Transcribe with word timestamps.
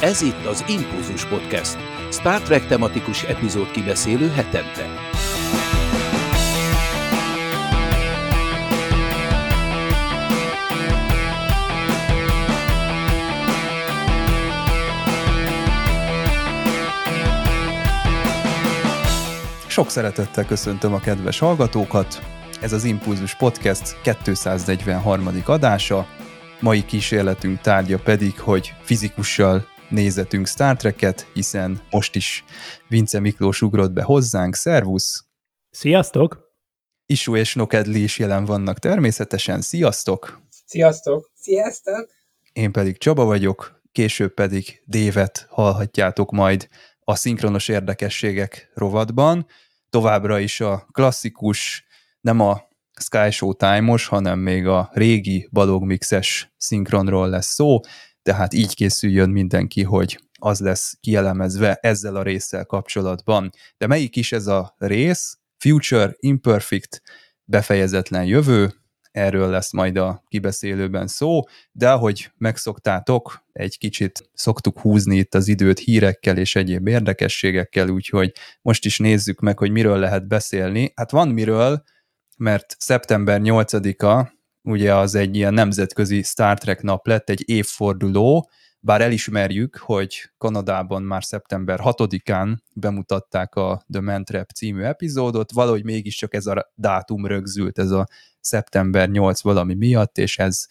Ez 0.00 0.22
itt 0.22 0.44
az 0.44 0.64
Impulzus 0.68 1.24
Podcast, 1.24 1.76
Star 2.10 2.40
Trek 2.40 2.66
tematikus 2.66 3.22
epizód 3.22 3.70
kibeszélő 3.70 4.28
hetente. 4.28 4.86
Sok 19.66 19.90
szeretettel 19.90 20.44
köszöntöm 20.44 20.92
a 20.92 21.00
kedves 21.00 21.38
hallgatókat. 21.38 22.22
Ez 22.60 22.72
az 22.72 22.84
Impulzus 22.84 23.34
Podcast 23.34 23.96
243. 24.22 25.28
adása. 25.44 26.06
Mai 26.60 26.84
kísérletünk 26.84 27.60
tárgya 27.60 27.98
pedig, 27.98 28.40
hogy 28.40 28.74
fizikussal 28.82 29.66
nézetünk 29.90 30.46
Star 30.46 30.76
Trek-et, 30.76 31.26
hiszen 31.32 31.80
most 31.90 32.16
is 32.16 32.44
Vince 32.88 33.20
Miklós 33.20 33.62
ugrott 33.62 33.92
be 33.92 34.02
hozzánk. 34.02 34.54
Szervusz! 34.54 35.24
Sziasztok! 35.70 36.48
Isu 37.06 37.36
és 37.36 37.54
Nokedli 37.54 38.02
is 38.02 38.18
jelen 38.18 38.44
vannak 38.44 38.78
természetesen. 38.78 39.60
Sziasztok! 39.60 40.42
Sziasztok! 40.66 41.30
Sziasztok! 41.34 42.10
Én 42.52 42.72
pedig 42.72 42.98
Csaba 42.98 43.24
vagyok, 43.24 43.82
később 43.92 44.34
pedig 44.34 44.82
Dévet 44.84 45.46
hallhatjátok 45.50 46.30
majd 46.30 46.68
a 47.00 47.14
szinkronos 47.14 47.68
érdekességek 47.68 48.70
rovatban. 48.74 49.46
Továbbra 49.90 50.38
is 50.38 50.60
a 50.60 50.86
klasszikus, 50.92 51.84
nem 52.20 52.40
a 52.40 52.68
Sky 53.00 53.30
Show 53.30 53.54
time 53.54 53.98
hanem 54.08 54.38
még 54.38 54.66
a 54.66 54.90
régi 54.92 55.48
balogmixes 55.52 56.54
szinkronról 56.56 57.28
lesz 57.28 57.52
szó, 57.54 57.80
tehát 58.22 58.52
így 58.52 58.74
készüljön 58.74 59.30
mindenki, 59.30 59.82
hogy 59.82 60.20
az 60.38 60.60
lesz 60.60 60.96
kielemezve 61.00 61.78
ezzel 61.80 62.16
a 62.16 62.22
résszel 62.22 62.64
kapcsolatban. 62.64 63.50
De 63.78 63.86
melyik 63.86 64.16
is 64.16 64.32
ez 64.32 64.46
a 64.46 64.74
rész? 64.78 65.38
Future 65.58 66.14
Imperfect, 66.18 67.02
befejezetlen 67.44 68.24
jövő, 68.24 68.74
erről 69.10 69.48
lesz 69.48 69.72
majd 69.72 69.96
a 69.96 70.22
kibeszélőben 70.28 71.06
szó, 71.06 71.42
de 71.72 71.90
ahogy 71.90 72.32
megszoktátok, 72.36 73.44
egy 73.52 73.78
kicsit 73.78 74.30
szoktuk 74.32 74.80
húzni 74.80 75.16
itt 75.16 75.34
az 75.34 75.48
időt 75.48 75.78
hírekkel 75.78 76.36
és 76.36 76.56
egyéb 76.56 76.88
érdekességekkel, 76.88 77.88
úgyhogy 77.88 78.32
most 78.62 78.84
is 78.84 78.98
nézzük 78.98 79.40
meg, 79.40 79.58
hogy 79.58 79.70
miről 79.70 79.98
lehet 79.98 80.28
beszélni. 80.28 80.92
Hát 80.94 81.10
van 81.10 81.28
miről, 81.28 81.82
mert 82.36 82.76
szeptember 82.78 83.40
8-a 83.44 84.38
ugye 84.62 84.94
az 84.94 85.14
egy 85.14 85.36
ilyen 85.36 85.54
nemzetközi 85.54 86.22
Star 86.22 86.58
Trek 86.58 86.82
nap 86.82 87.06
lett, 87.06 87.30
egy 87.30 87.42
évforduló, 87.48 88.50
bár 88.80 89.00
elismerjük, 89.00 89.76
hogy 89.76 90.30
Kanadában 90.38 91.02
már 91.02 91.24
szeptember 91.24 91.80
6-án 91.82 92.56
bemutatták 92.74 93.54
a 93.54 93.84
The 93.92 94.00
Man 94.00 94.24
Trap 94.24 94.50
című 94.50 94.82
epizódot, 94.82 95.52
valahogy 95.52 95.84
mégiscsak 95.84 96.34
ez 96.34 96.46
a 96.46 96.72
dátum 96.74 97.26
rögzült, 97.26 97.78
ez 97.78 97.90
a 97.90 98.06
szeptember 98.40 99.08
8 99.08 99.40
valami 99.40 99.74
miatt, 99.74 100.18
és 100.18 100.38
ez 100.38 100.66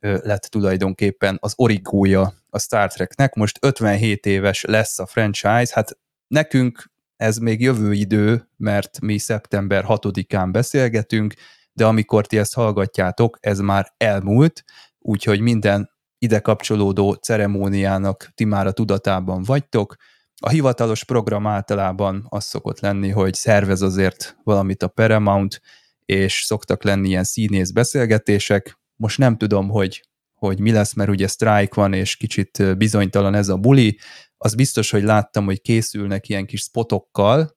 lett 0.00 0.42
tulajdonképpen 0.42 1.38
az 1.40 1.52
origója 1.56 2.34
a 2.50 2.58
Star 2.58 2.92
Treknek. 2.92 3.34
Most 3.34 3.58
57 3.60 4.26
éves 4.26 4.64
lesz 4.64 4.98
a 4.98 5.06
franchise, 5.06 5.72
hát 5.74 5.98
nekünk 6.26 6.92
ez 7.16 7.36
még 7.36 7.60
jövő 7.60 7.92
idő, 7.92 8.48
mert 8.56 9.00
mi 9.00 9.18
szeptember 9.18 9.84
6-án 9.88 10.48
beszélgetünk, 10.52 11.34
de 11.74 11.86
amikor 11.86 12.26
ti 12.26 12.38
ezt 12.38 12.54
hallgatjátok, 12.54 13.38
ez 13.40 13.58
már 13.58 13.92
elmúlt, 13.96 14.64
úgyhogy 14.98 15.40
minden 15.40 15.90
ide 16.18 16.38
kapcsolódó 16.38 17.12
ceremóniának 17.12 18.30
ti 18.34 18.44
már 18.44 18.66
a 18.66 18.72
tudatában 18.72 19.42
vagytok. 19.42 19.96
A 20.40 20.48
hivatalos 20.48 21.04
program 21.04 21.46
általában 21.46 22.26
az 22.28 22.44
szokott 22.44 22.80
lenni, 22.80 23.10
hogy 23.10 23.34
szervez 23.34 23.82
azért 23.82 24.36
valamit 24.42 24.82
a 24.82 24.88
Paramount, 24.88 25.60
és 26.04 26.42
szoktak 26.44 26.82
lenni 26.82 27.08
ilyen 27.08 27.24
színész 27.24 27.70
beszélgetések. 27.70 28.78
Most 28.96 29.18
nem 29.18 29.36
tudom, 29.36 29.68
hogy, 29.68 30.02
hogy 30.34 30.60
mi 30.60 30.72
lesz, 30.72 30.92
mert 30.94 31.10
ugye 31.10 31.26
strike 31.26 31.74
van, 31.74 31.92
és 31.92 32.16
kicsit 32.16 32.76
bizonytalan 32.76 33.34
ez 33.34 33.48
a 33.48 33.56
buli. 33.56 33.98
Az 34.36 34.54
biztos, 34.54 34.90
hogy 34.90 35.02
láttam, 35.02 35.44
hogy 35.44 35.60
készülnek 35.60 36.28
ilyen 36.28 36.46
kis 36.46 36.60
spotokkal, 36.60 37.56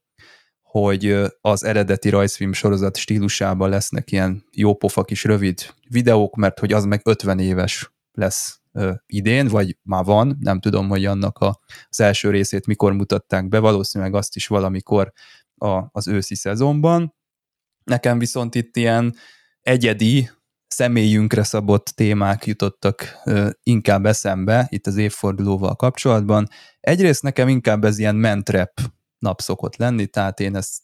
hogy 0.82 1.16
az 1.42 1.64
eredeti 1.64 2.10
rajzfilm 2.10 2.54
sorozat 2.54 2.98
stílusában 2.98 3.70
lesznek 3.70 4.12
ilyen 4.12 4.46
jópofa 4.52 5.04
kis 5.04 5.24
rövid 5.24 5.74
videók, 5.90 6.36
mert 6.36 6.60
hogy 6.60 6.74
az 6.74 6.86
meg 6.86 7.02
50 7.04 7.40
éves 7.40 7.92
lesz 8.12 8.62
idén, 9.06 9.48
vagy 9.48 9.78
már 9.84 10.04
van, 10.04 10.38
nem 10.40 10.60
tudom, 10.60 10.88
hogy 10.88 11.06
annak 11.06 11.38
a, 11.38 11.60
az 11.90 12.00
első 12.00 12.30
részét 12.30 12.68
mikor 12.68 12.94
mutatták 12.94 13.48
be, 13.48 13.60
valószínűleg 13.60 14.14
azt 14.14 14.36
is 14.36 14.48
valamikor 14.48 15.12
a, 15.56 15.84
az 15.92 16.08
őszi 16.08 16.36
szezonban. 16.36 17.16
Nekem 17.84 18.20
viszont 18.20 18.56
itt 18.56 18.76
ilyen 18.76 19.16
egyedi, 19.62 20.30
személyünkre 20.68 21.44
szabott 21.44 21.86
témák 21.86 22.46
jutottak 22.46 23.22
ö, 23.26 23.50
inkább 23.64 24.06
eszembe 24.06 24.68
itt 24.70 24.88
az 24.88 24.98
évfordulóval 24.98 25.76
kapcsolatban. 25.76 26.48
Egyrészt 26.80 27.24
nekem 27.24 27.48
inkább 27.48 27.84
ez 27.84 28.00
ilyen 28.00 28.16
mentrep 28.16 28.80
nap 29.20 29.42
szokott 29.42 29.76
lenni, 29.76 30.08
tehát 30.08 30.40
én 30.40 30.56
ezt 30.56 30.82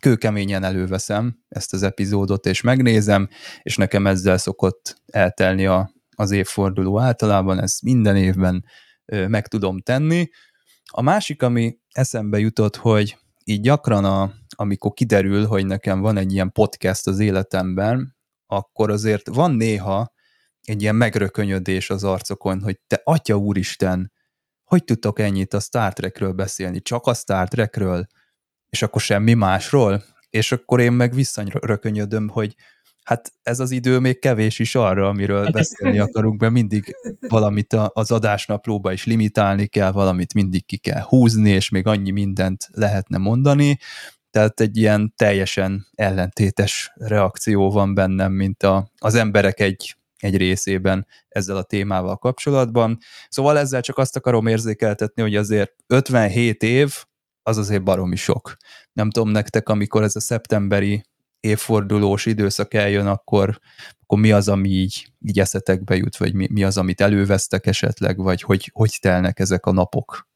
kőkeményen 0.00 0.64
előveszem 0.64 1.38
ezt 1.48 1.72
az 1.72 1.82
epizódot, 1.82 2.46
és 2.46 2.60
megnézem, 2.60 3.28
és 3.62 3.76
nekem 3.76 4.06
ezzel 4.06 4.38
szokott 4.38 5.02
eltelni 5.06 5.66
a, 5.66 5.92
az 6.16 6.30
évforduló 6.30 7.00
általában, 7.00 7.60
ezt 7.60 7.82
minden 7.82 8.16
évben 8.16 8.64
meg 9.04 9.48
tudom 9.48 9.80
tenni. 9.80 10.28
A 10.84 11.02
másik, 11.02 11.42
ami 11.42 11.78
eszembe 11.92 12.38
jutott, 12.38 12.76
hogy 12.76 13.18
így 13.44 13.60
gyakran, 13.60 14.04
a, 14.04 14.32
amikor 14.56 14.92
kiderül, 14.92 15.46
hogy 15.46 15.66
nekem 15.66 16.00
van 16.00 16.16
egy 16.16 16.32
ilyen 16.32 16.52
podcast 16.52 17.06
az 17.06 17.18
életemben, 17.18 18.16
akkor 18.46 18.90
azért 18.90 19.28
van 19.28 19.54
néha 19.54 20.12
egy 20.62 20.82
ilyen 20.82 20.96
megrökönyödés 20.96 21.90
az 21.90 22.04
arcokon, 22.04 22.62
hogy 22.62 22.78
te 22.86 23.00
atya 23.04 23.36
úristen, 23.36 24.12
hogy 24.68 24.84
tudtok 24.84 25.18
ennyit 25.18 25.54
a 25.54 25.60
Star 25.60 25.92
Trekről 25.92 26.32
beszélni? 26.32 26.80
Csak 26.80 27.06
a 27.06 27.14
Star 27.14 27.48
Trekről? 27.48 28.06
És 28.68 28.82
akkor 28.82 29.00
semmi 29.00 29.34
másról? 29.34 30.04
És 30.30 30.52
akkor 30.52 30.80
én 30.80 30.92
meg 30.92 31.14
visszarökönyödöm, 31.14 32.28
hogy 32.28 32.54
hát 33.04 33.32
ez 33.42 33.60
az 33.60 33.70
idő 33.70 33.98
még 33.98 34.18
kevés 34.18 34.58
is 34.58 34.74
arra, 34.74 35.08
amiről 35.08 35.50
beszélni 35.50 35.98
akarunk, 35.98 36.40
mert 36.40 36.52
mindig 36.52 36.96
valamit 37.28 37.72
az 37.72 38.10
adásnaplóba 38.10 38.92
is 38.92 39.06
limitálni 39.06 39.66
kell, 39.66 39.92
valamit 39.92 40.34
mindig 40.34 40.66
ki 40.66 40.76
kell 40.76 41.00
húzni, 41.00 41.50
és 41.50 41.68
még 41.68 41.86
annyi 41.86 42.10
mindent 42.10 42.68
lehetne 42.72 43.18
mondani, 43.18 43.78
tehát 44.30 44.60
egy 44.60 44.76
ilyen 44.76 45.12
teljesen 45.16 45.86
ellentétes 45.94 46.92
reakció 46.94 47.70
van 47.70 47.94
bennem, 47.94 48.32
mint 48.32 48.62
a, 48.62 48.90
az 48.98 49.14
emberek 49.14 49.60
egy 49.60 49.97
egy 50.18 50.36
részében 50.36 51.06
ezzel 51.28 51.56
a 51.56 51.62
témával 51.62 52.16
kapcsolatban. 52.16 52.98
Szóval 53.28 53.58
ezzel 53.58 53.80
csak 53.80 53.98
azt 53.98 54.16
akarom 54.16 54.46
érzékeltetni, 54.46 55.22
hogy 55.22 55.36
azért 55.36 55.74
57 55.86 56.62
év 56.62 56.94
az 57.42 57.58
azért 57.58 57.82
baromi 57.82 58.16
sok. 58.16 58.56
Nem 58.92 59.10
tudom 59.10 59.28
nektek, 59.28 59.68
amikor 59.68 60.02
ez 60.02 60.16
a 60.16 60.20
szeptemberi 60.20 61.04
évfordulós 61.40 62.26
időszak 62.26 62.74
eljön, 62.74 63.06
akkor, 63.06 63.58
akkor 64.00 64.18
mi 64.18 64.32
az, 64.32 64.48
ami 64.48 64.68
így, 64.68 65.12
így 65.20 65.40
eszetekbe 65.40 65.96
jut, 65.96 66.16
vagy 66.16 66.34
mi, 66.34 66.48
mi 66.50 66.64
az, 66.64 66.78
amit 66.78 67.00
elővesztek 67.00 67.66
esetleg, 67.66 68.16
vagy 68.16 68.42
hogy, 68.42 68.70
hogy 68.72 68.98
telnek 69.00 69.38
ezek 69.38 69.66
a 69.66 69.72
napok? 69.72 70.28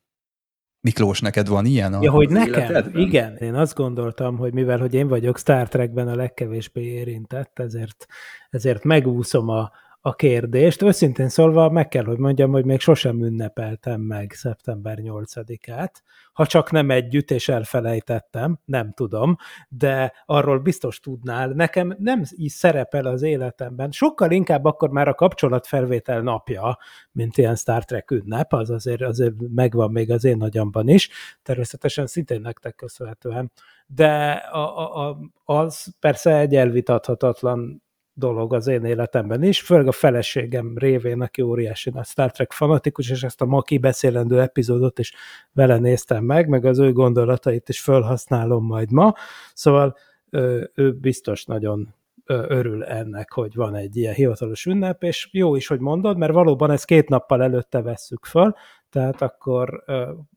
Miklós, 0.83 1.21
neked 1.21 1.49
van 1.49 1.65
ilyen? 1.67 1.95
A 1.95 2.03
ja, 2.03 2.11
hogy 2.11 2.29
nekem? 2.29 2.53
Életedben? 2.53 3.03
Igen, 3.03 3.37
én 3.37 3.55
azt 3.55 3.75
gondoltam, 3.75 4.37
hogy 4.37 4.53
mivel 4.53 4.79
hogy 4.79 4.95
én 4.95 5.09
vagyok 5.09 5.39
Star 5.39 5.69
Trekben 5.69 6.09
a 6.09 6.15
legkevésbé 6.15 6.83
érintett, 6.83 7.59
ezért, 7.59 8.07
ezért 8.51 8.85
megúszom 8.85 9.49
a, 9.49 9.71
a 10.05 10.15
kérdést. 10.15 10.83
Őszintén 10.83 11.29
szólva 11.29 11.71
meg 11.71 11.89
kell, 11.89 12.05
hogy 12.05 12.19
mondjam, 12.19 12.51
hogy 12.51 12.65
még 12.65 12.81
sosem 12.81 13.25
ünnepeltem 13.25 14.01
meg 14.01 14.33
szeptember 14.33 14.99
8-át, 15.01 16.03
ha 16.33 16.47
csak 16.47 16.71
nem 16.71 16.91
együtt, 16.91 17.31
és 17.31 17.49
elfelejtettem, 17.49 18.59
nem 18.65 18.93
tudom, 18.93 19.37
de 19.69 20.13
arról 20.27 20.59
biztos 20.59 21.01
tudnál. 21.01 21.49
Nekem 21.49 21.95
nem 21.99 22.23
is 22.31 22.53
szerepel 22.53 23.07
az 23.07 23.23
életemben, 23.23 23.91
sokkal 23.91 24.31
inkább 24.31 24.65
akkor 24.65 24.91
már 24.91 25.09
a 25.09 25.15
kapcsolatfelvétel 25.15 26.21
napja, 26.21 26.79
mint 27.13 27.37
ilyen 27.37 27.57
Star 27.57 27.85
Trek 27.85 28.11
ünnep, 28.11 28.53
az 28.53 28.71
azért, 28.71 29.03
azért 29.03 29.35
megvan 29.55 29.93
még 29.93 30.11
az 30.11 30.25
én 30.25 30.37
nagyamban 30.37 30.89
is, 30.89 31.11
természetesen 31.43 32.07
szintén 32.07 32.41
nektek 32.41 32.75
köszönhetően, 32.75 33.53
de 33.87 34.31
a, 34.33 34.79
a, 34.79 35.09
a, 35.09 35.19
az 35.45 35.95
persze 36.01 36.39
egy 36.39 36.55
elvitathatatlan 36.55 37.83
dolog 38.15 38.55
az 38.55 38.67
én 38.67 38.85
életemben 38.85 39.43
is, 39.43 39.61
főleg 39.61 39.87
a 39.87 39.93
feleségem 39.93 40.79
révén, 40.79 41.21
aki 41.21 41.43
óriási 41.43 41.91
nagy 41.91 42.07
Star 42.07 42.31
Trek 42.31 42.53
fanatikus, 42.53 43.11
és 43.11 43.23
ezt 43.23 43.41
a 43.41 43.47
ma 43.47 43.63
kibeszélendő 43.63 44.41
epizódot 44.41 44.99
is 44.99 45.15
vele 45.53 45.79
néztem 45.79 46.25
meg, 46.25 46.49
meg 46.49 46.65
az 46.65 46.79
ő 46.79 46.93
gondolatait 46.93 47.69
is 47.69 47.81
felhasználom 47.81 48.65
majd 48.65 48.91
ma, 48.91 49.15
szóval 49.55 49.97
ő 50.75 50.93
biztos 51.01 51.45
nagyon 51.45 51.95
örül 52.27 52.85
ennek, 52.85 53.33
hogy 53.33 53.55
van 53.55 53.75
egy 53.75 53.97
ilyen 53.97 54.15
hivatalos 54.15 54.67
ünnep, 54.67 55.03
és 55.03 55.29
jó 55.33 55.57
is, 55.57 55.67
hogy 55.67 55.81
mondod, 55.81 56.17
mert 56.17 56.33
valóban 56.33 56.71
ezt 56.71 56.85
két 56.85 57.09
nappal 57.09 57.43
előtte 57.43 57.83
vesszük 57.83 58.25
föl, 58.25 58.55
tehát 58.93 59.23
akkor 59.23 59.85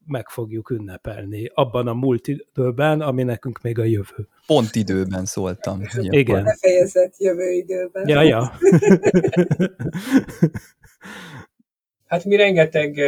meg 0.06 0.30
fogjuk 0.30 0.70
ünnepelni 0.70 1.52
abban 1.54 1.88
a 1.88 1.94
múlt 1.94 2.28
időben, 2.28 3.02
ami 3.02 3.24
nekünk 3.24 3.62
még 3.62 3.80
a 3.80 3.84
jövő. 3.84 4.28
Pont 4.46 4.76
időben 4.76 5.26
szóltam. 5.26 5.82
Igen. 6.10 6.44
Befejezett 6.44 7.18
jövő 7.18 7.52
időben. 7.52 8.08
Ja, 8.08 8.22
ja. 8.22 8.52
hát 12.12 12.24
mi 12.24 12.36
rengeteg, 12.36 13.00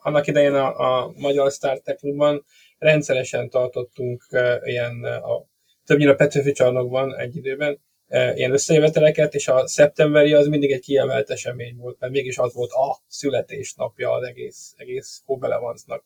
annak 0.00 0.26
idején 0.26 0.54
a, 0.54 0.78
a 0.78 1.12
Magyar 1.16 1.50
Star 1.50 1.80
Trek 1.80 1.96
Klubban 1.96 2.44
rendszeresen 2.78 3.50
tartottunk 3.50 4.26
ilyen, 4.64 5.04
a, 5.04 5.46
többnyire 5.84 6.10
a 6.10 6.14
Petőfi 6.14 6.52
csarnokban 6.52 7.16
egy 7.16 7.36
időben, 7.36 7.80
ilyen 8.08 8.52
összejöveteleket, 8.52 9.34
és 9.34 9.48
a 9.48 9.66
szeptemberi 9.66 10.32
az 10.32 10.46
mindig 10.46 10.72
egy 10.72 10.80
kiemelt 10.80 11.30
esemény 11.30 11.76
volt, 11.76 11.96
mert 11.98 12.12
mégis 12.12 12.38
az 12.38 12.54
volt 12.54 12.70
a 12.70 12.98
születésnapja 13.08 14.10
az 14.10 14.26
egész, 14.26 14.74
egész 14.76 15.22
Hobelevancnak. 15.24 16.04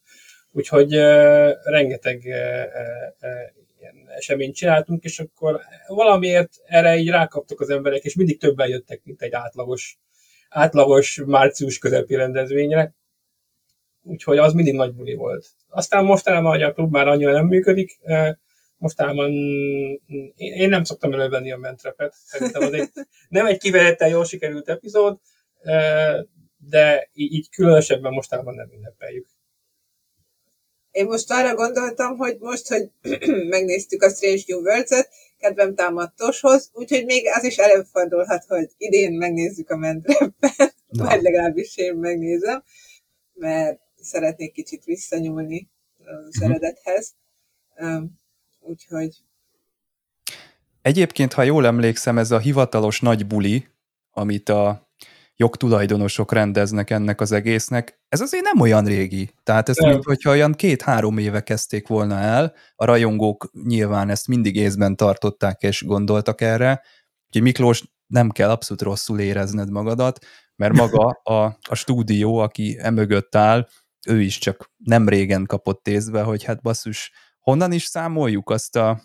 Úgyhogy 0.53 0.97
uh, 0.97 1.51
rengeteg 1.63 2.23
uh, 2.25 2.65
uh, 3.21 3.61
ilyen 3.79 3.95
eseményt 4.17 4.55
csináltunk, 4.55 5.05
és 5.05 5.19
akkor 5.19 5.61
valamiért 5.87 6.51
erre 6.65 6.97
így 6.97 7.09
rákaptak 7.09 7.61
az 7.61 7.71
emberek, 7.71 8.03
és 8.03 8.15
mindig 8.15 8.39
többen 8.39 8.69
jöttek, 8.69 9.01
mint 9.05 9.23
egy 9.23 9.33
átlagos, 9.33 9.99
átlagos 10.49 11.23
március 11.27 11.79
közepi 11.79 12.15
rendezvényre. 12.15 12.95
Úgyhogy 14.03 14.39
az 14.39 14.53
mindig 14.53 14.75
nagy 14.75 14.95
buli 14.95 15.15
volt. 15.15 15.47
Aztán 15.69 16.05
mostanában 16.05 16.63
a 16.63 16.73
klub 16.73 16.93
már 16.93 17.09
annyira 17.09 17.33
nem 17.33 17.47
működik, 17.47 17.99
mostában 18.81 19.31
én 20.37 20.69
nem 20.69 20.85
szoktam 20.85 21.13
elővenni 21.13 21.53
a 21.53 21.57
mentrepet, 21.57 22.15
szerintem 22.25 22.63
az 22.63 22.73
egy, 22.73 22.91
nem 23.29 23.47
egy 23.47 23.59
kivehettel 23.59 24.09
jól 24.09 24.25
sikerült 24.25 24.69
epizód, 24.69 25.19
de 26.57 27.09
így 27.13 27.51
különösebben 27.51 28.13
mostában 28.13 28.55
nem 28.55 28.73
ünnepeljük. 28.73 29.27
Én 30.91 31.07
most 31.07 31.31
arra 31.31 31.55
gondoltam, 31.55 32.17
hogy 32.17 32.37
most, 32.39 32.69
hogy 32.69 32.91
megnéztük 33.55 34.03
a 34.03 34.11
Strange 34.11 34.43
New 34.47 34.61
Worlds-et, 34.61 35.09
kedvem 35.39 35.75
támadt 35.75 36.17
Toshoz, 36.17 36.71
úgyhogy 36.73 37.05
még 37.05 37.27
az 37.35 37.45
is 37.45 37.57
előfordulhat, 37.57 38.45
hogy 38.45 38.71
idén 38.77 39.13
megnézzük 39.13 39.71
a 39.71 39.77
mentrepet, 39.77 40.75
vagy 40.89 41.23
legalábbis 41.23 41.77
én 41.77 41.95
megnézem, 41.95 42.63
mert 43.33 43.81
szeretnék 43.97 44.53
kicsit 44.53 44.85
visszanyúlni 44.85 45.71
az 45.99 46.41
mhm. 46.41 46.51
eredethez 46.51 47.15
úgyhogy... 48.61 49.17
Egyébként, 50.83 51.33
ha 51.33 51.43
jól 51.43 51.67
emlékszem, 51.67 52.19
ez 52.19 52.31
a 52.31 52.39
hivatalos 52.39 53.01
nagy 53.01 53.27
buli, 53.27 53.69
amit 54.11 54.49
a 54.49 54.91
jogtulajdonosok 55.37 56.33
rendeznek 56.33 56.91
ennek 56.91 57.21
az 57.21 57.33
egésznek, 57.33 58.01
ez 58.09 58.21
azért 58.21 58.45
nem 58.45 58.61
olyan 58.61 58.85
régi. 58.85 59.31
Tehát 59.43 59.69
ez 59.69 59.77
mint, 59.77 60.05
hogyha 60.05 60.31
olyan 60.31 60.53
két-három 60.53 61.19
éve 61.19 61.43
kezdték 61.43 61.87
volna 61.87 62.19
el, 62.19 62.55
a 62.77 62.85
rajongók 62.85 63.51
nyilván 63.65 64.11
ezt 64.11 64.29
mindig 64.29 64.57
észben 64.57 64.97
tartották 64.97 65.63
és 65.63 65.85
gondoltak 65.85 66.41
erre, 66.41 66.83
úgyhogy 67.27 67.43
Miklós, 67.43 67.83
nem 68.07 68.31
kell 68.31 68.51
abszolút 68.51 68.83
rosszul 68.83 69.21
érezned 69.21 69.71
magadat, 69.71 70.19
mert 70.57 70.73
maga 70.73 71.21
a, 71.23 71.59
a 71.69 71.75
stúdió, 71.75 72.37
aki 72.37 72.77
emögött 72.81 73.35
áll, 73.35 73.69
ő 74.07 74.21
is 74.21 74.39
csak 74.39 74.71
nem 74.77 75.09
régen 75.09 75.47
kapott 75.47 75.89
észbe, 75.89 76.23
hogy 76.23 76.45
hát 76.45 76.63
basszus, 76.63 77.13
honnan 77.41 77.73
is 77.73 77.85
számoljuk 77.85 78.51
azt 78.51 78.77
a 78.77 79.01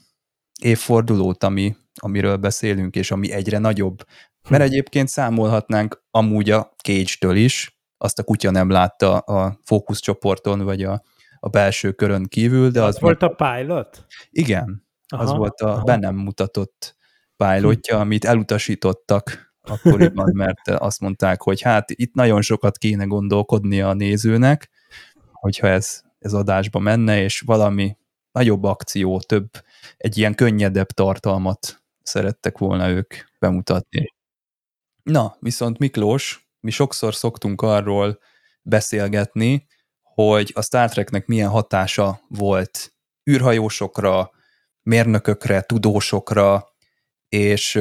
évfordulót, 0.62 1.44
ami, 1.44 1.76
amiről 2.02 2.38
beszélünk, 2.38 2.96
és 2.96 3.12
ami 3.12 3.32
egyre 3.32 3.58
nagyobb. 3.58 4.06
Mert 4.50 4.64
hm. 4.64 4.70
egyébként 4.70 5.08
számolhatnánk 5.08 6.04
amúgy 6.12 6.50
a 6.50 6.74
Cage-től 6.84 7.36
is, 7.36 7.80
azt 7.98 8.20
a 8.20 8.24
kutya 8.24 8.52
nem 8.52 8.70
látta 8.70 9.18
a 9.18 9.60
fókuszcsoporton, 9.64 10.60
vagy 10.60 10.84
a, 10.84 11.04
a 11.40 11.50
belső 11.50 11.92
körön 11.92 12.26
kívül, 12.26 12.70
de 12.70 12.82
az... 12.82 12.96
Az 12.96 13.02
volt 13.02 13.24
a 13.24 13.30
pilot? 13.30 14.06
Igen, 14.30 14.86
aha, 15.08 15.24
az 15.24 15.32
volt 15.32 15.62
a 15.62 15.68
aha. 15.68 15.84
bennem 15.84 16.16
mutatott 16.16 16.96
pilotja, 17.38 18.00
amit 18.00 18.26
elutasítottak 18.26 19.54
akkoriban, 19.62 20.32
mert 20.44 20.68
azt 20.68 21.00
mondták, 21.00 21.42
hogy 21.42 21.62
hát 21.62 21.92
itt 21.92 22.14
nagyon 22.14 22.42
sokat 22.42 22.78
kéne 22.78 23.04
gondolkodni 23.04 23.82
a 23.82 23.94
nézőnek, 23.94 24.70
hogyha 25.32 25.68
ez, 25.68 26.02
ez 26.20 26.34
adásba 26.34 26.80
menne, 26.80 27.22
és 27.22 27.40
valami 27.40 27.98
nagyobb 28.36 28.64
akció, 28.64 29.20
több, 29.20 29.50
egy 29.98 30.18
ilyen 30.18 30.36
könnyedebb 30.36 30.88
tartalmat 30.88 31.84
szerettek 32.02 32.58
volna 32.58 32.90
ők 32.90 33.14
bemutatni. 33.40 34.14
Na, 35.04 35.36
viszont 35.40 35.78
Miklós, 35.78 36.50
mi 36.60 36.72
sokszor 36.72 37.16
szoktunk 37.16 37.62
arról 37.62 38.20
beszélgetni, 38.62 39.68
hogy 40.02 40.52
a 40.56 40.62
Star 40.62 40.90
Treknek 40.90 41.26
milyen 41.26 41.50
hatása 41.50 42.20
volt 42.28 42.94
űrhajósokra, 43.32 44.32
mérnökökre, 44.82 45.62
tudósokra, 45.62 46.68
és 47.30 47.80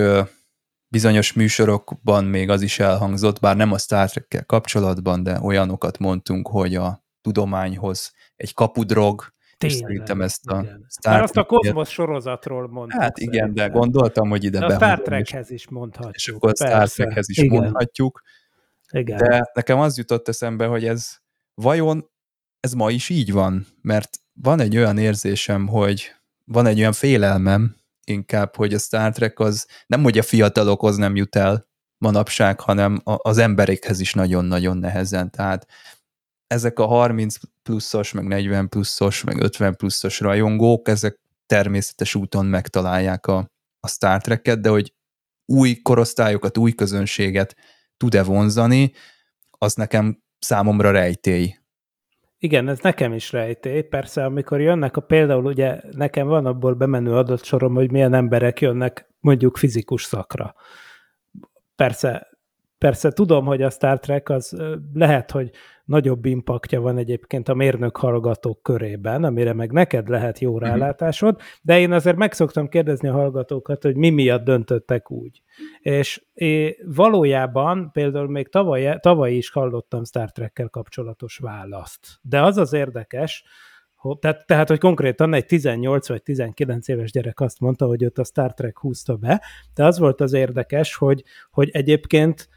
bizonyos 0.89 1.33
műsorokban 1.33 2.25
még 2.25 2.51
az 2.51 2.63
is 2.63 2.79
elhangzott, 2.79 3.41
bár 3.41 3.57
nem 3.57 3.73
a 3.73 3.79
Star 3.79 4.11
Trekkel 4.11 4.45
kapcsolatban, 4.45 5.23
de 5.23 5.41
olyanokat 5.41 5.99
mondtunk, 5.99 6.49
hogy 6.49 6.75
a 6.75 7.05
tudományhoz 7.21 8.13
egy 8.37 8.55
kapudrog, 8.55 9.35
Tényleg, 9.69 9.87
szerintem 9.87 10.21
ezt 10.21 10.47
a 10.47 10.61
igen. 10.63 10.87
Star 10.89 11.13
Már 11.13 11.23
azt 11.23 11.37
a 11.37 11.45
Kozmosz 11.45 11.89
sorozatról 11.89 12.69
mondtuk. 12.69 13.01
Hát 13.01 13.19
igen, 13.19 13.33
szerintem. 13.33 13.67
de 13.67 13.79
gondoltam, 13.79 14.29
hogy 14.29 14.45
ide 14.45 14.59
be. 14.59 14.67
A 14.67 14.75
Star 14.75 15.01
Trekhez 15.01 15.51
is 15.51 15.69
mondhatjuk. 15.69 16.15
És 16.15 16.29
akkor 16.29 16.53
persze. 16.53 16.87
Star 16.87 16.89
Trekhez 16.89 17.29
is 17.29 17.39
igen. 17.39 17.63
mondhatjuk. 17.63 18.21
Igen. 18.93 19.17
De 19.17 19.51
nekem 19.55 19.79
az 19.79 19.97
jutott 19.97 20.29
eszembe, 20.29 20.67
hogy 20.67 20.85
ez 20.85 21.17
vajon 21.55 22.13
ez 22.65 22.73
ma 22.73 22.91
is 22.91 23.09
így 23.09 23.33
van? 23.33 23.67
Mert 23.83 24.19
van 24.33 24.61
egy 24.61 24.77
olyan 24.77 24.99
érzésem, 24.99 25.67
hogy 25.67 26.15
van 26.45 26.67
egy 26.67 26.79
olyan 26.79 26.93
félelmem 26.93 27.77
inkább, 28.05 28.57
hogy 28.57 28.75
a 28.75 28.79
Star 28.79 29.13
Trek 29.13 29.39
az 29.39 29.67
nem, 29.87 30.03
hogy 30.03 30.19
a 30.19 30.23
fiatalokhoz 30.23 30.97
nem 30.97 31.17
jut 31.17 31.37
el 31.37 31.69
manapság, 31.99 32.61
hanem 32.61 33.01
az 33.05 33.39
emberekhez 33.39 34.01
is 34.01 34.15
nagyon-nagyon 34.15 34.77
nehezen. 34.77 35.31
Tehát 35.31 35.67
ezek 36.47 36.79
a 36.79 36.87
30 36.87 37.37
pluszos, 37.65 38.13
meg 38.13 38.27
40 38.27 38.69
pluszos, 38.69 39.25
meg 39.25 39.43
50 39.43 39.77
pluszos 39.77 40.21
rajongók, 40.21 40.89
ezek 40.89 41.21
természetes 41.47 42.15
úton 42.15 42.47
megtalálják 42.47 43.27
a, 43.27 43.51
a 43.81 43.89
Star 43.89 44.21
Trek-et, 44.21 44.61
de 44.61 44.69
hogy 44.69 44.95
új 45.47 45.75
korosztályokat, 45.83 46.59
új 46.59 46.73
közönséget 46.73 47.57
tud-e 47.97 48.23
vonzani, 48.23 48.93
az 49.51 49.75
nekem 49.75 50.23
számomra 50.39 50.91
rejtély. 50.91 51.59
Igen, 52.39 52.69
ez 52.69 52.79
nekem 52.79 53.13
is 53.13 53.33
rejtély. 53.33 53.83
Persze, 53.83 54.25
amikor 54.25 54.61
jönnek, 54.61 54.97
a 54.97 55.01
például 55.01 55.45
ugye 55.45 55.81
nekem 55.91 56.27
van 56.27 56.47
abból 56.47 56.75
bemenő 56.75 57.17
adott 57.17 57.45
sorom, 57.45 57.75
hogy 57.75 57.91
milyen 57.91 58.15
emberek 58.15 58.61
jönnek 58.61 59.09
mondjuk 59.21 59.57
fizikus 59.57 60.03
szakra. 60.03 60.55
Persze, 61.77 62.29
persze 62.79 63.13
tudom, 63.13 63.45
hogy 63.45 63.63
a 63.63 63.71
Star 63.71 63.99
Trek 63.99 64.29
az 64.29 64.57
lehet, 64.93 65.31
hogy 65.31 65.51
nagyobb 65.85 66.25
impaktja 66.25 66.81
van 66.81 66.99
egyébként 66.99 67.49
a 67.49 67.55
mérnök 67.55 67.97
hallgatók 67.97 68.63
körében, 68.63 69.25
amire 69.25 69.53
meg 69.53 69.73
neked 69.73 70.09
lehet 70.09 70.39
jó 70.39 70.55
mhm. 70.55 70.65
rálátásod, 70.65 71.41
de 71.63 71.79
én 71.79 71.93
azért 71.93 72.17
meg 72.17 72.33
szoktam 72.33 72.69
kérdezni 72.69 73.09
a 73.09 73.13
hallgatókat, 73.13 73.83
hogy 73.83 73.97
mi 73.97 74.11
miatt 74.11 74.45
döntöttek 74.45 75.11
úgy. 75.11 75.43
És 75.81 76.25
é, 76.35 76.77
valójában 76.95 77.91
például 77.93 78.29
még 78.29 78.49
tavaly, 78.49 78.99
tavaly 79.01 79.33
is 79.33 79.51
hallottam 79.51 80.05
Star 80.05 80.33
Trekkel 80.33 80.69
kapcsolatos 80.69 81.39
választ. 81.39 82.19
De 82.23 82.43
az 82.43 82.57
az 82.57 82.73
érdekes, 82.73 83.45
tehát, 84.21 84.47
tehát, 84.47 84.69
hogy 84.69 84.79
konkrétan 84.79 85.35
egy 85.35 85.47
18 85.47 86.09
vagy 86.09 86.23
19 86.23 86.89
éves 86.89 87.11
gyerek 87.13 87.41
azt 87.41 87.61
mondta, 87.61 87.87
hogy 87.87 88.03
őt 88.03 88.19
a 88.19 88.25
Star 88.25 88.55
Trek 88.55 88.79
húzta 88.79 89.17
be, 89.17 89.43
de 89.75 89.85
az 89.85 89.99
volt 89.99 90.21
az 90.21 90.33
érdekes, 90.33 90.95
hogy, 90.95 91.25
hogy 91.51 91.71
egyébként 91.73 92.49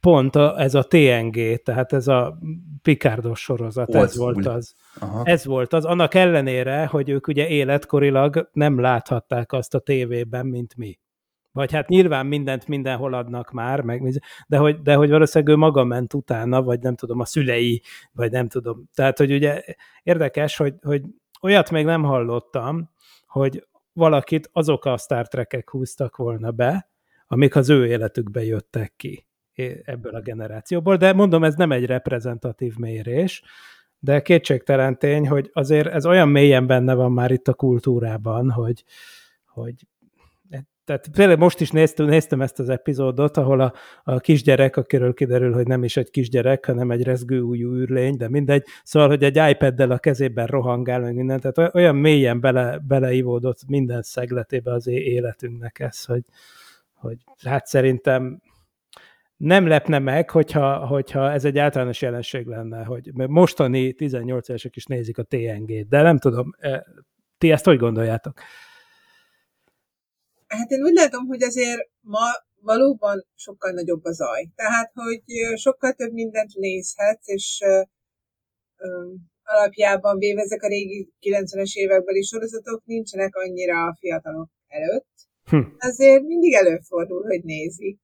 pont 0.00 0.36
a, 0.36 0.60
ez 0.60 0.74
a 0.74 0.82
TNG, 0.82 1.62
tehát 1.62 1.92
ez 1.92 2.08
a 2.08 2.38
Picardos 2.82 3.40
sorozat, 3.40 3.94
Old 3.94 4.04
ez 4.04 4.16
volt 4.16 4.46
az. 4.46 4.74
Aha. 5.00 5.24
Ez 5.24 5.44
volt 5.44 5.72
az, 5.72 5.84
annak 5.84 6.14
ellenére, 6.14 6.86
hogy 6.86 7.08
ők 7.08 7.26
ugye 7.26 7.48
életkorilag 7.48 8.48
nem 8.52 8.80
láthatták 8.80 9.52
azt 9.52 9.74
a 9.74 9.78
tévében, 9.78 10.46
mint 10.46 10.76
mi. 10.76 10.98
Vagy 11.52 11.72
hát 11.72 11.88
nyilván 11.88 12.26
mindent 12.26 12.68
mindenhol 12.68 13.14
adnak 13.14 13.50
már, 13.50 13.80
meg, 13.80 14.20
de, 14.46 14.56
hogy, 14.56 14.82
de 14.82 14.94
hogy 14.94 15.10
valószínűleg 15.10 15.54
ő 15.54 15.58
maga 15.58 15.84
ment 15.84 16.14
utána, 16.14 16.62
vagy 16.62 16.80
nem 16.80 16.94
tudom, 16.94 17.20
a 17.20 17.24
szülei, 17.24 17.82
vagy 18.12 18.30
nem 18.30 18.48
tudom. 18.48 18.84
Tehát, 18.94 19.18
hogy 19.18 19.32
ugye 19.32 19.62
érdekes, 20.02 20.56
hogy, 20.56 20.74
hogy 20.82 21.02
olyat 21.42 21.70
még 21.70 21.84
nem 21.84 22.02
hallottam, 22.02 22.90
hogy 23.26 23.68
valakit 23.92 24.50
azok 24.52 24.84
a 24.84 24.96
Star 24.96 25.28
Trek-ek 25.28 25.70
húztak 25.70 26.16
volna 26.16 26.50
be, 26.50 26.90
amik 27.32 27.56
az 27.56 27.68
ő 27.68 27.86
életükbe 27.86 28.44
jöttek 28.44 28.92
ki 28.96 29.26
ebből 29.84 30.14
a 30.14 30.20
generációból, 30.20 30.96
de 30.96 31.12
mondom, 31.12 31.44
ez 31.44 31.54
nem 31.54 31.72
egy 31.72 31.86
reprezentatív 31.86 32.76
mérés, 32.76 33.42
de 33.98 34.22
kétségtelen 34.22 34.98
tény, 34.98 35.28
hogy 35.28 35.50
azért 35.52 35.86
ez 35.86 36.06
olyan 36.06 36.28
mélyen 36.28 36.66
benne 36.66 36.94
van 36.94 37.12
már 37.12 37.30
itt 37.30 37.48
a 37.48 37.54
kultúrában, 37.54 38.50
hogy, 38.50 38.84
hogy 39.46 39.74
tehát 40.84 41.08
például 41.12 41.38
most 41.38 41.60
is 41.60 41.70
néztem, 41.70 42.06
néztem 42.06 42.40
ezt 42.40 42.58
az 42.58 42.68
epizódot, 42.68 43.36
ahol 43.36 43.60
a, 43.60 43.72
a 44.04 44.20
kisgyerek, 44.20 44.76
akiről 44.76 45.14
kiderül, 45.14 45.52
hogy 45.52 45.66
nem 45.66 45.84
is 45.84 45.96
egy 45.96 46.10
kisgyerek, 46.10 46.66
hanem 46.66 46.90
egy 46.90 47.02
rezgő 47.02 47.40
újú 47.40 47.74
űrlény, 47.74 48.16
de 48.16 48.28
mindegy, 48.28 48.64
szóval, 48.82 49.08
hogy 49.08 49.24
egy 49.24 49.50
iPad-del 49.50 49.90
a 49.90 49.98
kezében 49.98 50.46
rohangál, 50.46 51.00
meg 51.00 51.14
minden, 51.14 51.40
tehát 51.40 51.74
olyan 51.74 51.96
mélyen 51.96 52.40
bele, 52.40 52.78
beleivódott 52.78 53.58
minden 53.66 54.02
szegletébe 54.02 54.72
az 54.72 54.86
életünknek 54.86 55.78
ez, 55.78 56.04
hogy, 56.04 56.22
hogy 57.00 57.16
hát 57.44 57.66
szerintem 57.66 58.40
nem 59.36 59.66
lepne 59.66 59.98
meg, 59.98 60.30
hogyha, 60.30 60.86
hogyha 60.86 61.30
ez 61.30 61.44
egy 61.44 61.58
általános 61.58 62.02
jelenség 62.02 62.46
lenne, 62.46 62.84
hogy 62.84 63.10
mostani 63.14 63.92
18 63.92 64.48
évesek 64.48 64.76
is 64.76 64.84
nézik 64.84 65.18
a 65.18 65.22
TNG-t, 65.22 65.88
de 65.88 66.02
nem 66.02 66.18
tudom, 66.18 66.54
e, 66.58 66.86
ti 67.38 67.50
ezt 67.50 67.64
hogy 67.64 67.78
gondoljátok? 67.78 68.40
Hát 70.46 70.70
én 70.70 70.82
úgy 70.82 70.94
látom, 70.94 71.26
hogy 71.26 71.42
azért 71.42 71.88
ma 72.00 72.26
valóban 72.60 73.26
sokkal 73.34 73.70
nagyobb 73.70 74.04
a 74.04 74.12
zaj. 74.12 74.48
Tehát, 74.54 74.90
hogy 74.94 75.22
sokkal 75.56 75.92
több 75.92 76.12
mindent 76.12 76.54
nézhetsz, 76.54 77.28
és 77.28 77.60
alapjában 79.42 80.18
véve 80.18 80.40
ezek 80.40 80.62
a 80.62 80.68
régi 80.68 81.12
90-es 81.20 81.72
évekbeli 81.74 82.22
sorozatok 82.22 82.84
nincsenek 82.84 83.36
annyira 83.36 83.86
a 83.86 83.96
fiatalok 84.00 84.50
előtt. 84.66 85.06
Hm. 85.50 85.66
Azért 85.78 86.22
mindig 86.22 86.52
előfordul, 86.52 87.22
hogy 87.22 87.42
nézik. 87.44 87.98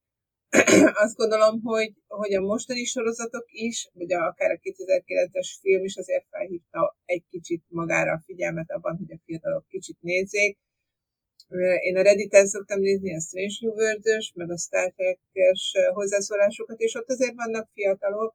azt 1.04 1.16
gondolom, 1.16 1.62
hogy, 1.62 1.92
hogy 2.06 2.34
a 2.34 2.40
mostani 2.40 2.84
sorozatok 2.84 3.44
is, 3.48 3.90
vagy 3.92 4.12
akár 4.12 4.50
a 4.50 4.58
2009-es 4.62 5.48
film 5.60 5.84
is 5.84 5.96
azért 5.96 6.26
felhívta 6.30 6.96
egy 7.04 7.24
kicsit 7.30 7.64
magára 7.68 8.12
a 8.12 8.22
figyelmet 8.24 8.70
abban, 8.70 8.96
hogy 8.96 9.12
a 9.12 9.22
fiatalok 9.24 9.66
kicsit 9.68 9.96
nézzék. 10.00 10.58
Én 11.80 11.96
a 11.96 12.02
Reddit-en 12.02 12.46
szoktam 12.46 12.80
nézni 12.80 13.14
a 13.14 13.20
Strange 13.20 13.54
New 13.60 13.72
world 13.72 14.02
meg 14.34 14.50
a 14.50 14.58
Star 14.58 14.92
Trek-es 14.92 15.74
hozzászólásokat, 15.92 16.80
és 16.80 16.94
ott 16.94 17.08
azért 17.08 17.34
vannak 17.34 17.68
fiatalok, 17.72 18.34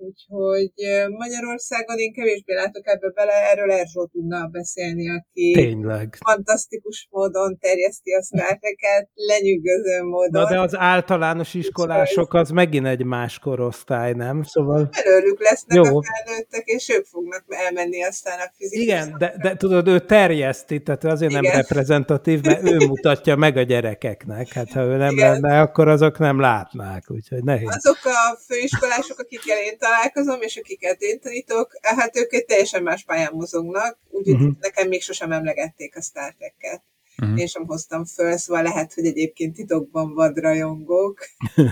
Úgyhogy 0.00 0.72
Magyarországon 1.08 1.98
én 1.98 2.12
kevésbé 2.12 2.54
látok 2.54 2.86
ebbe 2.86 3.10
bele, 3.14 3.32
erről 3.50 3.70
Erzsó 3.70 4.06
tudna 4.06 4.46
beszélni, 4.46 5.10
aki 5.10 5.52
Tényleg. 5.52 6.16
fantasztikus 6.26 7.08
módon 7.10 7.58
terjeszti 7.58 8.12
a 8.12 8.22
sztárteket, 8.22 9.10
lenyűgöző 9.14 10.02
módon. 10.02 10.42
Na 10.42 10.48
de 10.48 10.60
az 10.60 10.76
általános 10.76 11.54
iskolások 11.54 12.34
az 12.34 12.50
megint 12.50 12.86
egy 12.86 13.04
más 13.04 13.38
korosztály, 13.38 14.12
nem? 14.12 14.42
Szóval... 14.42 14.88
Előlük 14.90 15.40
lesznek 15.40 15.76
Jó. 15.76 15.98
a 15.98 16.02
felnőttek, 16.04 16.66
és 16.66 16.88
ők 16.88 17.04
fognak 17.04 17.44
elmenni 17.48 18.04
aztán 18.04 18.38
a 18.38 18.50
fizikai. 18.56 18.84
Igen, 18.84 19.14
de, 19.18 19.34
de 19.42 19.56
tudod, 19.56 19.88
ő 19.88 19.98
terjeszti, 19.98 20.82
tehát 20.82 21.04
azért 21.04 21.30
Igen. 21.30 21.42
nem 21.42 21.52
reprezentatív, 21.52 22.42
mert 22.42 22.62
ő 22.62 22.76
mutatja 22.76 23.36
meg 23.36 23.56
a 23.56 23.62
gyerekeknek. 23.62 24.52
Hát 24.52 24.72
ha 24.72 24.82
ő 24.82 24.96
nem 24.96 25.12
Igen. 25.12 25.30
lenne, 25.30 25.60
akkor 25.60 25.88
azok 25.88 26.18
nem 26.18 26.40
látnák, 26.40 27.04
úgyhogy 27.10 27.42
nehéz. 27.44 27.74
Azok 27.76 27.98
a 28.04 28.38
főiskolások, 28.46 29.18
akikkel 29.18 29.58
én 29.58 29.78
találkozom, 29.88 30.42
és 30.42 30.56
akiket 30.56 31.00
én 31.00 31.20
tanítok, 31.20 31.78
hát 31.82 32.16
ők 32.16 32.32
egy 32.32 32.44
teljesen 32.44 32.82
más 32.82 33.04
pályán 33.04 33.32
mozognak, 33.32 33.98
úgyhogy 34.10 34.34
uh-huh. 34.34 34.50
nekem 34.60 34.88
még 34.88 35.02
sosem 35.02 35.32
emlegették 35.32 35.96
a 35.96 36.00
Star 36.00 36.34
Trek-et. 36.38 36.82
Uh-huh. 37.22 37.40
Én 37.40 37.46
sem 37.46 37.66
hoztam 37.66 38.04
föl, 38.04 38.36
szóval 38.36 38.62
lehet, 38.62 38.94
hogy 38.94 39.06
egyébként 39.06 39.54
titokban 39.54 40.14
vad 40.14 40.38
rajongók. 40.38 41.18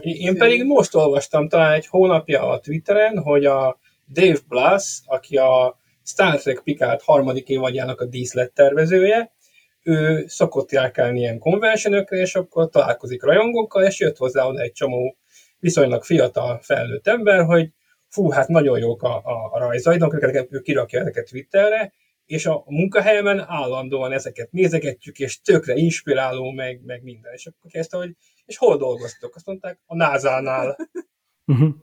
Én 0.00 0.36
pedig 0.36 0.64
most 0.64 0.94
olvastam 0.94 1.48
talán 1.48 1.72
egy 1.72 1.86
hónapja 1.86 2.48
a 2.48 2.60
Twitteren, 2.60 3.18
hogy 3.18 3.44
a 3.44 3.78
Dave 4.12 4.38
Blass, 4.48 5.00
aki 5.04 5.36
a 5.36 5.78
Star 6.04 6.40
Trek 6.40 6.60
Picard 6.60 7.02
harmadik 7.02 7.48
évadjának 7.48 8.00
a 8.00 8.04
díszlettervezője, 8.04 9.34
ő 9.82 10.24
szokott 10.26 10.70
járkálni 10.70 11.18
ilyen 11.18 11.38
konvencionökre, 11.38 12.16
és 12.16 12.34
akkor 12.34 12.68
találkozik 12.68 13.22
rajongókkal, 13.22 13.84
és 13.84 14.00
jött 14.00 14.16
hozzá 14.16 14.44
oda 14.44 14.60
egy 14.60 14.72
csomó 14.72 15.16
viszonylag 15.58 16.04
fiatal 16.04 16.60
felnőtt 16.62 17.06
ember, 17.06 17.44
hogy 17.44 17.70
fú, 18.08 18.30
hát 18.30 18.48
nagyon 18.48 18.78
jók 18.78 19.02
a, 19.02 19.16
a, 19.16 19.50
a 19.52 19.58
rajzaid, 19.58 20.02
akkor 20.02 20.46
ő 20.50 20.60
kirakja 20.60 21.00
ezeket 21.00 21.28
Twitterre, 21.28 21.92
és 22.26 22.46
a 22.46 22.62
munkahelyemen 22.66 23.44
állandóan 23.46 24.12
ezeket 24.12 24.50
nézegetjük, 24.52 25.18
és 25.18 25.40
tökre 25.40 25.74
inspiráló, 25.74 26.50
meg, 26.50 26.80
meg 26.84 27.02
minden. 27.02 27.32
És 27.32 27.46
akkor 27.46 27.70
kezdte, 27.70 27.96
hogy 27.96 28.16
és 28.44 28.56
hol 28.56 28.76
dolgoztok? 28.76 29.34
Azt 29.34 29.46
mondták, 29.46 29.80
a 29.86 29.96
NASA-nál. 29.96 30.76
Uh-huh. 31.46 31.74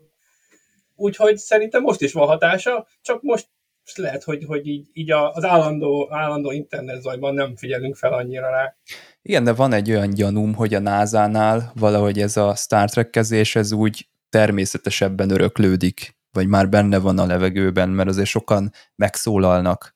Úgyhogy 0.95 1.37
szerintem 1.37 1.81
most 1.81 2.01
is 2.01 2.13
van 2.13 2.27
hatása, 2.27 2.87
csak 3.01 3.21
most 3.21 3.49
lehet, 3.95 4.23
hogy, 4.23 4.43
hogy 4.47 4.67
így, 4.67 4.87
így 4.93 5.11
az 5.11 5.43
állandó, 5.43 6.07
állandó 6.11 6.51
internet 6.51 7.01
zajban 7.01 7.33
nem 7.33 7.55
figyelünk 7.55 7.95
fel 7.95 8.13
annyira 8.13 8.49
rá. 8.49 8.75
Igen, 9.21 9.43
de 9.43 9.53
van 9.53 9.73
egy 9.73 9.89
olyan 9.89 10.09
gyanúm, 10.09 10.53
hogy 10.53 10.73
a 10.73 10.79
NASA-nál 10.79 11.71
valahogy 11.75 12.19
ez 12.19 12.37
a 12.37 12.55
Star 12.55 12.89
Trek 12.89 13.09
kezés, 13.09 13.55
ez 13.55 13.71
úgy 13.71 14.07
természetesebben 14.29 15.29
öröklődik, 15.29 16.17
vagy 16.31 16.47
már 16.47 16.69
benne 16.69 16.99
van 16.99 17.19
a 17.19 17.25
levegőben, 17.25 17.89
mert 17.89 18.09
azért 18.09 18.27
sokan 18.27 18.71
megszólalnak. 18.95 19.95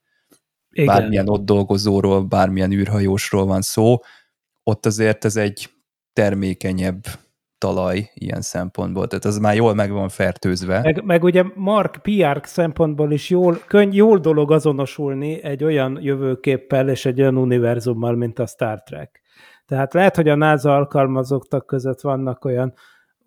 Igen. 0.72 0.86
Bármilyen 0.86 1.30
ott 1.30 1.46
dolgozóról, 1.46 2.24
bármilyen 2.24 2.72
űrhajósról 2.72 3.46
van 3.46 3.62
szó, 3.62 4.00
ott 4.64 4.86
azért 4.86 5.26
ez 5.26 5.36
egy 5.36 5.70
termékenyebb 6.14 7.06
talaj 7.58 8.10
ilyen 8.14 8.42
szempontból, 8.42 9.08
tehát 9.08 9.26
az 9.26 9.38
már 9.38 9.56
jól 9.56 9.74
meg 9.74 9.92
van 9.92 10.10
fertőzve. 10.10 10.82
Meg, 10.82 11.04
meg 11.04 11.24
ugye 11.24 11.44
Mark 11.56 12.00
PR 12.02 12.40
szempontból 12.44 13.12
is 13.12 13.30
jól, 13.30 13.58
könny, 13.68 13.94
jól 13.94 14.18
dolog 14.18 14.52
azonosulni 14.52 15.44
egy 15.44 15.64
olyan 15.64 15.98
jövőképpel 16.02 16.90
és 16.90 17.06
egy 17.06 17.22
olyan 17.22 17.38
univerzummal, 17.38 18.16
mint 18.16 18.40
a 18.40 18.46
Star 18.46 18.84
Trek. 18.84 19.22
Tehát 19.66 19.94
lehet, 19.94 20.16
hogy 20.16 20.28
a 20.30 20.36
NASA 20.36 20.76
alkalmazottak 20.76 21.66
között 21.66 22.02
vannak 22.02 22.46
olyan 22.46 22.74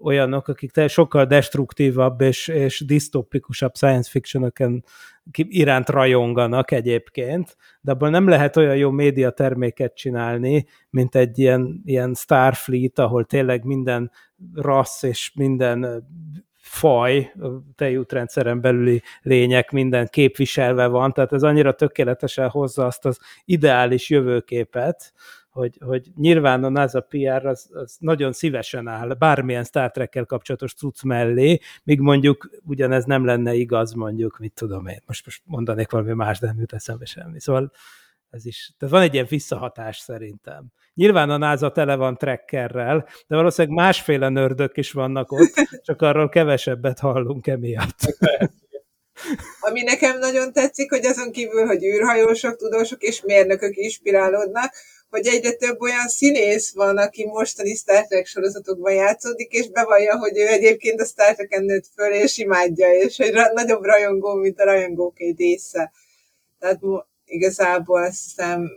olyanok, 0.01 0.49
akik 0.49 0.89
sokkal 0.89 1.25
destruktívabb 1.25 2.21
és, 2.21 2.49
és 2.49 2.85
disztopikusabb 2.87 3.75
science 3.75 4.11
fictionöken 4.11 4.85
iránt 5.33 5.89
rajonganak 5.89 6.71
egyébként, 6.71 7.57
de 7.81 7.93
abból 7.93 8.11
nem 8.11 8.29
lehet 8.29 8.57
olyan 8.57 8.77
jó 8.77 8.91
média 8.91 9.31
terméket 9.31 9.97
csinálni, 9.97 10.67
mint 10.91 11.15
egy 11.15 11.39
ilyen, 11.39 11.83
ilyen 11.85 12.15
Starfleet, 12.15 12.99
ahol 12.99 13.25
tényleg 13.25 13.65
minden 13.65 14.11
rassz 14.55 15.03
és 15.03 15.33
minden 15.35 16.05
faj, 16.57 17.33
tejútrendszeren 17.75 18.61
belüli 18.61 19.03
lények 19.23 19.71
minden 19.71 20.07
képviselve 20.07 20.87
van, 20.87 21.13
tehát 21.13 21.33
ez 21.33 21.43
annyira 21.43 21.75
tökéletesen 21.75 22.49
hozza 22.49 22.87
azt 22.87 23.05
az 23.05 23.19
ideális 23.45 24.11
jövőképet, 24.11 25.13
hogy, 25.51 25.79
hogy 25.85 26.11
nyilván 26.17 26.65
a 26.65 26.69
NASA 26.69 27.01
PR 27.01 27.47
az, 27.47 27.69
az 27.73 27.97
nagyon 27.99 28.33
szívesen 28.33 28.89
áll 28.89 29.15
bármilyen 29.15 29.65
Star 29.65 29.91
Trek-kel 29.91 30.25
kapcsolatos 30.25 30.75
cucc 30.75 31.03
mellé, 31.03 31.59
míg 31.85 32.01
mondjuk 32.01 32.51
ugyanez 32.65 33.05
nem 33.05 33.25
lenne 33.25 33.55
igaz, 33.55 33.93
mondjuk, 33.93 34.39
mit 34.39 34.55
tudom 34.55 34.87
én, 34.87 35.03
most, 35.07 35.25
most 35.25 35.43
mondanék 35.45 35.91
valami 35.91 36.13
más, 36.13 36.39
de 36.39 36.47
nem 36.47 36.59
jut 36.59 36.73
eszembe 36.73 37.05
semmi. 37.05 37.41
Szóval 37.41 37.73
ez 38.31 38.47
is, 38.47 38.75
tehát 38.79 38.95
van 38.95 39.03
egy 39.03 39.15
ilyen 39.15 39.27
visszahatás 39.29 39.99
szerintem. 39.99 40.67
Nyilván 40.95 41.31
a 41.31 41.37
NASA 41.37 41.73
tele 41.73 41.95
van 41.95 42.17
trekkerrel, 42.17 43.09
de 43.27 43.37
valószínűleg 43.37 43.77
másféle 43.77 44.29
nördök 44.29 44.77
is 44.77 44.93
vannak 44.93 45.33
ott, 45.33 45.55
csak 45.87 46.03
arról 46.03 46.29
kevesebbet 46.29 46.99
hallunk 46.99 47.47
emiatt. 47.47 47.99
Ami 49.61 49.83
nekem 49.83 50.19
nagyon 50.19 50.53
tetszik, 50.53 50.91
hogy 50.91 51.07
azon 51.07 51.33
kívül, 51.33 51.67
hogy 51.67 51.85
űrhajósok, 51.85 52.57
tudósok 52.57 53.03
és 53.03 53.23
mérnökök 53.23 53.77
inspirálódnak, 53.77 54.73
hogy 55.11 55.27
egyre 55.27 55.53
több 55.53 55.81
olyan 55.81 56.09
színész 56.09 56.73
van, 56.73 56.99
aki 56.99 57.27
mostani 57.27 57.75
Star 57.75 58.07
Trek 58.07 58.27
sorozatokban 58.27 58.93
játszódik, 58.93 59.53
és 59.53 59.71
bevallja, 59.71 60.19
hogy 60.19 60.39
ő 60.39 60.47
egyébként 60.47 61.01
a 61.01 61.05
Star 61.05 61.35
Trek-en 61.35 61.65
nőtt 61.65 61.87
föl, 61.95 62.13
és 62.13 62.39
imádja, 62.39 62.93
és 62.93 63.17
hogy 63.17 63.31
ra- 63.31 63.53
nagyobb 63.53 63.85
rajongó, 63.85 64.35
mint 64.35 64.61
a 64.61 64.65
rajongók 64.65 65.21
egy 65.21 65.39
része. 65.39 65.93
Tehát 66.59 66.81
igazából 67.25 68.03
azt 68.03 68.23
hiszem, 68.23 68.71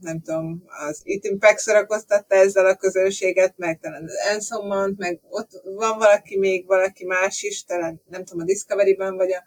nem 0.00 0.20
tudom, 0.20 0.64
az 0.88 1.02
Ethan 1.04 1.38
Peck 1.38 1.58
szórakoztatta 1.58 2.34
ezzel 2.34 2.66
a 2.66 2.74
közönséget, 2.74 3.54
meg 3.56 3.78
talán 3.80 4.04
az 4.04 4.14
Anson 4.32 4.94
meg 4.98 5.20
ott 5.30 5.50
van 5.64 5.98
valaki 5.98 6.38
még, 6.38 6.66
valaki 6.66 7.04
más 7.04 7.42
is, 7.42 7.64
talán 7.64 8.02
nem 8.08 8.24
tudom, 8.24 8.42
a 8.42 8.44
Discovery-ben, 8.44 9.16
vagy 9.16 9.32
a 9.32 9.42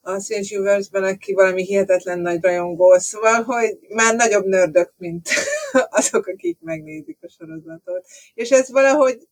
a 0.00 0.20
Strange 0.20 0.56
Universe-ben, 0.56 1.04
aki 1.04 1.32
valami 1.32 1.62
hihetetlen 1.62 2.18
nagy 2.18 2.42
rajongó, 2.42 2.98
szóval, 2.98 3.42
hogy 3.42 3.78
már 3.88 4.14
nagyobb 4.14 4.44
nördök, 4.44 4.92
mint 4.96 5.28
azok, 5.98 6.26
akik 6.26 6.58
megnézik 6.60 7.18
a 7.20 7.28
sorozatot. 7.28 8.06
És 8.34 8.50
ez 8.50 8.70
valahogy 8.70 9.28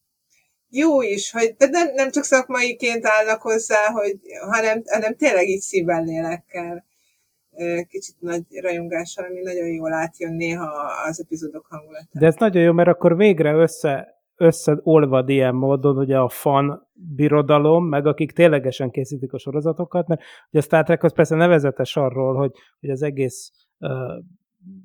jó 0.70 1.02
is, 1.02 1.30
hogy 1.30 1.54
de 1.56 1.66
nem, 1.66 1.94
nem 1.94 2.10
csak 2.10 2.24
szakmaiként 2.24 3.06
állnak 3.06 3.42
hozzá, 3.42 3.90
hogy, 3.90 4.18
hanem, 4.40 4.82
hanem 4.86 5.16
tényleg 5.16 5.48
így 5.48 5.60
szívvel 5.60 6.04
lélekkel 6.04 6.86
kicsit 7.88 8.14
nagy 8.20 8.42
rajongással, 8.60 9.24
ami 9.24 9.40
nagyon 9.40 9.66
jól 9.66 9.92
átjön 9.92 10.32
néha 10.32 10.70
az 11.08 11.20
epizódok 11.20 11.66
hangulatát. 11.66 12.08
De 12.12 12.26
ez 12.26 12.34
nagyon 12.34 12.62
jó, 12.62 12.72
mert 12.72 12.88
akkor 12.88 13.16
végre 13.16 13.52
össze 13.52 14.17
összeolvad 14.38 15.28
ilyen 15.28 15.54
módon 15.54 15.98
ugye 15.98 16.18
a 16.18 16.28
fan 16.28 16.88
birodalom, 16.92 17.84
meg 17.84 18.06
akik 18.06 18.32
ténylegesen 18.32 18.90
készítik 18.90 19.32
a 19.32 19.38
sorozatokat, 19.38 20.06
mert 20.06 20.20
ugye 20.50 20.58
a 20.58 20.62
Star 20.62 20.84
Trek 20.84 21.02
az 21.02 21.14
persze 21.14 21.36
nevezetes 21.36 21.96
arról, 21.96 22.34
hogy, 22.34 22.52
hogy 22.80 22.90
az 22.90 23.02
egész 23.02 23.50
uh, 23.78 23.90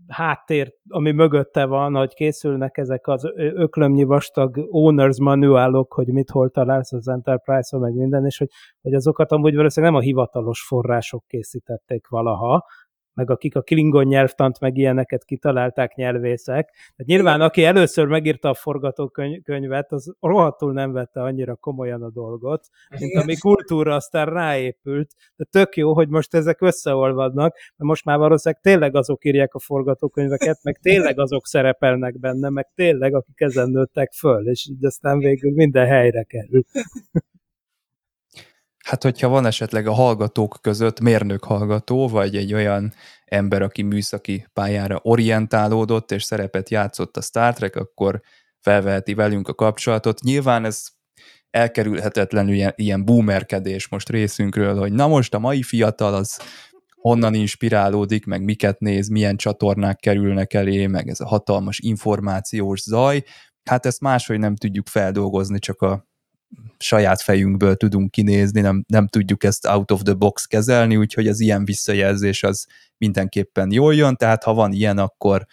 háttér, 0.08 0.74
ami 0.88 1.12
mögötte 1.12 1.66
van, 1.66 1.96
hogy 1.96 2.14
készülnek 2.14 2.78
ezek 2.78 3.08
az 3.08 3.32
öklömnyi 3.36 4.04
vastag 4.04 4.68
owners 4.70 5.20
manuálok, 5.20 5.94
hogy 5.94 6.08
mit 6.08 6.30
hol 6.30 6.50
találsz 6.50 6.94
az 6.94 7.08
Enterprise-on, 7.08 7.82
meg 7.82 7.94
minden, 7.94 8.26
és 8.26 8.38
hogy, 8.38 8.50
hogy 8.82 8.94
azokat 8.94 9.32
amúgy 9.32 9.56
valószínűleg 9.56 9.94
nem 9.94 10.04
a 10.04 10.06
hivatalos 10.06 10.66
források 10.68 11.24
készítették 11.28 12.08
valaha, 12.08 12.66
meg 13.14 13.30
akik 13.30 13.56
a 13.56 13.62
klingon 13.62 14.06
nyelvtant, 14.06 14.60
meg 14.60 14.78
ilyeneket 14.78 15.26
kitalálták 15.26 15.96
nyelvészek. 15.96 16.70
Tehát 16.72 17.06
nyilván, 17.06 17.42
aki 17.42 17.64
először 17.64 18.08
megírta 18.08 18.50
a 18.50 18.54
forgatókönyvet, 18.54 19.92
az 19.92 20.14
rohadtul 20.20 20.74
nem 20.74 20.92
vette 20.92 21.22
annyira 21.22 21.56
komolyan 21.56 22.02
a 22.04 22.10
dolgot, 22.10 22.68
mint 23.00 23.16
ami 23.16 23.38
kultúra 23.38 23.96
aztán 23.96 24.26
ráépült. 24.26 25.12
De 25.36 25.46
tök 25.50 25.76
jó, 25.76 25.94
hogy 25.94 26.10
most 26.10 26.34
ezek 26.34 26.62
összeolvadnak, 26.62 27.54
mert 27.54 27.90
most 27.90 28.06
már 28.06 28.18
valószínűleg 28.18 28.64
tényleg 28.64 28.96
azok 28.96 29.26
írják 29.26 29.54
a 29.54 29.60
forgatókönyveket, 29.60 30.60
meg 30.64 30.78
tényleg 30.82 31.20
azok 31.20 31.46
szerepelnek 31.46 32.20
benne, 32.20 32.50
meg 32.50 32.72
tényleg 32.76 33.16
akik 33.16 33.42
ezen 33.42 33.70
nőttek 33.70 34.12
föl, 34.12 34.50
és 34.50 34.68
így 34.70 34.86
aztán 34.86 35.18
végül 35.18 35.52
minden 35.54 35.86
helyre 35.88 36.24
kerül. 36.24 36.64
Hát, 38.84 39.04
hogyha 39.04 39.28
van 39.28 39.46
esetleg 39.46 39.88
a 39.88 39.94
hallgatók 39.94 40.58
között 40.62 41.00
mérnök 41.00 41.44
hallgató, 41.44 42.08
vagy 42.08 42.36
egy 42.36 42.54
olyan 42.54 42.94
ember, 43.26 43.62
aki 43.62 43.82
műszaki 43.82 44.48
pályára 44.54 45.00
orientálódott 45.02 46.12
és 46.12 46.24
szerepet 46.24 46.70
játszott 46.70 47.18
a 47.18 47.22
Star 47.22 47.54
Trek, 47.54 47.76
akkor 47.76 48.22
felveheti 48.60 49.14
velünk 49.14 49.48
a 49.48 49.54
kapcsolatot. 49.54 50.22
Nyilván 50.22 50.66
ez 50.66 50.86
elkerülhetetlenül 51.50 52.54
ilyen, 52.54 52.74
ilyen 52.76 53.06
boomerkedés 53.06 53.88
most 53.88 54.10
részünkről, 54.10 54.78
hogy 54.78 54.94
na 54.94 55.08
most 55.08 55.34
a 55.34 55.40
mai 55.40 55.64
fiatal 55.64 56.14
az 56.14 56.40
honnan 56.90 57.34
inspirálódik, 57.34 58.26
meg 58.26 58.44
miket 58.44 58.80
néz, 58.80 59.08
milyen 59.08 59.38
csatornák 59.38 59.98
kerülnek 59.98 60.54
elé, 60.54 60.88
meg 60.88 61.08
ez 61.08 61.20
a 61.20 61.28
hatalmas 61.28 61.80
információs 61.80 62.82
zaj. 62.82 63.24
Hát 63.64 63.86
ezt 63.86 64.02
máshogy 64.02 64.40
nem 64.40 64.56
tudjuk 64.56 64.88
feldolgozni, 64.88 65.60
csak 65.60 65.82
a 65.82 66.12
saját 66.78 67.22
fejünkből 67.22 67.76
tudunk 67.76 68.12
kinézni, 68.12 68.62
nem, 68.62 68.84
nem 68.88 69.08
tudjuk 69.08 69.44
ezt 69.44 69.66
out 69.66 69.92
of 69.92 70.02
the 70.02 70.14
box 70.14 70.46
kezelni, 70.46 70.98
úgyhogy 70.98 71.28
az 71.28 71.40
ilyen 71.40 71.66
visszajelzés 71.66 72.44
az 72.44 72.68
mindenképpen 72.98 73.72
jól 73.72 73.96
jön, 73.96 74.16
tehát 74.16 74.44
ha 74.44 74.54
van 74.54 74.72
ilyen, 74.72 74.98
akkor, 74.98 75.46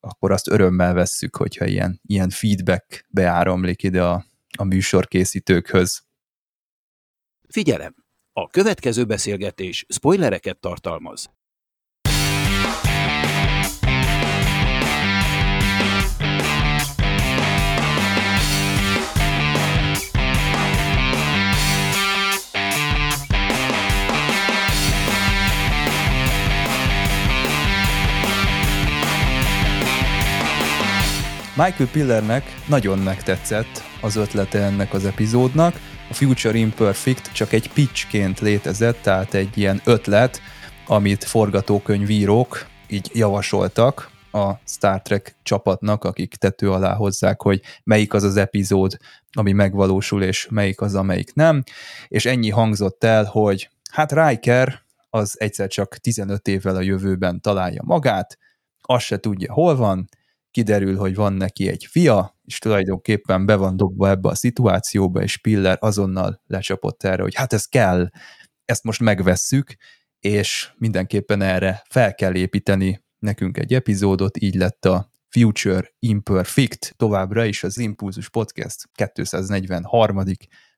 akkor 0.00 0.32
azt 0.32 0.48
örömmel 0.48 0.94
vesszük, 0.94 1.36
hogyha 1.36 1.66
ilyen, 1.66 2.00
ilyen 2.06 2.30
feedback 2.30 3.06
beáramlik 3.08 3.82
ide 3.82 4.04
a, 4.04 4.24
a 4.56 4.64
műsorkészítőkhöz. 4.64 6.02
Figyelem! 7.48 7.94
A 8.32 8.48
következő 8.48 9.04
beszélgetés 9.04 9.86
spoilereket 9.88 10.58
tartalmaz. 10.58 11.30
Michael 31.58 31.88
Pillernek 31.92 32.44
nagyon 32.68 32.98
megtetszett 32.98 33.82
az 34.00 34.16
ötlete 34.16 34.62
ennek 34.62 34.94
az 34.94 35.04
epizódnak. 35.04 35.74
A 36.10 36.14
Future 36.14 36.58
Imperfect 36.58 37.32
csak 37.32 37.52
egy 37.52 37.72
pitchként 37.72 38.40
létezett, 38.40 39.02
tehát 39.02 39.34
egy 39.34 39.58
ilyen 39.58 39.80
ötlet, 39.84 40.40
amit 40.86 41.24
forgatókönyvírók 41.24 42.66
így 42.88 43.10
javasoltak 43.12 44.10
a 44.32 44.52
Star 44.64 45.02
Trek 45.02 45.36
csapatnak, 45.42 46.04
akik 46.04 46.34
tető 46.34 46.70
alá 46.70 46.94
hozzák, 46.94 47.42
hogy 47.42 47.60
melyik 47.84 48.14
az 48.14 48.22
az 48.22 48.36
epizód, 48.36 48.96
ami 49.32 49.52
megvalósul, 49.52 50.22
és 50.22 50.48
melyik 50.50 50.80
az, 50.80 50.94
amelyik 50.94 51.34
nem. 51.34 51.62
És 52.08 52.26
ennyi 52.26 52.50
hangzott 52.50 53.04
el, 53.04 53.24
hogy 53.24 53.70
hát 53.90 54.12
Riker 54.12 54.82
az 55.10 55.40
egyszer 55.40 55.68
csak 55.68 55.96
15 55.96 56.48
évvel 56.48 56.76
a 56.76 56.80
jövőben 56.80 57.40
találja 57.40 57.82
magát, 57.84 58.38
azt 58.80 59.04
se 59.04 59.18
tudja, 59.18 59.52
hol 59.52 59.76
van, 59.76 60.08
kiderül, 60.50 60.96
hogy 60.96 61.14
van 61.14 61.32
neki 61.32 61.68
egy 61.68 61.86
fia, 61.90 62.38
és 62.44 62.58
tulajdonképpen 62.58 63.46
be 63.46 63.56
van 63.56 63.76
dobva 63.76 64.08
ebbe 64.08 64.28
a 64.28 64.34
szituációba, 64.34 65.22
és 65.22 65.36
Piller 65.36 65.76
azonnal 65.80 66.42
lecsapott 66.46 67.02
erre, 67.02 67.22
hogy 67.22 67.34
hát 67.34 67.52
ez 67.52 67.64
kell, 67.66 68.08
ezt 68.64 68.84
most 68.84 69.00
megvesszük, 69.00 69.74
és 70.20 70.72
mindenképpen 70.76 71.42
erre 71.42 71.82
fel 71.88 72.14
kell 72.14 72.34
építeni 72.34 73.04
nekünk 73.18 73.58
egy 73.58 73.74
epizódot, 73.74 74.36
így 74.36 74.54
lett 74.54 74.84
a 74.84 75.10
Future 75.28 75.94
Imperfect, 75.98 76.94
továbbra 76.96 77.44
is 77.44 77.62
az 77.62 77.78
Impulzus 77.78 78.28
Podcast 78.28 78.88
243. 79.14 80.22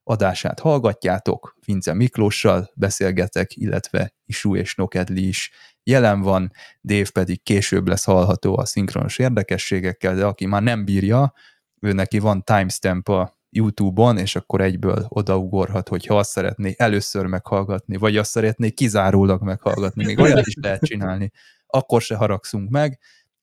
adását 0.03 0.61
hallgatjátok, 0.61 1.57
Vince 1.65 1.95
Miklóssal 1.95 2.71
beszélgetek, 2.75 3.57
illetve 3.57 4.15
Isu 4.25 4.57
és 4.57 4.75
Nokedli 4.75 5.29
is 5.29 5.51
jelen 5.91 6.21
van, 6.21 6.53
Dave 6.83 7.11
pedig 7.13 7.43
később 7.43 7.89
lesz 7.89 8.05
hallható 8.05 8.59
a 8.59 8.65
szinkronos 8.65 9.19
érdekességekkel, 9.19 10.15
de 10.15 10.25
aki 10.25 10.47
már 10.47 10.63
nem 10.63 10.85
bírja, 10.85 11.33
ő 11.81 11.93
neki 11.93 12.19
van 12.19 12.45
timestamp 12.45 13.09
a 13.09 13.39
YouTube-on, 13.51 14.19
és 14.19 14.37
akkor 14.37 14.61
egyből 14.61 15.07
odaugorhat, 15.09 15.89
hogyha 15.89 16.19
azt 16.19 16.31
szeretné 16.31 16.75
először 16.77 17.27
meghallgatni, 17.27 17.97
vagy 17.97 18.17
azt 18.17 18.31
szeretné 18.31 18.71
kizárólag 18.71 19.43
meghallgatni, 19.43 20.05
még 20.05 20.19
olyat 20.19 20.47
is 20.47 20.55
lehet 20.61 20.85
csinálni, 20.85 21.31
akkor 21.67 22.03
se 22.03 22.17
haragszunk 22.17 22.71
meg, 22.71 22.99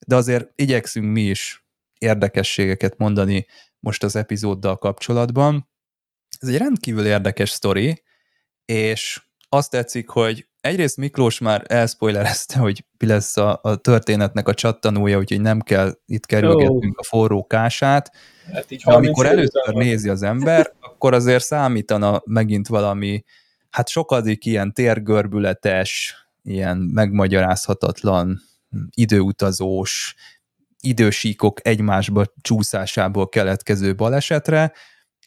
de 0.06 0.16
azért 0.16 0.50
igyekszünk 0.54 1.12
mi 1.12 1.22
is 1.22 1.66
érdekességeket 1.98 2.98
mondani 2.98 3.46
most 3.80 4.04
az 4.04 4.16
epizóddal 4.16 4.76
kapcsolatban. 4.76 5.68
Ez 6.40 6.48
egy 6.48 6.56
rendkívül 6.56 7.06
érdekes 7.06 7.50
sztori, 7.50 8.02
és 8.64 9.22
azt 9.48 9.70
tetszik, 9.70 10.08
hogy 10.08 10.47
egyrészt 10.60 10.96
Miklós 10.96 11.38
már 11.38 11.64
elspoilerezte, 11.66 12.58
hogy 12.58 12.84
mi 12.98 13.06
lesz 13.06 13.36
a, 13.36 13.60
a 13.62 13.76
történetnek 13.76 14.48
a 14.48 14.54
csattanója, 14.54 15.18
úgyhogy 15.18 15.40
nem 15.40 15.60
kell 15.60 15.98
itt 16.06 16.26
kerülgetnünk 16.26 16.92
oh. 16.92 16.98
a 16.98 17.04
forró 17.04 17.46
kását. 17.46 18.10
Hát 18.52 18.70
így 18.70 18.82
amikor 18.84 19.26
először 19.26 19.72
van. 19.72 19.84
nézi 19.84 20.08
az 20.08 20.22
ember, 20.22 20.72
akkor 20.80 21.14
azért 21.14 21.44
számítana 21.44 22.22
megint 22.24 22.68
valami, 22.68 23.24
hát 23.70 23.88
sokadik 23.88 24.44
ilyen 24.44 24.72
térgörbületes, 24.72 26.14
ilyen 26.42 26.76
megmagyarázhatatlan, 26.76 28.40
időutazós, 28.94 30.14
idősíkok 30.80 31.66
egymásba 31.66 32.24
csúszásából 32.40 33.28
keletkező 33.28 33.94
balesetre, 33.94 34.72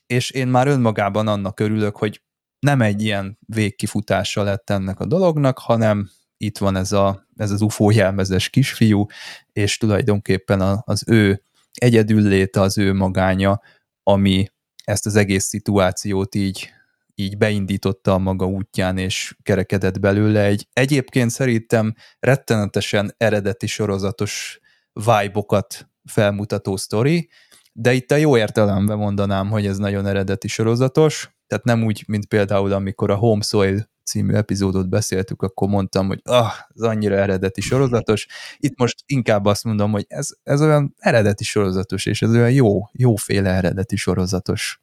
és 0.08 0.30
én 0.32 0.48
már 0.48 0.68
önmagában 0.68 1.28
annak 1.28 1.60
örülök, 1.60 1.98
hogy 1.98 2.22
nem 2.62 2.82
egy 2.82 3.04
ilyen 3.04 3.38
végkifutása 3.46 4.44
lett 4.44 4.70
ennek 4.70 5.00
a 5.00 5.06
dolognak, 5.06 5.60
hanem 5.60 6.10
itt 6.38 6.58
van 6.58 6.76
ez, 6.76 6.92
a, 6.92 7.28
ez 7.36 7.52
az 7.52 7.62
UFO 7.62 7.92
jelmezes 7.92 8.50
kisfiú, 8.50 9.06
és 9.54 9.78
tulajdonképpen 9.78 10.82
az 10.86 11.04
ő 11.08 11.44
egyedülléte, 11.74 12.62
az 12.62 12.78
ő 12.78 12.94
magánya, 12.94 13.62
ami 14.04 14.48
ezt 14.84 15.06
az 15.06 15.16
egész 15.16 15.46
szituációt 15.46 16.36
így, 16.36 16.70
így 17.16 17.38
beindította 17.38 18.14
a 18.14 18.18
maga 18.18 18.46
útján, 18.46 18.98
és 18.98 19.36
kerekedett 19.44 20.00
belőle 20.00 20.44
egy 20.44 20.68
egyébként 20.74 21.30
szerintem 21.30 21.96
rettenetesen 22.20 23.14
eredeti 23.18 23.68
sorozatos 23.68 24.60
vibe 24.94 25.68
felmutató 26.06 26.76
sztori, 26.76 27.30
de 27.74 27.94
itt 27.94 28.12
a 28.12 28.16
jó 28.16 28.38
értelemben 28.38 28.98
mondanám, 28.98 29.50
hogy 29.50 29.66
ez 29.66 29.78
nagyon 29.78 30.06
eredeti 30.06 30.48
sorozatos, 30.48 31.30
tehát 31.52 31.66
nem 31.66 31.84
úgy, 31.84 32.04
mint 32.08 32.26
például, 32.26 32.72
amikor 32.72 33.10
a 33.10 33.16
Home 33.16 33.42
Soil 33.42 33.90
című 34.04 34.34
epizódot 34.34 34.90
beszéltük, 34.90 35.42
akkor 35.42 35.68
mondtam, 35.68 36.08
hogy 36.08 36.20
ah, 36.24 36.52
ez 36.76 36.82
annyira 36.82 37.16
eredeti 37.16 37.62
sorozatos. 37.62 38.28
Itt 38.58 38.78
most 38.78 39.04
inkább 39.06 39.46
azt 39.46 39.64
mondom, 39.64 39.92
hogy 39.92 40.06
ez, 40.08 40.30
ez 40.44 40.62
olyan 40.62 40.96
eredeti 40.98 41.44
sorozatos, 41.44 42.06
és 42.06 42.22
ez 42.22 42.30
olyan 42.30 42.52
jó, 42.52 42.90
jóféle 42.92 43.50
eredeti 43.50 43.96
sorozatos. 43.96 44.82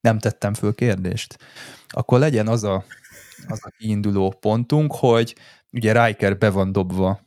Nem 0.00 0.18
tettem 0.18 0.54
föl 0.54 0.74
kérdést. 0.74 1.38
Akkor 1.88 2.18
legyen 2.18 2.48
az 2.48 2.64
a, 2.64 2.84
az 3.46 3.60
a 3.62 3.70
kiinduló 3.78 4.36
pontunk, 4.40 4.94
hogy 4.94 5.36
ugye 5.72 6.04
Riker 6.04 6.38
be 6.38 6.50
van 6.50 6.72
dobva 6.72 7.20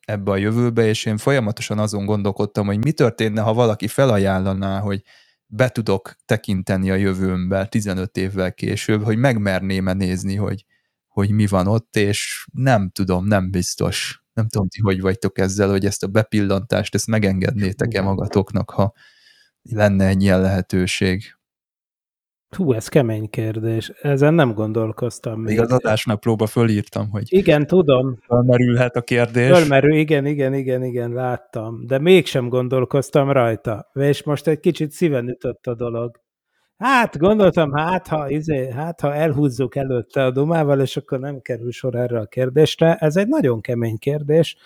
ebbe 0.00 0.30
a 0.30 0.36
jövőbe, 0.36 0.86
és 0.86 1.04
én 1.04 1.16
folyamatosan 1.16 1.78
azon 1.78 2.04
gondolkodtam, 2.04 2.66
hogy 2.66 2.78
mi 2.78 2.92
történne, 2.92 3.40
ha 3.40 3.54
valaki 3.54 3.88
felajánlaná, 3.88 4.80
hogy 4.80 5.02
be 5.50 5.68
tudok 5.68 6.16
tekinteni 6.24 6.90
a 6.90 6.94
jövőmbe 6.94 7.66
15 7.66 8.16
évvel 8.16 8.54
később, 8.54 9.02
hogy 9.02 9.16
megmerném-e 9.16 9.92
nézni, 9.92 10.34
hogy, 10.34 10.64
hogy 11.08 11.30
mi 11.30 11.46
van 11.46 11.66
ott, 11.66 11.96
és 11.96 12.46
nem 12.52 12.90
tudom, 12.90 13.26
nem 13.26 13.50
biztos. 13.50 14.22
Nem 14.32 14.48
tudom, 14.48 14.68
ti 14.68 14.80
hogy 14.80 15.00
vagytok 15.00 15.38
ezzel, 15.38 15.68
hogy 15.70 15.86
ezt 15.86 16.02
a 16.02 16.06
bepillantást, 16.06 16.94
ezt 16.94 17.06
megengednétek-e 17.06 18.02
magatoknak, 18.02 18.70
ha 18.70 18.92
lenne 19.62 20.06
egy 20.06 20.22
ilyen 20.22 20.40
lehetőség. 20.40 21.37
Hú, 22.56 22.72
ez 22.72 22.88
kemény 22.88 23.30
kérdés. 23.30 23.88
Ezen 23.88 24.34
nem 24.34 24.52
gondolkoztam. 24.54 25.40
Még 25.40 25.60
az 25.60 25.72
adásnaplóba 25.72 26.46
fölírtam, 26.46 27.10
hogy 27.10 27.22
Igen, 27.28 27.66
tudom. 27.66 28.18
felmerülhet 28.26 28.96
a 28.96 29.02
kérdés. 29.02 29.50
Fölmerül, 29.58 29.94
igen, 29.94 30.26
igen, 30.26 30.54
igen, 30.54 30.84
igen, 30.84 31.12
láttam. 31.12 31.86
De 31.86 31.98
mégsem 31.98 32.48
gondolkoztam 32.48 33.30
rajta. 33.30 33.90
És 33.92 34.22
most 34.22 34.46
egy 34.46 34.60
kicsit 34.60 34.90
szíven 34.90 35.28
ütött 35.28 35.66
a 35.66 35.74
dolog. 35.74 36.20
Hát 36.78 37.18
gondoltam, 37.18 37.72
hát 37.72 38.08
ha, 38.08 38.28
izé, 38.28 38.70
hát 38.70 39.00
ha 39.00 39.14
elhúzzuk 39.14 39.76
előtte 39.76 40.24
a 40.24 40.30
dumával, 40.30 40.80
és 40.80 40.96
akkor 40.96 41.18
nem 41.18 41.40
kerül 41.40 41.70
sor 41.70 41.94
erre 41.94 42.18
a 42.18 42.26
kérdésre. 42.26 42.94
Ez 42.94 43.16
egy 43.16 43.28
nagyon 43.28 43.60
kemény 43.60 43.98
kérdés, 43.98 44.56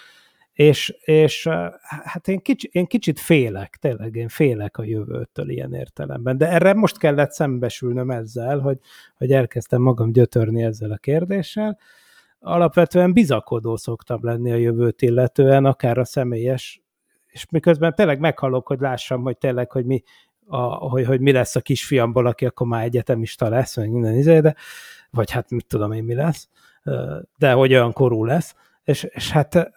és, 0.52 0.96
és 1.00 1.48
hát 1.82 2.28
én, 2.28 2.40
kicsi, 2.40 2.68
én 2.72 2.86
kicsit 2.86 3.20
félek, 3.20 3.76
tényleg 3.80 4.14
én 4.14 4.28
félek 4.28 4.76
a 4.76 4.84
jövőtől 4.84 5.50
ilyen 5.50 5.74
értelemben. 5.74 6.38
De 6.38 6.48
erre 6.48 6.74
most 6.74 6.98
kellett 6.98 7.30
szembesülnöm 7.30 8.10
ezzel, 8.10 8.58
hogy, 8.58 8.78
hogy 9.16 9.32
elkezdtem 9.32 9.82
magam 9.82 10.12
gyötörni 10.12 10.62
ezzel 10.62 10.90
a 10.90 10.96
kérdéssel. 10.96 11.78
Alapvetően 12.38 13.12
bizakodó 13.12 13.76
szoktam 13.76 14.18
lenni 14.22 14.52
a 14.52 14.56
jövőt 14.56 15.02
illetően, 15.02 15.64
akár 15.64 15.98
a 15.98 16.04
személyes, 16.04 16.82
és 17.26 17.46
miközben 17.50 17.94
tényleg 17.94 18.18
meghalok, 18.18 18.66
hogy 18.66 18.80
lássam, 18.80 19.22
hogy 19.22 19.38
tényleg, 19.38 19.70
hogy 19.70 19.84
mi, 19.84 20.02
a, 20.46 20.60
hogy, 20.60 21.06
hogy 21.06 21.20
mi 21.20 21.32
lesz 21.32 21.56
a 21.56 21.60
kisfiamból, 21.60 22.26
aki 22.26 22.46
akkor 22.46 22.66
már 22.66 22.84
egyetemista 22.84 23.48
lesz, 23.48 23.76
vagy 23.76 23.88
minden 23.88 24.14
izé, 24.14 24.40
de, 24.40 24.54
vagy 25.10 25.30
hát 25.30 25.50
mit 25.50 25.66
tudom 25.66 25.92
én 25.92 26.04
mi 26.04 26.14
lesz, 26.14 26.48
de 27.36 27.52
hogy 27.52 27.72
olyan 27.72 27.92
korú 27.92 28.24
lesz, 28.24 28.54
és, 28.84 29.02
és 29.02 29.30
hát 29.30 29.72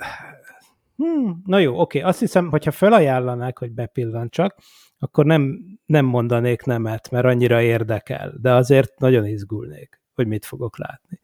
hmm, 0.95 1.41
na 1.45 1.60
jó, 1.60 1.79
oké, 1.79 1.99
azt 1.99 2.19
hiszem, 2.19 2.49
hogyha 2.49 2.71
felajánlanák, 2.71 3.58
hogy 3.58 3.71
bepillantsak, 3.71 4.55
akkor 4.99 5.25
nem, 5.25 5.60
nem 5.86 6.05
mondanék 6.05 6.63
nemet, 6.63 7.10
mert 7.10 7.25
annyira 7.25 7.62
érdekel, 7.62 8.34
de 8.41 8.53
azért 8.53 8.99
nagyon 8.99 9.25
izgulnék, 9.25 10.01
hogy 10.13 10.27
mit 10.27 10.45
fogok 10.45 10.77
látni. 10.77 11.19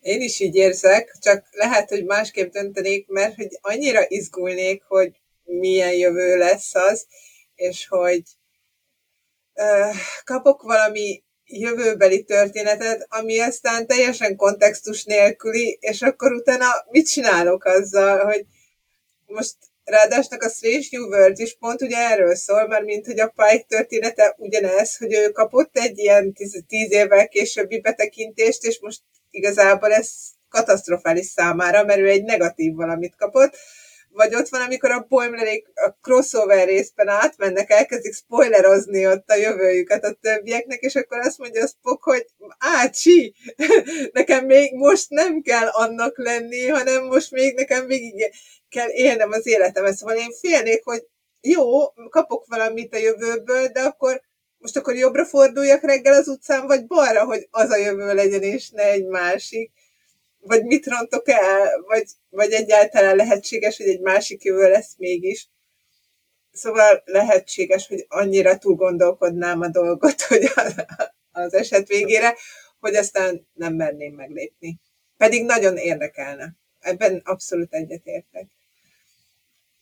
Én 0.00 0.20
is 0.20 0.40
így 0.40 0.54
érzek, 0.54 1.16
csak 1.20 1.46
lehet, 1.50 1.88
hogy 1.88 2.04
másképp 2.04 2.52
döntenék, 2.52 3.08
mert 3.08 3.34
hogy 3.34 3.58
annyira 3.60 4.00
izgulnék, 4.08 4.82
hogy 4.82 5.20
milyen 5.44 5.92
jövő 5.92 6.36
lesz 6.36 6.74
az, 6.74 7.06
és 7.54 7.86
hogy 7.86 8.22
uh, 9.54 9.96
kapok 10.24 10.62
valami 10.62 11.22
jövőbeli 11.52 12.22
történetet, 12.22 13.06
ami 13.08 13.40
aztán 13.40 13.86
teljesen 13.86 14.36
kontextus 14.36 15.04
nélküli, 15.04 15.78
és 15.80 16.02
akkor 16.02 16.32
utána 16.32 16.66
mit 16.90 17.08
csinálok 17.08 17.64
azzal, 17.64 18.24
hogy 18.24 18.44
most 19.26 19.54
ráadásnak 19.84 20.42
a 20.42 20.48
Strange 20.48 20.86
New 20.90 21.06
World 21.06 21.38
is 21.38 21.56
pont 21.58 21.82
ugye 21.82 21.96
erről 21.96 22.34
szól, 22.34 22.66
mert 22.66 22.84
mint 22.84 23.06
hogy 23.06 23.20
a 23.20 23.32
Pike 23.36 23.64
története 23.68 24.34
ugyanez, 24.38 24.96
hogy 24.96 25.12
ő 25.12 25.30
kapott 25.30 25.78
egy 25.78 25.98
ilyen 25.98 26.32
tíz, 26.32 26.64
tíz 26.68 26.92
évvel 26.92 27.28
későbbi 27.28 27.80
betekintést, 27.80 28.64
és 28.64 28.78
most 28.80 29.00
igazából 29.30 29.92
ez 29.92 30.10
katasztrofális 30.48 31.26
számára, 31.26 31.84
mert 31.84 32.00
ő 32.00 32.08
egy 32.08 32.24
negatív 32.24 32.74
valamit 32.74 33.16
kapott, 33.16 33.56
vagy 34.12 34.34
ott 34.34 34.48
van, 34.48 34.60
amikor 34.60 34.90
a 34.90 35.06
Boimlerék 35.08 35.68
a 35.74 35.90
crossover 36.00 36.66
részben 36.66 37.08
átmennek, 37.08 37.70
elkezdik 37.70 38.14
spoilerozni 38.14 39.06
ott 39.06 39.30
a 39.30 39.34
jövőjüket 39.34 40.04
a 40.04 40.16
többieknek, 40.20 40.80
és 40.80 40.94
akkor 40.94 41.18
azt 41.18 41.38
mondja 41.38 41.62
a 41.62 41.66
Spock, 41.66 42.02
hogy 42.02 42.26
ácsi, 42.58 43.34
nekem 44.12 44.44
még 44.44 44.74
most 44.74 45.10
nem 45.10 45.42
kell 45.42 45.68
annak 45.68 46.18
lenni, 46.18 46.66
hanem 46.66 47.04
most 47.04 47.30
még 47.30 47.54
nekem 47.54 47.86
végig 47.86 48.30
kell 48.68 48.88
élnem 48.90 49.30
az 49.30 49.46
életem. 49.46 49.92
Szóval 49.92 50.16
én 50.16 50.32
félnék, 50.40 50.84
hogy 50.84 51.06
jó, 51.40 51.88
kapok 52.08 52.44
valamit 52.46 52.94
a 52.94 52.98
jövőből, 52.98 53.66
de 53.66 53.80
akkor 53.80 54.22
most 54.58 54.76
akkor 54.76 54.94
jobbra 54.94 55.24
forduljak 55.24 55.82
reggel 55.82 56.14
az 56.14 56.28
utcán, 56.28 56.66
vagy 56.66 56.86
balra, 56.86 57.24
hogy 57.24 57.48
az 57.50 57.70
a 57.70 57.76
jövő 57.76 58.14
legyen, 58.14 58.42
és 58.42 58.70
ne 58.70 58.82
egy 58.82 59.06
másik 59.06 59.72
vagy 60.42 60.64
mit 60.64 60.86
rontok 60.86 61.28
el, 61.28 61.82
vagy, 61.86 62.04
vagy 62.28 62.52
egyáltalán 62.52 63.16
lehetséges, 63.16 63.76
hogy 63.76 63.86
egy 63.86 64.00
másik 64.00 64.42
jövő 64.42 64.68
lesz 64.68 64.94
mégis. 64.98 65.48
Szóval 66.52 67.02
lehetséges, 67.04 67.86
hogy 67.86 68.04
annyira 68.08 68.58
túl 68.58 68.74
gondolkodnám 68.74 69.60
a 69.60 69.68
dolgot, 69.68 70.20
hogy 70.28 70.50
az 71.32 71.54
eset 71.54 71.88
végére, 71.88 72.34
hogy 72.80 72.94
aztán 72.94 73.46
nem 73.52 73.74
merném 73.74 74.14
meglépni. 74.14 74.80
Pedig 75.16 75.44
nagyon 75.44 75.76
érdekelne. 75.76 76.56
Ebben 76.80 77.20
abszolút 77.24 77.74
egyetértek. 77.74 78.46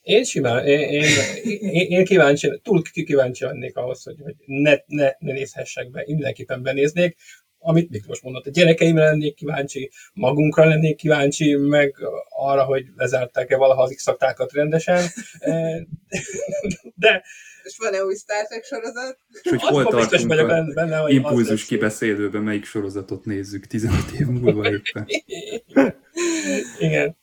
Én 0.02 0.24
simán, 0.24 0.66
én, 0.66 0.80
én, 0.80 1.04
én, 1.42 1.90
én 1.90 2.04
kíváncsi, 2.04 2.60
túl 2.62 2.82
kíváncsi 2.82 3.44
lennék 3.44 3.76
ahhoz, 3.76 4.02
hogy, 4.02 4.20
hogy 4.22 4.34
ne, 4.46 4.74
ne, 4.86 5.10
ne 5.18 5.32
nézhessek 5.32 5.90
be, 5.90 6.00
én 6.00 6.14
mindenképpen 6.14 6.62
benéznék 6.62 7.16
amit 7.62 7.90
Miklós 7.90 8.20
mondott, 8.20 8.46
a 8.46 8.50
gyerekeimre 8.50 9.04
lennék 9.04 9.34
kíváncsi, 9.34 9.90
magunkra 10.12 10.64
lennék 10.64 10.96
kíváncsi, 10.96 11.54
meg 11.54 11.94
arra, 12.28 12.64
hogy 12.64 12.86
lezárták-e 12.96 13.56
valaha 13.56 13.82
az 13.82 13.92
x 13.94 14.06
rendesen. 14.52 15.04
E, 15.38 15.86
de, 16.94 17.22
és 17.62 17.76
van-e 17.78 18.04
új 18.04 18.14
Star 18.14 18.46
Trek 18.46 18.64
sorozat? 18.64 19.18
És 19.42 19.50
hogy 19.50 19.60
hol 19.60 19.84
tartunk 19.84 20.28
benne, 20.28 20.44
benne, 20.44 20.74
benne, 20.74 20.96
hogy 20.96 21.12
impulzus 21.12 21.66
kibeszélőben, 21.66 22.42
melyik 22.42 22.64
sorozatot 22.64 23.24
nézzük 23.24 23.66
15 23.66 23.98
év 24.20 24.26
múlva 24.26 24.70
éppen. 24.70 25.06
Igen. 26.78 27.16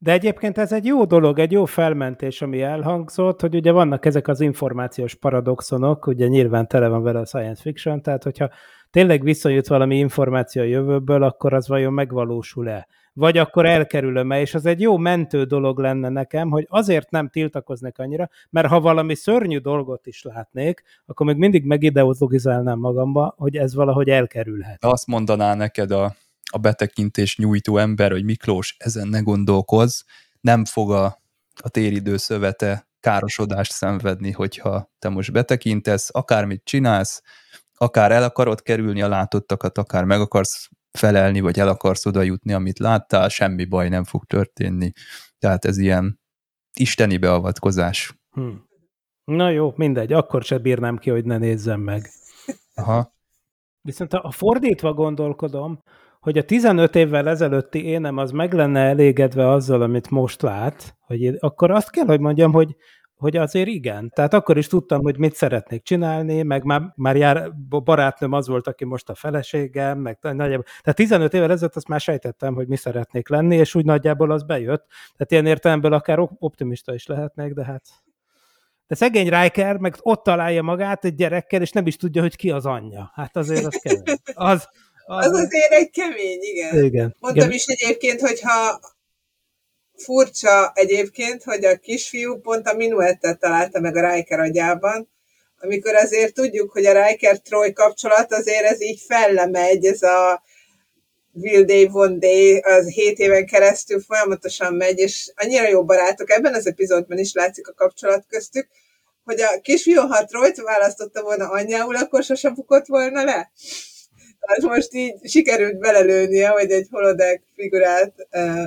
De 0.00 0.12
egyébként 0.12 0.58
ez 0.58 0.72
egy 0.72 0.84
jó 0.84 1.04
dolog, 1.04 1.38
egy 1.38 1.52
jó 1.52 1.64
felmentés, 1.64 2.42
ami 2.42 2.62
elhangzott, 2.62 3.40
hogy 3.40 3.54
ugye 3.54 3.72
vannak 3.72 4.06
ezek 4.06 4.28
az 4.28 4.40
információs 4.40 5.14
paradoxonok, 5.14 6.06
ugye 6.06 6.26
nyilván 6.26 6.68
tele 6.68 6.88
van 6.88 7.02
vele 7.02 7.18
a 7.18 7.26
science 7.26 7.62
fiction, 7.62 8.02
tehát 8.02 8.22
hogyha 8.22 8.50
tényleg 8.90 9.22
visszajött 9.22 9.66
valami 9.66 9.98
információ 9.98 10.62
a 10.62 10.64
jövőből, 10.64 11.22
akkor 11.22 11.54
az 11.54 11.68
vajon 11.68 11.92
megvalósul-e? 11.92 12.86
Vagy 13.12 13.38
akkor 13.38 13.66
elkerülöm-e? 13.66 14.40
És 14.40 14.54
az 14.54 14.66
egy 14.66 14.80
jó 14.80 14.96
mentő 14.96 15.44
dolog 15.44 15.78
lenne 15.78 16.08
nekem, 16.08 16.50
hogy 16.50 16.66
azért 16.68 17.10
nem 17.10 17.28
tiltakoznék 17.28 17.98
annyira, 17.98 18.28
mert 18.50 18.66
ha 18.66 18.80
valami 18.80 19.14
szörnyű 19.14 19.58
dolgot 19.58 20.06
is 20.06 20.22
látnék, 20.22 20.82
akkor 21.06 21.26
még 21.26 21.36
mindig 21.36 21.64
megideologizálnám 21.64 22.78
magamba, 22.78 23.34
hogy 23.36 23.56
ez 23.56 23.74
valahogy 23.74 24.08
elkerülhet. 24.08 24.84
Azt 24.84 25.06
mondaná 25.06 25.54
neked 25.54 25.90
a, 25.90 26.14
a 26.50 26.58
betekintés 26.58 27.36
nyújtó 27.36 27.76
ember, 27.76 28.10
hogy 28.10 28.24
Miklós, 28.24 28.76
ezen 28.78 29.08
ne 29.08 29.20
gondolkozz, 29.20 30.02
nem 30.40 30.64
fog 30.64 30.92
a, 30.92 31.04
a 31.62 31.68
téridő 31.68 32.16
szövete 32.16 32.86
károsodást 33.00 33.72
szenvedni, 33.72 34.32
hogyha 34.32 34.90
te 34.98 35.08
most 35.08 35.32
betekintesz, 35.32 36.08
akármit 36.12 36.64
csinálsz, 36.64 37.22
akár 37.78 38.12
el 38.12 38.22
akarod 38.22 38.62
kerülni 38.62 39.02
a 39.02 39.08
látottakat, 39.08 39.78
akár 39.78 40.04
meg 40.04 40.20
akarsz 40.20 40.68
felelni, 40.90 41.40
vagy 41.40 41.58
el 41.58 41.68
akarsz 41.68 42.06
oda 42.06 42.22
jutni, 42.22 42.52
amit 42.52 42.78
láttál, 42.78 43.28
semmi 43.28 43.64
baj 43.64 43.88
nem 43.88 44.04
fog 44.04 44.24
történni. 44.24 44.92
Tehát 45.38 45.64
ez 45.64 45.78
ilyen 45.78 46.20
isteni 46.78 47.16
beavatkozás. 47.16 48.18
Hm. 48.30 48.48
Na 49.24 49.50
jó, 49.50 49.72
mindegy, 49.76 50.12
akkor 50.12 50.42
se 50.42 50.58
bírnám 50.58 50.96
ki, 50.96 51.10
hogy 51.10 51.24
ne 51.24 51.38
nézzem 51.38 51.80
meg. 51.80 52.10
Aha. 52.74 53.16
Viszont 53.80 54.12
a 54.12 54.30
fordítva 54.30 54.92
gondolkodom, 54.92 55.82
hogy 56.20 56.38
a 56.38 56.44
15 56.44 56.94
évvel 56.94 57.28
ezelőtti 57.28 57.84
énem 57.84 58.16
az 58.16 58.30
meg 58.30 58.52
lenne 58.52 58.80
elégedve 58.80 59.50
azzal, 59.50 59.82
amit 59.82 60.10
most 60.10 60.42
lát, 60.42 60.96
hogy 61.00 61.36
akkor 61.38 61.70
azt 61.70 61.90
kell, 61.90 62.06
hogy 62.06 62.20
mondjam, 62.20 62.52
hogy 62.52 62.76
hogy 63.18 63.36
azért 63.36 63.68
igen. 63.68 64.10
Tehát 64.14 64.34
akkor 64.34 64.58
is 64.58 64.66
tudtam, 64.66 65.02
hogy 65.02 65.18
mit 65.18 65.34
szeretnék 65.34 65.82
csinálni, 65.82 66.42
meg 66.42 66.64
már, 66.64 66.82
már 66.96 67.16
jár, 67.16 67.52
barátnőm 67.68 68.32
az 68.32 68.48
volt, 68.48 68.66
aki 68.66 68.84
most 68.84 69.08
a 69.08 69.14
feleségem, 69.14 69.98
meg 69.98 70.18
nagyjából. 70.20 70.64
Tehát 70.64 70.96
15 70.96 71.34
évvel 71.34 71.50
ezelőtt 71.50 71.76
azt 71.76 71.88
már 71.88 72.00
sejtettem, 72.00 72.54
hogy 72.54 72.68
mi 72.68 72.76
szeretnék 72.76 73.28
lenni, 73.28 73.56
és 73.56 73.74
úgy 73.74 73.84
nagyjából 73.84 74.30
az 74.30 74.42
bejött. 74.42 74.86
Tehát 74.88 75.32
ilyen 75.32 75.46
értelemből 75.46 75.92
akár 75.92 76.18
optimista 76.38 76.94
is 76.94 77.06
lehetnék, 77.06 77.52
de 77.52 77.64
hát 77.64 77.82
de 78.86 78.94
szegény 78.94 79.28
Riker 79.28 79.76
meg 79.76 79.94
ott 80.00 80.22
találja 80.22 80.62
magát 80.62 81.04
egy 81.04 81.14
gyerekkel, 81.14 81.60
és 81.60 81.70
nem 81.70 81.86
is 81.86 81.96
tudja, 81.96 82.22
hogy 82.22 82.36
ki 82.36 82.50
az 82.50 82.66
anyja. 82.66 83.10
Hát 83.14 83.36
azért 83.36 83.64
az 83.64 83.80
kemény. 83.82 84.02
Az, 84.34 84.68
az, 85.04 85.26
az 85.26 85.32
azért 85.32 85.72
egy 85.72 85.90
kemény, 85.90 86.38
igen. 86.40 86.84
igen. 86.84 87.16
Mondtam 87.20 87.44
igen. 87.44 87.56
is 87.56 87.66
egyébként, 87.66 88.20
hogyha 88.20 88.80
furcsa 90.02 90.72
egyébként, 90.74 91.42
hogy 91.42 91.64
a 91.64 91.76
kisfiú 91.76 92.40
pont 92.40 92.66
a 92.66 92.74
minuettet 92.74 93.38
találta 93.38 93.80
meg 93.80 93.96
a 93.96 94.12
Riker 94.12 94.40
agyában, 94.40 95.08
amikor 95.60 95.94
azért 95.94 96.34
tudjuk, 96.34 96.72
hogy 96.72 96.84
a 96.84 97.06
Riker-Troy 97.06 97.72
kapcsolat 97.72 98.32
azért 98.32 98.64
ez 98.64 98.80
így 98.80 99.00
fellemegy, 99.06 99.84
ez 99.84 100.02
a 100.02 100.42
Will 101.32 101.64
Day, 101.64 101.88
One 101.92 102.18
Day, 102.18 102.58
az 102.58 102.88
hét 102.88 103.18
éven 103.18 103.46
keresztül 103.46 104.00
folyamatosan 104.00 104.74
megy, 104.74 104.98
és 104.98 105.32
annyira 105.36 105.68
jó 105.68 105.84
barátok, 105.84 106.30
ebben 106.30 106.54
az 106.54 106.66
epizódban 106.66 107.18
is 107.18 107.32
látszik 107.32 107.68
a 107.68 107.74
kapcsolat 107.74 108.24
köztük, 108.28 108.68
hogy 109.24 109.40
a 109.40 109.60
kisfiú, 109.60 110.00
ha 110.00 110.24
Troyt 110.24 110.60
választotta 110.60 111.22
volna 111.22 111.48
anyjául, 111.50 111.96
akkor 111.96 112.22
sosem 112.22 112.54
bukott 112.54 112.86
volna 112.86 113.24
le. 113.24 113.50
Tehát 114.40 114.74
most 114.74 114.94
így 114.94 115.28
sikerült 115.28 115.78
belelőnie, 115.78 116.48
hogy 116.48 116.70
egy 116.70 116.86
holodeck 116.90 117.42
figurát 117.54 118.14
uh, 118.32 118.64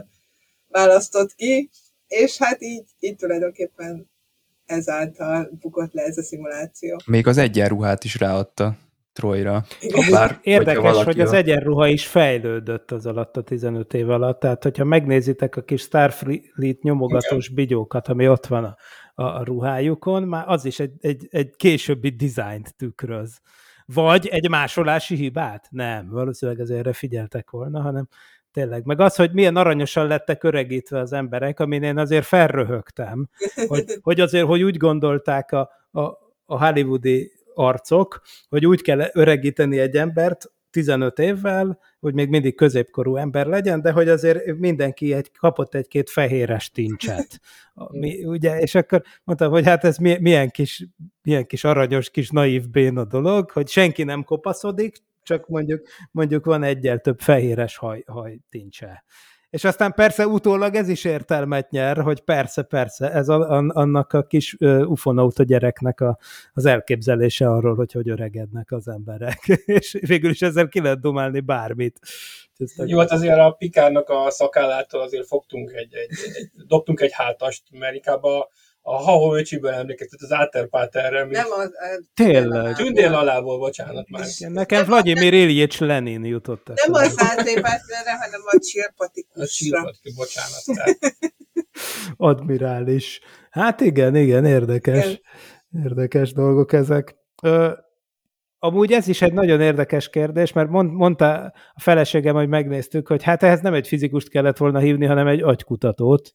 választott 0.72 1.34
ki, 1.34 1.70
és 2.08 2.38
hát 2.38 2.62
így, 2.62 2.86
így 3.00 3.16
tulajdonképpen 3.16 4.10
ezáltal 4.66 5.50
bukott 5.60 5.94
le 5.94 6.02
ez 6.02 6.18
a 6.18 6.24
szimuláció. 6.24 7.00
Még 7.06 7.28
az 7.28 7.38
egyenruhát 7.38 8.04
is 8.04 8.20
ráadta 8.20 8.78
Troyra. 9.14 9.66
Bár, 10.12 10.40
Érdekes, 10.44 11.04
hogy 11.04 11.20
az 11.20 11.34
egyenruha 11.34 11.88
is 11.88 12.08
fejlődött 12.08 12.92
az 12.92 13.06
alatt 13.06 13.38
a 13.38 13.42
15 13.42 13.94
év 13.94 14.10
alatt, 14.10 14.40
tehát 14.40 14.64
hogyha 14.64 14.84
megnézitek 14.84 15.56
a 15.56 15.62
kis 15.62 15.82
Starfleet 15.82 16.82
nyomogatós 16.82 17.46
Igen. 17.46 17.56
bigyókat, 17.56 18.08
ami 18.08 18.28
ott 18.28 18.46
van 18.46 18.64
a, 18.64 18.76
a, 19.14 19.24
a 19.24 19.44
ruhájukon, 19.44 20.24
már 20.24 20.44
az 20.48 20.66
is 20.66 20.80
egy, 20.80 20.94
egy, 21.00 21.28
egy 21.30 21.56
későbbi 21.56 22.10
dizájnt 22.10 22.76
tükröz. 22.76 23.40
Vagy 23.86 24.28
egy 24.28 24.50
másolási 24.50 25.16
hibát? 25.16 25.68
Nem, 25.70 26.10
valószínűleg 26.10 26.62
azért 26.62 26.80
erre 26.80 26.94
figyeltek 26.94 27.50
volna, 27.50 27.82
hanem 27.82 28.08
tényleg. 28.52 28.86
Meg 28.86 29.00
az, 29.00 29.16
hogy 29.16 29.32
milyen 29.32 29.56
aranyosan 29.56 30.08
lettek 30.08 30.44
öregítve 30.44 31.00
az 31.00 31.14
emberek, 31.14 31.60
amin 31.60 31.84
én 31.84 31.98
azért 31.98 32.26
felröhögtem, 32.26 33.30
hogy, 33.68 33.86
hogy 34.02 34.20
azért, 34.20 34.46
hogy 34.46 34.64
úgy 34.64 34.78
gondolták 34.78 35.52
a, 35.52 35.70
a, 35.92 36.02
a 36.46 36.66
hollywoodi 36.66 37.32
arcok, 37.54 38.22
hogy 38.50 38.66
úgy 38.66 38.82
kell 38.82 39.10
öregíteni 39.14 39.80
egy 39.80 39.96
embert 39.96 40.52
15 40.72 41.20
évvel, 41.20 41.80
hogy 42.00 42.14
még 42.14 42.30
mindig 42.30 42.56
középkorú 42.56 43.16
ember 43.16 43.46
legyen, 43.46 43.82
de 43.82 43.92
hogy 43.92 44.10
azért 44.10 44.58
mindenki 44.58 45.14
egy, 45.14 45.32
kapott 45.32 45.76
egy-két 45.76 46.10
fehéres 46.10 46.72
tincset. 46.72 47.40
Mi, 47.92 48.24
ugye, 48.26 48.60
és 48.60 48.76
akkor 48.76 49.02
mondtam, 49.24 49.52
hogy 49.52 49.66
hát 49.66 49.84
ez 49.84 49.98
milyen 49.98 50.50
kis, 50.50 50.88
milyen 51.22 51.46
kis 51.46 51.64
aranyos, 51.64 52.10
kis 52.10 52.30
naív 52.30 52.70
béna 52.70 53.06
dolog, 53.06 53.52
hogy 53.52 53.68
senki 53.68 54.04
nem 54.04 54.24
kopaszodik, 54.24 54.98
csak 55.24 55.48
mondjuk, 55.48 55.88
mondjuk 56.12 56.46
van 56.46 56.64
egyel 56.64 57.00
több 57.00 57.20
fehéres 57.20 57.78
haj, 57.78 58.04
haj 58.08 58.40
tincse. 58.50 59.04
És 59.52 59.64
aztán 59.64 59.94
persze 59.94 60.28
utólag 60.28 60.76
ez 60.76 60.90
is 60.90 61.04
értelmet 61.04 61.70
nyer, 61.70 61.98
hogy 61.98 62.22
persze, 62.22 62.64
persze, 62.64 63.12
ez 63.12 63.30
a, 63.30 63.50
annak 63.68 64.14
a 64.14 64.24
kis 64.24 64.56
ufonauta 64.86 65.44
gyereknek 65.44 66.02
a, 66.02 66.18
az 66.54 66.66
elképzelése 66.66 67.50
arról, 67.50 67.76
hogy 67.76 67.92
hogy 67.92 68.10
öregednek 68.10 68.72
az 68.72 68.88
emberek. 68.88 69.48
és 69.66 69.98
végül 70.08 70.30
is 70.30 70.42
ezzel 70.42 70.68
ki 70.68 70.82
lehet 70.82 71.00
domálni 71.00 71.40
bármit. 71.40 72.00
Jó, 72.76 73.00
hát 73.00 73.12
azért 73.12 73.40
a 73.40 73.52
Pikárnak 73.52 74.10
a 74.10 74.30
szakállától 74.30 75.02
azért 75.02 75.28
fogtunk 75.28 75.72
egy, 75.74 75.94
egy, 75.94 76.10
egy 76.34 76.52
dobtunk 76.68 77.00
egy 77.00 77.14
hátast, 77.14 77.64
mert 77.72 77.96
inkább 77.96 78.24
a, 78.24 78.50
a 78.82 78.96
Haho 78.96 79.36
öcsiből 79.36 79.72
emlékeztet, 79.72 80.22
az 80.22 80.32
Áterpáterre. 80.32 81.26
Nem 81.26 81.52
az... 81.52 81.72
Tényleg. 82.14 82.76
Tündél 82.76 83.14
alából, 83.14 83.58
bocsánat 83.58 84.10
már. 84.10 84.26
Nekem 84.38 84.86
Vladimir 84.86 85.34
Ilyich 85.34 85.82
Lenin 85.82 86.26
jutott. 86.26 86.68
Nem 86.68 86.94
az 86.94 87.14
Áterpáterre, 87.18 88.18
hanem 88.22 88.42
a 88.46 88.60
Csirpatikusra. 88.60 89.44
A 89.44 89.48
Csirpatikus, 89.48 90.14
bocsánat. 90.16 90.64
Admirális. 92.18 93.20
Hát 93.50 93.82
igen, 93.82 94.16
igen, 94.16 94.46
érdekes. 94.46 95.06
Igen. 95.06 95.22
Érdekes 95.84 96.34
dolgok 96.34 96.74
ezek. 96.74 97.16
Ö, 97.44 97.72
Amúgy 98.64 98.92
ez 98.92 99.08
is 99.08 99.22
egy 99.22 99.34
nagyon 99.34 99.62
érdekes 99.62 100.10
kérdés, 100.10 100.54
mert 100.54 100.70
mond, 100.70 100.92
mondta 100.92 101.54
a 101.74 101.80
feleségem, 101.80 102.36
hogy 102.36 102.48
megnéztük, 102.48 103.08
hogy 103.08 103.24
hát 103.24 103.44
ehhez 103.44 103.62
nem 103.62 103.74
egy 103.74 103.88
fizikust 103.88 104.30
kellett 104.30 104.58
volna 104.58 104.80
hívni, 104.80 105.06
hanem 105.06 105.28
egy 105.28 105.42
agykutatót. 105.42 106.32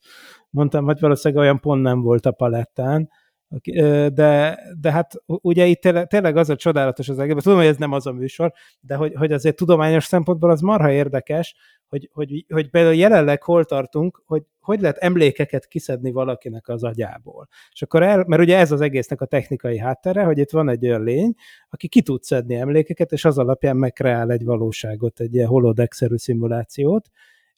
Mondtam, 0.51 0.85
hogy 0.85 1.01
valószínűleg 1.01 1.45
olyan 1.45 1.61
pont 1.61 1.83
nem 1.83 2.01
volt 2.01 2.27
a 2.27 2.31
palettán, 2.31 3.09
de, 4.13 4.59
de 4.81 4.93
hát 4.93 5.13
ugye 5.27 5.67
itt 5.67 5.81
tényleg, 5.81 6.07
tényleg 6.07 6.37
az 6.37 6.51
a 6.51 6.57
csodálatos 6.57 7.09
az 7.09 7.19
egész, 7.19 7.43
tudom, 7.43 7.59
hogy 7.59 7.67
ez 7.67 7.77
nem 7.77 7.93
az 7.93 8.07
a 8.07 8.13
műsor, 8.13 8.53
de 8.81 8.95
hogy, 8.95 9.13
hogy 9.15 9.33
azért 9.33 9.57
tudományos 9.57 10.05
szempontból 10.05 10.51
az 10.51 10.61
marha 10.61 10.91
érdekes, 10.91 11.55
hogy, 11.89 12.09
hogy, 12.13 12.45
hogy 12.49 12.71
például 12.71 12.95
jelenleg 12.95 13.43
hol 13.43 13.65
tartunk, 13.65 14.23
hogy 14.27 14.43
hogy 14.67 14.81
lehet 14.81 14.97
emlékeket 14.97 15.67
kiszedni 15.67 16.11
valakinek 16.11 16.69
az 16.69 16.85
agyából. 16.85 17.49
És 17.71 17.83
akkor 17.83 18.03
el, 18.03 18.25
mert 18.27 18.43
ugye 18.43 18.57
ez 18.57 18.73
az 18.73 18.81
egésznek 18.81 19.21
a 19.21 19.27
technikai 19.27 19.79
háttere, 19.79 20.23
hogy 20.23 20.39
itt 20.39 20.51
van 20.51 20.69
egy 20.69 20.87
olyan 20.87 21.03
lény, 21.03 21.35
aki 21.69 21.89
ki 21.89 22.03
tud 22.03 22.23
szedni 22.23 22.55
emlékeket, 22.55 23.13
és 23.13 23.25
az 23.25 23.39
alapján 23.39 23.77
megkreál 23.77 24.31
egy 24.31 24.45
valóságot, 24.45 25.21
egy 25.21 25.35
ilyen 25.35 25.49
holodexerű 25.49 26.17
szimulációt, 26.17 27.09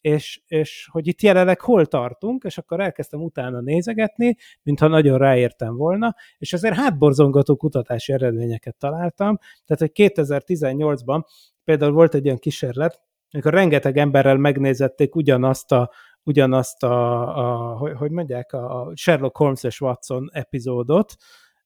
és, 0.01 0.41
és 0.47 0.87
hogy 0.91 1.07
itt 1.07 1.21
jelenleg 1.21 1.61
hol 1.61 1.85
tartunk, 1.85 2.43
és 2.43 2.57
akkor 2.57 2.79
elkezdtem 2.79 3.21
utána 3.21 3.61
nézegetni, 3.61 4.35
mintha 4.63 4.87
nagyon 4.87 5.17
ráértem 5.17 5.75
volna, 5.75 6.15
és 6.37 6.53
azért 6.53 6.75
hátborzongató 6.75 7.55
kutatási 7.55 8.13
eredményeket 8.13 8.75
találtam, 8.77 9.37
tehát 9.65 9.79
hogy 9.79 9.91
2018-ban 9.93 11.23
például 11.63 11.91
volt 11.91 12.13
egy 12.13 12.25
olyan 12.25 12.37
kísérlet, 12.37 13.01
amikor 13.31 13.53
rengeteg 13.53 13.97
emberrel 13.97 14.37
megnézették 14.37 15.15
ugyanazt 15.15 15.71
a, 15.71 15.91
ugyanazt 16.23 16.83
a, 16.83 17.21
a 17.37 17.77
hogy, 17.77 17.93
hogy 17.97 18.11
mondják, 18.11 18.53
a 18.53 18.91
Sherlock 18.95 19.37
Holmes 19.37 19.63
és 19.63 19.81
Watson 19.81 20.29
epizódot, 20.31 21.15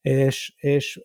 és, 0.02 0.54
és 0.58 1.02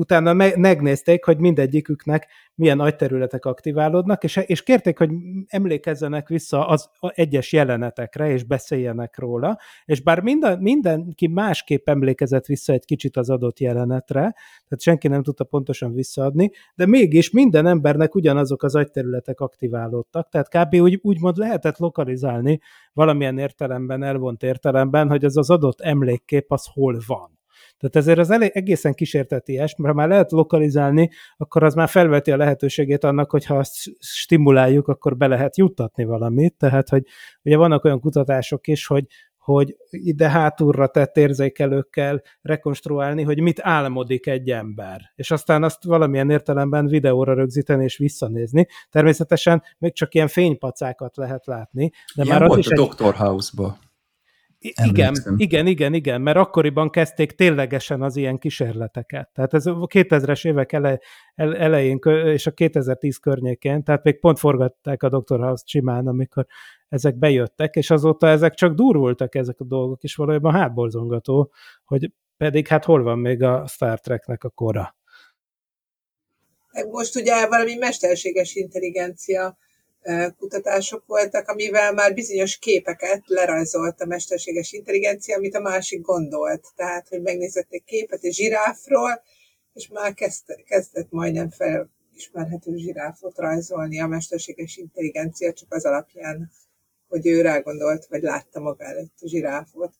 utána 0.00 0.32
megnézték, 0.56 1.24
hogy 1.24 1.38
mindegyiküknek 1.38 2.26
milyen 2.54 2.76
nagy 2.76 2.96
területek 2.96 3.44
aktiválódnak, 3.44 4.24
és, 4.24 4.36
és 4.36 4.62
kérték, 4.62 4.98
hogy 4.98 5.10
emlékezzenek 5.46 6.28
vissza 6.28 6.66
az 6.66 6.90
egyes 7.00 7.52
jelenetekre, 7.52 8.30
és 8.30 8.44
beszéljenek 8.44 9.18
róla, 9.18 9.58
és 9.84 10.02
bár 10.02 10.20
minden, 10.20 10.58
mindenki 10.58 11.26
másképp 11.26 11.88
emlékezett 11.88 12.46
vissza 12.46 12.72
egy 12.72 12.84
kicsit 12.84 13.16
az 13.16 13.30
adott 13.30 13.58
jelenetre, 13.58 14.20
tehát 14.20 14.80
senki 14.80 15.08
nem 15.08 15.22
tudta 15.22 15.44
pontosan 15.44 15.92
visszaadni, 15.92 16.50
de 16.74 16.86
mégis 16.86 17.30
minden 17.30 17.66
embernek 17.66 18.14
ugyanazok 18.14 18.62
az 18.62 18.74
agyterületek 18.74 19.40
aktiválódtak, 19.40 20.28
tehát 20.28 20.48
kb. 20.48 20.74
úgy, 20.74 20.98
úgymond 21.02 21.36
lehetett 21.36 21.78
lokalizálni 21.78 22.60
valamilyen 22.92 23.38
értelemben, 23.38 24.02
elvont 24.02 24.42
értelemben, 24.42 25.08
hogy 25.08 25.24
az 25.24 25.36
az 25.36 25.50
adott 25.50 25.80
emlékkép 25.80 26.52
az 26.52 26.66
hol 26.72 27.00
van. 27.06 27.39
Tehát 27.80 27.96
ezért 27.96 28.18
az 28.18 28.30
elég, 28.30 28.50
egészen 28.54 28.94
kísérteties, 28.94 29.76
mert 29.76 29.94
ha 29.94 30.00
már 30.00 30.08
lehet 30.08 30.32
lokalizálni, 30.32 31.10
akkor 31.36 31.62
az 31.62 31.74
már 31.74 31.88
felveti 31.88 32.30
a 32.30 32.36
lehetőségét 32.36 33.04
annak, 33.04 33.30
hogy 33.30 33.44
ha 33.44 33.56
azt 33.56 33.74
stimuláljuk, 33.98 34.88
akkor 34.88 35.16
be 35.16 35.26
lehet 35.26 35.56
juttatni 35.56 36.04
valamit. 36.04 36.54
Tehát, 36.58 36.88
hogy 36.88 37.02
ugye 37.42 37.56
vannak 37.56 37.84
olyan 37.84 38.00
kutatások 38.00 38.66
is, 38.66 38.86
hogy, 38.86 39.06
hogy 39.38 39.76
ide 39.90 40.28
hátulra 40.28 40.86
tett 40.86 41.16
érzékelőkkel 41.16 42.22
rekonstruálni, 42.42 43.22
hogy 43.22 43.40
mit 43.40 43.60
álmodik 43.62 44.26
egy 44.26 44.50
ember, 44.50 45.00
és 45.14 45.30
aztán 45.30 45.62
azt 45.62 45.84
valamilyen 45.84 46.30
értelemben 46.30 46.86
videóra 46.86 47.34
rögzíteni 47.34 47.84
és 47.84 47.96
visszanézni. 47.96 48.66
Természetesen 48.90 49.62
még 49.78 49.94
csak 49.94 50.14
ilyen 50.14 50.28
fénypacákat 50.28 51.16
lehet 51.16 51.46
látni. 51.46 51.90
De 52.14 52.22
ilyen 52.22 52.38
már 52.38 52.48
volt 52.48 52.58
az 52.58 52.66
is 52.66 52.78
a 52.78 52.82
egy... 52.82 52.88
Dr. 52.88 53.14
House-ba. 53.14 53.78
Igen, 54.60 55.14
igen, 55.36 55.66
igen, 55.66 55.94
igen, 55.94 56.20
mert 56.20 56.36
akkoriban 56.36 56.90
kezdték 56.90 57.32
ténylegesen 57.32 58.02
az 58.02 58.16
ilyen 58.16 58.38
kísérleteket. 58.38 59.30
Tehát 59.32 59.54
ez 59.54 59.66
a 59.66 59.72
2000-es 59.72 60.46
évek 60.46 60.72
ele, 60.72 61.00
elején 61.34 61.98
és 62.24 62.46
a 62.46 62.50
2010 62.50 63.16
környékén, 63.16 63.84
tehát 63.84 64.04
még 64.04 64.20
pont 64.20 64.38
forgatták 64.38 65.02
a 65.02 65.08
Dr. 65.08 65.40
House 65.40 65.64
csimán, 65.66 66.06
amikor 66.06 66.46
ezek 66.88 67.18
bejöttek, 67.18 67.74
és 67.74 67.90
azóta 67.90 68.28
ezek 68.28 68.54
csak 68.54 68.74
durvultak 68.74 69.34
ezek 69.34 69.60
a 69.60 69.64
dolgok, 69.64 70.02
és 70.02 70.14
valójában 70.14 70.52
hátborzongató, 70.52 71.52
hogy 71.84 72.12
pedig 72.36 72.66
hát 72.66 72.84
hol 72.84 73.02
van 73.02 73.18
még 73.18 73.42
a 73.42 73.66
Star 73.66 74.00
Treknek 74.00 74.44
a 74.44 74.50
kora. 74.50 74.96
Most 76.90 77.16
ugye 77.16 77.46
valami 77.46 77.74
mesterséges 77.74 78.54
intelligencia 78.54 79.56
kutatások 80.38 81.06
voltak, 81.06 81.48
amivel 81.48 81.92
már 81.92 82.14
bizonyos 82.14 82.58
képeket 82.58 83.22
lerajzolt 83.26 84.00
a 84.00 84.06
mesterséges 84.06 84.72
intelligencia, 84.72 85.36
amit 85.36 85.54
a 85.54 85.60
másik 85.60 86.00
gondolt. 86.00 86.66
Tehát, 86.76 87.08
hogy 87.08 87.22
megnézett 87.22 87.66
egy 87.70 87.84
képet 87.84 88.24
egy 88.24 88.32
zsiráfról, 88.32 89.22
és 89.72 89.88
már 89.88 90.14
kezdett, 90.14 90.64
kezdett 90.64 91.10
majdnem 91.10 91.50
felismerhető 91.50 92.76
zsiráfot 92.76 93.38
rajzolni 93.38 94.00
a 94.00 94.06
mesterséges 94.06 94.76
intelligencia, 94.76 95.52
csak 95.52 95.74
az 95.74 95.84
alapján, 95.84 96.50
hogy 97.08 97.26
ő 97.26 97.40
rágondolt, 97.40 98.06
vagy 98.06 98.22
látta 98.22 98.60
maga 98.60 98.84
előtt 98.84 99.14
a 99.20 99.28
zsiráfot. 99.28 99.92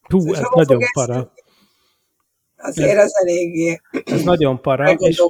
Hú, 0.00 0.18
szóval 0.20 0.36
ez 0.36 0.46
nagyon 0.50 0.80
para. 0.92 1.14
Ezt, 1.14 1.49
Azért 2.62 2.96
ez, 2.96 3.04
az 3.04 3.20
eléggé 3.20 3.80
Ez 4.04 4.22
nagyon 4.22 4.60
para. 4.60 4.92
És, 4.92 5.22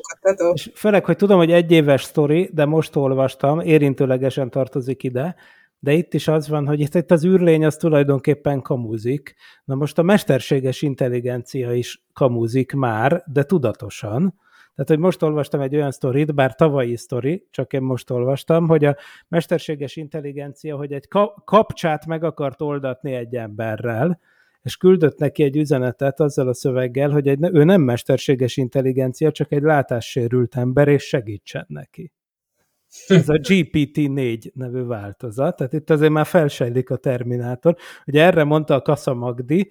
és 0.53 0.71
főleg, 0.75 1.05
hogy 1.05 1.16
tudom, 1.16 1.38
hogy 1.38 1.53
egy 1.53 1.71
éves 1.71 2.03
sztori, 2.03 2.51
de 2.53 2.64
most 2.64 2.97
olvastam, 2.97 3.61
érintőlegesen 3.61 4.51
tartozik 4.51 5.03
ide, 5.03 5.35
de 5.79 5.93
itt 5.93 6.14
is 6.14 6.29
az 6.29 6.49
van, 6.49 6.66
hogy 6.66 6.81
itt, 6.81 7.11
az 7.11 7.25
űrlény 7.25 7.64
az 7.64 7.77
tulajdonképpen 7.77 8.62
kamuzik. 8.62 9.35
Na 9.64 9.75
most 9.75 9.99
a 9.99 10.03
mesterséges 10.03 10.83
intelligencia 10.83 11.73
is 11.73 12.03
kamuzik 12.12 12.73
már, 12.73 13.25
de 13.33 13.43
tudatosan. 13.43 14.35
Tehát, 14.75 14.95
hogy 14.95 14.99
most 14.99 15.23
olvastam 15.23 15.61
egy 15.61 15.75
olyan 15.75 15.90
sztorit, 15.90 16.35
bár 16.35 16.55
tavalyi 16.55 16.97
sztori, 16.97 17.47
csak 17.51 17.73
én 17.73 17.83
most 17.83 18.11
olvastam, 18.11 18.69
hogy 18.69 18.85
a 18.85 18.97
mesterséges 19.29 19.97
intelligencia, 19.97 20.77
hogy 20.77 20.93
egy 20.93 21.09
kapcsát 21.45 22.07
meg 22.07 22.25
akart 22.25 22.61
oldatni 22.61 23.12
egy 23.12 23.37
emberrel, 23.37 24.21
és 24.62 24.77
küldött 24.77 25.18
neki 25.18 25.42
egy 25.42 25.57
üzenetet 25.57 26.20
azzal 26.20 26.49
a 26.49 26.55
szöveggel, 26.55 27.11
hogy 27.11 27.29
egy, 27.29 27.38
ő 27.53 27.64
nem 27.64 27.81
mesterséges 27.81 28.57
intelligencia, 28.57 29.33
csak 29.33 29.53
egy 29.53 29.62
látássérült 29.62 30.57
ember, 30.57 30.88
és 30.88 31.03
segítsen 31.03 31.64
neki. 31.68 32.12
Ez 33.07 33.29
a 33.29 33.35
GPT-4 33.35 34.53
nevű 34.55 34.83
változat, 34.83 35.57
tehát 35.57 35.73
itt 35.73 35.90
azért 35.90 36.12
már 36.12 36.27
felsejlik 36.27 36.90
a 36.90 36.96
Terminátor. 36.96 37.77
Ugye 38.07 38.23
erre 38.25 38.44
mondta 38.44 38.75
a 38.75 38.83
Kassa 38.83 39.14
Magdi, 39.14 39.70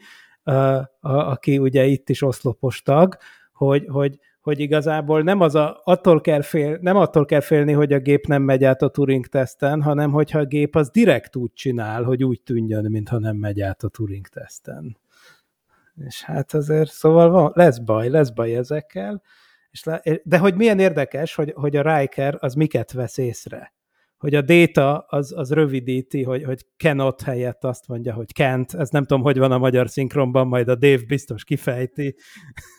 aki 0.99 1.57
ugye 1.57 1.85
itt 1.85 2.09
is 2.09 2.21
oszlopos 2.21 2.81
tag, 2.81 3.17
hogy, 3.51 3.85
hogy, 3.87 4.19
hogy 4.41 4.59
igazából 4.59 5.21
nem, 5.21 5.39
az 5.39 5.55
a, 5.55 5.81
attól 5.83 6.21
kell 6.21 6.41
fél, 6.41 6.77
nem 6.81 6.95
attól 6.95 7.25
kell 7.25 7.39
félni, 7.39 7.71
hogy 7.71 7.93
a 7.93 7.99
gép 7.99 8.25
nem 8.25 8.41
megy 8.41 8.63
át 8.63 8.81
a 8.81 8.89
Turing 8.89 9.27
teszten, 9.27 9.81
hanem 9.81 10.11
hogyha 10.11 10.39
a 10.39 10.45
gép 10.45 10.75
az 10.75 10.89
direkt 10.89 11.35
úgy 11.35 11.53
csinál, 11.53 12.03
hogy 12.03 12.23
úgy 12.23 12.41
tűnjön, 12.41 12.91
mintha 12.91 13.19
nem 13.19 13.35
megy 13.35 13.61
át 13.61 13.83
a 13.83 13.89
Turing 13.89 14.27
teszten. 14.27 14.97
És 16.05 16.23
hát 16.23 16.53
azért, 16.53 16.91
szóval 16.91 17.29
van, 17.29 17.51
lesz 17.53 17.77
baj, 17.77 18.09
lesz 18.09 18.29
baj 18.29 18.55
ezekkel. 18.55 19.21
És 19.71 19.83
le, 19.83 20.01
de 20.23 20.37
hogy 20.37 20.55
milyen 20.55 20.79
érdekes, 20.79 21.35
hogy, 21.35 21.53
hogy 21.55 21.75
a 21.75 21.97
Riker 21.97 22.37
az 22.39 22.53
miket 22.53 22.91
vesz 22.91 23.17
észre 23.17 23.73
hogy 24.19 24.35
a 24.35 24.41
data 24.41 24.97
az, 24.97 25.33
az 25.35 25.51
rövidíti, 25.51 26.23
hogy, 26.23 26.43
hogy 26.43 26.65
cannot 26.77 27.21
helyett 27.21 27.63
azt 27.63 27.87
mondja, 27.87 28.13
hogy 28.13 28.31
can't. 28.33 28.79
Ez 28.79 28.89
nem 28.89 29.05
tudom, 29.05 29.23
hogy 29.23 29.37
van 29.37 29.51
a 29.51 29.57
magyar 29.57 29.89
szinkronban, 29.89 30.47
majd 30.47 30.67
a 30.67 30.75
Dave 30.75 31.03
biztos 31.07 31.43
kifejti, 31.43 32.15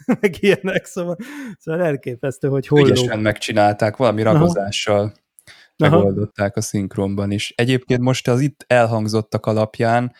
meg 0.20 0.36
ilyenek, 0.40 0.84
szóval, 0.84 1.16
szóval 1.58 1.82
elképesztő, 1.82 2.48
hogy 2.48 2.66
hol 2.66 2.80
Ügyesen 2.80 3.18
megcsinálták, 3.18 3.96
valami 3.96 4.22
ragozással 4.22 5.12
Aha. 5.76 5.96
megoldották 5.96 6.56
a 6.56 6.60
szinkronban 6.60 7.30
is. 7.30 7.52
Egyébként 7.56 8.00
most 8.00 8.28
az 8.28 8.40
itt 8.40 8.64
elhangzottak 8.66 9.46
alapján 9.46 10.12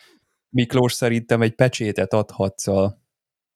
Miklós 0.51 0.93
szerintem 0.93 1.43
egy 1.43 1.55
pecsétet 1.55 2.13
adhatsz 2.13 2.67
a, 2.67 3.03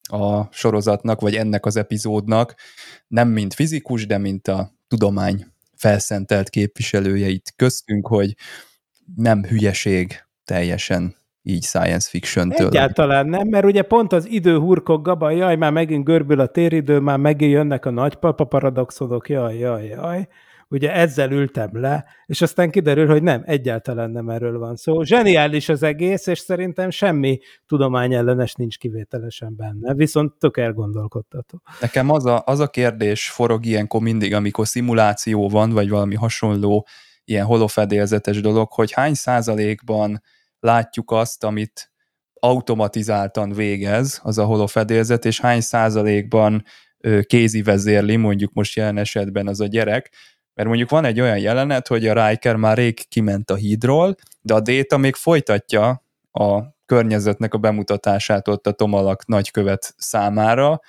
a 0.03 0.49
sorozatnak, 0.53 1.21
vagy 1.21 1.35
ennek 1.35 1.67
az 1.67 1.77
epizódnak, 1.77 2.55
nem 3.07 3.29
mint 3.29 3.55
fizikus, 3.55 4.07
de 4.07 4.19
mint 4.19 4.49
a 4.49 4.71
tudomány 4.89 5.54
felszentelt 5.85 6.49
képviselőjeit 6.49 7.53
köztünk, 7.57 8.07
hogy 8.07 8.35
nem 9.17 9.45
hülyeség 9.45 10.25
teljesen 10.45 11.15
így 11.43 11.63
science 11.63 12.09
fiction-től. 12.11 12.67
Egyáltalán 12.67 13.27
nem, 13.27 13.49
mert 13.49 13.65
ugye 13.65 13.83
pont 13.83 14.13
az 14.13 14.29
idő 14.29 14.59
hurkok 14.59 15.03
gaba, 15.03 15.31
jaj, 15.31 15.57
már 15.57 15.73
megint 15.73 16.05
görbül 16.05 16.41
a 16.41 16.47
téridő, 16.47 16.99
már 16.99 17.19
megint 17.19 17.53
jönnek 17.53 17.85
a 17.87 17.91
nagypapa 17.91 18.45
paradoxonok, 18.45 19.29
jaj, 19.29 19.59
jaj, 19.59 19.87
jaj 19.87 20.29
ugye 20.75 20.93
ezzel 20.93 21.31
ültem 21.31 21.71
le, 21.73 22.05
és 22.27 22.43
aztán 22.43 22.71
kiderül, 22.71 23.07
hogy 23.07 23.23
nem, 23.23 23.43
egyáltalán 23.47 24.11
nem 24.11 24.29
erről 24.29 24.59
van 24.59 24.77
szó. 24.77 25.03
Zseniális 25.03 25.69
az 25.69 25.83
egész, 25.83 26.27
és 26.27 26.39
szerintem 26.39 26.91
semmi 26.91 27.39
tudományellenes 27.67 28.55
nincs 28.55 28.79
kivételesen 28.79 29.57
benne, 29.57 29.95
viszont 29.95 30.33
tök 30.39 30.57
elgondolkodtató. 30.57 31.63
Nekem 31.81 32.11
az 32.11 32.27
a, 32.27 32.43
az 32.47 32.61
a 32.61 32.69
kérdés 32.69 33.31
forog 33.31 33.67
ilyenkor 33.67 34.01
mindig, 34.01 34.35
amikor 34.35 34.67
szimuláció 34.67 35.49
van, 35.49 35.71
vagy 35.71 35.89
valami 35.89 36.15
hasonló 36.15 36.87
ilyen 37.25 37.45
holofedélzetes 37.45 38.41
dolog, 38.41 38.73
hogy 38.73 38.93
hány 38.93 39.15
százalékban 39.15 40.23
látjuk 40.61 41.11
azt, 41.11 41.45
amit 41.45 41.93
automatizáltan 42.41 43.53
végez 43.53 44.21
az 44.23 44.39
a 44.39 44.45
holofedélzet, 44.45 45.25
és 45.25 45.41
hány 45.41 45.61
százalékban 45.61 46.65
kézi 47.23 47.63
vezérli, 47.63 48.17
mondjuk 48.17 48.53
most 48.53 48.77
jelen 48.77 48.99
esetben 48.99 49.47
az 49.47 49.61
a 49.61 49.67
gyerek, 49.67 50.13
mert 50.55 50.69
mondjuk 50.69 50.91
van 50.91 51.05
egy 51.05 51.21
olyan 51.21 51.39
jelenet, 51.39 51.89
hogy 51.89 52.07
a 52.07 52.29
Riker 52.29 52.57
már 52.57 52.77
rég 52.77 53.09
kiment 53.09 53.51
a 53.51 53.55
hídról, 53.55 54.15
de 54.41 54.55
a 54.55 54.61
Data 54.61 54.97
még 54.97 55.15
folytatja 55.15 56.03
a 56.33 56.63
környezetnek 56.87 57.55
a 57.55 57.59
bemutatását 57.59 58.49
ott 58.49 58.67
a 58.67 58.73
Tomalak 58.73 59.27
nagykövet 59.27 59.95
számára, 59.97 60.81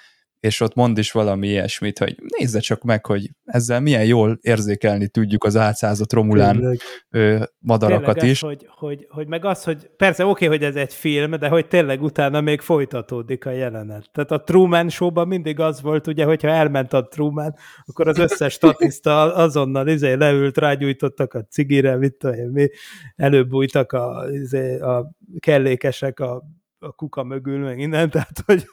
és 0.45 0.61
ott 0.61 0.73
mond 0.73 0.97
is 0.97 1.11
valami 1.11 1.47
ilyesmit, 1.47 1.97
hogy 1.97 2.15
nézze 2.37 2.59
csak 2.59 2.83
meg, 2.83 3.05
hogy 3.05 3.29
ezzel 3.45 3.79
milyen 3.79 4.05
jól 4.05 4.37
érzékelni 4.41 5.07
tudjuk 5.07 5.43
az 5.43 5.55
átszázott 5.55 6.13
Romulán 6.13 6.77
ö, 7.09 7.43
madarakat 7.59 8.13
tényleg 8.13 8.31
is. 8.31 8.43
Az, 8.43 8.49
hogy, 8.49 8.67
hogy, 8.69 9.05
hogy 9.09 9.27
meg 9.27 9.45
az, 9.45 9.63
hogy 9.63 9.89
persze 9.97 10.25
oké, 10.25 10.45
okay, 10.45 10.57
hogy 10.57 10.67
ez 10.67 10.75
egy 10.75 10.93
film, 10.93 11.31
de 11.31 11.47
hogy 11.47 11.67
tényleg 11.67 12.01
utána 12.01 12.41
még 12.41 12.61
folytatódik 12.61 13.45
a 13.45 13.49
jelenet. 13.49 14.09
Tehát 14.11 14.31
a 14.31 14.43
Truman 14.43 14.89
show 14.89 15.25
mindig 15.25 15.59
az 15.59 15.81
volt, 15.81 16.07
ugye, 16.07 16.25
hogyha 16.25 16.47
elment 16.47 16.93
a 16.93 17.07
Truman, 17.07 17.55
akkor 17.85 18.07
az 18.07 18.17
összes 18.17 18.53
statiszta 18.59 19.35
azonnal 19.35 19.87
izé, 19.87 20.13
leült, 20.13 20.57
rágyújtottak 20.57 21.33
a 21.33 21.43
cigire, 21.43 21.97
mit 21.97 22.13
tudom 22.13 22.51
mi, 22.51 22.67
előbújtak 23.15 23.91
a, 23.91 24.25
izé, 24.31 24.79
a 24.79 25.11
kellékesek 25.39 26.19
a 26.19 26.43
a 26.85 26.91
kuka 26.91 27.23
mögül, 27.23 27.59
meg 27.59 27.79
innen, 27.79 28.09
tehát 28.11 28.43
hogy, 28.45 28.65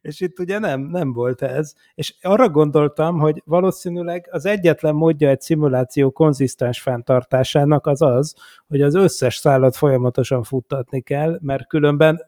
és 0.00 0.20
itt 0.20 0.38
ugye 0.38 0.58
nem, 0.58 0.80
nem 0.80 1.12
volt 1.12 1.42
ez. 1.42 1.72
És 1.94 2.14
arra 2.22 2.48
gondoltam, 2.48 3.18
hogy 3.18 3.42
valószínűleg 3.44 4.28
az 4.30 4.46
egyetlen 4.46 4.94
módja 4.94 5.28
egy 5.28 5.40
szimuláció 5.40 6.10
konzisztens 6.10 6.80
fenntartásának 6.80 7.86
az 7.86 8.02
az, 8.02 8.34
hogy 8.68 8.82
az 8.82 8.94
összes 8.94 9.36
szállat 9.36 9.76
folyamatosan 9.76 10.42
futtatni 10.42 11.00
kell, 11.00 11.38
mert 11.42 11.66
különben 11.66 12.20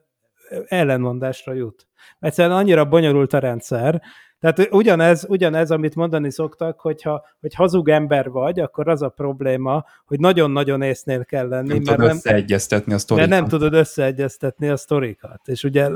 ellenmondásra 0.67 1.53
jut. 1.53 1.87
Egyszerűen 2.21 2.57
annyira 2.57 2.85
bonyolult 2.85 3.33
a 3.33 3.39
rendszer, 3.39 4.03
tehát 4.41 4.69
ugyanez, 4.71 5.25
ugyanez, 5.29 5.71
amit 5.71 5.95
mondani 5.95 6.31
szoktak, 6.31 6.81
hogyha 6.81 7.27
hogy 7.41 7.55
hazug 7.55 7.89
ember 7.89 8.29
vagy, 8.31 8.61
akkor 8.61 8.89
az 8.89 9.03
a 9.03 9.09
probléma, 9.09 9.85
hogy 10.05 10.21
nagyon-nagyon 10.21 10.83
észnél 10.83 11.25
kell 11.25 11.49
lenni. 11.49 11.69
Nem 11.69 11.77
mert 11.77 11.89
tudod 11.89 12.07
nem, 12.07 12.17
összeegyeztetni 12.17 12.93
a 12.93 12.99
sztorikat. 12.99 13.31
De 13.31 13.37
nem 13.37 13.49
tudod 13.49 13.75
összeegyeztetni 13.75 14.69
a 14.69 14.77
sztorikat. 14.77 15.41
És 15.45 15.65
ugye, 15.65 15.91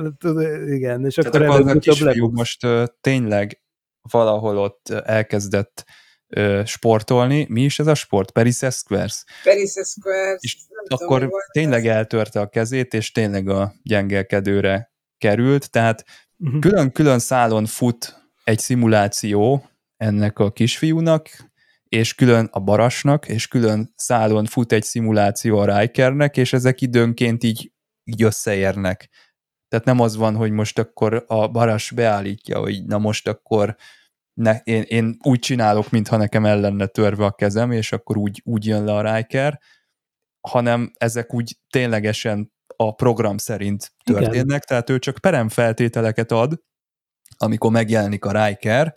igen, 0.66 1.04
és 1.04 1.14
Tehát 1.14 1.34
akkor, 1.34 1.46
akkor 1.46 1.60
az 1.60 1.76
a 1.76 1.78
kisfiú 1.78 2.30
most 2.30 2.64
uh, 2.64 2.84
tényleg 3.00 3.60
valahol 4.10 4.58
ott 4.58 4.88
elkezdett 4.88 5.84
uh, 6.36 6.64
sportolni. 6.64 7.46
Mi 7.48 7.62
is 7.62 7.78
ez 7.78 7.86
a 7.86 7.94
sport? 7.94 8.30
Paris 8.30 8.56
Squares? 8.56 9.24
Paris 9.44 9.70
Squares. 9.70 10.38
És 10.40 10.56
akkor 10.88 11.20
tudom, 11.20 11.38
tényleg 11.52 11.86
ez. 11.86 11.96
eltörte 11.96 12.40
a 12.40 12.46
kezét, 12.46 12.94
és 12.94 13.12
tényleg 13.12 13.48
a 13.48 13.72
gyengelkedőre 13.82 14.92
került, 15.18 15.70
tehát 15.70 16.04
uh-huh. 16.38 16.60
külön-külön 16.60 17.18
szálon 17.18 17.66
fut 17.66 18.21
egy 18.44 18.58
szimuláció 18.58 19.68
ennek 19.96 20.38
a 20.38 20.52
kisfiúnak, 20.52 21.28
és 21.88 22.14
külön 22.14 22.48
a 22.52 22.60
Barasnak, 22.60 23.28
és 23.28 23.48
külön 23.48 23.92
szálon 23.96 24.44
fut 24.44 24.72
egy 24.72 24.82
szimuláció 24.82 25.58
a 25.58 25.78
Rikernek, 25.78 26.36
és 26.36 26.52
ezek 26.52 26.80
időnként 26.80 27.44
így, 27.44 27.72
így 28.04 28.22
összeérnek. 28.22 29.08
Tehát 29.68 29.86
nem 29.86 30.00
az 30.00 30.16
van, 30.16 30.36
hogy 30.36 30.50
most 30.50 30.78
akkor 30.78 31.24
a 31.26 31.48
Baras 31.48 31.90
beállítja, 31.90 32.58
hogy 32.58 32.84
na 32.84 32.98
most 32.98 33.28
akkor 33.28 33.76
ne, 34.34 34.58
én, 34.64 34.82
én 34.82 35.16
úgy 35.22 35.38
csinálok, 35.38 35.90
mintha 35.90 36.16
nekem 36.16 36.44
el 36.44 36.60
lenne 36.60 36.86
törve 36.86 37.24
a 37.24 37.32
kezem, 37.32 37.70
és 37.70 37.92
akkor 37.92 38.16
úgy, 38.16 38.40
úgy 38.44 38.66
jön 38.66 38.84
le 38.84 38.94
a 38.94 39.14
Riker, 39.14 39.60
hanem 40.48 40.92
ezek 40.98 41.34
úgy 41.34 41.58
ténylegesen 41.70 42.52
a 42.76 42.94
program 42.94 43.36
szerint 43.36 43.92
történnek, 44.04 44.34
Igen. 44.34 44.60
tehát 44.66 44.90
ő 44.90 44.98
csak 44.98 45.18
peremfeltételeket 45.18 46.32
ad, 46.32 46.60
amikor 47.42 47.70
megjelenik 47.70 48.24
a 48.24 48.44
Riker 48.44 48.94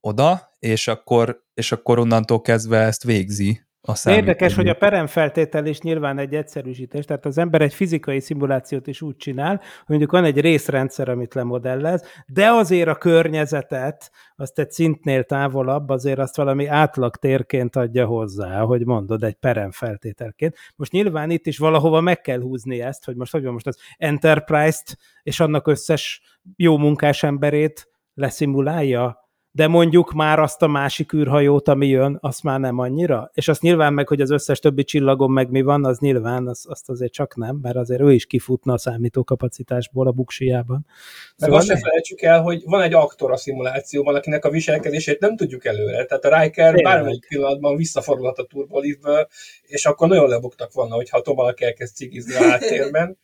oda, 0.00 0.56
és 0.58 0.88
akkor, 0.88 1.44
és 1.54 1.72
akkor 1.72 1.98
onnantól 1.98 2.40
kezdve 2.40 2.78
ezt 2.78 3.04
végzi 3.04 3.67
a 3.88 4.10
Érdekes, 4.10 4.54
hogy 4.54 4.68
a 4.68 4.74
peremfeltétel 4.74 5.66
is 5.66 5.80
nyilván 5.80 6.18
egy 6.18 6.34
egyszerűsítés, 6.34 7.04
tehát 7.04 7.26
az 7.26 7.38
ember 7.38 7.62
egy 7.62 7.74
fizikai 7.74 8.20
szimulációt 8.20 8.86
is 8.86 9.02
úgy 9.02 9.16
csinál, 9.16 9.56
hogy 9.56 9.86
mondjuk 9.86 10.10
van 10.10 10.24
egy 10.24 10.40
részrendszer, 10.40 11.08
amit 11.08 11.34
lemodellez, 11.34 12.02
de 12.26 12.48
azért 12.50 12.88
a 12.88 12.94
környezetet, 12.94 14.10
azt 14.36 14.58
egy 14.58 14.70
szintnél 14.70 15.24
távolabb, 15.24 15.88
azért 15.88 16.18
azt 16.18 16.36
valami 16.36 16.66
átlag 16.66 17.16
térként 17.16 17.76
adja 17.76 18.06
hozzá, 18.06 18.60
hogy 18.60 18.84
mondod, 18.84 19.24
egy 19.24 19.36
peremfeltételként. 19.36 20.56
Most 20.76 20.92
nyilván 20.92 21.30
itt 21.30 21.46
is 21.46 21.58
valahova 21.58 22.00
meg 22.00 22.20
kell 22.20 22.40
húzni 22.40 22.80
ezt, 22.80 23.04
hogy 23.04 23.16
most 23.16 23.32
hogy 23.32 23.42
van 23.42 23.52
most 23.52 23.66
az 23.66 23.78
Enterprise-t 23.96 24.98
és 25.22 25.40
annak 25.40 25.66
összes 25.66 26.22
jó 26.56 26.78
munkás 26.78 27.22
emberét 27.22 27.88
leszimulálja 28.14 29.27
de 29.58 29.66
mondjuk 29.66 30.12
már 30.12 30.38
azt 30.38 30.62
a 30.62 30.66
másik 30.66 31.12
űrhajót, 31.12 31.68
ami 31.68 31.86
jön, 31.86 32.18
azt 32.20 32.42
már 32.42 32.60
nem 32.60 32.78
annyira. 32.78 33.30
És 33.34 33.48
azt 33.48 33.62
nyilván 33.62 33.92
meg, 33.92 34.08
hogy 34.08 34.20
az 34.20 34.30
összes 34.30 34.58
többi 34.58 34.84
csillagon 34.84 35.30
meg 35.30 35.50
mi 35.50 35.62
van, 35.62 35.84
az 35.84 35.98
nyilván, 35.98 36.46
az, 36.46 36.64
azt 36.68 36.88
azért 36.88 37.12
csak 37.12 37.36
nem, 37.36 37.58
mert 37.62 37.76
azért 37.76 38.00
ő 38.00 38.12
is 38.12 38.26
kifutna 38.26 38.72
a 38.72 38.78
számítókapacitásból 38.78 40.06
a 40.06 40.10
buksiában. 40.10 40.86
Meg 40.86 40.94
szóval 41.36 41.58
azt 41.58 41.68
ne 41.68 41.78
felejtsük 41.78 42.22
el, 42.22 42.42
hogy 42.42 42.62
van 42.64 42.82
egy 42.82 42.94
aktor 42.94 43.32
a 43.32 43.36
szimulációban, 43.36 44.14
akinek 44.14 44.44
a 44.44 44.50
viselkedését 44.50 45.20
nem 45.20 45.36
tudjuk 45.36 45.64
előre. 45.64 46.04
Tehát 46.04 46.24
a 46.24 46.40
Riker 46.40 46.82
bármelyik 46.82 47.26
pillanatban 47.28 47.76
visszafordulhat 47.76 48.38
a 48.38 48.44
turbolívből, 48.44 49.28
és 49.62 49.86
akkor 49.86 50.08
nagyon 50.08 50.28
lebuktak 50.28 50.72
volna, 50.72 50.94
hogyha 50.94 51.20
Tomalak 51.20 51.60
elkezd 51.60 51.94
cigizni 51.94 52.34
a 52.34 52.48
háttérben. 52.50 53.18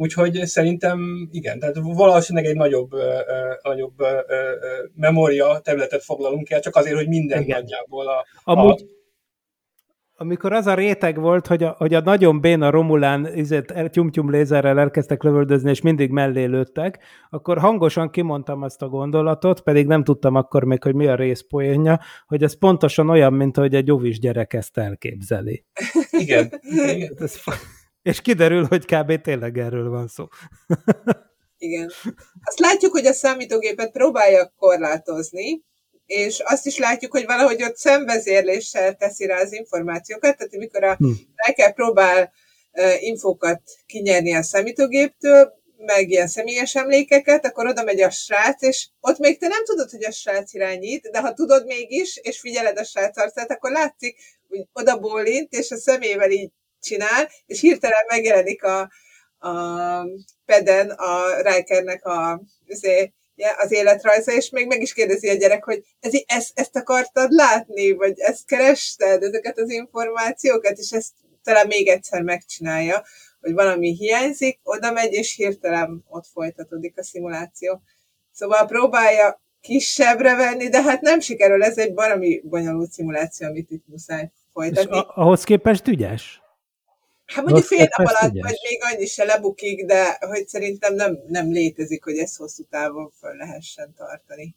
Úgyhogy 0.00 0.34
szerintem 0.44 1.28
igen, 1.30 1.58
tehát 1.58 1.76
valószínűleg 1.82 2.48
egy 2.48 2.56
nagyobb, 2.56 2.92
uh, 2.92 3.02
nagyobb 3.62 4.00
uh, 4.00 4.08
memória 4.94 5.58
területet 5.58 6.04
foglalunk 6.04 6.50
el, 6.50 6.60
csak 6.60 6.76
azért, 6.76 6.96
hogy 6.96 7.08
minden 7.08 7.42
igen. 7.42 7.60
nagyjából 7.60 8.08
a, 8.08 8.26
Amúgy, 8.44 8.82
a 8.82 8.96
amikor 10.20 10.52
az 10.52 10.66
a 10.66 10.74
réteg 10.74 11.20
volt, 11.20 11.46
hogy 11.46 11.62
a, 11.62 11.74
hogy 11.78 11.94
a 11.94 12.00
nagyon 12.00 12.40
béna 12.40 12.70
Romulán 12.70 13.36
izét, 13.36 13.90
tyum-tyum 13.90 14.30
lézerrel 14.30 14.78
elkezdtek 14.78 15.22
lövöldözni, 15.22 15.70
és 15.70 15.80
mindig 15.80 16.10
mellé 16.10 16.44
lőttek, 16.44 16.98
akkor 17.30 17.58
hangosan 17.58 18.10
kimondtam 18.10 18.62
azt 18.62 18.82
a 18.82 18.88
gondolatot, 18.88 19.60
pedig 19.60 19.86
nem 19.86 20.04
tudtam 20.04 20.34
akkor 20.34 20.64
még, 20.64 20.82
hogy 20.82 20.94
mi 20.94 21.06
a 21.06 21.14
részpoénja, 21.14 22.00
hogy 22.26 22.42
ez 22.42 22.58
pontosan 22.58 23.08
olyan, 23.10 23.32
mint 23.32 23.56
hogy 23.56 23.74
egy 23.74 23.90
óvis 23.90 24.18
gyerek 24.18 24.52
ezt 24.52 24.78
elképzeli. 24.78 25.64
Igen. 26.10 26.50
igen. 26.62 27.16
Ez, 27.24 27.36
és 28.02 28.20
kiderül, 28.20 28.64
hogy 28.64 28.84
kb. 28.84 29.20
tényleg 29.20 29.58
erről 29.58 29.90
van 29.90 30.08
szó. 30.08 30.26
Igen. 31.58 31.90
Azt 32.42 32.58
látjuk, 32.58 32.92
hogy 32.92 33.06
a 33.06 33.12
számítógépet 33.12 33.90
próbálja 33.90 34.52
korlátozni, 34.56 35.62
és 36.06 36.38
azt 36.38 36.66
is 36.66 36.78
látjuk, 36.78 37.12
hogy 37.12 37.24
valahogy 37.24 37.62
ott 37.62 37.76
szemvezérléssel 37.76 38.94
teszi 38.94 39.26
rá 39.26 39.40
az 39.40 39.52
információkat, 39.52 40.36
tehát 40.36 40.54
amikor 40.54 40.84
a 40.84 40.94
hm. 40.94 41.10
Riker 41.46 41.74
próbál 41.74 42.32
uh, 42.72 43.02
infókat 43.02 43.62
kinyerni 43.86 44.34
a 44.34 44.42
számítógéptől, 44.42 45.56
meg 45.76 46.10
ilyen 46.10 46.26
személyes 46.26 46.74
emlékeket, 46.74 47.46
akkor 47.46 47.66
oda 47.66 47.82
megy 47.82 48.00
a 48.00 48.10
srác, 48.10 48.62
és 48.62 48.88
ott 49.00 49.18
még 49.18 49.38
te 49.38 49.48
nem 49.48 49.64
tudod, 49.64 49.90
hogy 49.90 50.04
a 50.04 50.10
srác 50.10 50.54
irányít, 50.54 51.10
de 51.10 51.20
ha 51.20 51.32
tudod 51.32 51.66
mégis, 51.66 52.16
és 52.22 52.40
figyeled 52.40 52.78
a 52.78 52.84
srác 52.84 53.18
arcát, 53.18 53.50
akkor 53.50 53.70
látszik, 53.70 54.16
hogy 54.48 54.66
oda 54.72 54.98
bólint, 54.98 55.52
és 55.52 55.70
a 55.70 55.76
szemével 55.76 56.30
így 56.30 56.50
csinál, 56.80 57.28
és 57.46 57.60
hirtelen 57.60 58.04
megjelenik 58.08 58.64
a, 58.64 58.90
a 59.38 59.50
peden 60.44 60.90
a 60.90 61.40
Rikernek 61.42 62.04
a, 62.04 62.42
azért, 62.68 63.12
az 63.58 63.72
életrajza, 63.72 64.32
és 64.32 64.50
még 64.50 64.66
meg 64.66 64.80
is 64.80 64.92
kérdezi 64.92 65.28
a 65.28 65.34
gyerek, 65.34 65.64
hogy 65.64 65.84
ez, 66.00 66.12
ezt, 66.26 66.50
ezt 66.54 66.76
akartad 66.76 67.30
látni, 67.30 67.92
vagy 67.92 68.18
ezt 68.20 68.46
kerested, 68.46 69.22
ezeket 69.22 69.58
az 69.58 69.70
információkat, 69.70 70.78
és 70.78 70.90
ezt 70.90 71.12
talán 71.42 71.66
még 71.66 71.88
egyszer 71.88 72.22
megcsinálja, 72.22 73.04
hogy 73.40 73.52
valami 73.52 73.94
hiányzik, 73.94 74.60
oda 74.62 74.92
megy, 74.92 75.12
és 75.12 75.34
hirtelen 75.34 76.04
ott 76.08 76.26
folytatódik 76.32 76.98
a 76.98 77.02
szimuláció. 77.02 77.82
Szóval 78.32 78.66
próbálja 78.66 79.40
kisebbre 79.60 80.34
venni, 80.36 80.68
de 80.68 80.82
hát 80.82 81.00
nem 81.00 81.20
sikerül, 81.20 81.64
ez 81.64 81.78
egy 81.78 81.94
barami 81.94 82.40
bonyolult 82.44 82.90
szimuláció, 82.90 83.46
amit 83.46 83.70
itt 83.70 83.84
muszáj 83.86 84.30
folytatni. 84.52 84.96
És 84.96 85.04
ahhoz 85.14 85.44
képest 85.44 85.86
ügyes? 85.86 86.40
Hát 87.34 87.44
mondjuk 87.44 87.66
fél 87.66 87.88
nap 87.96 88.06
alatt, 88.06 88.32
ügyes. 88.32 88.42
vagy 88.42 88.58
még 88.68 88.78
annyi 88.82 89.06
se 89.06 89.24
lebukik, 89.24 89.84
de 89.84 90.16
hogy 90.20 90.48
szerintem 90.48 90.94
nem, 90.94 91.18
nem 91.26 91.50
létezik, 91.50 92.04
hogy 92.04 92.18
ezt 92.18 92.36
hosszú 92.36 92.62
távon 92.70 93.10
föl 93.18 93.36
lehessen 93.36 93.94
tartani. 93.96 94.54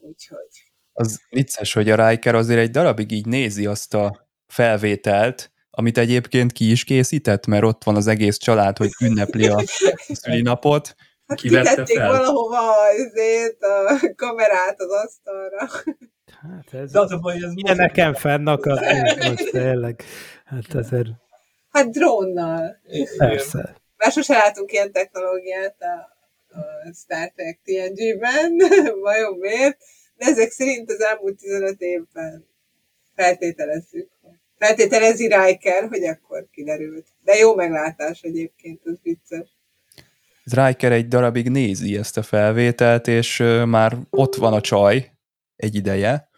Úgyhogy. 0.00 0.48
Az 0.92 1.20
vicces, 1.30 1.72
hogy 1.72 1.90
a 1.90 2.08
Riker 2.08 2.34
azért 2.34 2.60
egy 2.60 2.70
darabig 2.70 3.10
így 3.10 3.26
nézi 3.26 3.66
azt 3.66 3.94
a 3.94 4.28
felvételt, 4.46 5.50
amit 5.70 5.98
egyébként 5.98 6.52
ki 6.52 6.70
is 6.70 6.84
készített, 6.84 7.46
mert 7.46 7.64
ott 7.64 7.84
van 7.84 7.96
az 7.96 8.06
egész 8.06 8.36
család, 8.36 8.76
hogy 8.76 8.90
ünnepli 9.00 9.46
a 9.46 9.62
szülinapot. 10.20 10.94
Hát 11.26 11.38
kivette 11.38 11.86
fel. 11.86 12.10
valahova 12.10 12.58
azért 12.88 13.62
a 13.62 14.00
kamerát 14.16 14.80
az 14.80 14.90
asztalra. 14.90 15.68
Hát 16.40 16.74
ez, 16.74 16.92
De 16.92 17.00
az 17.00 17.12
a 17.12 17.18
baj, 17.18 17.38
ez 17.62 17.76
nekem 17.76 18.14
fennakadni 18.14 19.14
most 19.28 19.50
tényleg. 19.50 20.02
Hát 20.44 20.74
azért... 20.74 21.08
Hát 21.72 21.90
drónnal. 21.90 22.80
Persze. 23.16 23.76
Már 23.96 24.12
sose 24.12 24.32
látunk 24.32 24.72
ilyen 24.72 24.92
technológiát 24.92 25.76
a, 25.78 26.16
a 26.58 26.92
Star 26.94 27.32
Trek 27.36 27.60
TNG-ben, 27.64 28.56
vajon 29.00 29.38
miért? 29.38 29.78
De 30.16 30.26
ezek 30.26 30.50
szerint 30.50 30.90
az 30.90 31.00
elmúlt 31.00 31.36
15 31.36 31.80
évben 31.80 32.46
feltételezzük, 33.14 34.08
feltételezi 34.58 35.26
Riker, 35.26 35.88
hogy 35.88 36.04
akkor 36.04 36.46
kiderült. 36.50 37.06
De 37.24 37.34
jó 37.34 37.54
meglátás 37.54 38.22
egyébként, 38.22 38.80
az 38.84 38.98
vicces. 39.02 39.48
Riker 40.44 40.92
egy 40.92 41.08
darabig 41.08 41.48
nézi 41.48 41.96
ezt 41.96 42.16
a 42.16 42.22
felvételt, 42.22 43.06
és 43.08 43.38
már 43.66 43.96
ott 44.10 44.34
van 44.34 44.52
a 44.52 44.60
csaj 44.60 45.10
egy 45.56 45.74
ideje, 45.74 46.28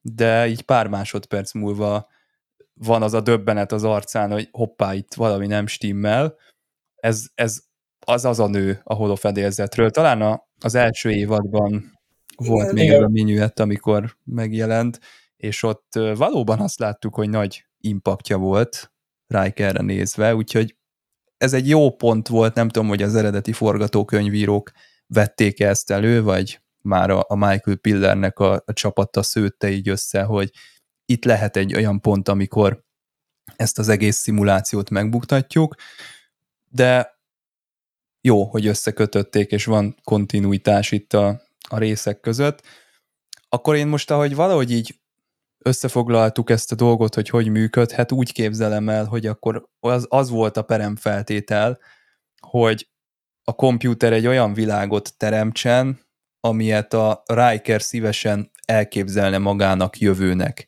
de 0.00 0.46
így 0.46 0.62
pár 0.62 0.86
másodperc 0.86 1.52
múlva 1.52 2.08
van 2.78 3.02
az 3.02 3.14
a 3.14 3.20
döbbenet 3.20 3.72
az 3.72 3.84
arcán, 3.84 4.30
hogy 4.30 4.48
hoppá, 4.50 4.94
itt 4.94 5.14
valami 5.14 5.46
nem 5.46 5.66
stimmel. 5.66 6.34
Ez, 6.94 7.26
ez 7.34 7.60
az 8.06 8.24
az 8.24 8.38
a 8.38 8.46
nő 8.46 8.80
a 8.84 8.94
holofedélzetről. 8.94 9.90
Talán 9.90 10.22
a, 10.22 10.48
az 10.60 10.74
első 10.74 11.10
évadban 11.10 11.98
volt 12.36 12.72
Igen, 12.72 12.74
még 12.74 13.02
a 13.02 13.08
minuet, 13.08 13.60
amikor 13.60 14.16
megjelent, 14.24 15.00
és 15.36 15.62
ott 15.62 15.92
valóban 16.16 16.60
azt 16.60 16.78
láttuk, 16.78 17.14
hogy 17.14 17.28
nagy 17.28 17.66
impaktja 17.80 18.36
volt 18.36 18.92
Rikerre 19.26 19.82
nézve, 19.82 20.34
úgyhogy 20.34 20.76
ez 21.36 21.52
egy 21.52 21.68
jó 21.68 21.90
pont 21.90 22.28
volt, 22.28 22.54
nem 22.54 22.68
tudom, 22.68 22.88
hogy 22.88 23.02
az 23.02 23.14
eredeti 23.14 23.52
forgatókönyvírók 23.52 24.70
vették 25.06 25.60
ezt 25.60 25.90
elő, 25.90 26.22
vagy 26.22 26.60
már 26.82 27.10
a, 27.10 27.24
a 27.28 27.34
Michael 27.34 27.76
Pillernek 27.76 28.38
a, 28.38 28.62
a 28.66 28.72
csapata 28.72 29.22
szőtte 29.22 29.70
így 29.70 29.88
össze, 29.88 30.22
hogy 30.22 30.50
itt 31.10 31.24
lehet 31.24 31.56
egy 31.56 31.74
olyan 31.74 32.00
pont, 32.00 32.28
amikor 32.28 32.84
ezt 33.56 33.78
az 33.78 33.88
egész 33.88 34.16
szimulációt 34.16 34.90
megbuktatjuk, 34.90 35.74
de 36.70 37.18
jó, 38.20 38.44
hogy 38.44 38.66
összekötötték, 38.66 39.50
és 39.50 39.64
van 39.64 39.96
kontinuitás 40.04 40.92
itt 40.92 41.12
a, 41.12 41.42
a 41.68 41.78
részek 41.78 42.20
között. 42.20 42.62
Akkor 43.48 43.76
én 43.76 43.86
most, 43.86 44.10
ahogy 44.10 44.34
valahogy 44.34 44.70
így 44.70 45.00
összefoglaltuk 45.58 46.50
ezt 46.50 46.72
a 46.72 46.74
dolgot, 46.74 47.14
hogy 47.14 47.28
hogy 47.28 47.48
működhet, 47.48 48.12
úgy 48.12 48.32
képzelem 48.32 48.88
el, 48.88 49.04
hogy 49.04 49.26
akkor 49.26 49.68
az, 49.80 50.06
az 50.08 50.28
volt 50.30 50.56
a 50.56 50.62
peremfeltétel, 50.62 51.78
hogy 52.40 52.88
a 53.44 53.52
komputer 53.52 54.12
egy 54.12 54.26
olyan 54.26 54.54
világot 54.54 55.16
teremtsen, 55.16 56.00
amilyet 56.40 56.94
a 56.94 57.22
Riker 57.26 57.82
szívesen 57.82 58.50
elképzelne 58.64 59.38
magának 59.38 59.98
jövőnek. 59.98 60.67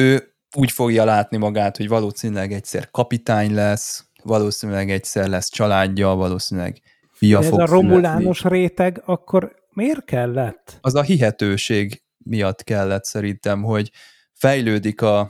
Ő 0.00 0.34
úgy 0.56 0.70
fogja 0.70 1.04
látni 1.04 1.36
magát, 1.36 1.76
hogy 1.76 1.88
valószínűleg 1.88 2.52
egyszer 2.52 2.90
kapitány 2.90 3.54
lesz, 3.54 4.04
valószínűleg 4.22 4.90
egyszer 4.90 5.28
lesz 5.28 5.50
családja, 5.50 6.08
valószínűleg 6.08 6.80
fia 7.12 7.38
De 7.38 7.44
ez 7.44 7.50
fog 7.50 7.60
a 7.60 7.66
romulános 7.66 8.38
születni. 8.38 8.58
réteg, 8.58 9.02
akkor 9.04 9.54
miért 9.72 10.04
kellett? 10.04 10.78
Az 10.80 10.94
a 10.94 11.02
hihetőség 11.02 12.02
miatt 12.18 12.62
kellett 12.62 13.04
szerintem, 13.04 13.62
hogy 13.62 13.90
fejlődik 14.32 15.02
a, 15.02 15.20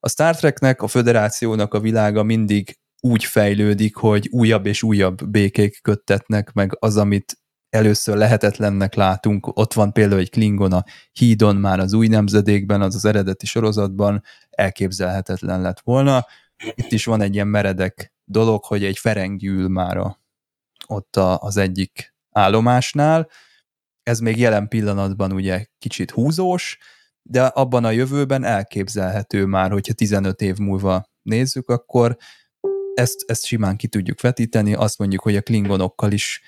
a 0.00 0.08
Star 0.08 0.36
Treknek, 0.36 0.82
a 0.82 0.86
föderációnak 0.86 1.74
a 1.74 1.80
világa 1.80 2.22
mindig 2.22 2.78
úgy 3.00 3.24
fejlődik, 3.24 3.96
hogy 3.96 4.28
újabb 4.30 4.66
és 4.66 4.82
újabb 4.82 5.28
békék 5.28 5.82
köttetnek, 5.82 6.52
meg 6.52 6.76
az, 6.78 6.96
amit 6.96 7.41
először 7.72 8.16
lehetetlennek 8.16 8.94
látunk, 8.94 9.46
ott 9.46 9.72
van 9.72 9.92
például 9.92 10.20
egy 10.20 10.30
Klingon 10.30 10.72
a 10.72 10.84
hídon 11.12 11.56
már 11.56 11.80
az 11.80 11.92
új 11.92 12.06
nemzedékben, 12.06 12.82
az 12.82 12.94
az 12.94 13.04
eredeti 13.04 13.46
sorozatban 13.46 14.22
elképzelhetetlen 14.50 15.60
lett 15.60 15.80
volna. 15.80 16.26
Itt 16.74 16.92
is 16.92 17.04
van 17.04 17.20
egy 17.20 17.34
ilyen 17.34 17.46
meredek 17.46 18.14
dolog, 18.24 18.64
hogy 18.64 18.84
egy 18.84 18.98
ferengi 18.98 19.48
ül 19.48 19.68
már 19.68 19.96
a, 19.96 20.20
ott 20.86 21.16
a, 21.16 21.38
az 21.38 21.56
egyik 21.56 22.14
állomásnál. 22.30 23.28
Ez 24.02 24.18
még 24.18 24.38
jelen 24.38 24.68
pillanatban 24.68 25.32
ugye 25.32 25.66
kicsit 25.78 26.10
húzós, 26.10 26.78
de 27.22 27.44
abban 27.44 27.84
a 27.84 27.90
jövőben 27.90 28.44
elképzelhető 28.44 29.46
már, 29.46 29.70
hogyha 29.70 29.92
15 29.92 30.40
év 30.40 30.56
múlva 30.56 31.04
nézzük, 31.22 31.68
akkor 31.68 32.16
ezt, 32.94 33.24
ezt 33.26 33.44
simán 33.44 33.76
ki 33.76 33.88
tudjuk 33.88 34.20
vetíteni, 34.20 34.74
azt 34.74 34.98
mondjuk, 34.98 35.22
hogy 35.22 35.36
a 35.36 35.42
klingonokkal 35.42 36.12
is 36.12 36.42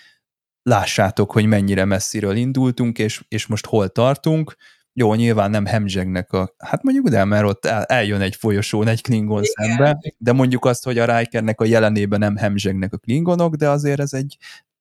lássátok, 0.65 1.33
hogy 1.33 1.47
mennyire 1.47 1.85
messziről 1.85 2.37
indultunk, 2.37 2.99
és, 2.99 3.25
és 3.29 3.47
most 3.47 3.67
hol 3.67 3.89
tartunk. 3.89 4.57
Jó, 4.93 5.15
nyilván 5.15 5.51
nem 5.51 5.67
hemzsegnek 5.67 6.33
a, 6.33 6.55
hát 6.59 6.83
mondjuk 6.83 7.09
de, 7.09 7.25
mert 7.25 7.45
ott 7.45 7.65
el, 7.65 7.83
eljön 7.83 8.21
egy 8.21 8.37
folyosón 8.37 8.89
egy 8.89 9.03
klingon 9.03 9.43
Igen. 9.43 9.53
szembe, 9.55 10.15
de 10.19 10.33
mondjuk 10.33 10.65
azt, 10.65 10.85
hogy 10.85 10.99
a 10.99 11.19
Rikernek 11.19 11.61
a 11.61 11.65
jelenében 11.65 12.19
nem 12.19 12.37
hemzsegnek 12.37 12.93
a 12.93 12.99
klingonok, 12.99 13.55
de 13.55 13.69
azért 13.69 14.01
ez 14.01 14.13
egy 14.13 14.37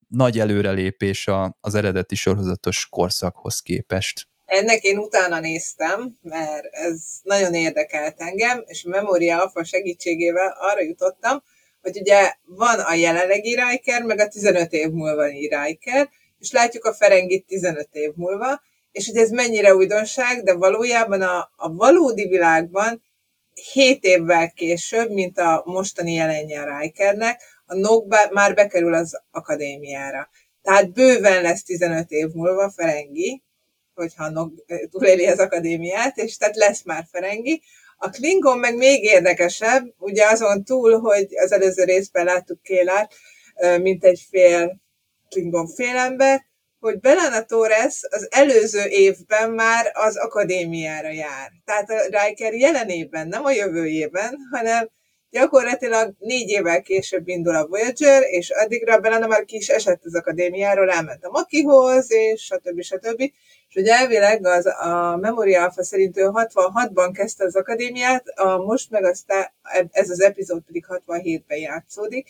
nagy 0.08 0.40
előrelépés 0.40 1.28
a, 1.28 1.58
az 1.62 1.76
eredeti 1.76 2.16
sorozatos 2.16 2.88
korszakhoz 2.90 3.60
képest. 3.60 4.28
Ennek 4.46 4.84
én 4.84 4.98
utána 4.98 5.40
néztem, 5.40 6.18
mert 6.22 6.66
ez 6.72 7.02
nagyon 7.24 7.54
érdekelt 7.54 8.22
engem, 8.22 8.64
és 8.66 8.86
a 8.86 8.90
Memoria 8.90 9.42
Alpha 9.42 9.64
segítségével 9.64 10.56
arra 10.60 10.82
jutottam, 10.82 11.44
hogy 11.84 12.00
ugye 12.00 12.34
van 12.46 12.80
a 12.80 12.94
jelenlegi 12.94 13.56
Riker, 13.56 14.04
meg 14.04 14.20
a 14.20 14.28
15 14.28 14.74
év 14.74 14.90
múlva 14.90 15.26
Riker, 15.26 16.10
és 16.40 16.52
látjuk 16.52 16.86
a 16.86 16.94
Ferengit 16.94 17.46
15 17.46 17.88
év 17.92 18.12
múlva, 18.16 18.62
és 18.92 19.08
hogy 19.08 19.18
ez 19.18 19.30
mennyire 19.30 19.76
újdonság, 19.76 20.44
de 20.44 20.54
valójában 20.54 21.22
a, 21.22 21.52
a 21.56 21.74
valódi 21.74 22.28
világban 22.28 23.04
7 23.72 24.04
évvel 24.04 24.52
később, 24.52 25.12
mint 25.12 25.38
a 25.38 25.64
mostani 25.66 26.14
jelenje 26.14 26.78
Rikernek, 26.80 27.42
a 27.66 27.76
Nog 27.76 28.16
már 28.32 28.54
bekerül 28.54 28.94
az 28.94 29.22
akadémiára. 29.32 30.30
Tehát 30.62 30.92
bőven 30.92 31.42
lesz 31.42 31.64
15 31.64 32.10
év 32.10 32.28
múlva 32.34 32.72
Ferengi, 32.72 33.44
hogyha 33.94 34.30
Nog 34.30 34.64
túléli 34.92 35.28
az 35.28 35.40
akadémiát, 35.40 36.18
és 36.18 36.38
tehát 36.38 36.56
lesz 36.56 36.84
már 36.84 37.06
Ferengi, 37.12 37.62
a 38.04 38.10
Klingon 38.10 38.58
meg 38.58 38.76
még 38.76 39.04
érdekesebb, 39.04 39.94
ugye 39.98 40.26
azon 40.26 40.64
túl, 40.64 41.00
hogy 41.00 41.28
az 41.38 41.52
előző 41.52 41.84
részben 41.84 42.26
láttuk 42.26 42.62
Kélát, 42.62 43.14
mint 43.82 44.04
egy 44.04 44.28
fél 44.30 44.82
Klingon 45.30 45.68
félember, 45.68 46.46
hogy 46.80 47.00
Belana 47.00 47.44
Torres 47.44 48.02
az 48.10 48.28
előző 48.32 48.86
évben 48.86 49.52
már 49.52 49.92
az 49.94 50.18
akadémiára 50.18 51.12
jár. 51.12 51.52
Tehát 51.66 51.90
a 51.90 52.26
Riker 52.26 52.54
jelenében, 52.54 53.28
nem 53.28 53.46
a 53.46 53.52
jövőjében, 53.52 54.38
hanem 54.52 54.90
Gyakorlatilag 55.34 56.14
négy 56.20 56.50
évvel 56.50 56.82
később 56.82 57.28
indul 57.28 57.56
a 57.56 57.68
Voyager, 57.68 58.24
és 58.24 58.50
addigra 58.50 59.00
Belana 59.00 59.28
már 59.28 59.46
ki 59.46 59.56
is 59.56 59.68
esett 59.68 60.06
az 60.06 60.16
akadémiáról, 60.16 60.90
elment 60.90 61.26
a 61.26 61.30
Makihoz, 61.30 62.12
és 62.12 62.42
stb. 62.42 62.82
stb. 62.82 63.20
És 63.70 63.76
ugye 63.76 63.94
elvileg 63.94 64.46
az, 64.46 64.66
a 64.66 65.18
Memoria 65.22 65.62
Alpha 65.62 65.84
szerint 65.84 66.18
ő 66.18 66.30
66-ban 66.34 67.10
kezdte 67.14 67.44
az 67.44 67.56
akadémiát, 67.56 68.28
a 68.28 68.58
most 68.58 68.90
meg 68.90 69.04
aztán 69.04 69.52
ez 69.92 70.10
az 70.10 70.22
epizód 70.22 70.62
pedig 70.62 70.86
67-ben 70.88 71.58
játszódik. 71.58 72.30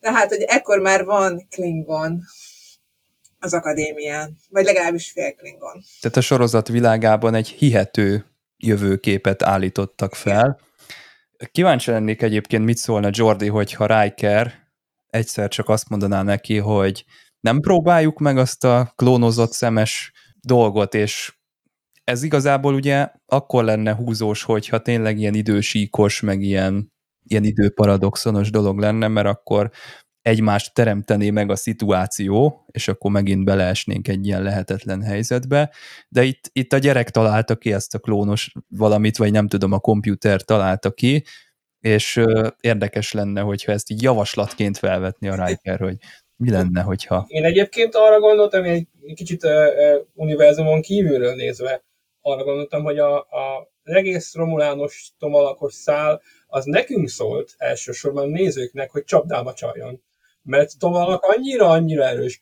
Tehát, 0.00 0.28
hogy 0.28 0.42
ekkor 0.42 0.78
már 0.78 1.04
van 1.04 1.46
Klingon 1.50 2.22
az 3.38 3.54
akadémián, 3.54 4.36
vagy 4.50 4.64
legalábbis 4.64 5.10
fél 5.10 5.34
Klingon. 5.34 5.82
Tehát 6.00 6.16
a 6.16 6.20
sorozat 6.20 6.68
világában 6.68 7.34
egy 7.34 7.48
hihető 7.48 8.24
jövőképet 8.56 9.42
állítottak 9.42 10.14
fel. 10.14 10.66
Kíváncsi 11.46 11.90
lennék 11.90 12.22
egyébként, 12.22 12.64
mit 12.64 12.76
szólna 12.76 13.08
Jordi, 13.12 13.46
hogyha 13.46 14.00
Riker 14.00 14.66
egyszer 15.06 15.48
csak 15.48 15.68
azt 15.68 15.88
mondaná 15.88 16.22
neki, 16.22 16.56
hogy 16.56 17.04
nem 17.40 17.60
próbáljuk 17.60 18.18
meg 18.18 18.38
azt 18.38 18.64
a 18.64 18.92
klónozott 18.96 19.52
szemes 19.52 20.12
dolgot, 20.40 20.94
és 20.94 21.36
ez 22.04 22.22
igazából 22.22 22.74
ugye 22.74 23.08
akkor 23.26 23.64
lenne 23.64 23.94
húzós, 23.94 24.42
hogyha 24.42 24.82
tényleg 24.82 25.18
ilyen 25.18 25.34
idősíkos, 25.34 26.20
meg 26.20 26.40
ilyen, 26.40 26.92
ilyen 27.24 27.44
időparadoxonos 27.44 28.50
dolog 28.50 28.78
lenne, 28.78 29.08
mert 29.08 29.26
akkor 29.26 29.70
egymást 30.22 30.74
teremtené 30.74 31.30
meg 31.30 31.50
a 31.50 31.56
szituáció, 31.56 32.64
és 32.70 32.88
akkor 32.88 33.10
megint 33.10 33.44
beleesnénk 33.44 34.08
egy 34.08 34.26
ilyen 34.26 34.42
lehetetlen 34.42 35.02
helyzetbe, 35.02 35.74
de 36.08 36.22
itt, 36.22 36.50
itt 36.52 36.72
a 36.72 36.78
gyerek 36.78 37.10
találta 37.10 37.56
ki 37.56 37.72
ezt 37.72 37.94
a 37.94 37.98
klónos 37.98 38.52
valamit, 38.68 39.16
vagy 39.16 39.32
nem 39.32 39.48
tudom, 39.48 39.72
a 39.72 39.78
komputer 39.78 40.42
találta 40.42 40.90
ki, 40.90 41.24
és 41.80 42.16
ö, 42.16 42.48
érdekes 42.60 43.12
lenne, 43.12 43.40
hogyha 43.40 43.72
ezt 43.72 43.90
így 43.90 44.02
javaslatként 44.02 44.78
felvetni 44.78 45.28
a 45.28 45.44
Riker, 45.46 45.78
hogy 45.78 45.96
mi 46.36 46.50
lenne, 46.50 46.80
hogyha... 46.80 47.24
Én 47.28 47.44
egyébként 47.44 47.94
arra 47.94 48.20
gondoltam, 48.20 48.64
egy 48.64 48.86
kicsit 49.14 49.44
uh, 49.44 49.50
uh, 49.50 50.06
univerzumon 50.14 50.80
kívülről 50.80 51.34
nézve, 51.34 51.84
arra 52.20 52.44
gondoltam, 52.44 52.82
hogy 52.82 52.98
a, 52.98 53.16
a 53.16 53.70
egész 53.82 54.34
romulános 54.34 55.12
tomalakos 55.18 55.74
szál 55.74 56.22
az 56.46 56.64
nekünk 56.64 57.08
szólt 57.08 57.54
elsősorban 57.56 58.28
nézőknek, 58.28 58.90
hogy 58.90 59.04
csapdába 59.04 59.52
csaljon 59.52 60.02
mert 60.48 60.78
Tomalnak 60.78 61.22
annyira-annyira 61.22 62.04
erős 62.04 62.40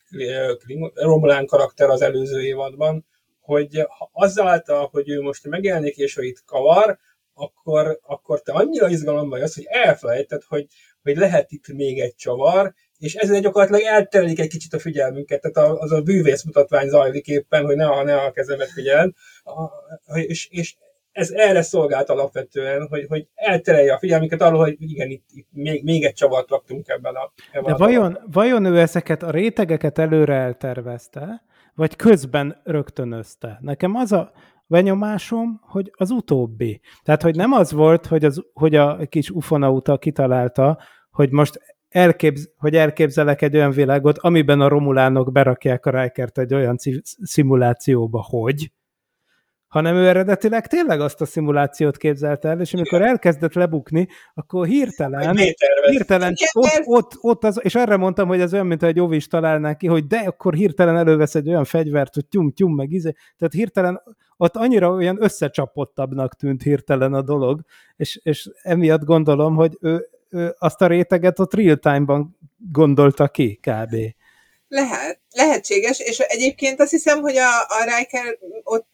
Romulán 0.93 1.45
karakter 1.45 1.89
az 1.89 2.01
előző 2.01 2.41
évadban, 2.41 3.05
hogy 3.39 3.87
azáltal, 4.11 4.87
hogy 4.91 5.09
ő 5.09 5.21
most 5.21 5.47
megjelenik 5.47 5.97
és 5.97 6.15
hogy 6.15 6.25
itt 6.25 6.43
kavar, 6.45 6.97
akkor, 7.33 7.99
akkor 8.01 8.41
te 8.41 8.51
annyira 8.51 8.89
izgalomban 8.89 9.39
jössz, 9.39 9.55
hogy 9.55 9.67
elfelejted, 9.69 10.41
hogy, 10.47 10.67
hogy 11.03 11.17
lehet 11.17 11.51
itt 11.51 11.67
még 11.67 11.99
egy 11.99 12.15
csavar, 12.15 12.73
és 12.97 13.15
ezzel 13.15 13.41
gyakorlatilag 13.41 13.81
elterelik 13.81 14.39
egy 14.39 14.49
kicsit 14.49 14.73
a 14.73 14.79
figyelmünket, 14.79 15.41
tehát 15.41 15.79
az 15.79 15.91
a 15.91 16.01
bűvész 16.01 16.43
mutatvány 16.43 16.87
zajlik 16.89 17.27
éppen, 17.27 17.65
hogy 17.65 17.75
ne 17.75 17.87
a, 17.87 18.03
ne 18.03 18.15
a 18.15 18.31
kezemet 18.31 18.71
figyeld, 18.71 19.13
és, 20.13 20.47
és 20.51 20.75
ez 21.17 21.31
erre 21.31 21.61
szolgált 21.61 22.09
alapvetően, 22.09 22.87
hogy, 22.87 23.05
hogy 23.07 23.27
elterelje 23.35 23.93
a 23.93 23.97
figyelmünket 23.97 24.41
arról, 24.41 24.59
hogy 24.59 24.75
igen, 24.77 25.09
itt, 25.09 25.25
itt 25.33 25.47
még, 25.51 25.83
még 25.83 26.03
egy 26.03 26.13
csavart 26.13 26.49
raktunk 26.49 26.87
ebben 26.87 27.15
a 27.15 27.31
ebben 27.51 27.65
De 27.65 27.73
a 27.73 27.77
vajon, 27.77 28.19
vajon 28.31 28.65
ő 28.65 28.79
ezeket 28.79 29.23
a 29.23 29.31
rétegeket 29.31 29.97
előre 29.97 30.33
eltervezte, 30.33 31.43
vagy 31.75 31.95
közben 31.95 32.61
rögtönözte? 32.63 33.57
Nekem 33.61 33.95
az 33.95 34.11
a 34.11 34.31
benyomásom, 34.67 35.61
hogy 35.61 35.91
az 35.93 36.09
utóbbi. 36.09 36.81
Tehát, 37.03 37.21
hogy 37.21 37.35
nem 37.35 37.51
az 37.51 37.71
volt, 37.71 38.05
hogy, 38.05 38.25
az, 38.25 38.43
hogy 38.53 38.75
a 38.75 38.99
kis 39.09 39.29
ufonauta 39.29 39.97
kitalálta, 39.97 40.79
hogy 41.11 41.31
most 41.31 41.59
elképz, 41.89 42.49
hogy 42.57 42.75
elképzelek 42.75 43.41
egy 43.41 43.55
olyan 43.55 43.71
világot, 43.71 44.17
amiben 44.17 44.61
a 44.61 44.67
romulánok 44.67 45.31
berakják 45.31 45.85
a 45.85 46.01
Rikert 46.01 46.37
egy 46.37 46.53
olyan 46.53 46.75
szimulációba, 47.23 48.25
hogy, 48.29 48.71
hanem 49.67 49.95
ő 49.95 50.07
eredetileg 50.07 50.67
tényleg 50.67 51.01
azt 51.01 51.21
a 51.21 51.25
szimulációt 51.25 51.97
képzelte 51.97 52.49
el, 52.49 52.59
és 52.59 52.73
amikor 52.73 53.01
elkezdett 53.01 53.53
lebukni, 53.53 54.07
akkor 54.33 54.67
hirtelen, 54.67 55.37
hirtelen 55.89 56.33
ott, 56.53 56.81
ott, 56.83 57.17
ott 57.21 57.43
az, 57.43 57.59
és 57.63 57.75
arra 57.75 57.97
mondtam, 57.97 58.27
hogy 58.27 58.39
ez 58.39 58.53
olyan, 58.53 58.67
mint 58.67 58.83
egy 58.83 58.99
óvis 58.99 59.27
találnák 59.27 59.77
ki, 59.77 59.87
hogy 59.87 60.07
de 60.07 60.17
akkor 60.17 60.53
hirtelen 60.53 60.97
elővesz 60.97 61.35
egy 61.35 61.49
olyan 61.49 61.63
fegyvert, 61.63 62.13
hogy 62.13 62.25
tyum, 62.25 62.51
tyum, 62.51 62.75
meg 62.75 62.91
izé, 62.91 63.11
tehát 63.37 63.53
hirtelen 63.53 64.01
ott 64.37 64.55
annyira 64.55 64.89
olyan 64.89 65.23
összecsapottabbnak 65.23 66.35
tűnt 66.35 66.63
hirtelen 66.63 67.13
a 67.13 67.21
dolog, 67.21 67.61
és, 67.95 68.19
és 68.23 68.49
emiatt 68.61 69.03
gondolom, 69.03 69.55
hogy 69.55 69.77
ő, 69.81 70.09
ő 70.29 70.55
azt 70.59 70.81
a 70.81 70.87
réteget 70.87 71.39
ott 71.39 71.53
real 71.53 71.75
time-ban 71.75 72.37
gondolta 72.71 73.27
ki, 73.27 73.59
kb. 73.61 73.95
Lehet, 74.67 75.21
lehetséges, 75.31 75.99
és 75.99 76.19
egyébként 76.19 76.79
azt 76.79 76.91
hiszem, 76.91 77.21
hogy 77.21 77.35
a, 77.37 77.49
a 77.49 77.97
Riker 77.97 78.37
ott 78.63 78.91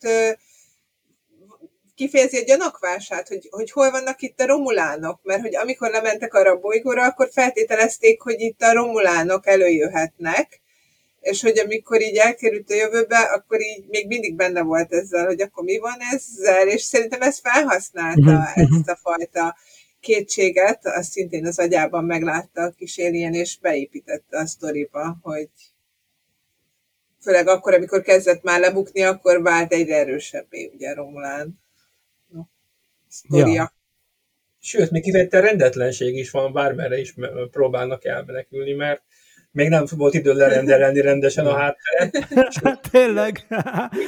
kifejezi 1.95 2.37
a 2.37 2.43
gyanakvását, 2.43 3.27
hogy, 3.27 3.47
hogy 3.51 3.71
hol 3.71 3.91
vannak 3.91 4.21
itt 4.21 4.39
a 4.39 4.45
romulánok, 4.45 5.19
mert 5.23 5.41
hogy 5.41 5.55
amikor 5.55 5.89
lementek 5.89 6.33
arra 6.33 6.51
a 6.51 6.59
bolygóra, 6.59 7.03
akkor 7.03 7.29
feltételezték, 7.31 8.21
hogy 8.21 8.39
itt 8.39 8.61
a 8.61 8.73
romulánok 8.73 9.47
előjöhetnek, 9.47 10.61
és 11.19 11.41
hogy 11.41 11.59
amikor 11.59 12.01
így 12.01 12.17
elkerült 12.17 12.69
a 12.69 12.75
jövőbe, 12.75 13.17
akkor 13.17 13.61
így 13.61 13.85
még 13.87 14.07
mindig 14.07 14.35
benne 14.35 14.61
volt 14.61 14.93
ezzel, 14.93 15.25
hogy 15.25 15.41
akkor 15.41 15.63
mi 15.63 15.77
van 15.77 15.97
ezzel, 16.11 16.67
és 16.67 16.81
szerintem 16.81 17.21
ez 17.21 17.39
felhasználta 17.39 18.31
uh-huh. 18.31 18.57
ezt 18.57 18.89
a 18.89 18.99
fajta 19.01 19.55
kétséget, 19.99 20.85
azt 20.85 21.11
szintén 21.11 21.45
az 21.45 21.59
agyában 21.59 22.03
meglátta 22.03 22.61
a 22.61 22.73
kis 22.77 22.97
alien, 22.97 23.33
és 23.33 23.57
beépítette 23.61 24.37
a 24.37 24.45
sztoriba, 24.45 25.17
hogy 25.21 25.49
főleg 27.21 27.47
akkor, 27.47 27.73
amikor 27.73 28.01
kezdett 28.01 28.43
már 28.43 28.59
lebukni, 28.59 29.01
akkor 29.01 29.41
vált 29.41 29.73
egyre 29.73 29.95
erősebbé, 29.95 30.71
ugye 30.73 30.93
Romulán 30.93 31.62
sztoria. 33.13 33.53
Ja. 33.53 33.73
Sőt, 34.59 34.91
még 34.91 35.03
kifejezetten 35.03 35.41
rendetlenség 35.41 36.17
is 36.17 36.31
van, 36.31 36.53
bármerre 36.53 36.99
is 36.99 37.15
próbálnak 37.51 38.05
elmenekülni, 38.05 38.73
mert 38.73 39.01
még 39.51 39.69
nem 39.69 39.85
volt 39.95 40.13
idő 40.13 40.33
lerendelni 40.33 41.01
rendesen 41.01 41.45
a 41.45 41.57
hátteret. 41.57 42.27
Tényleg. 42.91 43.45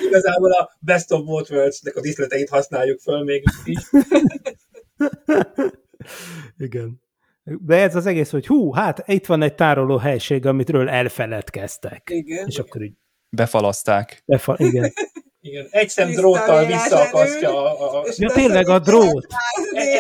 Igazából 0.08 0.52
a 0.52 0.78
Best 0.80 1.12
of 1.12 1.24
Both 1.24 1.52
Worlds-nek 1.52 1.96
a 1.96 2.02
diszleteit 2.02 2.50
használjuk 2.50 3.00
föl 3.00 3.24
még 3.24 3.44
is. 3.64 3.80
Igen. 6.58 7.02
De 7.44 7.76
ez 7.76 7.96
az 7.96 8.06
egész, 8.06 8.30
hogy 8.30 8.48
hú, 8.48 8.72
hát 8.72 9.04
itt 9.08 9.26
van 9.26 9.42
egy 9.42 9.56
tároló 9.56 9.98
helység, 9.98 10.46
amitről 10.46 10.90
elfeledkeztek. 10.90 12.10
Igen. 12.12 12.48
És 12.48 12.58
akkor 12.58 12.82
így 12.82 12.94
befalaszták. 13.30 14.24
Befa- 14.26 14.60
igen. 14.60 14.92
Igen, 15.46 15.68
egy 15.70 15.90
szem 15.90 16.12
dróttal 16.12 16.66
visszaakasztja 16.66 17.80
a... 17.80 18.00
a... 18.00 18.06
Ja, 18.18 18.32
tényleg 18.32 18.70
a 18.70 18.80
drót. 18.80 19.28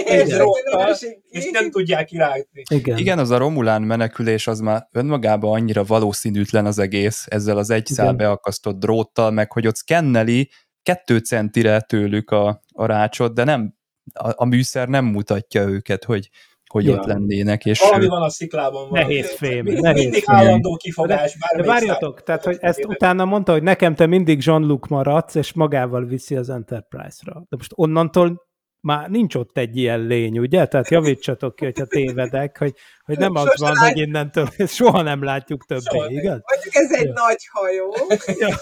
Egy 0.05 0.27
dróttal, 0.27 0.95
és 1.29 1.49
nem 1.51 1.71
tudják 1.71 2.11
irányítani. 2.11 2.63
Igen. 2.69 2.97
Igen, 2.97 3.19
az 3.19 3.29
a 3.29 3.37
Romulán 3.37 3.81
menekülés 3.81 4.47
az 4.47 4.59
már 4.59 4.87
önmagában 4.91 5.51
annyira 5.51 5.83
valószínűtlen 5.83 6.65
az 6.65 6.79
egész, 6.79 7.25
ezzel 7.29 7.57
az 7.57 7.69
egy 7.69 7.85
szál 7.85 8.13
beakasztott 8.13 8.79
dróttal, 8.79 9.31
meg 9.31 9.51
hogy 9.51 9.67
ott 9.67 9.75
szkenneli 9.75 10.49
kettő 10.83 11.17
centire 11.17 11.81
tőlük 11.81 12.31
a, 12.31 12.63
a 12.73 12.85
rácsot, 12.85 13.33
de 13.33 13.43
nem, 13.43 13.75
a, 14.13 14.31
a 14.35 14.45
műszer 14.45 14.87
nem 14.87 15.05
mutatja 15.05 15.61
őket, 15.61 16.03
hogy 16.03 16.29
hogy 16.69 16.85
ja. 16.85 16.93
ott 16.93 17.05
lennének. 17.05 17.65
És 17.65 17.79
Valami 17.79 18.07
van 18.07 18.21
a 18.21 18.29
sziklában. 18.29 18.87
Nehéz 18.91 19.35
fém. 19.35 19.63
Mindig, 19.63 19.81
nehéz 19.81 20.03
mindig 20.03 20.23
fém. 20.23 20.35
állandó 20.35 20.75
kifogás. 20.75 21.37
De, 21.51 21.61
de 21.61 21.67
várjatok, 21.67 22.23
tehát 22.23 22.43
hogy 22.43 22.57
ezt 22.59 22.85
utána 22.85 23.25
mondta, 23.25 23.51
hogy 23.51 23.63
nekem 23.63 23.95
te 23.95 24.05
mindig 24.05 24.45
Jean-Luc 24.45 24.87
maradsz, 24.89 25.35
és 25.35 25.53
magával 25.53 26.05
viszi 26.05 26.35
az 26.35 26.49
Enterprise-ra. 26.49 27.33
De 27.49 27.57
most 27.57 27.71
onnantól 27.75 28.43
már 28.85 29.09
nincs 29.09 29.35
ott 29.35 29.57
egy 29.57 29.77
ilyen 29.77 29.99
lény, 29.99 30.39
ugye? 30.39 30.65
Tehát 30.65 30.89
javítsatok 30.89 31.55
ki, 31.55 31.65
hogyha 31.65 31.85
tévedek, 31.85 32.57
hogy, 32.57 32.73
hogy 33.05 33.17
nem 33.17 33.35
az 33.35 33.53
van, 33.59 33.71
lát... 33.73 33.91
hogy 33.91 34.01
innentől 34.01 34.47
soha 34.67 35.01
nem 35.01 35.23
látjuk 35.23 35.65
többé, 35.65 35.81
soha 35.83 36.09
igaz? 36.09 36.41
Mondjuk 36.53 36.75
ez 36.75 36.91
egy 36.91 37.05
ja. 37.05 37.13
nagy 37.13 37.47
hajó. 37.51 37.95
Ja. 38.39 38.55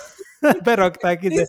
berakták 0.63 1.23
ide 1.23 1.47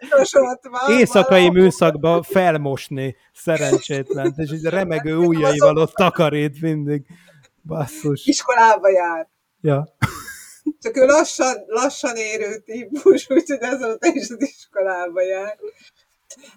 éjszakai 0.88 1.50
műszakba 1.50 2.22
felmosni 2.22 3.16
szerencsétlen, 3.32 4.34
és 4.36 4.52
így 4.52 4.64
remegő 4.64 5.16
ujjaival 5.16 5.76
ott 5.76 5.92
takarít 5.92 6.60
mindig. 6.60 7.06
Basszus. 7.66 8.26
Iskolába 8.26 8.88
jár. 8.88 9.28
Ja. 9.60 9.96
Csak 10.80 10.96
ő 10.96 11.06
lassan, 11.06 11.64
lassan 11.66 12.16
érő 12.16 12.58
típus, 12.58 13.30
úgyhogy 13.30 13.62
azóta 13.62 14.08
is 14.12 14.30
az 14.30 14.42
iskolába 14.42 15.22
jár. 15.22 15.58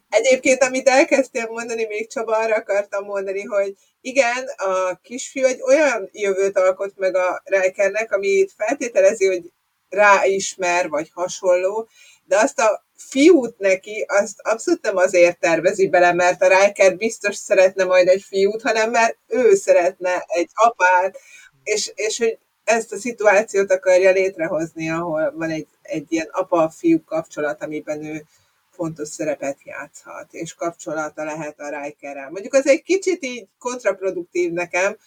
Egyébként, 0.10 0.64
amit 0.64 0.88
elkezdtél 0.88 1.48
mondani, 1.48 1.86
még 1.86 2.10
Csaba 2.10 2.38
arra 2.38 2.56
akartam 2.56 3.06
mondani, 3.06 3.44
hogy 3.44 3.74
igen, 4.02 4.48
a 4.58 4.96
kisfiú 5.02 5.46
egy 5.46 5.62
olyan 5.62 6.10
jövőt 6.12 6.58
alkot 6.58 6.94
meg 6.96 7.16
a 7.16 7.42
Rikernek, 7.46 8.12
ami 8.12 8.48
feltételezi, 8.58 9.26
hogy 9.26 9.52
ráismer, 9.90 10.90
vagy 10.90 11.10
hasonló, 11.14 11.88
de 12.28 12.38
azt 12.38 12.60
a 12.60 12.86
fiút 12.96 13.58
neki, 13.58 14.06
azt 14.08 14.40
abszolút 14.40 14.82
nem 14.82 14.96
azért 14.98 15.40
tervezi 15.40 15.88
bele, 15.88 16.14
mert 16.14 16.42
a 16.42 16.48
Riker 16.48 16.98
biztos 16.98 17.36
szeretne 17.36 17.84
majd 17.84 18.08
egy 18.08 18.22
fiút, 18.22 18.62
hanem 18.62 18.92
mert 18.92 19.18
ő 19.28 19.56
szeretne 19.56 20.26
egy 20.28 20.50
apát, 20.54 21.20
és, 21.64 21.92
és 21.96 22.18
hogy 22.18 22.38
ezt 22.64 22.92
a 22.92 22.98
szituációt 22.98 23.72
akarja 23.72 24.12
létrehozni, 24.12 24.90
ahol 24.90 25.34
van 25.36 25.50
egy, 25.50 25.68
egy 25.82 26.06
ilyen 26.10 26.30
apa-fiú 26.32 27.04
kapcsolat, 27.04 27.64
amiben 27.64 28.04
ő 28.04 28.24
fontos 28.72 29.08
szerepet 29.08 29.58
játszhat, 29.64 30.28
és 30.34 30.54
kapcsolata 30.54 31.24
lehet 31.24 31.60
a 31.60 31.82
Rikerrel. 31.82 32.30
Mondjuk 32.30 32.54
az 32.54 32.68
egy 32.68 32.84
kicsit 32.84 33.26
így 33.26 33.48
kontraproduktív 33.60 34.52
nekem, 34.52 34.98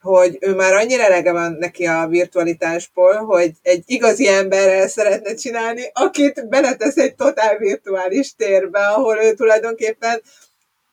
hogy 0.00 0.36
ő 0.40 0.54
már 0.54 0.74
annyira 0.74 1.02
elege 1.02 1.32
van 1.32 1.52
neki 1.52 1.86
a 1.86 2.06
virtualitásból, 2.06 3.14
hogy 3.14 3.52
egy 3.62 3.82
igazi 3.86 4.28
emberrel 4.28 4.88
szeretne 4.88 5.34
csinálni, 5.34 5.90
akit 5.92 6.48
beletesz 6.48 6.96
egy 6.96 7.14
totál 7.14 7.56
virtuális 7.56 8.34
térbe, 8.34 8.86
ahol 8.86 9.18
ő 9.22 9.34
tulajdonképpen 9.34 10.22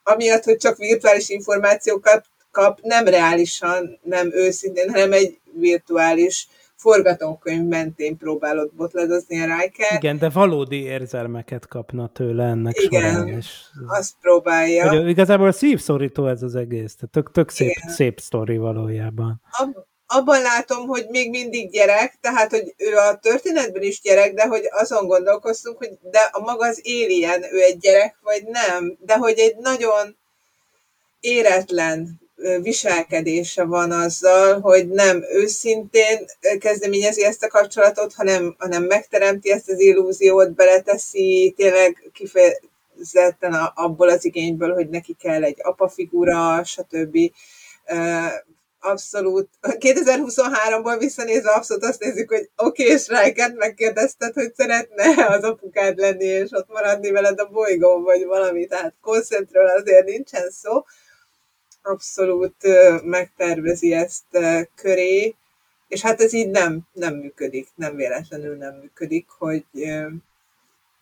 amiatt, 0.03 0.43
hogy 0.43 0.57
csak 0.57 0.77
virtuális 0.77 1.29
információkat 1.29 2.25
kap, 2.51 2.79
nem 2.81 3.05
reálisan, 3.05 3.99
nem 4.03 4.29
őszintén, 4.33 4.89
hanem 4.89 5.11
egy 5.11 5.39
virtuális 5.53 6.47
forgatókönyv 6.83 7.67
mentén 7.67 8.17
próbálod 8.17 8.73
botladozni 8.73 9.41
a 9.41 9.43
Riker. 9.43 9.95
Igen, 9.95 10.17
de 10.17 10.29
valódi 10.29 10.83
érzelmeket 10.83 11.67
kapna 11.67 12.07
tőle 12.07 12.43
ennek 12.43 12.81
Igen, 12.81 13.13
során. 13.13 13.27
És 13.27 13.47
azt 13.87 14.13
próbálja. 14.21 14.89
Hogy 14.89 15.09
igazából 15.09 15.51
szívszorító 15.51 16.27
ez 16.27 16.43
az 16.43 16.55
egész, 16.55 16.95
tehát 16.95 17.11
tök, 17.11 17.31
tök 17.31 17.49
szép, 17.49 17.75
szép 17.87 18.19
sztori 18.19 18.57
valójában. 18.57 19.41
Ab, 19.51 19.75
abban 20.07 20.41
látom, 20.41 20.87
hogy 20.87 21.05
még 21.09 21.29
mindig 21.29 21.71
gyerek, 21.71 22.17
tehát, 22.21 22.49
hogy 22.49 22.73
ő 22.77 22.95
a 22.95 23.17
történetben 23.17 23.81
is 23.81 24.01
gyerek, 24.01 24.33
de 24.33 24.47
hogy 24.47 24.63
azon 24.69 25.07
gondolkoztunk, 25.07 25.77
hogy 25.77 25.97
de 26.01 26.19
a 26.31 26.39
maga 26.39 26.67
az 26.67 26.81
Alien, 26.83 27.43
ő 27.43 27.61
egy 27.61 27.77
gyerek, 27.77 28.17
vagy 28.21 28.43
nem, 28.45 28.97
de 28.99 29.15
hogy 29.17 29.39
egy 29.39 29.55
nagyon 29.57 30.17
éretlen 31.19 32.21
viselkedése 32.61 33.63
van 33.63 33.91
azzal, 33.91 34.59
hogy 34.59 34.89
nem 34.89 35.23
őszintén 35.31 36.25
kezdeményezi 36.59 37.23
ezt 37.23 37.43
a 37.43 37.47
kapcsolatot, 37.47 38.13
hanem, 38.13 38.55
hanem 38.57 38.83
megteremti 38.83 39.51
ezt 39.51 39.69
az 39.69 39.79
illúziót, 39.79 40.53
beleteszi 40.53 41.53
tényleg 41.57 42.11
kifejezetten 42.13 43.53
abból 43.75 44.09
az 44.09 44.25
igényből, 44.25 44.73
hogy 44.73 44.89
neki 44.89 45.15
kell 45.19 45.43
egy 45.43 45.57
apafigura, 45.61 46.63
stb. 46.63 47.17
Abszolút. 48.79 49.49
2023-ból 49.61 50.95
visszanézve 50.99 51.51
abszolút 51.51 51.83
azt 51.83 51.99
nézzük, 51.99 52.29
hogy 52.29 52.49
oké, 52.57 52.83
okay, 52.83 52.95
és 52.95 53.07
Rijkert 53.07 53.55
megkérdezted, 53.55 54.33
hogy 54.33 54.53
szeretne 54.55 55.25
az 55.25 55.43
apukád 55.43 55.97
lenni, 55.97 56.25
és 56.25 56.51
ott 56.51 56.67
maradni 56.67 57.11
veled 57.11 57.39
a 57.39 57.49
bolygón, 57.51 58.03
vagy 58.03 58.25
valami. 58.25 58.65
Tehát 58.65 58.93
konszentről 59.01 59.67
azért 59.67 60.05
nincsen 60.05 60.49
szó 60.49 60.83
abszolút 61.83 62.55
megtervezi 63.03 63.93
ezt 63.93 64.25
köré, 64.75 65.35
és 65.87 66.01
hát 66.01 66.21
ez 66.21 66.33
így 66.33 66.49
nem, 66.49 66.81
nem 66.93 67.15
működik, 67.15 67.67
nem 67.75 67.95
véletlenül 67.95 68.55
nem 68.55 68.75
működik, 68.75 69.25
hogy 69.29 69.65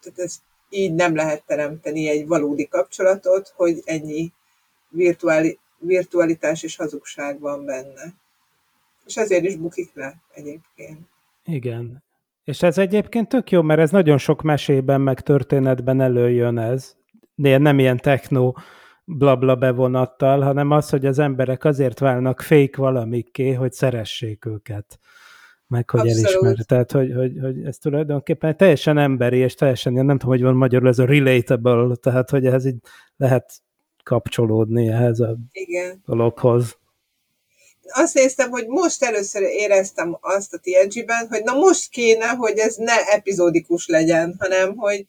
tehát 0.02 0.20
ez 0.20 0.36
így 0.70 0.94
nem 0.94 1.16
lehet 1.16 1.44
teremteni 1.46 2.08
egy 2.08 2.28
valódi 2.28 2.68
kapcsolatot, 2.68 3.54
hogy 3.56 3.82
ennyi 3.86 4.32
virtuális, 4.90 5.58
virtualitás 5.78 6.64
és 6.64 6.76
hazugság 6.76 7.40
van 7.40 7.66
benne. 7.66 8.14
És 9.06 9.18
ezért 9.18 9.44
is 9.44 9.56
bukik 9.56 9.92
le 9.94 10.16
egyébként. 10.34 11.00
Igen. 11.46 12.04
És 12.44 12.62
ez 12.62 12.78
egyébként 12.78 13.28
tök 13.30 13.52
jó, 13.52 13.62
mert 13.62 13.80
ez 13.80 13.92
nagyon 13.92 14.18
sok 14.18 14.42
mesében, 14.42 15.02
meg 15.02 15.22
történetben 15.22 16.02
előjön 16.02 16.58
ez. 16.58 16.96
De 17.36 17.58
nem 17.58 17.80
ilyen 17.80 17.98
techno 17.98 18.54
blabla 19.18 19.56
bevonattal, 19.56 20.42
hanem 20.42 20.72
az, 20.72 20.90
hogy 20.90 21.06
az 21.06 21.20
emberek 21.20 21.64
azért 21.64 22.00
válnak 22.00 22.42
fake 22.42 22.82
valamikké, 22.82 23.54
hogy 23.54 23.72
szeressék 23.72 24.46
őket 24.46 25.00
meg 25.72 25.90
hogy 25.90 26.00
Abszolút. 26.00 26.26
elismer. 26.26 26.66
Tehát, 26.66 26.92
hogy, 26.92 27.14
hogy, 27.16 27.38
hogy 27.42 27.66
ez 27.66 27.78
tulajdonképpen 27.78 28.58
teljesen 28.58 28.98
emberi, 28.98 29.38
és 29.38 29.54
teljesen, 29.54 29.94
nem 29.94 30.18
tudom, 30.18 30.36
hogy 30.36 30.42
van 30.42 30.56
magyarul 30.56 30.88
ez 30.88 31.00
a 31.00 31.06
relatable, 31.06 31.96
tehát, 31.96 32.30
hogy 32.30 32.46
ehhez 32.46 32.66
így 32.66 32.78
lehet 33.18 33.52
kapcsolódni 34.04 34.88
ehhez 34.88 35.20
a 35.20 35.38
Igen. 35.52 36.02
dologhoz. 36.06 36.78
Azt 37.94 38.14
néztem, 38.14 38.50
hogy 38.50 38.68
most 38.68 39.04
először 39.04 39.42
éreztem 39.42 40.18
azt 40.22 40.54
a 40.54 40.60
TNG-ben, 40.62 41.28
hogy 41.30 41.42
na 41.44 41.54
most 41.54 41.90
kéne, 41.90 42.28
hogy 42.28 42.58
ez 42.58 42.76
ne 42.76 43.06
epizódikus 43.06 43.88
legyen, 43.88 44.36
hanem 44.40 44.76
hogy, 44.76 45.06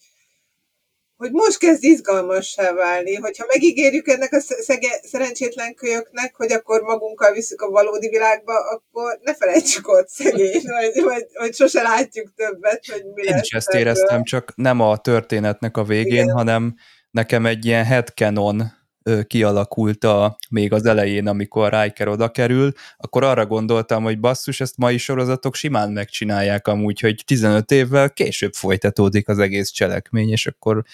hogy 1.22 1.32
most 1.32 1.58
kezd 1.58 1.84
izgalmassá 1.84 2.72
válni, 2.72 3.14
hogyha 3.14 3.44
megígérjük 3.48 4.08
ennek 4.08 4.32
a 4.32 4.40
szege, 4.40 5.00
szerencsétlen 5.02 5.74
kölyöknek, 5.74 6.34
hogy 6.36 6.52
akkor 6.52 6.80
magunkkal 6.80 7.32
visszük 7.32 7.60
a 7.62 7.70
valódi 7.70 8.08
világba, 8.08 8.52
akkor 8.70 9.18
ne 9.22 9.34
felejtsük 9.34 9.88
ott 9.88 10.08
szegény, 10.08 10.62
vagy, 10.64 11.02
vagy, 11.02 11.26
vagy 11.38 11.54
sose 11.54 11.82
látjuk 11.82 12.34
többet, 12.36 12.86
hogy 12.92 13.04
mi 13.14 13.22
Én 13.22 13.32
lesz 13.34 13.42
is 13.42 13.50
ezt 13.52 13.68
ebből. 13.68 13.80
éreztem, 13.80 14.24
csak 14.24 14.52
nem 14.56 14.80
a 14.80 14.96
történetnek 14.96 15.76
a 15.76 15.84
végén, 15.84 16.12
Igen. 16.22 16.30
hanem 16.30 16.74
nekem 17.10 17.46
egy 17.46 17.64
ilyen 17.64 17.84
headcanon 17.84 18.80
kialakult 19.26 20.04
a, 20.04 20.36
még 20.50 20.72
az 20.72 20.86
elején, 20.86 21.26
amikor 21.26 21.72
Riker 21.72 22.08
oda 22.08 22.30
kerül, 22.30 22.72
akkor 22.96 23.24
arra 23.24 23.46
gondoltam, 23.46 24.02
hogy 24.02 24.20
basszus, 24.20 24.60
ezt 24.60 24.76
mai 24.76 24.98
sorozatok 24.98 25.54
simán 25.54 25.92
megcsinálják 25.92 26.68
amúgy, 26.68 27.00
hogy 27.00 27.22
15 27.26 27.70
évvel 27.70 28.10
később 28.10 28.52
folytatódik 28.52 29.28
az 29.28 29.38
egész 29.38 29.70
cselekmény, 29.70 30.30
és 30.30 30.46
akkor 30.46 30.84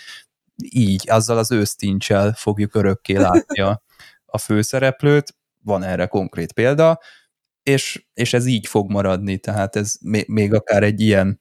így, 0.69 1.11
azzal 1.11 1.39
az 1.39 1.51
ősztincsel 1.51 2.33
fogjuk 2.37 2.75
örökké 2.75 3.17
látni 3.17 3.61
a, 3.61 3.83
a 4.27 4.39
főszereplőt, 4.39 5.37
van 5.63 5.83
erre 5.83 6.07
konkrét 6.07 6.53
példa, 6.53 7.01
és, 7.63 8.05
és 8.15 8.33
ez 8.33 8.47
így 8.47 8.67
fog 8.67 8.91
maradni, 8.91 9.39
tehát 9.39 9.77
ez 9.77 9.95
még, 10.01 10.29
még 10.29 10.55
akár 10.55 10.83
egy 10.83 11.01
ilyen 11.01 11.41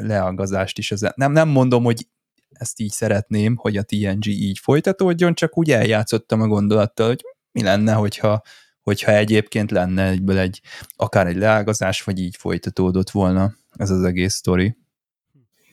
leangazást 0.00 0.78
is. 0.78 0.90
Ez, 0.92 1.00
nem, 1.14 1.32
nem 1.32 1.48
mondom, 1.48 1.84
hogy 1.84 2.06
ezt 2.50 2.80
így 2.80 2.90
szeretném, 2.90 3.56
hogy 3.56 3.76
a 3.76 3.82
TNG 3.82 4.26
így 4.26 4.58
folytatódjon, 4.58 5.34
csak 5.34 5.58
úgy 5.58 5.70
eljátszottam 5.70 6.40
a 6.40 6.46
gondolattal, 6.46 7.06
hogy 7.06 7.24
mi 7.52 7.62
lenne, 7.62 7.92
hogyha, 7.92 8.42
hogyha 8.82 9.12
egyébként 9.12 9.70
lenne 9.70 10.08
egyből 10.08 10.38
egy, 10.38 10.60
akár 10.96 11.26
egy 11.26 11.36
leágazás, 11.36 12.02
vagy 12.02 12.18
így 12.18 12.36
folytatódott 12.36 13.10
volna 13.10 13.54
ez 13.76 13.90
az 13.90 14.02
egész 14.02 14.34
sztori. 14.34 14.76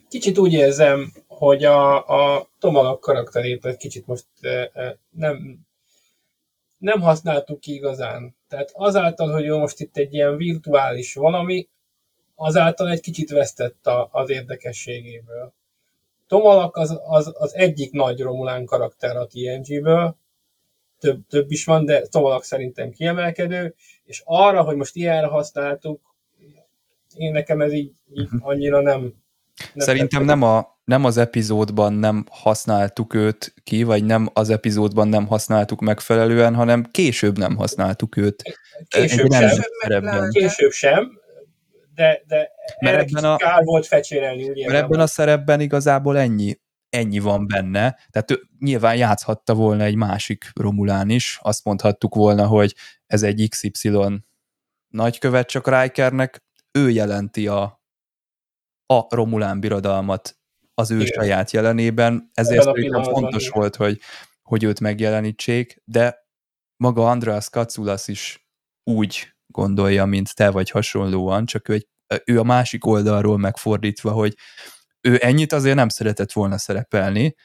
Kicsit 0.09 0.37
úgy 0.37 0.53
érzem, 0.53 1.13
hogy 1.27 1.63
a, 1.63 2.07
a 2.07 2.47
Tomalak 2.59 2.99
karakterét 2.99 3.65
egy 3.65 3.77
kicsit 3.77 4.07
most 4.07 4.25
nem, 5.09 5.59
nem 6.77 7.01
használtuk 7.01 7.59
ki 7.59 7.73
igazán. 7.73 8.35
Tehát 8.47 8.71
azáltal, 8.73 9.31
hogy 9.31 9.45
ő 9.45 9.55
most 9.55 9.79
itt 9.79 9.97
egy 9.97 10.13
ilyen 10.13 10.37
virtuális 10.37 11.13
valami, 11.13 11.67
azáltal 12.35 12.89
egy 12.89 12.99
kicsit 12.99 13.29
vesztett 13.29 13.87
a, 13.87 14.09
az 14.11 14.29
érdekességéből. 14.29 15.53
Tomalak 16.27 16.77
az, 16.77 16.99
az, 17.07 17.33
az 17.37 17.55
egyik 17.55 17.91
nagy 17.91 18.21
Romulán 18.21 18.65
karakter 18.65 19.15
a 19.17 19.27
TNG-ből, 19.27 20.15
több, 20.99 21.27
több 21.29 21.51
is 21.51 21.65
van, 21.65 21.85
de 21.85 22.01
Tomalak 22.01 22.43
szerintem 22.43 22.91
kiemelkedő, 22.91 23.75
és 24.03 24.21
arra, 24.25 24.61
hogy 24.61 24.75
most 24.75 24.95
ilyenre 24.95 25.27
használtuk, 25.27 26.01
én 27.15 27.31
nekem 27.31 27.61
ez 27.61 27.73
így, 27.73 27.91
így 28.13 28.27
mhm. 28.31 28.45
annyira 28.47 28.81
nem, 28.81 29.01
nem 29.01 29.85
Szerintem 29.85 30.23
nem, 30.23 30.41
a, 30.41 30.77
nem 30.83 31.05
az 31.05 31.17
epizódban 31.17 31.93
nem 31.93 32.25
használtuk 32.29 33.13
őt 33.13 33.53
ki, 33.63 33.83
vagy 33.83 34.03
nem 34.03 34.29
az 34.33 34.49
epizódban 34.49 35.07
nem 35.07 35.27
használtuk 35.27 35.79
megfelelően, 35.79 36.55
hanem 36.55 36.83
később 36.91 37.37
nem 37.37 37.55
használtuk 37.55 38.17
őt. 38.17 38.43
Később 38.87 39.31
sem, 39.31 39.49
később 40.29 40.71
sem, 40.71 41.19
de, 41.95 42.21
de 42.27 42.51
mert 42.79 43.09
ebben 43.09 43.23
a, 43.23 43.35
kár 43.35 43.63
volt 43.63 43.85
fecsérelni. 43.85 44.49
Ugye, 44.49 44.67
mert 44.67 44.83
ebben 44.83 44.99
a 44.99 45.07
szerepben 45.07 45.59
igazából 45.59 46.17
ennyi, 46.17 46.59
ennyi 46.89 47.19
van 47.19 47.47
benne, 47.47 47.99
tehát 48.09 48.31
ő 48.31 48.41
nyilván 48.59 48.95
játszhatta 48.95 49.53
volna 49.53 49.83
egy 49.83 49.95
másik 49.95 50.51
Romulán 50.53 51.09
is, 51.09 51.39
azt 51.41 51.63
mondhattuk 51.63 52.15
volna, 52.15 52.47
hogy 52.47 52.75
ez 53.05 53.23
egy 53.23 53.47
XY 53.49 53.91
nagykövet, 54.87 55.47
csak 55.47 55.81
Rikernek 55.81 56.43
ő 56.71 56.89
jelenti 56.89 57.47
a, 57.47 57.81
a 58.85 59.15
Romulán 59.15 59.59
birodalmat 59.59 60.37
az 60.73 60.91
ő 60.91 60.99
Igen. 60.99 61.07
saját 61.07 61.51
jelenében, 61.51 62.29
ezért 62.33 62.63
szerintem 62.63 63.03
fontos 63.03 63.49
van, 63.49 63.59
volt, 63.59 63.75
hogy, 63.75 63.99
hogy 64.43 64.63
őt 64.63 64.79
megjelenítsék, 64.79 65.81
de 65.85 66.27
maga 66.77 67.09
András 67.09 67.49
Katsulas 67.49 68.07
is 68.07 68.47
úgy 68.83 69.34
gondolja, 69.47 70.05
mint 70.05 70.35
te 70.35 70.49
vagy 70.49 70.69
hasonlóan, 70.69 71.45
csak 71.45 71.69
ő, 71.69 71.73
egy, 71.73 71.87
ő 72.25 72.39
a 72.39 72.43
másik 72.43 72.85
oldalról 72.85 73.37
megfordítva, 73.37 74.11
hogy 74.11 74.35
ő 75.01 75.19
ennyit 75.21 75.53
azért 75.53 75.75
nem 75.75 75.89
szeretett 75.89 76.31
volna 76.31 76.57
szerepelni, 76.57 77.35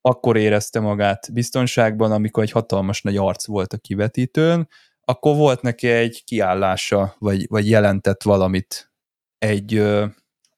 akkor 0.00 0.36
érezte 0.36 0.80
magát 0.80 1.32
biztonságban, 1.32 2.12
amikor 2.12 2.42
egy 2.42 2.50
hatalmas 2.50 3.02
nagy 3.02 3.16
arc 3.16 3.46
volt 3.46 3.72
a 3.72 3.78
kivetítőn, 3.78 4.68
akkor 5.00 5.36
volt 5.36 5.62
neki 5.62 5.88
egy 5.88 6.22
kiállása, 6.24 7.14
vagy, 7.18 7.46
vagy 7.48 7.68
jelentett 7.68 8.22
valamit. 8.22 8.92
Egy, 9.38 9.74
ö, 9.74 10.06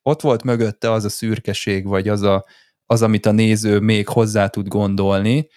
ott 0.03 0.21
volt 0.21 0.43
mögötte 0.43 0.91
az 0.91 1.05
a 1.05 1.09
szürkeség, 1.09 1.87
vagy 1.87 2.09
az 2.09 2.23
a, 2.23 2.45
az, 2.87 3.03
amit 3.03 3.27
a 3.27 3.31
néző 3.31 3.81
még 3.81 4.09
hozzá 4.09 4.47
tud 4.47 4.69
gondolni, 4.69 5.49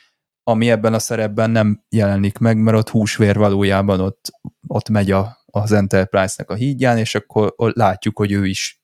ami 0.49 0.69
ebben 0.69 0.93
a 0.93 0.99
szerepben 0.99 1.49
nem 1.49 1.83
jelenik 1.89 2.37
meg, 2.37 2.57
mert 2.57 2.77
ott 2.77 2.89
húsvér 2.89 3.37
valójában 3.37 3.99
ott, 3.99 4.31
ott 4.67 4.89
megy 4.89 5.11
a, 5.11 5.37
az 5.45 5.71
Enterprise-nek 5.71 6.49
a 6.49 6.55
hídján, 6.55 6.97
és 6.97 7.15
akkor 7.15 7.53
látjuk, 7.55 8.17
hogy 8.17 8.31
ő 8.31 8.45
is 8.45 8.83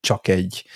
csak 0.00 0.28
egy 0.28 0.66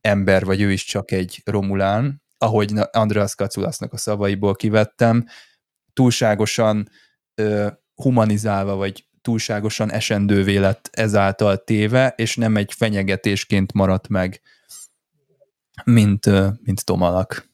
ember, 0.00 0.44
vagy 0.44 0.60
ő 0.60 0.72
is 0.72 0.84
csak 0.84 1.10
egy 1.10 1.42
Romulán, 1.44 2.22
ahogy 2.38 2.72
Andreas 2.90 3.34
Kaculasznak 3.34 3.92
a 3.92 3.96
szavaiból 3.96 4.54
kivettem, 4.54 5.26
túlságosan 5.92 6.88
ö, 7.34 7.68
humanizálva, 7.94 8.74
vagy 8.74 9.08
túlságosan 9.20 9.92
esendővé 9.92 10.56
lett 10.56 10.88
ezáltal 10.92 11.64
téve, 11.64 12.14
és 12.16 12.36
nem 12.36 12.56
egy 12.56 12.72
fenyegetésként 12.72 13.72
maradt 13.72 14.08
meg, 14.08 14.40
mint, 15.84 16.26
mint 16.62 16.84
Tomalak. 16.84 17.51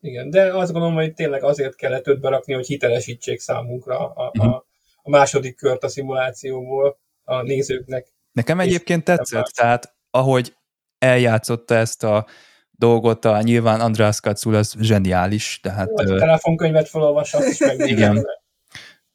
Igen, 0.00 0.30
de 0.30 0.54
azt 0.54 0.72
gondolom, 0.72 0.94
hogy 0.94 1.14
tényleg 1.14 1.42
azért 1.42 1.76
kellett 1.76 2.06
őt 2.06 2.20
berakni, 2.20 2.54
hogy 2.54 2.66
hitelesítsék 2.66 3.40
számunkra 3.40 4.12
a, 4.12 4.30
a, 4.32 4.66
a 5.02 5.10
második 5.10 5.56
kört 5.56 5.84
a 5.84 5.88
szimulációból 5.88 6.98
a 7.24 7.42
nézőknek. 7.42 8.12
Nekem 8.32 8.60
egyébként 8.60 9.04
tetszett, 9.04 9.46
tehát 9.54 9.94
ahogy 10.10 10.56
eljátszotta 10.98 11.74
ezt 11.74 12.04
a 12.04 12.26
dolgot, 12.70 13.24
a, 13.24 13.42
nyilván 13.42 13.80
András 13.80 14.20
Katszul 14.20 14.54
az 14.54 14.74
zseniális. 14.80 15.60
Tehát, 15.62 15.88
Jó, 15.88 16.14
a 16.14 16.18
telefonkönyvet 16.18 16.88
felolvashat, 16.88 17.42
és 17.42 17.58
meg 17.58 17.78
Igen. 17.78 18.26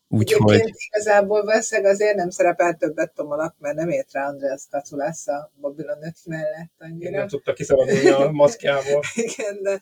Úgyhogy... 0.08 0.74
Igazából 0.90 1.44
valószínűleg 1.44 1.92
azért 1.92 2.16
nem 2.16 2.30
szerepel 2.30 2.76
többet 2.76 3.14
Tomolak, 3.14 3.56
mert 3.60 3.76
nem 3.76 3.90
ért 3.90 4.12
rá 4.12 4.28
András 4.28 4.64
Kaculász 4.70 5.28
a 5.28 5.52
Babylon 5.62 5.98
5 6.04 6.16
mellett 6.26 6.72
annyira. 6.78 7.18
Nem 7.18 7.28
tudta 7.28 7.54
kiszabadulni 7.54 8.10
a 8.10 8.32
maszkjából. 8.32 9.02
igen, 9.28 9.62
de, 9.62 9.82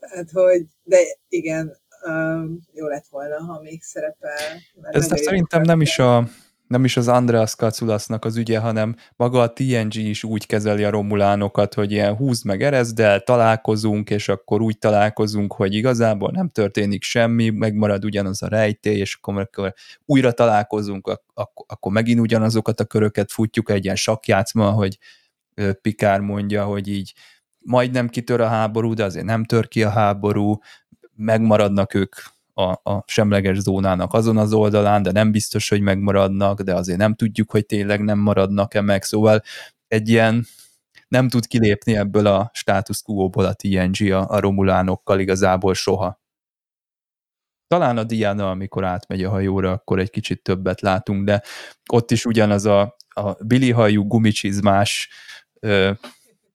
tehát, 0.00 0.30
hogy, 0.30 0.66
de 0.82 0.98
igen, 1.28 1.76
um, 2.06 2.58
jó 2.72 2.86
lett 2.86 3.06
volna, 3.10 3.36
ha 3.36 3.60
még 3.60 3.82
szerepel. 3.82 4.60
Ez 4.80 5.06
szerintem 5.06 5.62
nem 5.62 5.80
is 5.80 5.98
a 5.98 6.28
nem 6.70 6.84
is 6.84 6.96
az 6.96 7.08
Andreas 7.08 7.56
Kaculasznak 7.56 8.24
az 8.24 8.36
ügye, 8.36 8.58
hanem 8.58 8.96
maga 9.16 9.40
a 9.40 9.52
TNG 9.52 9.94
is 9.94 10.24
úgy 10.24 10.46
kezeli 10.46 10.84
a 10.84 10.90
romulánokat, 10.90 11.74
hogy 11.74 11.92
ilyen 11.92 12.16
húzd 12.16 12.44
meg 12.44 12.62
erezdel, 12.62 13.20
találkozunk, 13.20 14.10
és 14.10 14.28
akkor 14.28 14.60
úgy 14.60 14.78
találkozunk, 14.78 15.52
hogy 15.52 15.74
igazából 15.74 16.30
nem 16.30 16.48
történik 16.48 17.02
semmi, 17.02 17.50
megmarad 17.50 18.04
ugyanaz 18.04 18.42
a 18.42 18.48
rejtély, 18.48 18.98
és 18.98 19.14
akkor, 19.14 19.34
amikor 19.34 19.74
újra 20.04 20.32
találkozunk, 20.32 21.06
akkor, 21.34 21.64
akkor 21.68 21.92
megint 21.92 22.20
ugyanazokat 22.20 22.80
a 22.80 22.84
köröket 22.84 23.32
futjuk 23.32 23.70
egy 23.70 23.84
ilyen 23.84 23.96
sakjátszma, 23.96 24.70
hogy 24.70 24.98
Pikár 25.80 26.20
mondja, 26.20 26.64
hogy 26.64 26.88
így 26.88 27.12
majdnem 27.64 28.08
kitör 28.08 28.40
a 28.40 28.48
háború, 28.48 28.94
de 28.94 29.04
azért 29.04 29.24
nem 29.24 29.44
tör 29.44 29.68
ki 29.68 29.82
a 29.82 29.90
háború, 29.90 30.58
megmaradnak 31.14 31.94
ők 31.94 32.14
a, 32.54 32.90
a 32.90 33.04
semleges 33.06 33.58
zónának 33.58 34.12
azon 34.12 34.36
az 34.36 34.52
oldalán, 34.52 35.02
de 35.02 35.12
nem 35.12 35.30
biztos, 35.30 35.68
hogy 35.68 35.80
megmaradnak, 35.80 36.60
de 36.60 36.74
azért 36.74 36.98
nem 36.98 37.14
tudjuk, 37.14 37.50
hogy 37.50 37.66
tényleg 37.66 38.00
nem 38.00 38.18
maradnak-e 38.18 38.80
meg, 38.80 39.02
szóval 39.02 39.42
egy 39.88 40.08
ilyen 40.08 40.46
nem 41.08 41.28
tud 41.28 41.46
kilépni 41.46 41.96
ebből 41.96 42.26
a 42.26 42.50
status 42.54 43.02
quo-ból 43.02 43.44
a 43.44 43.54
TNG 43.54 44.12
a, 44.12 44.28
a 44.28 44.40
romulánokkal 44.40 45.20
igazából 45.20 45.74
soha. 45.74 46.20
Talán 47.66 47.98
a 47.98 48.04
Diana, 48.04 48.50
amikor 48.50 48.84
átmegy 48.84 49.24
a 49.24 49.30
hajóra, 49.30 49.70
akkor 49.72 49.98
egy 49.98 50.10
kicsit 50.10 50.42
többet 50.42 50.80
látunk, 50.80 51.24
de 51.24 51.42
ott 51.92 52.10
is 52.10 52.24
ugyanaz 52.24 52.64
a, 52.64 52.96
a 53.08 53.32
Billy 53.44 53.70
hajú 53.70 54.06
gumicsizmás 54.06 55.08
ö, 55.60 55.92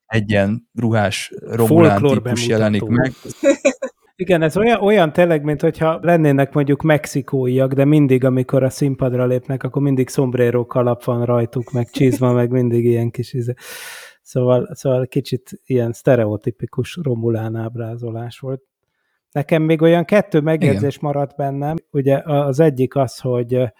egyen 0.06 0.68
ruhás 0.74 1.32
romulán 1.40 2.02
típus 2.02 2.46
jelenik 2.46 2.82
meg. 2.82 3.12
Igen, 4.18 4.42
ez 4.42 4.56
olyan, 4.56 4.80
olyan 4.80 5.12
tényleg, 5.12 5.42
mint 5.42 5.60
hogyha 5.60 5.98
lennének 6.02 6.52
mondjuk 6.52 6.82
mexikóiak, 6.82 7.72
de 7.72 7.84
mindig, 7.84 8.24
amikor 8.24 8.62
a 8.62 8.70
színpadra 8.70 9.26
lépnek, 9.26 9.62
akkor 9.62 9.82
mindig 9.82 10.08
sombrero 10.08 10.66
kalap 10.66 11.04
van 11.04 11.24
rajtuk, 11.24 11.72
meg 11.72 11.90
csizma, 11.90 12.32
meg 12.32 12.50
mindig 12.50 12.84
ilyen 12.84 13.10
kis 13.10 13.32
izé. 13.32 13.52
Szóval, 14.22 14.68
szóval 14.72 15.06
kicsit 15.06 15.50
ilyen 15.64 15.92
sztereotipikus 15.92 16.98
Romulán 17.02 17.56
ábrázolás 17.56 18.38
volt. 18.38 18.62
Nekem 19.32 19.62
még 19.62 19.82
olyan 19.82 20.04
kettő 20.04 20.40
megjegyzés 20.40 20.96
Igen. 20.96 21.10
maradt 21.12 21.36
bennem. 21.36 21.76
Ugye 21.90 22.18
az 22.24 22.60
egyik 22.60 22.96
az, 22.96 23.18
hogy 23.18 23.72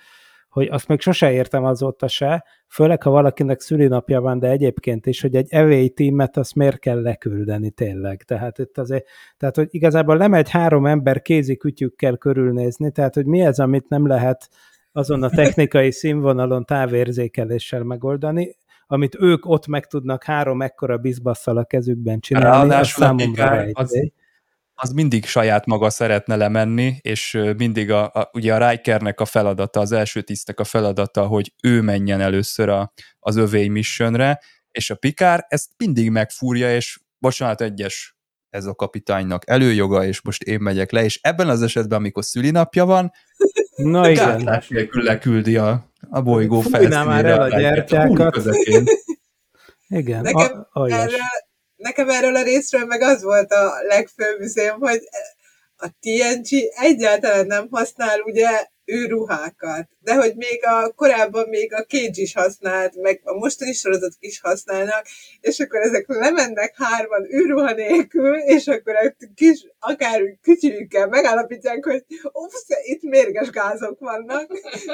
hogy 0.57 0.69
azt 0.69 0.89
még 0.89 1.01
sose 1.01 1.33
értem 1.33 1.65
azóta 1.65 2.09
se, 2.09 2.45
főleg 2.69 3.03
ha 3.03 3.11
valakinek 3.11 3.61
szülinapja 3.61 4.21
van, 4.21 4.39
de 4.39 4.49
egyébként 4.49 5.07
is, 5.07 5.21
hogy 5.21 5.35
egy 5.37 5.47
EVA 5.51 5.89
tímet 5.95 6.37
azt 6.37 6.55
miért 6.55 6.79
kell 6.79 7.01
leküldeni 7.03 7.71
tényleg. 7.71 8.23
Tehát 8.23 8.59
itt 8.59 8.79
azért, 8.79 9.07
tehát 9.37 9.57
hogy 9.57 9.69
igazából 9.71 10.17
nem 10.17 10.35
egy 10.35 10.51
három 10.51 10.87
ember 10.87 11.23
kézi 11.23 11.57
kütyükkel 11.57 12.17
körülnézni, 12.17 12.91
tehát 12.91 13.15
hogy 13.15 13.27
mi 13.27 13.41
ez, 13.41 13.59
amit 13.59 13.89
nem 13.89 14.07
lehet 14.07 14.49
azon 14.93 15.23
a 15.23 15.31
technikai 15.31 15.93
színvonalon 16.03 16.65
távérzékeléssel 16.65 17.83
megoldani, 17.83 18.57
amit 18.87 19.17
ők 19.21 19.47
ott 19.47 19.67
meg 19.67 19.87
tudnak 19.87 20.25
három 20.25 20.63
ekkora 20.63 20.99
bizbasszal 20.99 21.57
a 21.57 21.65
kezükben 21.65 22.21
csinálni, 22.21 22.69
Ráadásul 22.69 23.05
az 23.05 23.09
számomra 23.09 23.69
az, 23.73 24.11
az 24.79 24.91
mindig 24.91 25.27
saját 25.27 25.67
maga 25.67 25.91
szeretne 25.91 26.37
lemenni, 26.37 26.99
és 27.01 27.39
mindig 27.57 27.91
a, 27.91 28.05
a, 28.05 28.31
ugye 28.33 28.55
a 28.55 28.71
Rikernek 28.71 29.21
a 29.21 29.25
feladata, 29.25 29.81
az 29.81 29.93
első 29.93 30.23
tisztek 30.23 30.61
a 30.61 30.65
feladata, 30.65 31.27
hogy 31.27 31.53
ő 31.63 31.81
menjen 31.81 32.21
először 32.21 32.69
a, 32.69 32.93
az 33.19 33.37
övény 33.37 33.71
missionre, 33.71 34.41
és 34.71 34.91
a 34.91 34.95
Pikár 34.95 35.47
ezt 35.49 35.71
mindig 35.77 36.11
megfúrja, 36.11 36.75
és 36.75 37.01
bocsánat, 37.19 37.61
egyes 37.61 38.17
ez 38.51 38.65
a 38.65 38.75
kapitánynak 38.75 39.51
előjoga, 39.51 40.05
és 40.05 40.23
most 40.23 40.43
én 40.43 40.61
megyek 40.61 40.91
le, 40.91 41.05
és 41.05 41.19
ebben 41.23 41.49
az 41.49 41.63
esetben, 41.63 41.99
amikor 41.99 42.25
szülinapja 42.25 42.85
van, 42.85 43.13
Na 43.77 44.11
igen. 44.11 44.63
nélkül 44.69 45.03
leküldi 45.03 45.57
a, 45.57 45.93
a 46.11 46.23
bolygó 46.23 46.61
felszínére. 46.61 47.05
már 47.05 47.25
el 47.25 47.41
a 47.41 47.49
gyertyákat. 47.49 48.43
Igen, 49.89 50.23
Nekem 50.23 50.67
a, 50.71 50.91
erről, 50.91 51.19
nekem 51.77 52.09
erről 52.11 52.37
a 52.37 52.43
részről 52.43 52.85
meg 52.85 53.01
az 53.01 53.23
volt 53.23 53.53
a 53.53 53.75
legfőbb 53.83 54.41
üzém, 54.41 54.79
hogy 54.79 55.01
a 55.77 55.89
TNG 56.01 56.47
egyáltalán 56.81 57.47
nem 57.47 57.69
használ 57.71 58.21
ugye 58.21 58.67
űrruhákat. 58.93 59.89
De 60.07 60.15
hogy 60.15 60.35
még 60.37 60.61
a 60.65 60.93
korábban 60.93 61.49
még 61.49 61.75
a 61.75 61.85
Cage 61.85 62.23
is 62.23 62.35
használt, 62.35 62.95
meg 62.95 63.21
a 63.25 63.33
mostani 63.33 63.73
sorozatok 63.73 64.19
is 64.19 64.41
használnak, 64.41 65.07
és 65.41 65.59
akkor 65.59 65.81
ezek 65.81 66.05
lemennek 66.07 66.75
hárman 66.77 67.25
űrruha 67.35 67.73
nélkül, 67.73 68.37
és 68.37 68.67
akkor 68.67 68.95
a 68.95 69.15
kis, 69.35 69.67
akár 69.79 70.21
kütyűkkel 70.43 71.07
megállapítják, 71.07 71.85
hogy 71.85 72.05
ups, 72.33 72.65
itt 72.83 73.03
mérges 73.03 73.51
gázok 73.51 73.99
vannak, 73.99 74.47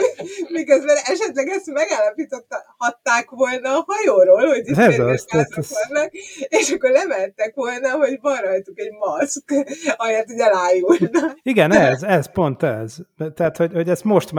miközben 0.59 0.97
esetleg 1.05 1.49
ezt 1.49 1.67
megállapították 1.67 3.31
volna 3.31 3.77
a 3.77 3.85
hajóról, 3.87 4.47
hogy 4.47 4.69
itt 4.69 4.77
mérges 4.77 4.99
az, 4.99 5.25
gázok 5.25 5.57
ez 5.57 5.71
vannak, 5.89 6.13
és 6.49 6.71
akkor 6.71 6.91
lementek 6.91 7.55
volna, 7.55 7.91
hogy 7.91 8.19
van 8.21 8.37
rajtuk 8.37 8.79
egy 8.79 8.93
maszk, 8.93 9.55
ahelyett, 9.97 10.27
hogy 10.27 10.39
elájulna. 10.39 11.35
Igen, 11.43 11.73
ez, 11.73 12.03
ez, 12.03 12.33
pont 12.33 12.63
ez. 12.63 12.95
Tehát, 13.35 13.57
hogy, 13.57 13.73
hogy 13.73 13.89
ezt 13.89 14.05
most 14.05 14.33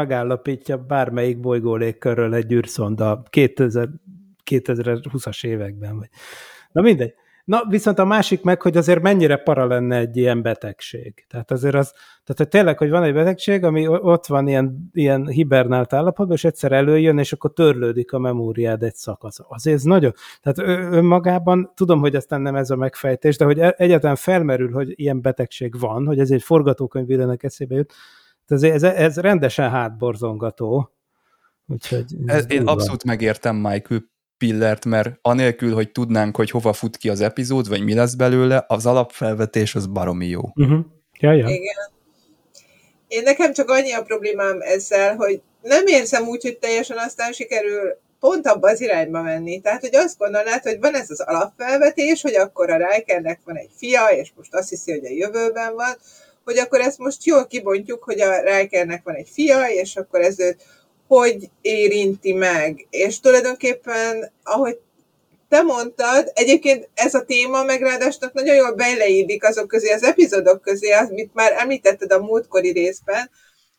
megállapítja 0.68 0.78
bármelyik 0.78 1.40
bolygó 1.40 1.76
légkörről 1.76 2.34
egy 2.34 2.52
űrszonda 2.52 3.24
2000, 3.30 3.90
2020-as 4.50 5.46
években. 5.46 5.98
Vagy. 5.98 6.10
Na 6.72 6.82
mindegy. 6.82 7.14
Na, 7.46 7.64
viszont 7.70 8.00
a 8.00 8.06
másik 8.06 8.42
meg, 8.42 8.62
hogy 8.62 8.78
azért 8.78 9.02
mennyire 9.02 9.38
para 9.38 9.66
lenne 9.66 9.98
egy 9.98 10.18
ilyen 10.18 10.42
betegség. 10.42 11.26
Tehát 11.30 11.52
azért 11.52 11.76
az, 11.76 11.92
tehát 11.92 12.36
hogy 12.38 12.48
tényleg, 12.48 12.78
hogy 12.78 12.90
van 12.90 13.04
egy 13.04 13.14
betegség, 13.14 13.64
ami 13.64 13.88
ott 13.88 14.26
van 14.26 14.48
ilyen, 14.48 14.90
ilyen 14.94 15.28
hibernált 15.28 15.94
állapotban, 15.94 16.36
és 16.36 16.44
egyszer 16.44 16.72
előjön, 16.72 17.18
és 17.18 17.34
akkor 17.34 17.54
törlődik 17.54 18.14
a 18.14 18.20
memóriád 18.20 18.84
egy 18.84 18.96
szakasz. 18.96 19.38
Azért 19.48 19.76
ez 19.76 19.84
nagyon, 19.84 20.14
tehát 20.42 20.92
önmagában, 20.94 21.72
tudom, 21.76 22.00
hogy 22.00 22.16
aztán 22.16 22.42
nem 22.42 22.56
ez 22.56 22.70
a 22.70 22.76
megfejtés, 22.76 23.38
de 23.38 23.46
hogy 23.46 23.60
e- 23.60 23.76
egyáltalán 23.78 24.16
felmerül, 24.16 24.72
hogy 24.72 24.94
ilyen 24.96 25.22
betegség 25.22 25.80
van, 25.80 26.06
hogy 26.06 26.20
ez 26.20 26.32
egy 26.32 26.44
forgatókönyvírónak 26.44 27.44
eszébe 27.44 27.76
jut, 27.76 27.94
ez, 28.54 28.64
ez, 28.64 28.84
ez 28.84 29.18
rendesen 29.18 29.70
hátborzongató. 29.70 30.92
Úgyhogy 31.68 32.06
ez 32.26 32.46
én 32.48 32.68
abszolút 32.68 33.04
megértem 33.04 33.56
Michael 33.56 34.12
Pillert, 34.38 34.86
mert 34.86 35.18
anélkül, 35.22 35.74
hogy 35.74 35.92
tudnánk, 35.92 36.36
hogy 36.36 36.50
hova 36.50 36.74
fut 36.74 36.98
ki 36.98 37.10
az 37.10 37.22
epizód, 37.22 37.70
vagy 37.70 37.84
mi 37.84 37.94
lesz 37.94 38.14
belőle, 38.14 38.66
az 38.68 38.86
alapfelvetés 38.86 39.76
az 39.76 39.88
baromi 39.88 40.28
jó. 40.28 40.42
Uh-huh. 40.56 40.86
Ja, 41.20 41.32
ja. 41.32 41.48
Igen. 41.48 41.76
Én 43.08 43.24
nekem 43.24 43.54
csak 43.54 43.70
annyi 43.70 43.92
a 43.92 44.04
problémám 44.04 44.58
ezzel, 44.62 45.16
hogy 45.16 45.42
nem 45.62 45.88
érzem 45.88 46.28
úgy, 46.28 46.42
hogy 46.42 46.58
teljesen 46.58 46.98
aztán 46.98 47.32
sikerül 47.32 47.98
pont 48.20 48.48
abba 48.48 48.70
az 48.70 48.82
irányba 48.82 49.22
menni. 49.22 49.62
Tehát, 49.62 49.82
hogy 49.82 49.96
azt 49.96 50.18
gondolnád, 50.18 50.64
hogy 50.64 50.80
van 50.80 50.96
ez 50.96 51.10
az 51.10 51.20
alapfelvetés, 51.20 52.22
hogy 52.22 52.36
akkor 52.36 52.70
a 52.70 52.78
Rikernek 52.78 53.40
van 53.46 53.56
egy 53.56 53.70
fia, 53.78 54.08
és 54.08 54.32
most 54.36 54.54
azt 54.54 54.70
hiszi, 54.70 54.92
hogy 54.92 55.06
a 55.06 55.10
jövőben 55.10 55.76
van, 55.76 55.96
hogy 56.44 56.58
akkor 56.58 56.82
ezt 56.82 56.98
most 56.98 57.26
jól 57.26 57.48
kibontjuk, 57.48 58.04
hogy 58.04 58.22
a 58.22 58.42
Rikernek 58.42 59.04
van 59.04 59.16
egy 59.16 59.30
fia, 59.34 59.68
és 59.68 59.96
akkor 59.96 60.22
ez 60.22 60.40
őt 60.40 60.64
hogy 61.08 61.50
érinti 61.62 62.34
meg. 62.34 62.88
És 62.90 63.20
tulajdonképpen, 63.20 64.32
ahogy 64.44 64.80
te 65.50 65.62
mondtad, 65.62 66.32
egyébként 66.34 66.90
ez 66.94 67.14
a 67.14 67.24
téma 67.24 67.64
meg 67.64 67.82
nagyon 68.34 68.56
jól 68.56 68.74
beleillik 68.74 69.44
azok 69.44 69.68
közé, 69.68 69.92
az 69.92 70.04
epizódok 70.04 70.62
közé, 70.62 70.92
amit 70.92 71.34
már 71.34 71.52
említetted 71.58 72.12
a 72.12 72.20
múltkori 72.20 72.72
részben, 72.72 73.30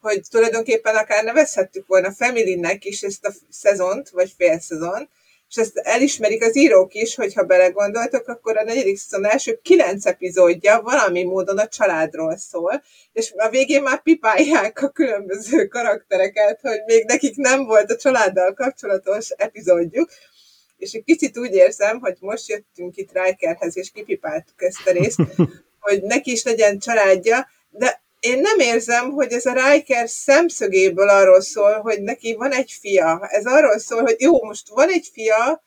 hogy 0.00 0.20
tulajdonképpen 0.30 0.96
akár 0.96 1.24
nevezhettük 1.24 1.86
volna 1.86 2.12
Family-nek 2.12 2.84
is 2.84 3.02
ezt 3.02 3.26
a 3.26 3.32
szezont, 3.50 4.08
vagy 4.08 4.34
fél 4.36 4.60
szezon, 4.60 5.08
és 5.54 5.60
ezt 5.60 5.76
elismerik 5.76 6.44
az 6.44 6.56
írók 6.56 6.94
is, 6.94 7.14
hogyha 7.14 7.44
belegondoltok, 7.44 8.28
akkor 8.28 8.56
a 8.56 8.64
negyedik 8.64 8.98
szezon 8.98 9.26
első 9.26 9.58
kilenc 9.62 10.06
epizódja 10.06 10.80
valami 10.82 11.22
módon 11.22 11.58
a 11.58 11.68
családról 11.68 12.36
szól, 12.36 12.82
és 13.12 13.32
a 13.36 13.48
végén 13.48 13.82
már 13.82 14.02
pipálják 14.02 14.82
a 14.82 14.88
különböző 14.88 15.66
karaktereket, 15.66 16.60
hogy 16.60 16.82
még 16.86 17.04
nekik 17.04 17.36
nem 17.36 17.64
volt 17.64 17.90
a 17.90 17.96
családdal 17.96 18.54
kapcsolatos 18.54 19.30
epizódjuk, 19.30 20.10
és 20.76 20.92
egy 20.92 21.04
kicsit 21.04 21.38
úgy 21.38 21.54
érzem, 21.54 22.00
hogy 22.00 22.16
most 22.20 22.48
jöttünk 22.48 22.96
itt 22.96 23.12
Rikerhez, 23.12 23.76
és 23.76 23.90
kipipáltuk 23.90 24.62
ezt 24.62 24.86
a 24.86 24.90
részt, 24.90 25.20
hogy 25.86 26.02
neki 26.02 26.30
is 26.30 26.42
legyen 26.42 26.78
családja, 26.78 27.48
de 27.70 28.02
én 28.24 28.40
nem 28.40 28.58
érzem, 28.58 29.10
hogy 29.10 29.32
ez 29.32 29.46
a 29.46 29.70
Riker 29.70 30.08
szemszögéből 30.08 31.08
arról 31.08 31.40
szól, 31.40 31.80
hogy 31.80 32.02
neki 32.02 32.34
van 32.34 32.52
egy 32.52 32.76
fia. 32.80 33.28
Ez 33.30 33.46
arról 33.46 33.78
szól, 33.78 34.02
hogy 34.02 34.16
jó, 34.18 34.44
most 34.44 34.68
van 34.68 34.88
egy 34.88 35.10
fia, 35.12 35.64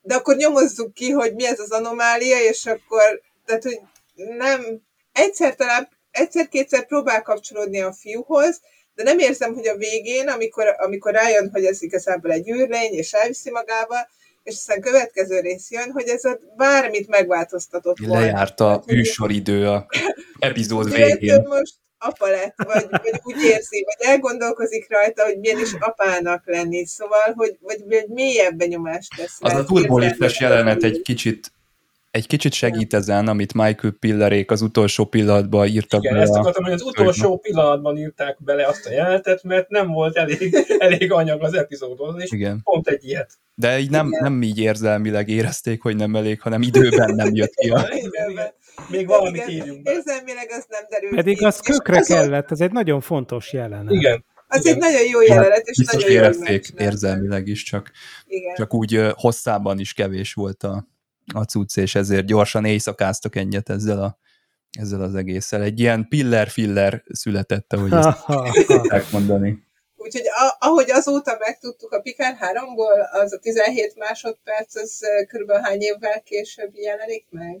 de 0.00 0.14
akkor 0.14 0.36
nyomozzuk 0.36 0.94
ki, 0.94 1.10
hogy 1.10 1.34
mi 1.34 1.46
ez 1.46 1.60
az 1.60 1.70
anomália, 1.70 2.40
és 2.40 2.66
akkor, 2.66 3.20
tehát, 3.46 3.62
hogy 3.62 3.80
nem, 4.14 4.80
egyszer 5.12 5.54
talán, 5.54 5.88
egyszer-kétszer 6.10 6.86
próbál 6.86 7.22
kapcsolódni 7.22 7.80
a 7.80 7.92
fiúhoz, 7.92 8.60
de 8.94 9.02
nem 9.02 9.18
érzem, 9.18 9.54
hogy 9.54 9.66
a 9.66 9.76
végén, 9.76 10.28
amikor, 10.28 10.74
amikor 10.78 11.12
rájön, 11.12 11.50
hogy 11.52 11.64
ez 11.64 11.82
igazából 11.82 12.30
egy 12.30 12.50
űrlény, 12.50 12.92
és 12.92 13.12
elviszi 13.12 13.50
magával, 13.50 14.08
és 14.42 14.54
aztán 14.54 14.80
következő 14.80 15.40
rész 15.40 15.70
jön, 15.70 15.90
hogy 15.90 16.08
ez 16.08 16.24
a 16.24 16.38
bármit 16.56 17.08
megváltoztatott 17.08 17.98
volna. 17.98 18.20
Lejárt 18.20 18.60
a 18.60 18.82
műsoridő 18.86 19.68
a 19.68 19.86
epizód 20.38 20.92
végén. 20.92 21.42
most 21.48 21.74
apa 21.98 22.28
lett, 22.28 22.54
vagy, 22.56 22.86
vagy 22.90 23.20
úgy 23.22 23.42
érzi, 23.42 23.84
vagy 23.84 24.08
elgondolkozik 24.08 24.90
rajta, 24.90 25.24
hogy 25.24 25.38
milyen 25.38 25.58
is 25.58 25.72
apának 25.72 26.42
lenni, 26.46 26.86
szóval, 26.86 27.32
hogy 27.34 27.56
vagy, 27.60 27.80
vagy 27.86 28.06
mélyebb 28.08 28.54
benyomást 28.54 29.16
tesz. 29.16 29.36
Az 29.40 29.54
a 29.54 29.64
turboliftes 29.64 30.40
jelenet 30.40 30.82
egy 30.82 31.02
kicsit 31.02 31.52
egy 32.10 32.26
kicsit 32.26 32.52
segít 32.52 32.94
ezen, 32.94 33.28
amit 33.28 33.54
Michael 33.54 33.92
Pillerék 33.98 34.50
az 34.50 34.62
utolsó 34.62 35.04
pillanatban 35.04 35.66
írtak 35.66 36.02
Igen, 36.02 36.12
bele. 36.12 36.24
ezt 36.24 36.36
akartam, 36.36 36.64
hogy 36.64 36.72
az 36.72 36.82
utolsó 36.82 37.38
pillanatban 37.38 37.96
írták 37.96 38.36
bele 38.44 38.66
azt 38.66 38.86
a 38.86 38.90
jelenetet, 38.92 39.42
mert 39.42 39.68
nem 39.68 39.88
volt 39.88 40.16
elég, 40.16 40.54
elég 40.78 41.12
anyag 41.12 41.42
az 41.42 41.54
epizódhoz, 41.54 42.22
és 42.22 42.30
Igen. 42.30 42.60
pont 42.62 42.88
egy 42.88 43.04
ilyet. 43.04 43.38
De 43.54 43.78
így 43.78 43.90
nem, 43.90 44.08
nem 44.08 44.42
így 44.42 44.58
érzelmileg 44.58 45.28
érezték, 45.28 45.82
hogy 45.82 45.96
nem 45.96 46.16
elég, 46.16 46.40
hanem 46.40 46.62
időben 46.62 47.14
nem 47.14 47.34
jött 47.34 47.54
ki 47.54 47.70
a... 47.70 47.88
Még 48.88 49.06
valamit 49.06 49.48
írjunk 49.48 49.82
be. 49.82 49.92
Érzelmileg 49.92 50.46
az 50.50 50.64
nem 50.68 50.82
derül 50.90 51.14
Pedig 51.14 51.44
az 51.44 51.60
kökre 51.60 51.98
az 51.98 52.06
kellett, 52.06 52.50
ez 52.50 52.60
egy 52.60 52.72
nagyon 52.72 53.00
fontos 53.00 53.52
jelenet. 53.52 53.92
Igen. 53.92 54.24
Az 54.48 54.60
Igen. 54.60 54.74
egy 54.74 54.80
nagyon 54.80 55.08
jó 55.10 55.20
jelenet, 55.22 55.66
és 55.66 55.76
Biztos 55.76 56.02
nagyon 56.02 56.16
érezték 56.16 56.68
érzelmileg 56.76 57.46
is, 57.46 57.62
csak, 57.62 57.90
Igen. 58.26 58.54
csak 58.54 58.74
úgy 58.74 59.00
hosszában 59.14 59.78
is 59.78 59.92
kevés 59.92 60.32
volt 60.32 60.62
a, 60.62 60.86
a 61.32 61.42
cucc, 61.42 61.76
és 61.76 61.94
ezért 61.94 62.26
gyorsan 62.26 62.64
éjszakáztak 62.64 63.36
ennyit 63.36 63.68
ezzel 63.68 64.02
a 64.02 64.18
ezzel 64.78 65.02
az 65.02 65.14
egésszel. 65.14 65.62
Egy 65.62 65.80
ilyen 65.80 66.06
piller-filler 66.08 67.02
született, 67.12 67.72
ahogy 67.72 67.92
ezt 67.92 69.12
mondani. 69.12 69.68
Úgyhogy 69.96 70.24
ahogy 70.58 70.90
azóta 70.90 71.36
megtudtuk 71.38 71.92
a 71.92 72.00
Pikár 72.00 72.36
3-ból, 72.40 73.10
az 73.12 73.32
a 73.32 73.38
17 73.38 73.96
másodperc, 73.96 74.76
az 74.76 75.00
körülbelül 75.28 75.62
hány 75.62 75.80
évvel 75.80 76.22
később 76.22 76.70
jelenik 76.74 77.26
meg? 77.30 77.60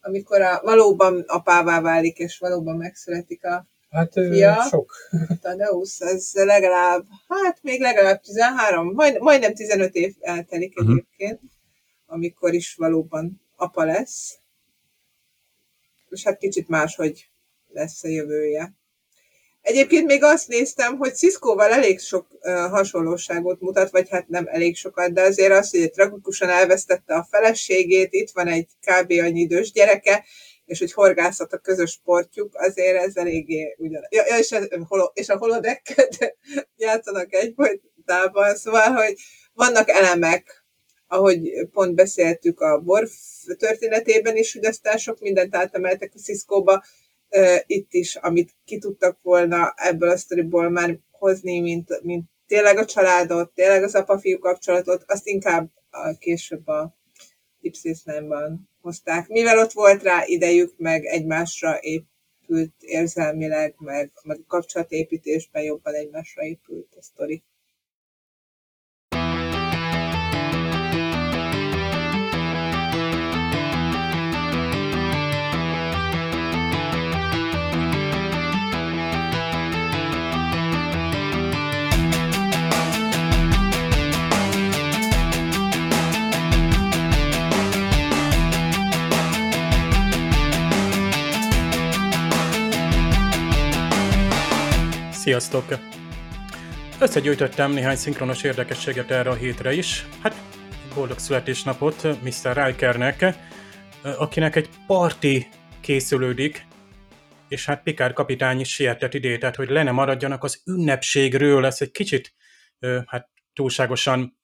Amikor 0.00 0.40
a, 0.40 0.60
valóban 0.62 1.24
apává 1.26 1.80
válik, 1.80 2.18
és 2.18 2.38
valóban 2.38 2.76
megszületik 2.76 3.44
a 3.44 3.66
Hát 3.90 4.12
fia. 4.12 4.62
sok. 4.62 4.94
Tadeusz, 5.42 6.00
ez 6.00 6.30
legalább, 6.32 7.04
hát 7.28 7.58
még 7.62 7.80
legalább 7.80 8.20
13, 8.20 8.92
majd, 8.92 9.20
majdnem 9.20 9.54
15 9.54 9.94
év 9.94 10.14
eltelik 10.20 10.80
uh-huh. 10.80 10.90
egyébként 10.90 11.40
amikor 12.06 12.54
is 12.54 12.74
valóban 12.74 13.40
apa 13.56 13.84
lesz. 13.84 14.38
És 16.08 16.22
hát 16.22 16.38
kicsit 16.38 16.68
máshogy 16.68 17.28
lesz 17.68 18.04
a 18.04 18.08
jövője. 18.08 18.74
Egyébként 19.64 20.06
még 20.06 20.22
azt 20.22 20.48
néztem, 20.48 20.96
hogy 20.96 21.14
Cisco-val 21.14 21.72
elég 21.72 22.00
sok 22.00 22.26
hasonlóságot 22.70 23.60
mutat, 23.60 23.90
vagy 23.90 24.08
hát 24.08 24.28
nem 24.28 24.46
elég 24.48 24.76
sokat, 24.76 25.12
de 25.12 25.22
azért 25.22 25.52
az, 25.52 25.70
hogy 25.70 25.90
tragikusan 25.90 26.48
elvesztette 26.48 27.14
a 27.14 27.26
feleségét, 27.30 28.12
itt 28.12 28.30
van 28.30 28.48
egy 28.48 28.66
kb. 28.80 29.10
annyi 29.10 29.40
idős 29.40 29.72
gyereke, 29.72 30.24
és 30.64 30.78
hogy 30.78 30.92
horgászat 30.92 31.52
a 31.52 31.58
közös 31.58 31.90
sportjuk, 31.90 32.54
azért 32.54 32.96
ez 32.96 33.16
eléggé 33.16 33.74
ugyan. 33.78 34.02
Ja, 34.08 34.22
és, 34.22 34.50
ez, 34.50 34.66
és 35.12 35.28
a 35.28 35.36
holodekket 35.36 36.36
játszanak 36.76 37.34
egyfolytában, 37.34 38.56
szóval, 38.56 38.90
hogy 38.90 39.14
vannak 39.52 39.88
elemek, 39.88 40.63
ahogy 41.14 41.68
pont 41.72 41.94
beszéltük 41.94 42.60
a 42.60 42.80
Borf 42.80 43.12
történetében 43.58 44.36
is, 44.36 44.52
hogy 44.52 44.64
aztán 44.64 44.96
sok 44.96 45.20
mindent 45.20 45.56
átemeltek 45.56 46.12
a 46.14 46.18
Cisco-ba, 46.18 46.84
itt 47.66 47.92
is, 47.92 48.16
amit 48.16 48.54
ki 48.64 48.78
tudtak 48.78 49.18
volna 49.22 49.72
ebből 49.76 50.10
a 50.10 50.16
sztoriból 50.16 50.68
már 50.68 50.98
hozni, 51.10 51.60
mint, 51.60 52.02
mint 52.02 52.24
tényleg 52.46 52.78
a 52.78 52.84
családot, 52.84 53.54
tényleg 53.54 53.82
az 53.82 53.94
apa-fiú 53.94 54.38
kapcsolatot, 54.38 55.04
azt 55.06 55.26
inkább 55.26 55.70
a, 55.90 56.16
később 56.18 56.68
a 56.68 56.96
Deep 57.60 57.74
Space 57.74 58.58
hozták. 58.80 59.28
Mivel 59.28 59.58
ott 59.58 59.72
volt 59.72 60.02
rá 60.02 60.22
idejük, 60.26 60.74
meg 60.76 61.04
egymásra 61.04 61.78
épült 61.80 62.74
érzelmileg, 62.78 63.74
meg, 63.78 64.12
meg 64.22 64.40
kapcsolatépítésben 64.46 65.62
jobban 65.62 65.94
egymásra 65.94 66.42
épült 66.42 66.94
a 66.98 67.02
sztori. 67.02 67.42
Sziasztok! 95.24 95.64
Összegyűjtöttem 97.00 97.72
néhány 97.72 97.96
szinkronos 97.96 98.42
érdekességet 98.42 99.10
erre 99.10 99.30
a 99.30 99.34
hétre 99.34 99.72
is. 99.72 100.06
Hát, 100.22 100.34
boldog 100.94 101.18
születésnapot 101.18 102.02
Mr. 102.02 102.64
Rikernek, 102.64 103.34
akinek 104.02 104.56
egy 104.56 104.68
parti 104.86 105.48
készülődik, 105.80 106.66
és 107.48 107.66
hát 107.66 107.82
Pikár 107.82 108.12
kapitány 108.12 108.60
is 108.60 108.68
sietett 108.68 109.14
ide, 109.14 109.38
tehát 109.38 109.56
hogy 109.56 109.68
le 109.68 109.82
ne 109.82 109.90
maradjanak 109.90 110.44
az 110.44 110.62
ünnepségről, 110.66 111.66
ez 111.66 111.76
egy 111.80 111.90
kicsit 111.90 112.34
hát 113.06 113.30
túlságosan 113.52 114.38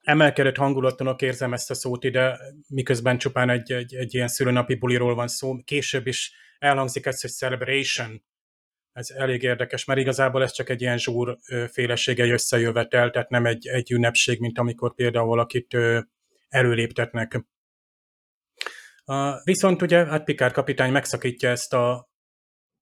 emelkedett 0.00 0.56
hangulatlanok 0.56 1.22
érzem 1.22 1.52
ezt 1.52 1.70
a 1.70 1.74
szót 1.74 2.04
ide, 2.04 2.38
miközben 2.68 3.18
csupán 3.18 3.50
egy, 3.50 3.72
egy, 3.72 3.94
egy 3.94 4.14
ilyen 4.14 4.28
szülőnapi 4.28 4.74
buliról 4.74 5.14
van 5.14 5.28
szó. 5.28 5.62
Később 5.64 6.06
is 6.06 6.32
elhangzik 6.58 7.06
ez, 7.06 7.20
hogy 7.20 7.30
celebration, 7.30 8.22
ez 8.94 9.10
elég 9.10 9.42
érdekes, 9.42 9.84
mert 9.84 10.00
igazából 10.00 10.42
ez 10.42 10.52
csak 10.52 10.68
egy 10.68 10.80
ilyen 10.80 10.98
zsúr 10.98 11.38
félesége 11.72 12.26
összejövetel, 12.26 13.10
tehát 13.10 13.28
nem 13.28 13.46
egy, 13.46 13.66
egy 13.66 13.90
ünnepség, 13.90 14.40
mint 14.40 14.58
amikor 14.58 14.94
például 14.94 15.26
valakit 15.26 15.76
előléptetnek. 16.48 17.44
Viszont 19.44 19.82
ugye 19.82 20.04
hát 20.04 20.24
Pikár 20.24 20.52
kapitány 20.52 20.92
megszakítja 20.92 21.48
ezt 21.48 21.72
a, 21.72 22.08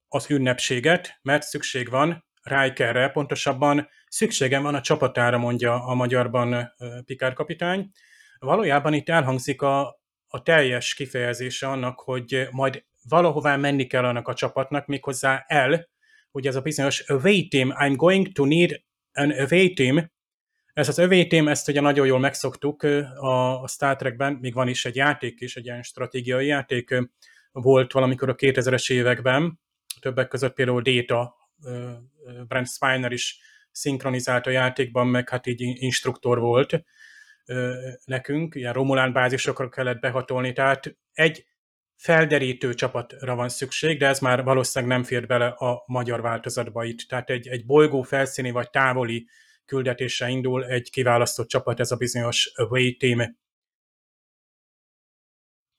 az 0.09 0.31
ünnepséget, 0.31 1.19
mert 1.23 1.43
szükség 1.43 1.91
van 1.91 2.25
Rikerre, 2.43 3.09
pontosabban 3.09 3.89
szükségem 4.07 4.63
van 4.63 4.75
a 4.75 4.81
csapatára, 4.81 5.39
mondja 5.39 5.85
a 5.85 5.95
magyarban 5.95 6.75
Pikár 7.05 7.33
kapitány. 7.33 7.91
Valójában 8.39 8.93
itt 8.93 9.09
elhangzik 9.09 9.63
a, 9.63 10.01
a 10.27 10.43
teljes 10.43 10.95
kifejezése 10.95 11.69
annak, 11.69 12.01
hogy 12.01 12.49
majd 12.51 12.85
valahová 13.09 13.57
menni 13.57 13.87
kell 13.87 14.05
annak 14.05 14.29
a 14.29 14.35
csapatnak, 14.35 14.87
méghozzá 14.87 15.45
el, 15.47 15.91
hogy 16.33 16.47
ez 16.47 16.57
a 16.57 16.61
bizonyos 16.61 17.01
away 17.01 17.49
team, 17.49 17.73
I'm 17.73 17.95
going 17.97 18.33
to 18.33 18.45
need 18.45 18.83
an 19.13 19.31
away 19.31 19.73
team, 19.73 20.11
ez 20.73 20.89
az 20.89 20.99
away 20.99 21.27
team, 21.27 21.49
ezt 21.49 21.69
ugye 21.69 21.81
nagyon 21.81 22.07
jól 22.07 22.19
megszoktuk 22.19 22.83
a, 23.17 23.69
Star 23.69 23.97
Trekben, 23.97 24.33
még 24.33 24.55
van 24.55 24.69
is 24.69 24.85
egy 24.85 24.97
játék 24.97 25.41
is, 25.41 25.57
egy 25.57 25.65
ilyen 25.65 25.83
stratégiai 25.83 26.47
játék 26.47 26.95
volt 27.53 27.93
valamikor 27.93 28.29
a 28.29 28.35
2000-es 28.35 28.93
években, 28.93 29.61
többek 30.01 30.29
között 30.29 30.55
például 30.55 30.83
Data, 30.83 31.37
Brent 32.49 32.69
Spiner 32.69 33.13
is 33.13 33.39
szinkronizált 33.71 34.47
a 34.47 34.51
játékban, 34.51 35.07
meg 35.07 35.29
hát 35.29 35.47
így 35.47 35.61
instruktor 35.61 36.39
volt. 36.39 36.85
nekünk, 38.05 38.55
ilyen 38.55 38.73
Romulán 38.73 39.13
bázisokra 39.13 39.69
kellett 39.69 40.01
behatolni, 40.01 40.53
tehát 40.53 40.97
egy 41.13 41.47
felderítő 42.03 42.75
csapatra 42.75 43.35
van 43.35 43.49
szükség, 43.49 43.99
de 43.99 44.07
ez 44.07 44.19
már 44.19 44.43
valószínűleg 44.43 44.95
nem 44.95 45.05
fér 45.05 45.27
bele 45.27 45.47
a 45.47 45.83
magyar 45.87 46.21
változatba 46.21 46.85
itt. 46.85 46.99
Tehát 46.99 47.31
egy, 47.31 47.49
egy 47.49 47.67
bolygó 47.67 48.03
felszíni 48.03 48.51
vagy 48.51 48.71
távoli 48.71 49.29
küldetésre 49.67 50.29
indul 50.29 50.65
egy 50.65 50.91
kiválasztott 50.91 51.49
csapat, 51.49 51.81
ez 51.81 51.91
a 51.91 51.97
bizonyos 51.97 52.53
away 52.55 52.97
team. 52.97 53.37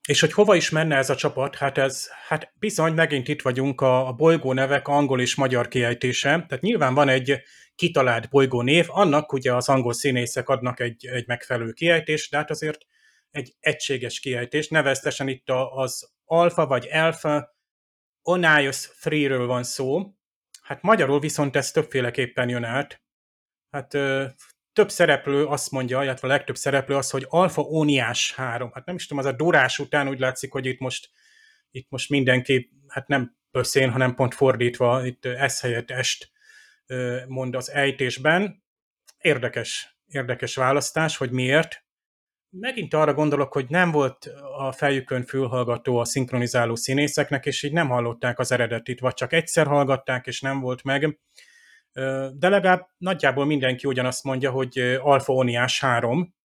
És 0.07 0.19
hogy 0.19 0.34
hova 0.34 0.55
is 0.55 0.69
menne 0.69 0.95
ez 0.95 1.09
a 1.09 1.15
csapat, 1.15 1.55
hát 1.55 1.78
ez, 1.78 2.07
hát 2.28 2.53
bizony 2.59 2.93
megint 2.93 3.28
itt 3.28 3.41
vagyunk 3.41 3.82
a, 3.82 4.07
a 4.07 4.13
bolygó 4.13 4.53
nevek 4.53 4.88
angol 4.88 5.21
és 5.21 5.36
magyar 5.36 5.67
kiejtése, 5.67 6.30
tehát 6.30 6.61
nyilván 6.61 6.93
van 6.93 7.09
egy 7.09 7.41
kitalált 7.76 8.30
bolygó 8.30 8.61
név, 8.61 8.86
annak 8.89 9.34
ugye 9.34 9.53
az 9.53 9.69
angol 9.69 9.93
színészek 9.93 10.49
adnak 10.49 10.80
egy, 10.80 11.05
egy 11.05 11.28
megfelelő 11.28 11.71
kiejtést, 11.71 12.32
de 12.32 12.38
hát 12.38 12.49
azért 12.49 12.86
egy 13.34 13.56
egységes 13.60 14.20
kiejtés, 14.20 14.68
neveztesen 14.68 15.28
itt 15.28 15.50
az 15.50 16.14
alfa 16.26 16.68
vagy 16.68 16.88
alfa 16.92 17.56
Onias 18.22 18.90
3-ről 19.02 19.44
van 19.46 19.64
szó, 19.64 20.14
hát 20.62 20.82
magyarul 20.82 21.20
viszont 21.20 21.56
ez 21.56 21.72
többféleképpen 21.72 22.50
jön 22.50 22.64
át. 22.64 23.02
Hát 23.70 23.94
ö, 23.94 24.26
több 24.74 24.92
szereplő 24.92 25.46
azt 25.46 25.72
mondja, 25.72 26.04
illetve 26.04 26.28
a 26.28 26.32
legtöbb 26.32 26.56
szereplő 26.56 26.96
az, 26.96 27.10
hogy 27.10 27.26
alfa 27.30 27.62
óniás 27.62 28.34
3. 28.34 28.72
Hát 28.74 28.86
nem 28.86 28.96
is 28.96 29.08
tudom, 29.08 29.26
az 29.26 29.34
a 29.34 29.36
durás 29.36 29.80
után 29.80 30.08
úgy 30.08 30.20
látszik, 30.20 30.52
hogy 30.52 30.66
itt 30.66 30.80
most, 30.80 31.10
itt 31.72 31.90
most 31.90 32.10
mindenki, 32.10 32.72
hát 32.88 33.08
nem 33.08 33.38
pöszén, 33.52 33.92
hanem 33.92 34.16
pont 34.16 34.34
fordítva, 34.34 35.06
itt 35.06 35.26
ez 35.26 35.60
helyett 35.60 35.92
est 35.92 36.32
mond 37.28 37.56
az 37.56 37.72
ejtésben. 37.72 38.64
Érdekes, 39.18 39.98
érdekes 40.06 40.56
választás, 40.56 41.18
hogy 41.18 41.32
miért 41.32 41.83
megint 42.60 42.93
arra 42.93 43.14
gondolok, 43.14 43.54
hogy 43.54 43.66
nem 43.70 43.91
volt 43.91 44.26
a 44.58 44.72
fejükön 44.72 45.24
fülhallgató 45.24 45.97
a 45.97 46.06
szinkronizáló 46.06 46.76
színészeknek, 46.76 47.45
és 47.45 47.64
így 47.64 47.74
nem 47.74 47.89
hallották 47.89 48.39
az 48.39 48.51
eredetit, 48.51 48.99
vagy 48.99 49.14
csak 49.14 49.34
egyszer 49.34 49.68
hallgatták, 49.68 50.28
és 50.28 50.41
nem 50.41 50.60
volt 50.60 50.84
meg. 50.84 51.20
De 52.34 52.49
legalább 52.49 52.88
nagyjából 52.97 53.45
mindenki 53.45 53.88
ugyanazt 53.88 54.24
mondja, 54.24 54.51
hogy 54.51 54.80
Alfa 54.99 55.34
Oniás 55.34 55.80
3, 55.80 56.36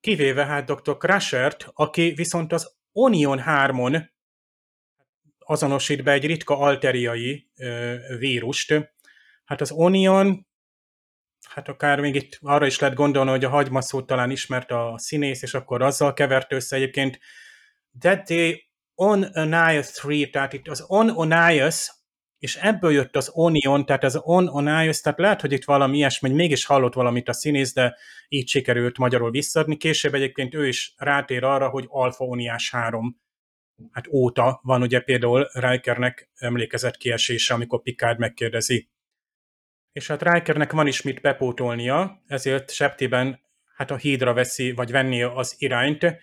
kivéve 0.00 0.44
hát 0.44 0.72
dr. 0.72 0.96
Crashert, 0.96 1.68
aki 1.72 2.12
viszont 2.16 2.52
az 2.52 2.76
Onion 2.92 3.42
3-on 3.46 4.08
azonosít 5.38 6.02
be 6.02 6.12
egy 6.12 6.26
ritka 6.26 6.58
alteriai 6.58 7.50
vírust. 8.18 8.92
Hát 9.44 9.60
az 9.60 9.70
Onion 9.70 10.46
hát 11.48 11.68
akár 11.68 12.00
még 12.00 12.14
itt 12.14 12.38
arra 12.42 12.66
is 12.66 12.78
lehet 12.78 12.96
gondolni, 12.96 13.30
hogy 13.30 13.44
a 13.44 13.48
hagymaszót 13.48 14.06
talán 14.06 14.30
ismert 14.30 14.70
a 14.70 14.94
színész, 14.96 15.42
és 15.42 15.54
akkor 15.54 15.82
azzal 15.82 16.12
kevert 16.12 16.52
össze 16.52 16.76
egyébként. 16.76 17.18
That 18.00 18.28
day 18.28 18.70
on 18.94 19.24
Onias 19.34 20.00
3, 20.00 20.30
tehát 20.30 20.52
itt 20.52 20.68
az 20.68 20.84
on 20.86 21.10
Onias, 21.10 21.94
és 22.38 22.56
ebből 22.56 22.92
jött 22.92 23.16
az 23.16 23.28
Onion, 23.32 23.86
tehát 23.86 24.04
az 24.04 24.20
on 24.22 24.48
Onias, 24.48 25.00
tehát 25.00 25.18
lehet, 25.18 25.40
hogy 25.40 25.52
itt 25.52 25.64
valami 25.64 25.96
ilyesmi, 25.96 26.30
mégis 26.30 26.64
hallott 26.64 26.94
valamit 26.94 27.28
a 27.28 27.32
színész, 27.32 27.72
de 27.72 27.96
így 28.28 28.48
sikerült 28.48 28.98
magyarul 28.98 29.30
visszadni. 29.30 29.76
Később 29.76 30.14
egyébként 30.14 30.54
ő 30.54 30.68
is 30.68 30.94
rátér 30.96 31.44
arra, 31.44 31.68
hogy 31.68 31.84
Alfa 31.88 32.24
Oniás 32.24 32.70
3 32.70 33.20
hát 33.92 34.06
óta 34.08 34.60
van 34.62 34.82
ugye 34.82 35.00
például 35.00 35.48
Rikernek 35.52 36.30
emlékezett 36.34 36.96
kiesése, 36.96 37.54
amikor 37.54 37.82
Picard 37.82 38.18
megkérdezi 38.18 38.88
és 39.96 40.06
hát 40.06 40.22
Rikernek 40.22 40.72
van 40.72 40.86
is 40.86 41.02
mit 41.02 41.20
bepótolnia, 41.20 42.22
ezért 42.26 42.70
septében 42.70 43.40
hát 43.76 43.90
a 43.90 43.96
hídra 43.96 44.32
veszi, 44.32 44.72
vagy 44.72 44.90
venni 44.90 45.22
az 45.22 45.54
irányt, 45.58 46.16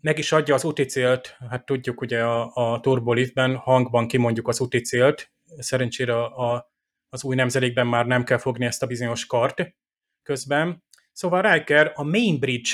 meg 0.00 0.18
is 0.18 0.32
adja 0.32 0.54
az 0.54 0.64
úti 0.64 0.84
célt, 0.84 1.36
hát 1.50 1.64
tudjuk 1.64 2.00
ugye 2.00 2.24
a, 2.24 2.50
a 2.54 2.80
turboliftben 2.80 3.56
hangban 3.56 4.08
kimondjuk 4.08 4.48
az 4.48 4.60
úti 4.60 4.80
célt, 4.80 5.32
szerencsére 5.58 6.22
a, 6.22 6.72
az 7.08 7.24
új 7.24 7.34
nemzedékben 7.34 7.86
már 7.86 8.06
nem 8.06 8.24
kell 8.24 8.38
fogni 8.38 8.64
ezt 8.64 8.82
a 8.82 8.86
bizonyos 8.86 9.26
kart 9.26 9.74
közben. 10.22 10.84
Szóval 11.12 11.42
Riker 11.52 11.92
a 11.94 12.02
Main 12.02 12.38
Bridge 12.38 12.70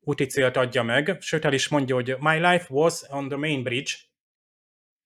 úti 0.00 0.26
célt 0.26 0.56
adja 0.56 0.82
meg, 0.82 1.16
sőt 1.20 1.44
el 1.44 1.52
is 1.52 1.68
mondja, 1.68 1.94
hogy 1.94 2.16
my 2.18 2.38
life 2.38 2.66
was 2.68 3.02
on 3.08 3.28
the 3.28 3.36
main 3.36 3.62
bridge, 3.62 3.92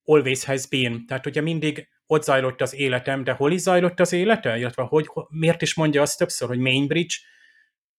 always 0.03 0.43
has 0.43 0.67
been. 0.67 1.05
Tehát 1.05 1.25
ugye 1.25 1.41
mindig 1.41 1.91
ott 2.07 2.23
zajlott 2.23 2.61
az 2.61 2.73
életem, 2.73 3.23
de 3.23 3.31
hol 3.31 3.51
is 3.51 3.61
zajlott 3.61 3.99
az 3.99 4.13
élete? 4.13 4.57
Illetve 4.57 4.83
hogy, 4.83 5.09
miért 5.29 5.61
is 5.61 5.75
mondja 5.75 6.01
azt 6.01 6.17
többször, 6.17 6.47
hogy 6.47 6.59
Mainbridge, 6.59 7.15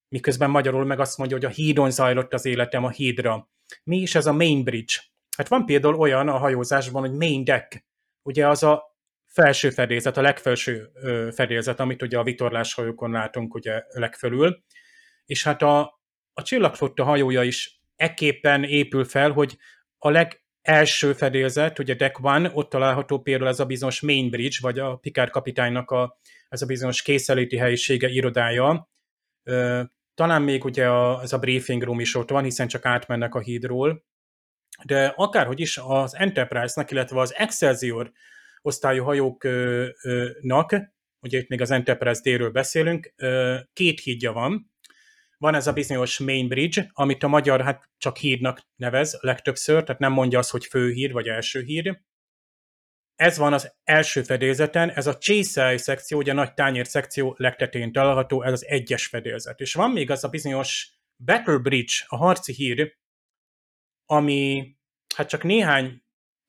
miközben 0.09 0.51
magyarul 0.51 0.85
meg 0.85 1.01
azt 1.01 1.19
mondja, 1.19 1.37
hogy 1.37 1.47
a 1.47 1.51
hídon 1.55 1.91
zajlott 1.91 2.33
az 2.35 2.45
életem 2.45 2.85
a 2.85 2.91
hídra. 2.91 3.49
Mi 3.85 3.97
is 3.97 4.15
ez 4.15 4.27
a 4.27 4.33
Mainbridge? 4.33 4.95
Hát 5.37 5.49
van 5.49 5.67
például 5.67 5.95
olyan 5.95 6.29
a 6.29 6.39
hajózásban, 6.39 7.03
hogy 7.03 7.13
main 7.13 7.45
deck, 7.45 7.85
ugye 8.23 8.49
az 8.49 8.63
a 8.63 8.83
felső 9.27 9.71
fedélzet, 9.71 10.17
a 10.17 10.23
legfelső 10.23 10.91
fedélzet, 11.35 11.81
amit 11.81 12.03
ugye 12.03 12.19
a 12.19 12.23
vitorláshajókon 12.23 13.11
látunk 13.11 13.55
ugye 13.55 13.83
legfölül, 13.89 14.65
és 15.27 15.45
hát 15.45 15.63
a, 15.63 16.01
a 16.33 16.43
csillagflotta 16.43 17.05
hajója 17.05 17.43
is 17.43 17.81
ekképpen 17.97 18.65
épül 18.65 19.05
fel, 19.05 19.31
hogy 19.31 19.57
a 19.99 20.11
leg 20.11 20.44
első 20.65 21.13
fedélzet, 21.13 21.79
ugye 21.79 21.95
Deck 21.95 22.25
One, 22.25 22.51
ott 22.53 22.69
található 22.71 23.19
például 23.19 23.49
ez 23.49 23.61
a 23.61 23.65
bizonyos 23.65 24.01
Main 24.01 24.31
Bridge, 24.31 24.57
vagy 24.61 24.79
a 24.79 24.97
Picard 24.97 25.31
kapitánynak 25.31 25.91
a, 25.91 26.19
ez 26.49 26.63
a 26.63 26.67
bizonyos 26.67 27.03
készeléti 27.03 27.57
helyisége, 27.57 28.09
irodája. 28.09 28.91
Talán 30.15 30.43
még 30.43 30.65
ugye 30.65 30.89
a, 30.89 31.23
ez 31.23 31.33
a 31.33 31.39
briefing 31.39 31.83
room 31.83 32.01
is 32.01 32.15
ott 32.15 32.31
van, 32.31 32.45
hiszen 32.45 32.69
csak 32.69 32.85
átmennek 32.85 33.35
a 33.35 33.41
hídról. 33.41 34.05
De 34.85 35.13
akárhogy 35.17 35.61
is 35.61 35.79
az 35.79 36.17
Enterprise-nak, 36.17 36.91
illetve 36.91 37.21
az 37.21 37.35
Excelsior 37.35 38.13
osztályú 38.63 39.05
hajóknak, 39.05 40.75
ugye 41.21 41.39
itt 41.39 41.49
még 41.49 41.61
az 41.61 41.71
Enterprise 41.71 42.21
D-ről 42.23 42.51
beszélünk, 42.51 43.15
két 43.73 44.01
hídja 44.01 44.33
van, 44.33 44.74
van 45.45 45.55
ez 45.55 45.67
a 45.67 45.73
bizonyos 45.73 46.19
main 46.19 46.49
bridge, 46.49 46.91
amit 46.93 47.23
a 47.23 47.29
magyar 47.29 47.63
hát 47.63 47.91
csak 47.97 48.17
hídnak 48.17 48.61
nevez 48.77 49.19
legtöbbször, 49.21 49.83
tehát 49.83 50.01
nem 50.01 50.13
mondja 50.13 50.39
azt, 50.39 50.51
hogy 50.51 50.65
főhíd 50.65 51.13
vagy 51.13 51.29
első 51.29 51.63
híd. 51.63 52.01
Ez 53.15 53.39
van 53.39 53.53
az 53.53 53.75
első 53.83 54.23
fedélzeten, 54.23 54.91
ez 54.91 55.07
a 55.07 55.19
Chase 55.19 55.77
szekció, 55.77 56.19
ugye 56.19 56.31
a 56.31 56.35
nagy 56.35 56.55
tányér 56.55 56.87
szekció 56.87 57.35
legtetén 57.39 57.93
található, 57.93 58.43
ez 58.43 58.53
az 58.53 58.67
egyes 58.67 59.07
fedélzet. 59.07 59.61
És 59.61 59.75
van 59.75 59.91
még 59.91 60.11
az 60.11 60.25
a 60.25 60.29
bizonyos 60.29 60.99
Battle 61.25 61.59
Bridge, 61.59 61.95
a 62.07 62.17
harci 62.17 62.53
híd, 62.53 62.93
ami 64.07 64.75
hát 65.15 65.29
csak 65.29 65.43
néhány 65.43 66.03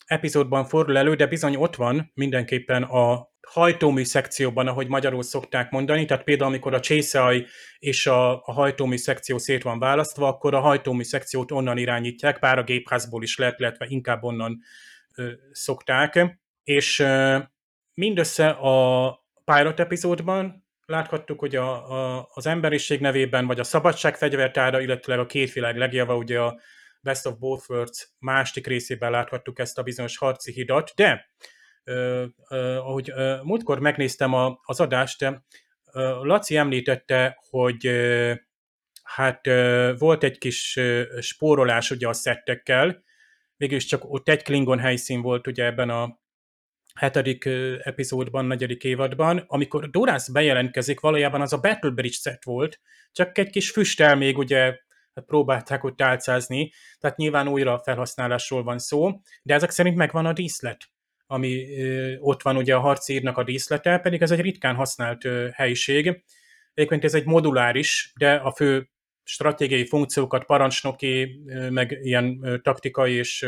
epizódban 0.06 0.66
fordul 0.66 0.98
elő, 0.98 1.16
de 1.16 1.28
bizony 1.28 1.56
ott 1.56 1.76
van 1.76 2.12
mindenképpen 2.14 2.84
a 2.84 3.34
hajtómű 3.46 4.04
szekcióban, 4.04 4.68
ahogy 4.68 4.88
magyarul 4.88 5.24
szokták 5.24 5.72
mondani, 5.72 6.06
tehát 6.06 6.24
például 6.24 6.50
amikor 6.50 6.74
a 6.74 6.80
csészaj 6.80 7.46
és 7.80 8.08
a, 8.08 8.32
a 8.32 8.52
hajtómű 8.52 8.98
szekció 8.98 9.38
szét 9.38 9.64
van 9.64 9.80
választva, 9.80 10.28
akkor 10.28 10.54
a 10.54 10.60
hajtómű 10.60 11.04
szekciót 11.04 11.52
onnan 11.52 11.78
irányítják, 11.78 12.40
pár 12.40 12.58
a 12.58 12.64
gépházból 12.64 13.24
is 13.24 13.38
lehet, 13.38 13.60
illetve 13.60 13.86
inkább 13.90 14.24
onnan 14.24 14.60
ö, 15.16 15.32
szokták, 15.52 16.40
és 16.64 17.00
ö, 17.00 17.38
mindössze 17.94 18.50
a 18.50 19.10
pilot 19.46 19.80
epizódban 19.80 20.66
láthattuk, 20.86 21.40
hogy 21.40 21.56
a, 21.56 21.92
a, 21.92 22.30
az 22.34 22.46
emberiség 22.46 23.00
nevében, 23.00 23.46
vagy 23.48 23.60
a 23.60 23.64
szabadság 23.64 24.18
fegyvertára, 24.18 24.82
illetve 24.82 25.20
a 25.20 25.26
két 25.26 25.54
világ 25.54 25.78
legjava, 25.78 26.16
ugye 26.16 26.40
a 26.40 26.60
Best 27.02 27.26
of 27.26 27.38
Both 27.38 27.70
Worlds 27.70 28.10
másik 28.20 28.68
részében 28.68 29.12
láthattuk 29.12 29.60
ezt 29.60 29.78
a 29.78 29.84
bizonyos 29.84 30.18
harci 30.18 30.52
hidat, 30.52 30.92
de 30.96 31.30
ahogy 32.78 33.14
múltkor 33.44 33.80
megnéztem 33.80 34.34
a, 34.34 34.60
az 34.64 34.80
adást, 34.80 35.26
Laci 36.22 36.58
említette, 36.58 37.38
hogy 37.50 37.90
hát 39.04 39.46
volt 39.98 40.24
egy 40.24 40.38
kis 40.38 40.80
spórolás 41.20 41.92
ugye 41.92 42.08
a 42.08 42.14
szettekkel, 42.14 43.04
végülis 43.58 43.86
csak 43.86 44.04
ott 44.14 44.30
egy 44.30 44.44
Klingon 44.44 44.80
helyszín 44.80 45.22
volt 45.22 45.48
ugye 45.48 45.66
ebben 45.66 45.90
a 45.90 46.20
hetedik 46.96 47.46
epizódban, 47.80 48.46
negyedik 48.46 48.84
évadban, 48.84 49.44
amikor 49.48 49.90
Dorász 49.90 50.30
bejelentkezik, 50.30 51.00
valójában 51.00 51.42
az 51.42 51.54
a 51.54 51.60
Battle 51.60 51.90
Bridge 51.90 52.18
set 52.22 52.44
volt, 52.44 52.80
csak 53.12 53.38
egy 53.38 53.50
kis 53.50 53.72
füstel 53.72 54.16
még 54.16 54.38
ugye 54.38 54.78
hát 55.14 55.26
próbálták 55.26 55.84
ott 55.84 56.02
álcázni, 56.02 56.72
tehát 57.00 57.18
nyilván 57.18 57.48
újra 57.48 57.80
felhasználásról 57.84 58.64
van 58.64 58.80
szó, 58.80 59.22
de 59.44 59.54
ezek 59.54 59.70
szerint 59.70 59.96
megvan 59.96 60.26
a 60.26 60.34
díszlet, 60.34 60.78
ami 61.28 61.68
ott 62.20 62.42
van 62.42 62.58
ugye 62.58 62.76
a 62.76 62.80
harcírnak 62.80 63.38
a 63.38 63.44
díszlete, 63.44 63.98
pedig 63.98 64.22
ez 64.22 64.32
egy 64.32 64.42
ritkán 64.42 64.76
használt 64.76 65.28
helyiség. 65.54 66.24
Egyébként 66.74 67.04
ez 67.04 67.14
egy 67.14 67.26
moduláris, 67.26 68.14
de 68.20 68.34
a 68.34 68.52
fő 68.52 68.90
stratégiai 69.24 69.86
funkciókat, 69.86 70.46
parancsnoki, 70.46 71.42
meg 71.70 71.98
ilyen 72.02 72.60
taktikai 72.64 73.14
és 73.14 73.48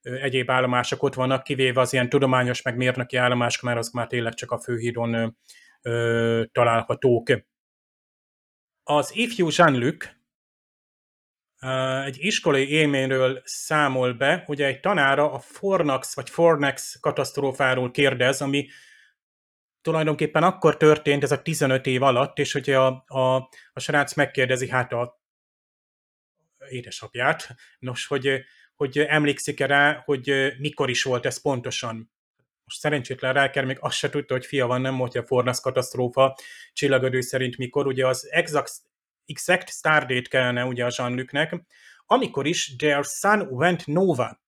egyéb 0.00 0.50
állomások 0.50 1.02
ott 1.02 1.14
vannak, 1.14 1.42
kivéve 1.42 1.80
az 1.80 1.92
ilyen 1.92 2.08
tudományos, 2.08 2.62
meg 2.62 2.76
mérnöki 2.76 3.16
állomások, 3.16 3.62
mert 3.62 3.78
azok 3.78 3.92
már 3.92 4.06
tényleg 4.06 4.34
csak 4.34 4.50
a 4.50 4.60
főhídon 4.60 5.36
találhatók. 6.52 7.28
az 8.82 9.16
ifjú 9.16 9.48
Jean-Luc 9.50 10.17
egy 12.04 12.16
iskolai 12.18 12.70
élményről 12.70 13.40
számol 13.44 14.12
be, 14.12 14.44
ugye 14.46 14.66
egy 14.66 14.80
tanára 14.80 15.32
a 15.32 15.38
Fornax 15.38 16.14
vagy 16.14 16.30
Fornex 16.30 16.98
katasztrófáról 17.00 17.90
kérdez, 17.90 18.40
ami 18.40 18.68
tulajdonképpen 19.80 20.42
akkor 20.42 20.76
történt, 20.76 21.22
ez 21.22 21.32
a 21.32 21.42
15 21.42 21.86
év 21.86 22.02
alatt, 22.02 22.38
és 22.38 22.54
ugye 22.54 22.78
a, 22.78 23.04
a, 23.06 23.34
a 23.72 23.80
srác 23.80 24.14
megkérdezi 24.14 24.68
hát 24.68 24.92
a 24.92 25.20
édesapját, 26.68 27.54
nos, 27.78 28.06
hogy, 28.06 28.44
hogy 28.74 28.98
emlékszik-e 28.98 29.66
rá, 29.66 30.02
hogy 30.04 30.54
mikor 30.58 30.90
is 30.90 31.02
volt 31.02 31.26
ez 31.26 31.40
pontosan. 31.40 32.12
Most 32.64 32.80
szerencsétlen 32.80 33.32
Riker 33.32 33.64
még 33.64 33.76
azt 33.80 33.96
se 33.96 34.10
tudta, 34.10 34.34
hogy 34.34 34.46
fia 34.46 34.66
van, 34.66 34.80
nem 34.80 34.96
volt 34.96 35.14
a 35.14 35.26
Fornax 35.26 35.60
katasztrófa 35.60 36.38
csillagodő 36.72 37.20
szerint 37.20 37.56
mikor, 37.56 37.86
ugye 37.86 38.06
az 38.06 38.28
exact, 38.30 38.72
exact 39.30 39.68
stardate 39.68 40.28
kellene 40.28 40.64
ugye 40.64 40.84
a 40.84 40.90
jean 40.96 41.28
amikor 42.06 42.46
is 42.46 42.76
their 42.76 43.04
sun 43.04 43.40
went 43.40 43.86
nova, 43.86 44.40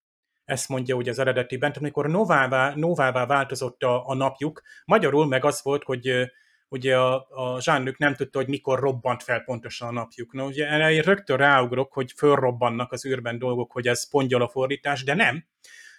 ezt 0.45 0.68
mondja 0.68 0.95
ugye 0.95 1.11
az 1.11 1.18
eredetiben, 1.18 1.74
amikor 1.78 2.09
novává, 2.09 2.74
novává 2.74 3.26
változott 3.26 3.83
a, 3.83 4.09
a 4.09 4.14
napjuk, 4.14 4.62
magyarul 4.85 5.26
meg 5.26 5.45
az 5.45 5.61
volt, 5.62 5.83
hogy 5.85 6.31
ugye 6.68 6.99
a, 6.99 7.14
a 7.14 7.61
jean 7.64 7.95
nem 7.99 8.14
tudta, 8.14 8.39
hogy 8.39 8.49
mikor 8.49 8.78
robbant 8.78 9.22
fel 9.22 9.41
pontosan 9.41 9.89
a 9.89 9.93
napjuk. 9.93 10.33
No, 10.33 10.47
ugye 10.47 10.68
erre 10.68 11.03
rögtön 11.03 11.37
ráugrok, 11.37 11.93
hogy 11.93 12.12
fölrobbannak 12.16 12.93
az 12.93 13.07
űrben 13.07 13.39
dolgok, 13.39 13.72
hogy 13.72 13.87
ez 13.89 14.09
pongyol 14.09 14.43
a 14.43 14.49
fordítás, 14.49 15.05
de 15.05 15.14
nem, 15.14 15.45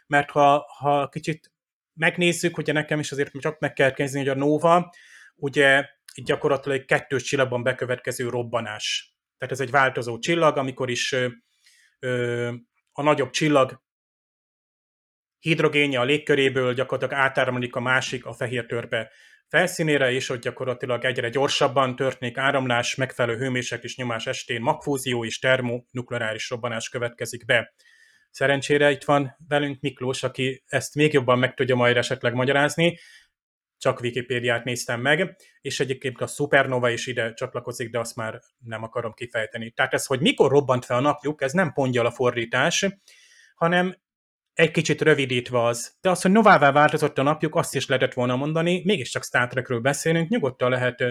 mert 0.08 0.30
ha, 0.30 0.66
ha 0.78 1.08
kicsit 1.10 1.52
megnézzük, 1.94 2.58
ugye 2.58 2.74
nekem 2.74 3.00
is 3.00 3.12
azért 3.12 3.40
csak 3.40 3.60
meg 3.60 3.74
kell 3.74 3.92
kezdeni, 3.92 4.28
hogy 4.28 4.38
a 4.38 4.40
Nova, 4.40 4.94
ugye 5.36 5.86
gyakorlatilag 6.16 6.78
egy 6.78 6.86
kettős 6.86 7.24
csillagban 7.24 7.64
bekövetkező 7.64 8.30
robbanás. 8.30 9.16
Tehát 9.38 9.54
ez 9.54 9.60
egy 9.60 9.72
változó 9.72 10.20
csillag, 10.20 10.58
amikor 10.58 10.90
is 10.90 11.16
ö, 12.00 12.54
a 12.92 13.02
nagyobb 13.02 13.30
csillag 13.30 13.82
hidrogénje 15.40 16.00
a 16.00 16.04
légköréből 16.04 16.74
gyakorlatilag 16.74 17.24
átáramlik 17.24 17.76
a 17.76 17.80
másik 17.80 18.26
a 18.26 18.34
fehér 18.34 18.66
törpe 18.66 19.12
felszínére, 19.48 20.12
és 20.12 20.30
ott 20.30 20.42
gyakorlatilag 20.42 21.06
egyre 21.06 21.30
gyorsabban 21.30 21.96
történik 21.96 22.38
áramlás, 22.38 22.96
megfelelő 22.96 23.38
hőmérséklet 23.38 23.84
és 23.84 23.96
nyomás 23.96 24.28
estén 24.28 24.62
magfúzió 24.62 25.26
és 25.26 25.40
termonukleáris 25.40 26.50
robbanás 26.50 26.90
következik 26.90 27.46
be. 27.46 27.74
Szerencsére 28.30 28.92
itt 28.92 29.04
van 29.04 29.36
velünk 29.48 29.80
Miklós, 29.80 30.24
aki 30.24 30.64
ezt 30.68 30.96
még 30.96 31.14
jobban 31.14 31.40
meg 31.40 31.54
tudja 31.54 31.76
majd 31.76 31.98
esetleg 31.98 32.34
magyarázni, 32.34 33.00
csak 33.82 34.00
Wikipédiát 34.00 34.64
néztem 34.64 35.02
meg, 35.02 35.36
és 35.62 35.80
egyébként 35.80 36.22
a 36.22 36.28
Supernova 36.28 36.90
is 36.90 37.08
ide 37.08 37.34
csatlakozik, 37.34 37.90
de 37.90 38.00
azt 38.00 38.16
már 38.16 38.40
nem 38.60 38.84
akarom 38.84 39.14
kifejteni. 39.14 39.72
Tehát 39.72 39.94
ez, 39.94 40.06
hogy 40.06 40.20
mikor 40.20 40.52
robbant 40.52 40.86
fel 40.86 40.98
a 40.98 41.02
napjuk, 41.02 41.42
ez 41.42 41.52
nem 41.52 41.74
pontja 41.74 42.04
a 42.04 42.12
fordítás, 42.12 42.88
hanem 43.56 43.96
egy 44.54 44.72
kicsit 44.72 45.02
rövidítve 45.02 45.64
az. 45.64 45.98
De 46.02 46.10
az, 46.10 46.22
hogy 46.22 46.32
novává 46.32 46.72
változott 46.72 47.18
a 47.18 47.24
napjuk, 47.24 47.56
azt 47.56 47.76
is 47.76 47.88
lehetett 47.88 48.14
volna 48.14 48.36
mondani, 48.36 48.82
mégiscsak 48.86 49.24
Star 49.24 49.48
Trekről 49.48 49.80
beszélünk, 49.80 50.30
nyugodtan 50.30 50.70
lehet 50.70 51.04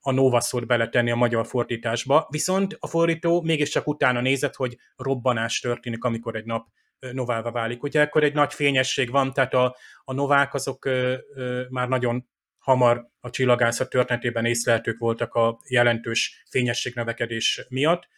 a 0.00 0.10
Nova 0.12 0.40
szót 0.40 0.66
beletenni 0.66 1.10
a 1.10 1.16
magyar 1.16 1.46
fordításba, 1.46 2.26
viszont 2.30 2.76
a 2.80 2.86
fordító 2.86 3.42
mégiscsak 3.42 3.86
utána 3.86 4.20
nézett, 4.20 4.54
hogy 4.54 4.76
robbanás 4.96 5.60
történik, 5.60 6.04
amikor 6.04 6.36
egy 6.36 6.44
nap 6.44 6.66
novává 7.12 7.50
válik. 7.50 7.82
Ugye 7.82 8.02
akkor 8.02 8.24
egy 8.24 8.34
nagy 8.34 8.52
fényesség 8.52 9.10
van, 9.10 9.32
tehát 9.32 9.54
a, 9.54 9.76
a 10.04 10.12
novák 10.12 10.54
azok 10.54 10.84
ö, 10.84 11.16
ö, 11.34 11.64
már 11.68 11.88
nagyon 11.88 12.28
hamar 12.58 13.08
a 13.20 13.30
csillagászat 13.30 13.90
történetében 13.90 14.44
észlelhetők 14.44 14.98
voltak 14.98 15.34
a 15.34 15.60
jelentős 15.68 16.44
fényességnövekedés 16.50 17.66
miatt, 17.68 18.08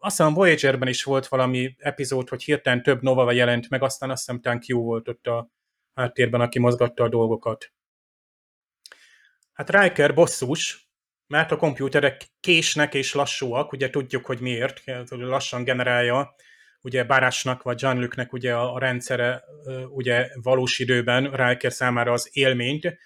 azt 0.00 0.16
hiszem 0.16 0.34
Voyager-ben 0.34 0.88
is 0.88 1.04
volt 1.04 1.26
valami 1.26 1.76
epizód, 1.78 2.28
hogy 2.28 2.42
hirtelen 2.42 2.82
több 2.82 3.02
Nova 3.02 3.32
jelent 3.32 3.68
meg, 3.68 3.82
aztán 3.82 4.10
azt 4.10 4.26
hiszem 4.26 4.40
Tank 4.40 4.64
volt 4.66 5.08
ott 5.08 5.26
a 5.26 5.50
háttérben, 5.94 6.40
aki 6.40 6.58
mozgatta 6.58 7.04
a 7.04 7.08
dolgokat. 7.08 7.72
Hát 9.52 9.70
Riker 9.70 10.14
bosszús, 10.14 10.88
mert 11.26 11.52
a 11.52 11.56
kompjúterek 11.56 12.26
késnek 12.40 12.94
és 12.94 13.14
lassúak, 13.14 13.72
ugye 13.72 13.90
tudjuk, 13.90 14.26
hogy 14.26 14.40
miért, 14.40 14.82
lassan 15.08 15.64
generálja 15.64 16.34
ugye 16.82 17.04
Barásnak 17.04 17.62
vagy 17.62 17.80
jean 17.82 18.10
ugye 18.30 18.54
a, 18.54 18.74
a 18.74 18.78
rendszere 18.78 19.44
ugye 19.88 20.28
valós 20.42 20.78
időben 20.78 21.30
Riker 21.30 21.72
számára 21.72 22.12
az 22.12 22.28
élményt. 22.32 22.98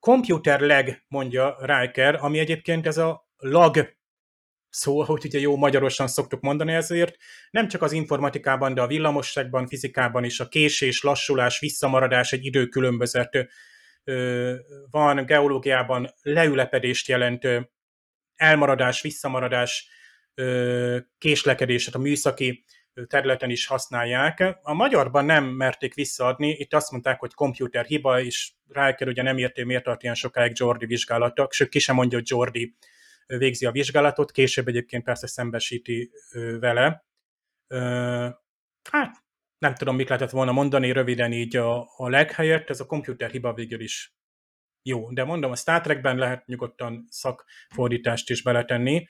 Computer 0.00 0.60
leg, 0.60 1.04
mondja 1.08 1.56
Riker, 1.60 2.14
ami 2.20 2.38
egyébként 2.38 2.86
ez 2.86 2.98
a 2.98 3.28
lag 3.36 3.96
szó, 4.70 5.02
hogy 5.02 5.24
ugye 5.24 5.38
jó 5.38 5.56
magyarosan 5.56 6.06
szoktuk 6.06 6.40
mondani 6.40 6.72
ezért, 6.72 7.16
nem 7.50 7.68
csak 7.68 7.82
az 7.82 7.92
informatikában, 7.92 8.74
de 8.74 8.80
a 8.80 8.86
villamosságban, 8.86 9.66
fizikában 9.66 10.24
is 10.24 10.40
a 10.40 10.48
késés, 10.48 11.02
lassulás, 11.02 11.58
visszamaradás, 11.58 12.32
egy 12.32 12.44
időkülönbözet 12.44 13.48
van, 14.90 15.26
geológiában 15.26 16.14
leülepedést 16.22 17.08
jelent, 17.08 17.48
elmaradás, 18.34 19.00
visszamaradás, 19.00 19.88
késlekedés, 21.18 21.84
tehát 21.84 22.00
a 22.00 22.02
műszaki 22.02 22.64
területen 23.06 23.50
is 23.50 23.66
használják. 23.66 24.58
A 24.62 24.72
magyarban 24.72 25.24
nem 25.24 25.44
merték 25.44 25.94
visszaadni, 25.94 26.48
itt 26.48 26.74
azt 26.74 26.90
mondták, 26.90 27.20
hogy 27.20 27.34
komputer 27.34 27.84
hiba, 27.84 28.20
és 28.20 28.52
Riker 28.68 29.08
ugye 29.08 29.22
nem 29.22 29.38
érté, 29.38 29.62
miért 29.62 29.84
tart 29.84 30.02
ilyen 30.02 30.14
sokáig 30.14 30.52
Jordi 30.54 30.86
vizsgálatok, 30.86 31.52
sőt 31.52 31.68
ki 31.68 31.78
sem 31.78 31.94
mondja, 31.94 32.18
hogy 32.18 32.28
Jordi 32.30 32.76
végzi 33.26 33.66
a 33.66 33.70
vizsgálatot, 33.70 34.30
később 34.30 34.68
egyébként 34.68 35.04
persze 35.04 35.26
szembesíti 35.26 36.10
vele. 36.60 37.04
Hát, 38.90 39.16
nem 39.58 39.74
tudom, 39.74 39.96
mit 39.96 40.08
lehetett 40.08 40.30
volna 40.30 40.52
mondani 40.52 40.92
röviden 40.92 41.32
így 41.32 41.56
a, 41.56 41.80
a 41.96 42.08
leghelyett, 42.08 42.70
ez 42.70 42.80
a 42.80 42.86
komputer 42.86 43.30
hiba 43.30 43.54
végül 43.54 43.80
is 43.80 44.14
jó. 44.82 45.12
De 45.12 45.24
mondom, 45.24 45.50
a 45.50 45.56
Star 45.56 45.80
Trekben 45.80 46.16
lehet 46.16 46.46
nyugodtan 46.46 47.06
szakfordítást 47.10 48.30
is 48.30 48.42
beletenni. 48.42 49.06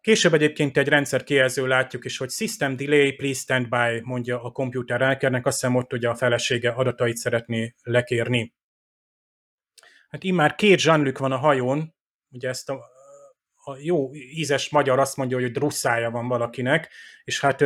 Később 0.00 0.34
egyébként 0.34 0.76
egy 0.76 0.88
rendszer 0.88 1.24
kijelző 1.24 1.66
látjuk 1.66 2.04
is, 2.04 2.16
hogy 2.16 2.30
System 2.30 2.76
Delay, 2.76 3.12
Please 3.12 3.40
Stand 3.40 3.68
By, 3.68 4.00
mondja 4.02 4.42
a 4.42 4.50
komputer 4.50 5.00
elkernek, 5.00 5.46
azt 5.46 5.60
hiszem 5.60 5.76
ott 5.76 5.92
ugye 5.92 6.08
a 6.08 6.14
felesége 6.14 6.70
adatait 6.70 7.16
szeretné 7.16 7.74
lekérni. 7.82 8.54
Hát 10.08 10.24
immár 10.24 10.54
két 10.54 10.82
Jean-Luc 10.82 11.18
van 11.18 11.32
a 11.32 11.36
hajón, 11.36 11.94
ugye 12.30 12.48
ezt 12.48 12.70
a 12.70 12.96
a 13.68 13.76
jó 13.80 14.14
ízes 14.14 14.70
magyar 14.70 14.98
azt 14.98 15.16
mondja, 15.16 15.38
hogy 15.38 15.50
drusszája 15.50 16.10
van 16.10 16.28
valakinek, 16.28 16.90
és 17.24 17.40
hát 17.40 17.64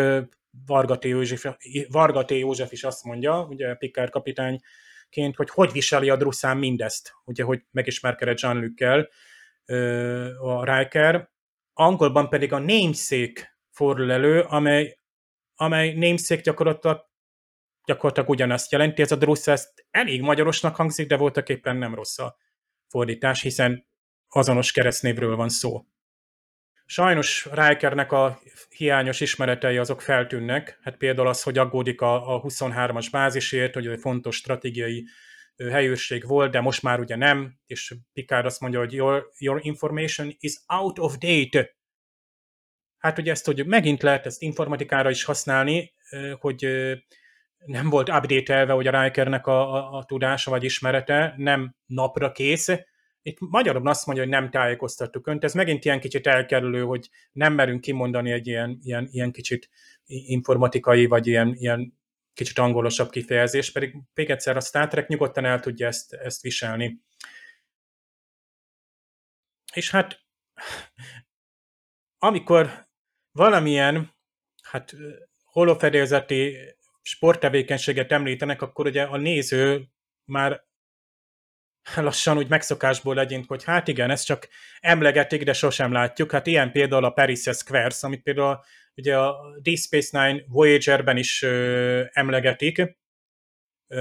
Varga 0.66 0.98
T. 0.98 1.04
József, 1.04 1.44
Varga. 1.88 2.24
József 2.28 2.72
is 2.72 2.84
azt 2.84 3.04
mondja, 3.04 3.46
ugye 3.48 3.74
Pikár 3.74 4.10
kapitányként, 4.10 5.36
hogy 5.36 5.50
hogy 5.50 5.72
viseli 5.72 6.10
a 6.10 6.16
drusszán 6.16 6.56
mindezt, 6.56 7.12
ugye, 7.24 7.44
hogy 7.44 7.62
megismerkedett 7.70 8.40
jean 8.40 8.74
a 10.40 10.76
Riker. 10.76 11.30
Angolban 11.72 12.28
pedig 12.28 12.52
a 12.52 12.58
namesake 12.58 13.58
fordul 13.70 14.12
elő, 14.12 14.40
amely, 14.40 14.98
amely 15.54 15.92
namesake 15.94 16.40
gyakorlatilag 16.40 17.10
gyakorlatilag 17.84 18.28
ugyanazt 18.28 18.72
jelenti, 18.72 19.02
ez 19.02 19.12
a 19.12 19.16
drussz, 19.16 19.46
ezt 19.46 19.86
elég 19.90 20.20
magyarosnak 20.20 20.76
hangzik, 20.76 21.06
de 21.06 21.16
voltak 21.16 21.48
éppen 21.48 21.76
nem 21.76 21.94
rossz 21.94 22.18
a 22.18 22.36
fordítás, 22.88 23.42
hiszen 23.42 23.86
azonos 24.28 24.72
keresztnévről 24.72 25.36
van 25.36 25.48
szó. 25.48 25.84
Sajnos 26.86 27.48
Rikernek 27.52 28.12
a 28.12 28.40
hiányos 28.68 29.20
ismeretei 29.20 29.76
azok 29.76 30.00
feltűnnek, 30.00 30.78
hát 30.82 30.96
például 30.96 31.28
az, 31.28 31.42
hogy 31.42 31.58
aggódik 31.58 32.00
a, 32.00 32.34
a 32.34 32.42
23-as 32.42 33.08
bázisért, 33.10 33.74
hogy 33.74 33.86
egy 33.86 34.00
fontos 34.00 34.36
stratégiai 34.36 35.06
helyőrség 35.70 36.26
volt, 36.26 36.50
de 36.50 36.60
most 36.60 36.82
már 36.82 37.00
ugye 37.00 37.16
nem, 37.16 37.58
és 37.66 37.94
Picard 38.12 38.44
azt 38.44 38.60
mondja, 38.60 38.78
hogy 38.78 38.92
your, 38.92 39.30
your 39.38 39.60
information 39.62 40.36
is 40.38 40.54
out 40.66 40.98
of 40.98 41.18
date. 41.18 41.76
Hát 42.98 43.18
ugye 43.18 43.30
ezt, 43.30 43.46
hogy 43.46 43.66
megint 43.66 44.02
lehet 44.02 44.26
ezt 44.26 44.42
informatikára 44.42 45.10
is 45.10 45.24
használni, 45.24 45.94
hogy 46.38 46.66
nem 47.66 47.88
volt 47.88 48.08
update-elve, 48.08 48.72
hogy 48.72 48.86
a 48.86 49.02
Rikernek 49.02 49.46
a, 49.46 49.74
a, 49.74 49.98
a 49.98 50.04
tudása 50.04 50.50
vagy 50.50 50.64
ismerete 50.64 51.34
nem 51.36 51.76
napra 51.86 52.32
kész, 52.32 52.68
itt 53.22 53.36
magyarul 53.40 53.88
azt 53.88 54.06
mondja, 54.06 54.24
hogy 54.24 54.32
nem 54.32 54.50
tájékoztattuk 54.50 55.26
önt. 55.26 55.44
Ez 55.44 55.54
megint 55.54 55.84
ilyen 55.84 56.00
kicsit 56.00 56.26
elkerülő, 56.26 56.82
hogy 56.82 57.08
nem 57.32 57.52
merünk 57.52 57.80
kimondani 57.80 58.30
egy 58.30 58.46
ilyen, 58.46 58.78
ilyen, 58.82 59.08
ilyen 59.10 59.32
kicsit 59.32 59.68
informatikai, 60.06 61.06
vagy 61.06 61.26
ilyen, 61.26 61.54
ilyen 61.54 62.00
kicsit 62.34 62.58
angolosabb 62.58 63.10
kifejezés, 63.10 63.72
pedig 63.72 63.96
még 64.14 64.30
egyszer 64.30 64.56
a 64.56 64.60
Star 64.60 64.88
Trek 64.88 65.08
nyugodtan 65.08 65.44
el 65.44 65.60
tudja 65.60 65.86
ezt, 65.86 66.12
ezt 66.12 66.42
viselni. 66.42 67.00
És 69.72 69.90
hát 69.90 70.20
amikor 72.18 72.86
valamilyen 73.32 74.14
hát 74.62 74.94
holofedélzeti 75.44 76.56
sporttevékenységet 77.02 78.12
említenek, 78.12 78.62
akkor 78.62 78.86
ugye 78.86 79.02
a 79.02 79.16
néző 79.16 79.88
már 80.24 80.64
lassan 81.96 82.36
úgy 82.36 82.48
megszokásból 82.48 83.14
legyünk, 83.14 83.48
hogy 83.48 83.64
hát 83.64 83.88
igen, 83.88 84.10
ezt 84.10 84.24
csak 84.24 84.48
emlegetik, 84.80 85.44
de 85.44 85.52
sosem 85.52 85.92
látjuk. 85.92 86.30
Hát 86.30 86.46
ilyen 86.46 86.72
például 86.72 87.04
a 87.04 87.10
Paris 87.10 87.40
Squares, 87.40 88.02
amit 88.02 88.22
például 88.22 88.64
ugye 88.96 89.18
a 89.18 89.36
Deep 89.62 89.78
Space 89.78 90.26
Nine 90.26 90.44
Voyager-ben 90.48 91.16
is 91.16 91.42
ö, 91.42 92.02
emlegetik. 92.12 92.78
Ö, 93.88 93.96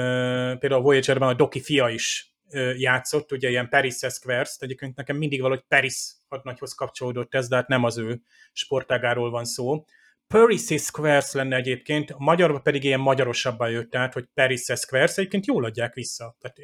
például 0.60 0.82
a 0.82 0.84
Voyager-ben 0.84 1.28
a 1.28 1.34
Doki 1.34 1.62
fia 1.62 1.90
is 1.90 2.34
ö, 2.50 2.74
játszott, 2.74 3.32
ugye 3.32 3.50
ilyen 3.50 3.70
Paris 3.70 3.96
Squares, 3.96 4.56
egyébként 4.60 4.96
nekem 4.96 5.18
mindig 5.18 5.42
valahogy 5.42 5.64
Paris 5.68 6.12
hadnagyhoz 6.28 6.74
kapcsolódott 6.74 7.36
ez, 7.36 7.48
de 7.48 7.56
hát 7.56 7.68
nem 7.68 7.84
az 7.84 7.98
ő 7.98 8.22
sportágáról 8.54 9.30
van 9.30 9.46
szó. 9.46 9.86
Paris 10.28 10.62
Squares 10.62 11.32
lenne 11.32 11.56
egyébként, 11.56 12.12
a 12.12 12.20
magyarban 12.20 12.64
pedig 12.64 12.84
ilyen 12.84 13.00
magyarosabban 13.00 13.70
jött 13.70 13.96
át, 13.96 14.14
hogy 14.14 14.26
Paris 14.34 14.62
Squares, 14.62 15.18
egyébként 15.18 15.46
jól 15.46 15.66
adják 15.66 15.94
vissza. 15.94 16.38
Tehát 16.40 16.58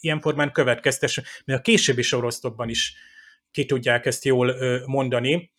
ilyen 0.00 0.20
formán 0.20 0.52
következtes, 0.52 1.20
mert 1.44 1.58
a 1.58 1.62
későbbi 1.62 2.02
sorosztokban 2.02 2.68
is 2.68 2.94
ki 3.50 3.66
tudják 3.66 4.06
ezt 4.06 4.24
jól 4.24 4.54
mondani. 4.86 5.52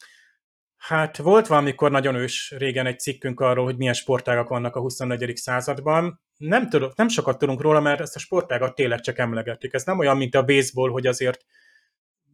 Hát 0.82 1.18
volt 1.18 1.48
valamikor 1.48 1.92
nagyon 1.92 2.16
ős 2.16 2.54
régen 2.58 2.86
egy 2.86 3.00
cikkünk 3.00 3.40
arról, 3.40 3.66
hogy 3.66 3.78
milyen 3.78 3.94
sportágak 3.94 4.48
vannak 4.48 4.76
a 4.76 4.80
24. 4.80 5.36
században. 5.36 6.22
Nem, 6.38 6.70
tudok, 6.70 6.96
nem 6.96 7.08
sokat 7.08 7.38
tudunk 7.38 7.62
róla, 7.62 7.80
mert 7.80 8.00
ezt 8.00 8.16
a 8.16 8.20
sportágat 8.20 8.76
tényleg 8.76 9.00
csak 9.00 9.18
emlegetik. 9.18 9.74
Ez 9.74 9.84
nem 9.84 10.00
olyan, 10.00 10.18
mint 10.18 10.36
a 10.36 10.44
baseball, 10.44 10.90
hogy 10.90 11.08
azért 11.08 11.46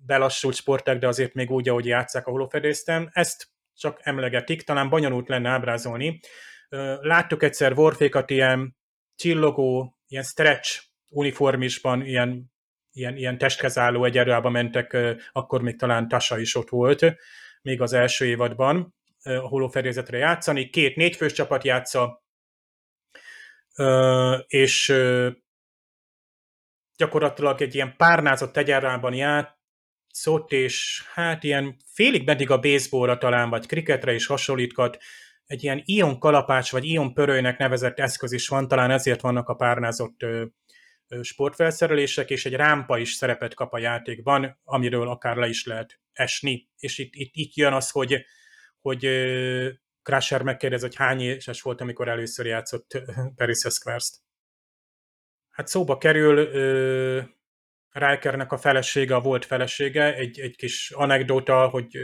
belassult 0.06 0.56
sportág, 0.56 1.00
de 1.00 1.08
azért 1.08 1.34
még 1.34 1.52
úgy, 1.52 1.70
ahogy 1.70 1.86
játszák 1.86 2.28
a 2.28 2.32
holofedésztem. 2.32 3.10
Ezt 3.12 3.48
csak 3.76 4.00
emlegetik, 4.04 4.62
talán 4.62 4.90
bonyolult 4.90 5.28
lenne 5.28 5.50
ábrázolni. 5.50 6.20
Láttuk 7.02 7.44
egyszer 7.44 7.74
Warfékat 7.74 8.30
ilyen 8.30 8.78
csillogó, 9.16 9.98
ilyen 10.08 10.24
stretch 10.24 10.84
uniformisban, 11.10 12.06
ilyen, 12.06 12.52
ilyen, 12.92 13.18
ilyen 13.18 13.38
testhez 13.38 13.78
álló 13.78 14.04
egyenruhába 14.04 14.50
mentek, 14.50 14.98
akkor 15.32 15.62
még 15.62 15.78
talán 15.78 16.08
Tasa 16.08 16.40
is 16.40 16.56
ott 16.56 16.70
volt, 16.70 17.18
még 17.68 17.82
az 17.82 17.94
első 17.94 18.26
évadban 18.26 18.96
a 19.24 19.48
holófedélzetre 19.48 20.18
játszani. 20.18 20.70
Két 20.70 20.96
négyfős 20.96 21.34
csapat 21.34 21.64
játsza, 21.64 22.24
és 24.48 24.94
gyakorlatilag 26.98 27.62
egy 27.62 27.76
ilyen 27.76 27.96
párnázott 27.98 28.58
egyenruhában 28.58 29.14
játszott, 29.14 30.52
és 30.52 31.04
hát 31.14 31.44
ilyen 31.44 31.76
félig 31.86 32.26
meddig 32.26 32.52
a 32.52 32.60
baseballra 32.60 33.18
talán, 33.18 33.50
vagy 33.50 33.66
kriketre 33.66 34.14
is 34.14 34.26
hasonlítkat, 34.26 34.98
egy 35.46 35.64
ilyen 35.64 35.82
ion 35.86 36.20
kalapács, 36.20 36.72
vagy 36.72 36.86
ion 36.86 37.14
pörőnek 37.14 37.58
nevezett 37.58 38.00
eszköz 38.00 38.32
is 38.32 38.48
van, 38.48 38.68
talán 38.68 38.92
ezért 38.92 39.22
vannak 39.22 39.50
a 39.50 39.56
párnázott 39.56 40.26
sportfelszerelések, 41.22 42.30
és 42.30 42.46
egy 42.46 42.54
rámpa 42.54 42.98
is 42.98 43.14
szerepet 43.14 43.54
kap 43.54 43.74
a 43.74 43.78
játékban, 43.78 44.60
amiről 44.64 45.10
akár 45.10 45.36
le 45.36 45.48
is 45.48 45.66
lehet 45.66 46.00
esni. 46.14 46.70
És 46.78 46.98
itt, 46.98 47.14
itt, 47.14 47.32
itt 47.34 47.54
jön 47.54 47.74
az, 47.74 47.90
hogy, 47.90 48.26
hogy 48.80 49.00
Crusher 50.02 50.42
megkérdez, 50.42 50.82
hogy 50.82 50.96
hány 50.96 51.22
éves 51.22 51.62
volt, 51.62 51.82
amikor 51.82 52.08
először 52.08 52.46
játszott 52.46 53.02
Paris 53.36 53.58
Squares-t. 53.58 54.16
Hát 55.50 55.68
szóba 55.68 55.98
kerül 55.98 56.50
Rikernek 57.92 58.52
a 58.52 58.58
felesége, 58.58 59.16
a 59.16 59.22
volt 59.22 59.46
felesége, 59.46 60.16
egy, 60.16 60.40
egy 60.40 60.56
kis 60.56 60.92
anekdota, 60.92 61.68
hogy 61.68 62.00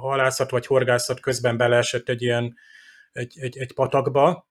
halászat 0.00 0.50
vagy 0.50 0.66
horgászat 0.66 1.20
közben 1.20 1.56
beleesett 1.56 2.08
egy 2.08 2.22
ilyen 2.22 2.56
egy, 3.12 3.38
egy, 3.40 3.58
egy 3.58 3.74
patakba, 3.74 4.50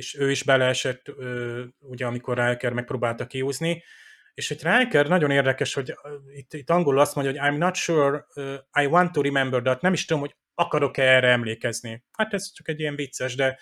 és 0.00 0.14
ő 0.18 0.30
is 0.30 0.42
beleesett, 0.42 1.12
ugye 1.78 2.06
amikor 2.06 2.38
Riker 2.38 2.72
megpróbálta 2.72 3.26
kiúzni, 3.26 3.82
és 4.34 4.50
egy 4.50 4.62
Riker 4.62 5.08
nagyon 5.08 5.30
érdekes, 5.30 5.74
hogy 5.74 5.94
itt, 6.34 6.54
itt 6.54 6.70
angolul 6.70 7.00
azt 7.00 7.14
mondja, 7.14 7.32
hogy 7.32 7.50
I'm 7.50 7.58
not 7.58 7.74
sure 7.74 8.26
uh, 8.34 8.54
I 8.82 8.86
want 8.86 9.12
to 9.12 9.22
remember 9.22 9.62
that, 9.62 9.80
nem 9.80 9.92
is 9.92 10.04
tudom, 10.04 10.22
hogy 10.22 10.36
akarok-e 10.54 11.02
erre 11.02 11.28
emlékezni. 11.28 12.04
Hát 12.12 12.34
ez 12.34 12.52
csak 12.52 12.68
egy 12.68 12.80
ilyen 12.80 12.94
vicces, 12.94 13.34
de 13.34 13.58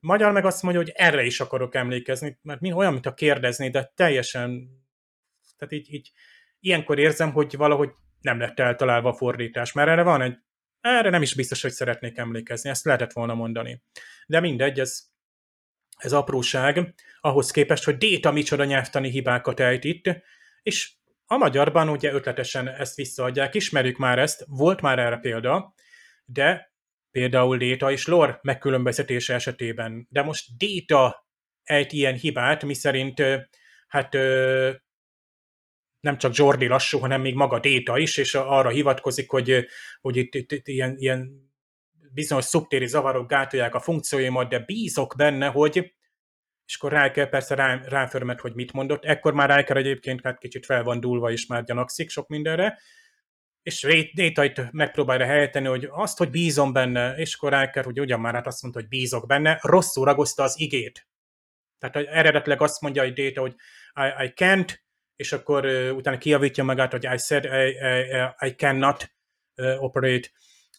magyar 0.00 0.32
meg 0.32 0.44
azt 0.44 0.62
mondja, 0.62 0.82
hogy 0.82 0.92
erre 0.94 1.24
is 1.24 1.40
akarok 1.40 1.74
emlékezni, 1.74 2.38
mert 2.42 2.60
mi 2.60 2.72
olyan, 2.72 2.92
mint 2.92 3.06
a 3.06 3.14
kérdezni, 3.14 3.70
de 3.70 3.92
teljesen, 3.94 4.68
tehát 5.56 5.74
így, 5.74 5.94
így 5.94 6.10
ilyenkor 6.60 6.98
érzem, 6.98 7.32
hogy 7.32 7.56
valahogy 7.56 7.90
nem 8.20 8.38
lett 8.38 8.58
eltalálva 8.58 9.08
a 9.08 9.14
fordítás, 9.14 9.72
mert 9.72 9.88
erre 9.88 10.02
van 10.02 10.22
egy, 10.22 10.38
erre 10.80 11.10
nem 11.10 11.22
is 11.22 11.34
biztos, 11.34 11.62
hogy 11.62 11.72
szeretnék 11.72 12.16
emlékezni, 12.16 12.70
ezt 12.70 12.84
lehetett 12.84 13.12
volna 13.12 13.34
mondani. 13.34 13.82
De 14.26 14.40
mindegy, 14.40 14.80
ez 14.80 15.09
ez 16.00 16.12
apróság, 16.12 16.94
ahhoz 17.20 17.50
képest, 17.50 17.84
hogy 17.84 17.96
Déta 17.96 18.30
micsoda 18.30 18.64
nyelvtani 18.64 19.10
hibákat 19.10 19.60
ejt 19.60 19.84
itt, 19.84 20.04
és 20.62 20.92
a 21.26 21.36
magyarban 21.36 21.88
ugye 21.88 22.12
ötletesen 22.12 22.68
ezt 22.68 22.96
visszaadják, 22.96 23.54
ismerjük 23.54 23.96
már 23.96 24.18
ezt, 24.18 24.44
volt 24.48 24.80
már 24.80 24.98
erre 24.98 25.16
példa, 25.16 25.74
de 26.24 26.74
például 27.10 27.56
Déta 27.56 27.90
és 27.90 28.06
Lor 28.06 28.38
megkülönböztetése 28.42 29.34
esetében, 29.34 30.06
de 30.10 30.22
most 30.22 30.56
Déta 30.56 31.26
ejt 31.62 31.92
ilyen 31.92 32.14
hibát, 32.14 32.64
miszerint 32.64 33.22
hát 33.88 34.12
nem 36.00 36.18
csak 36.18 36.34
Jordi 36.34 36.66
lassú, 36.66 36.98
hanem 36.98 37.20
még 37.20 37.34
maga 37.34 37.58
Déta 37.58 37.98
is, 37.98 38.16
és 38.16 38.34
arra 38.34 38.68
hivatkozik, 38.68 39.30
hogy, 39.30 39.66
hogy 40.00 40.16
itt, 40.16 40.34
itt, 40.34 40.52
itt 40.52 40.68
ilyen, 40.68 40.94
ilyen 40.98 41.49
bizonyos 42.12 42.44
szubtéri 42.44 42.86
zavarok 42.86 43.28
gátolják 43.28 43.74
a 43.74 43.80
funkcióimat, 43.80 44.48
de 44.48 44.58
bízok 44.58 45.14
benne, 45.16 45.46
hogy 45.46 45.92
és 46.70 46.76
akkor 46.76 47.02
Riker 47.02 47.28
persze 47.28 47.54
rá, 47.54 47.80
ráförmet, 47.84 48.40
hogy 48.40 48.54
mit 48.54 48.72
mondott. 48.72 49.04
Ekkor 49.04 49.34
már 49.34 49.56
Riker 49.56 49.76
egyébként 49.76 50.20
hát 50.22 50.38
kicsit 50.38 50.64
fel 50.64 50.82
van 50.82 51.00
dúlva, 51.00 51.30
és 51.30 51.46
már 51.46 51.64
gyanakszik 51.64 52.10
sok 52.10 52.28
mindenre. 52.28 52.78
És 53.62 54.10
Détait 54.14 54.72
megpróbálja 54.72 55.24
helyeteni, 55.24 55.66
hogy 55.66 55.88
azt, 55.90 56.18
hogy 56.18 56.30
bízom 56.30 56.72
benne, 56.72 57.14
és 57.16 57.34
akkor 57.34 57.60
Riker, 57.60 57.84
hogy 57.84 58.00
ugyan 58.00 58.20
már 58.20 58.34
hát 58.34 58.46
azt 58.46 58.62
mondta, 58.62 58.80
hogy 58.80 58.88
bízok 58.88 59.26
benne, 59.26 59.58
rosszul 59.62 60.04
ragozta 60.04 60.42
az 60.42 60.60
igét. 60.60 61.08
Tehát 61.78 62.08
eredetileg 62.08 62.62
azt 62.62 62.80
mondja 62.80 63.02
hogy 63.02 63.12
Déta, 63.12 63.40
hogy 63.40 63.54
I, 63.94 64.24
I 64.24 64.32
can't, 64.34 64.78
és 65.16 65.32
akkor 65.32 65.66
uh, 65.66 65.96
utána 65.96 66.18
kiavítja 66.18 66.64
magát, 66.64 66.90
hogy 66.90 67.04
I 67.04 67.18
said 67.18 67.44
I, 67.44 67.48
I, 67.58 68.48
I 68.48 68.54
cannot 68.54 69.12
uh, 69.56 69.82
operate. 69.82 70.28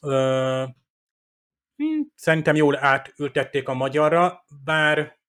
Uh, 0.01 0.69
Szerintem 2.15 2.55
jól 2.55 2.77
átültették 2.77 3.67
a 3.67 3.73
magyarra, 3.73 4.45
bár 4.63 5.19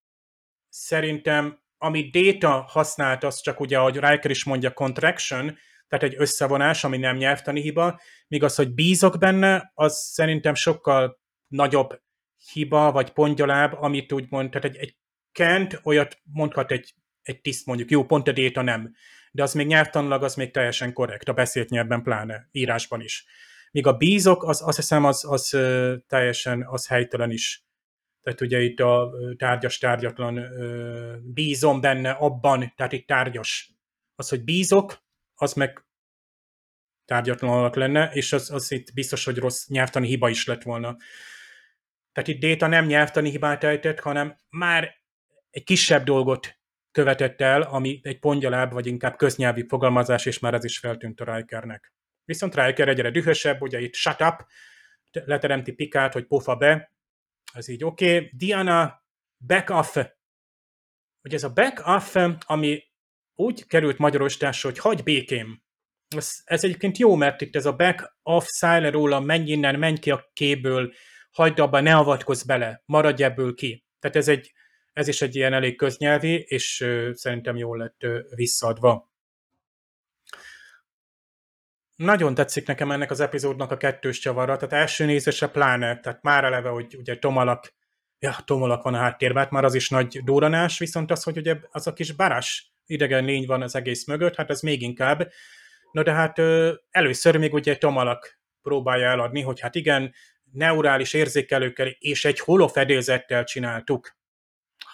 szerintem 0.69 1.61
ami 1.83 2.11
Data 2.11 2.65
használt, 2.69 3.25
az 3.25 3.41
csak 3.41 3.61
ugye, 3.61 3.79
ahogy 3.79 3.99
Riker 3.99 4.31
is 4.31 4.45
mondja, 4.45 4.73
contraction, 4.73 5.59
tehát 5.89 6.05
egy 6.05 6.15
összevonás, 6.19 6.85
ami 6.85 6.97
nem 6.97 7.17
nyelvtani 7.17 7.61
hiba, 7.61 8.01
míg 8.29 8.43
az, 8.43 8.55
hogy 8.55 8.75
bízok 8.75 9.19
benne, 9.19 9.73
az 9.75 9.97
szerintem 9.97 10.55
sokkal 10.55 11.21
nagyobb 11.47 12.01
hiba, 12.53 12.93
vagy 12.93 13.11
pontgyaláb, 13.11 13.75
amit 13.75 14.13
úgy 14.13 14.27
mond, 14.29 14.51
tehát 14.51 14.69
egy, 14.69 14.77
egy 14.77 14.97
kent 15.33 15.81
olyat 15.83 16.19
mondhat 16.23 16.71
egy, 16.71 16.95
egy 17.23 17.41
tiszt 17.41 17.67
mondjuk, 17.67 17.91
jó, 17.91 18.05
pont 18.05 18.29
a 18.29 18.33
Data 18.33 18.63
nem, 18.63 18.95
de 19.33 19.43
az 19.43 19.55
még 19.55 19.67
nyelvtanilag 19.67 20.23
az 20.23 20.35
még 20.35 20.51
teljesen 20.51 20.93
korrekt, 20.93 21.29
a 21.29 21.33
beszélt 21.33 21.69
nyelvben 21.69 22.03
pláne, 22.03 22.49
írásban 22.51 23.01
is. 23.01 23.27
Míg 23.73 23.87
a 23.87 23.97
bízok, 23.97 24.45
az, 24.45 24.63
azt 24.63 24.77
hiszem, 24.77 25.05
az, 25.05 25.25
az 25.25 25.49
teljesen 26.07 26.67
az 26.67 26.87
helytelen 26.87 27.31
is. 27.31 27.65
Tehát 28.21 28.41
ugye 28.41 28.61
itt 28.61 28.81
a 28.81 29.13
tárgyas, 29.37 29.79
tárgyatlan 29.79 30.41
bízom 31.23 31.81
benne 31.81 32.11
abban, 32.11 32.73
tehát 32.77 32.93
itt 32.93 33.07
tárgyas. 33.07 33.75
Az, 34.15 34.29
hogy 34.29 34.45
bízok, 34.45 35.05
az 35.35 35.53
meg 35.53 35.87
tárgyatlan 37.05 37.71
lenne, 37.75 38.11
és 38.13 38.33
az, 38.33 38.51
az 38.51 38.73
itt 38.73 38.93
biztos, 38.93 39.25
hogy 39.25 39.39
rossz 39.39 39.67
nyelvtani 39.67 40.07
hiba 40.07 40.29
is 40.29 40.47
lett 40.47 40.63
volna. 40.63 40.97
Tehát 42.13 42.29
itt 42.29 42.41
Déta 42.41 42.67
nem 42.67 42.87
nyelvtani 42.87 43.31
hibát 43.31 43.65
ejtett, 43.65 44.01
hanem 44.01 44.37
már 44.49 44.95
egy 45.51 45.65
kisebb 45.65 46.05
dolgot 46.05 46.61
követett 46.91 47.41
el, 47.41 47.63
ami 47.63 48.01
egy 48.03 48.19
pontgyaláb, 48.19 48.73
vagy 48.73 48.87
inkább 48.87 49.17
köznyelvi 49.17 49.67
fogalmazás, 49.69 50.27
és 50.27 50.39
már 50.39 50.55
ez 50.55 50.65
is 50.65 50.79
feltűnt 50.79 51.21
a 51.21 51.35
Rikernek. 51.35 51.93
Viszont 52.33 52.55
Riker 52.55 52.89
egyre 52.89 53.11
dühösebb, 53.11 53.61
ugye 53.63 53.81
itt 53.81 53.95
shut 53.95 54.21
up, 54.21 54.47
leteremti 55.11 55.73
Pikát, 55.73 56.13
hogy 56.13 56.27
pofa 56.27 56.57
be, 56.57 56.93
ez 57.53 57.69
így 57.69 57.85
oké. 57.85 58.17
Okay. 58.17 58.31
Diana, 58.37 59.05
back 59.47 59.71
off. 59.71 59.97
Ugye 61.23 61.37
ez 61.37 61.45
a 61.45 61.53
back 61.53 61.87
off, 61.87 62.17
ami 62.47 62.83
úgy 63.35 63.67
került 63.67 63.99
magyarostásra, 63.99 64.69
hogy 64.69 64.79
hagy 64.79 65.03
békém. 65.03 65.63
Ez, 66.17 66.31
ez 66.45 66.65
egyébként 66.65 66.99
jó, 66.99 67.15
mert 67.15 67.41
itt 67.41 67.57
ez 67.57 67.67
a 67.67 67.77
back 67.77 68.17
off, 68.23 68.45
szállj 68.47 68.83
le 68.83 68.91
róla, 68.91 69.21
menj 69.21 69.51
innen, 69.51 69.79
menj 69.79 69.99
ki 69.99 70.11
a 70.11 70.31
kéből, 70.33 70.93
hagyd 71.31 71.59
abba, 71.59 71.81
ne 71.81 71.97
avatkozz 71.97 72.43
bele, 72.43 72.83
maradj 72.87 73.23
ebből 73.23 73.55
ki. 73.55 73.85
Tehát 73.99 74.17
ez, 74.17 74.29
egy, 74.29 74.53
ez 74.93 75.09
is 75.09 75.23
egy 75.23 75.37
ilyen 75.37 75.53
elég 75.53 75.77
köznyelvi, 75.77 76.45
és 76.47 76.81
uh, 76.81 77.13
szerintem 77.13 77.57
jól 77.57 77.79
lett 77.79 78.05
uh, 78.05 78.19
visszaadva. 78.35 79.12
Nagyon 82.03 82.35
tetszik 82.35 82.67
nekem 82.67 82.91
ennek 82.91 83.11
az 83.11 83.21
epizódnak 83.21 83.71
a 83.71 83.77
kettős 83.77 84.19
csavara, 84.19 84.57
tehát 84.57 84.73
első 84.73 85.05
nézésre 85.05 85.47
pláne, 85.47 86.01
tehát 86.01 86.23
már 86.23 86.45
eleve, 86.45 86.69
hogy 86.69 86.97
ugye 86.99 87.19
Tomalak, 87.19 87.75
ja, 88.19 88.37
Tomalak 88.45 88.83
van 88.83 88.95
a 88.95 88.99
háttérben, 88.99 89.43
hát 89.43 89.53
már 89.53 89.65
az 89.65 89.75
is 89.75 89.89
nagy 89.89 90.21
duranás, 90.25 90.79
viszont 90.79 91.11
az, 91.11 91.23
hogy 91.23 91.37
ugye 91.37 91.57
az 91.71 91.87
a 91.87 91.93
kis 91.93 92.13
Baras, 92.13 92.73
idegen 92.87 93.25
lény 93.25 93.47
van 93.47 93.63
az 93.63 93.75
egész 93.75 94.07
mögött, 94.07 94.37
hát 94.37 94.51
ez 94.51 94.61
még 94.61 94.83
inkább. 94.83 95.29
Na 95.93 96.03
de 96.03 96.13
hát 96.13 96.39
először 96.91 97.37
még 97.37 97.55
ugye 97.55 97.77
Tomalak 97.77 98.41
próbálja 98.63 99.07
eladni, 99.07 99.41
hogy 99.41 99.61
hát 99.61 99.75
igen, 99.75 100.15
neurális 100.53 101.13
érzékelőkkel 101.13 101.87
és 101.87 102.25
egy 102.25 102.41
holofedélzettel 102.41 103.45
csináltuk. 103.45 104.17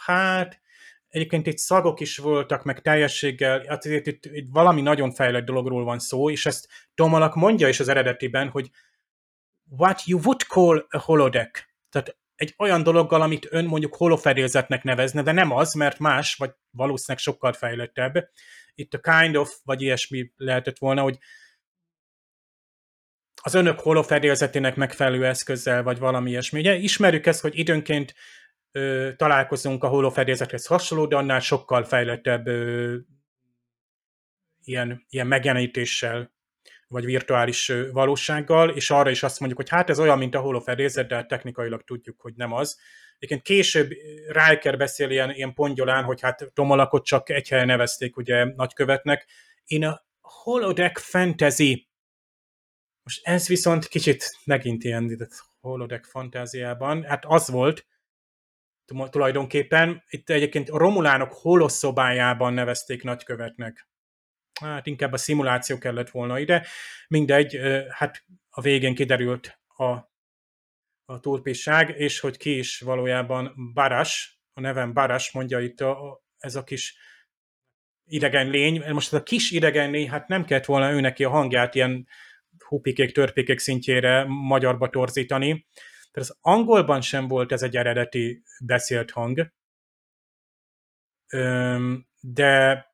Hát, 0.04 0.60
egyébként 1.08 1.46
itt 1.46 1.58
szagok 1.58 2.00
is 2.00 2.16
voltak, 2.16 2.64
meg 2.64 2.82
teljességgel, 2.82 3.64
hát 3.68 3.84
itt, 3.84 4.06
itt, 4.06 4.24
itt 4.24 4.48
valami 4.52 4.80
nagyon 4.80 5.12
fejlett 5.12 5.44
dologról 5.44 5.84
van 5.84 5.98
szó, 5.98 6.30
és 6.30 6.46
ezt 6.46 6.68
Tomalak 6.94 7.34
mondja 7.34 7.68
is 7.68 7.80
az 7.80 7.88
eredetiben, 7.88 8.48
hogy 8.48 8.70
what 9.78 10.06
you 10.06 10.20
would 10.24 10.40
call 10.40 10.86
a 10.88 10.98
holodeck. 10.98 11.68
Tehát 11.90 12.18
egy 12.34 12.54
olyan 12.58 12.82
dologgal, 12.82 13.22
amit 13.22 13.46
ön 13.50 13.64
mondjuk 13.64 13.96
holofedélzetnek 13.96 14.82
nevezne, 14.82 15.22
de 15.22 15.32
nem 15.32 15.52
az, 15.52 15.74
mert 15.74 15.98
más, 15.98 16.34
vagy 16.34 16.50
valószínűleg 16.70 17.22
sokkal 17.22 17.52
fejlettebb. 17.52 18.30
Itt 18.74 18.94
a 18.94 18.98
kind 18.98 19.36
of, 19.36 19.58
vagy 19.64 19.82
ilyesmi 19.82 20.32
lehetett 20.36 20.78
volna, 20.78 21.02
hogy 21.02 21.18
az 23.42 23.54
önök 23.54 23.80
holofedélzetének 23.80 24.76
megfelelő 24.76 25.26
eszközzel, 25.26 25.82
vagy 25.82 25.98
valami 25.98 26.30
ilyesmi. 26.30 26.58
Ugye 26.58 26.74
ismerjük 26.74 27.26
ezt, 27.26 27.40
hogy 27.40 27.58
időnként 27.58 28.14
ö, 28.72 29.10
találkozunk 29.16 29.84
a 29.84 29.88
holofedélzethez 29.88 30.66
hasonló, 30.66 31.06
de 31.06 31.16
annál 31.16 31.40
sokkal 31.40 31.84
fejlettebb 31.84 32.46
ö, 32.46 32.96
ilyen, 34.64 35.06
ilyen 35.08 35.26
megjelenítéssel, 35.26 36.32
vagy 36.88 37.04
virtuális 37.04 37.72
valósággal, 37.92 38.70
és 38.70 38.90
arra 38.90 39.10
is 39.10 39.22
azt 39.22 39.38
mondjuk, 39.40 39.60
hogy 39.60 39.70
hát 39.70 39.90
ez 39.90 40.00
olyan, 40.00 40.18
mint 40.18 40.34
a 40.34 40.40
holofedélzet, 40.40 41.08
de 41.08 41.14
hát 41.14 41.28
technikailag 41.28 41.84
tudjuk, 41.84 42.20
hogy 42.20 42.34
nem 42.36 42.52
az. 42.52 42.78
Egyébként 43.18 43.42
később 43.42 43.90
Riker 44.28 44.76
beszél 44.76 45.10
ilyen, 45.10 45.30
ilyen 45.30 45.54
pongyolán, 45.54 46.04
hogy 46.04 46.20
hát 46.20 46.50
Tomolakot 46.54 47.04
csak 47.04 47.30
egy 47.30 47.48
helyen 47.48 47.66
nevezték 47.66 48.16
ugye 48.16 48.44
nagykövetnek. 48.44 49.26
Én 49.64 49.84
a 49.84 50.06
holodeck 50.20 50.98
fantasy, 50.98 51.88
most 53.02 53.26
ez 53.26 53.48
viszont 53.48 53.86
kicsit 53.86 54.38
megint 54.44 54.84
ilyen 54.84 55.28
holodeck 55.60 56.04
fantáziában, 56.04 57.04
hát 57.04 57.24
az 57.24 57.48
volt, 57.48 57.86
tulajdonképpen. 59.10 60.02
Itt 60.08 60.30
egyébként 60.30 60.70
a 60.70 60.78
Romulánok 60.78 61.32
holoszobájában 61.32 62.52
nevezték 62.52 63.02
nagykövetnek 63.02 63.88
hát 64.60 64.86
inkább 64.86 65.12
a 65.12 65.16
szimuláció 65.16 65.78
kellett 65.78 66.10
volna 66.10 66.38
ide. 66.38 66.66
Mindegy, 67.08 67.58
hát 67.88 68.24
a 68.50 68.60
végén 68.60 68.94
kiderült 68.94 69.58
a, 69.66 69.84
a 71.04 71.20
turpisság, 71.20 71.94
és 71.96 72.20
hogy 72.20 72.36
ki 72.36 72.58
is 72.58 72.80
valójában 72.80 73.72
Baras, 73.74 74.40
a 74.52 74.60
nevem 74.60 74.92
Baras, 74.92 75.32
mondja 75.32 75.60
itt 75.60 75.80
a, 75.80 76.10
a, 76.10 76.22
ez 76.38 76.56
a 76.56 76.64
kis 76.64 76.96
idegen 78.04 78.50
lény. 78.50 78.92
Most 78.92 79.12
ez 79.12 79.20
a 79.20 79.22
kis 79.22 79.50
idegen 79.50 79.90
lény, 79.90 80.10
hát 80.10 80.28
nem 80.28 80.44
kellett 80.44 80.64
volna 80.64 80.92
ő 80.92 81.00
neki 81.00 81.24
a 81.24 81.30
hangját 81.30 81.74
ilyen 81.74 82.08
hupikék, 82.64 83.12
törpikék 83.12 83.58
szintjére 83.58 84.24
magyarba 84.28 84.88
torzítani. 84.88 85.66
Tehát 86.10 86.28
az 86.30 86.36
angolban 86.40 87.00
sem 87.00 87.28
volt 87.28 87.52
ez 87.52 87.62
egy 87.62 87.76
eredeti 87.76 88.42
beszélt 88.64 89.10
hang, 89.10 89.52
de 92.20 92.86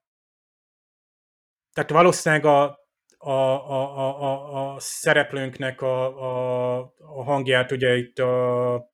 tehát 1.73 1.91
valószínűleg 1.91 2.45
a, 2.45 2.79
a, 3.19 3.31
a, 3.31 4.23
a, 4.23 4.75
a, 4.75 4.81
szereplőnknek 4.81 5.81
a, 5.81 6.07
a, 6.07 6.79
a 6.99 7.23
hangját, 7.25 7.73
ugye 7.73 7.97
itt 7.97 8.19
a 8.19 8.93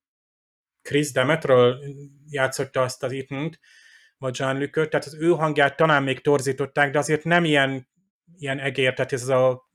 Chris 0.81 1.11
Demetről 1.11 1.79
játszotta 2.29 2.81
azt 2.81 3.03
az 3.03 3.11
ethan 3.11 3.57
vagy 4.17 4.39
John 4.39 4.57
Lükört, 4.57 4.89
tehát 4.89 5.05
az 5.05 5.15
ő 5.15 5.29
hangját 5.29 5.75
talán 5.75 6.03
még 6.03 6.21
torzították, 6.21 6.91
de 6.91 6.97
azért 6.97 7.23
nem 7.23 7.45
ilyen, 7.45 7.87
ilyen 8.37 8.59
egér, 8.59 8.93
tehát 8.93 9.13
ez 9.13 9.27
a 9.27 9.69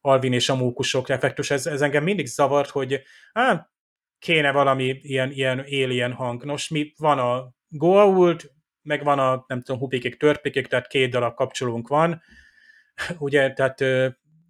Alvin 0.00 0.32
és 0.32 0.48
a 0.48 0.54
mókusok 0.54 1.08
effektus, 1.08 1.50
ez, 1.50 1.66
ez 1.66 1.82
engem 1.82 2.02
mindig 2.02 2.26
zavart, 2.26 2.70
hogy 2.70 3.02
á, 3.32 3.70
kéne 4.18 4.52
valami 4.52 4.98
ilyen, 5.02 5.30
ilyen 5.30 5.58
alien 5.58 6.12
hang. 6.12 6.44
Nos, 6.44 6.68
mi 6.68 6.92
van 6.96 7.18
a 7.18 7.54
Goa'uld, 7.68 8.50
meg 8.82 9.04
van 9.04 9.18
a, 9.18 9.44
nem 9.48 9.62
tudom, 9.62 9.80
hupikék, 9.80 10.16
törpikék, 10.16 10.66
tehát 10.66 10.86
két 10.86 11.10
darab 11.10 11.34
kapcsolónk 11.34 11.88
van, 11.88 12.22
ugye, 13.18 13.52
tehát 13.52 13.80
ö, 13.80 14.08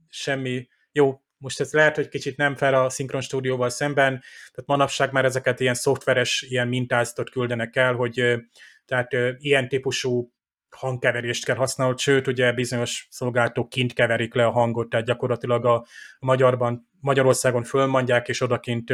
semmi, 0.09 0.69
jó, 0.93 1.21
most 1.39 1.61
ez 1.61 1.73
lehet, 1.73 1.97
hogy 1.97 2.09
kicsit 2.09 2.37
nem 2.37 2.55
fel 2.55 2.75
a 2.75 2.91
szinkron 2.91 3.21
stúdióval 3.21 3.69
szemben, 3.69 4.11
tehát 4.53 4.67
manapság 4.67 5.13
már 5.13 5.25
ezeket 5.25 5.61
ilyen 5.61 5.75
szoftveres, 5.75 6.43
ilyen 6.49 6.69
mintázatot 6.69 7.31
küldenek 7.31 7.77
el, 7.77 7.95
hogy 7.95 8.21
ö, 8.21 8.37
tehát 8.85 9.13
ö, 9.15 9.31
ilyen 9.39 9.69
típusú 9.69 10.33
hangkeverést 10.77 11.45
kell 11.45 11.57
használni, 11.57 11.95
sőt, 11.99 12.27
ugye 12.27 12.53
bizonyos 12.53 13.07
szolgáltatók 13.11 13.69
kint 13.69 13.93
keverik 13.93 14.35
le 14.35 14.47
a 14.47 14.51
hangot, 14.51 14.89
tehát 14.89 15.07
gyakorlatilag 15.07 15.65
a, 15.65 15.87
magyarban, 16.19 16.89
Magyarországon 17.01 17.65
fölmondják, 17.65 18.29
és 18.29 18.41
odakint 18.41 18.93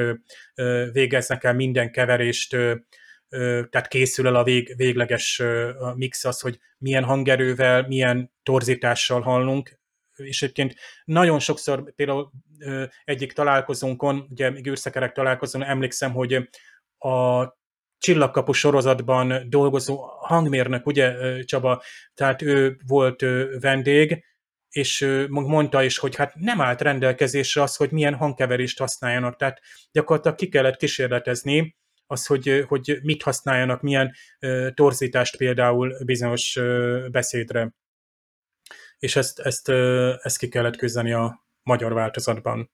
végeznek 0.92 1.44
el 1.44 1.54
minden 1.54 1.92
keverést, 1.92 2.56
tehát 3.70 3.88
készül 3.88 4.26
el 4.26 4.34
a 4.34 4.44
vég, 4.44 4.74
végleges 4.76 5.42
mix 5.94 6.24
az, 6.24 6.40
hogy 6.40 6.58
milyen 6.78 7.04
hangerővel, 7.04 7.86
milyen 7.86 8.32
torzítással 8.42 9.20
hallunk, 9.20 9.80
és 10.16 10.42
egyébként 10.42 10.74
nagyon 11.04 11.38
sokszor 11.38 11.94
például 11.94 12.30
egyik 13.04 13.32
találkozónkon, 13.32 14.26
ugye 14.30 14.50
még 14.50 14.66
űrszekerek 14.66 15.12
találkozón 15.12 15.64
emlékszem, 15.64 16.12
hogy 16.12 16.48
a 16.98 17.44
Csillagkapu 18.02 18.52
sorozatban 18.52 19.48
dolgozó 19.48 19.96
hangmérnök, 20.20 20.86
ugye 20.86 21.14
Csaba, 21.44 21.82
tehát 22.14 22.42
ő 22.42 22.76
volt 22.86 23.24
vendég, 23.60 24.24
és 24.68 25.24
mondta 25.28 25.82
is, 25.82 25.98
hogy 25.98 26.16
hát 26.16 26.34
nem 26.34 26.60
állt 26.60 26.80
rendelkezésre 26.80 27.62
az, 27.62 27.76
hogy 27.76 27.90
milyen 27.90 28.14
hangkeverést 28.14 28.78
használjanak, 28.78 29.36
tehát 29.36 29.60
gyakorlatilag 29.92 30.36
ki 30.36 30.48
kellett 30.48 30.76
kísérletezni, 30.76 31.76
az, 32.06 32.26
hogy, 32.26 32.64
hogy 32.68 32.98
mit 33.02 33.22
használjanak, 33.22 33.82
milyen 33.82 34.14
torzítást 34.74 35.36
például 35.36 36.04
bizonyos 36.04 36.58
beszédre. 37.10 37.72
És 38.98 39.16
ezt, 39.16 39.38
ezt, 39.38 39.68
ezt 40.22 40.38
ki 40.38 40.48
kellett 40.48 40.76
küzdeni 40.76 41.12
a 41.12 41.46
magyar 41.62 41.92
változatban. 41.92 42.70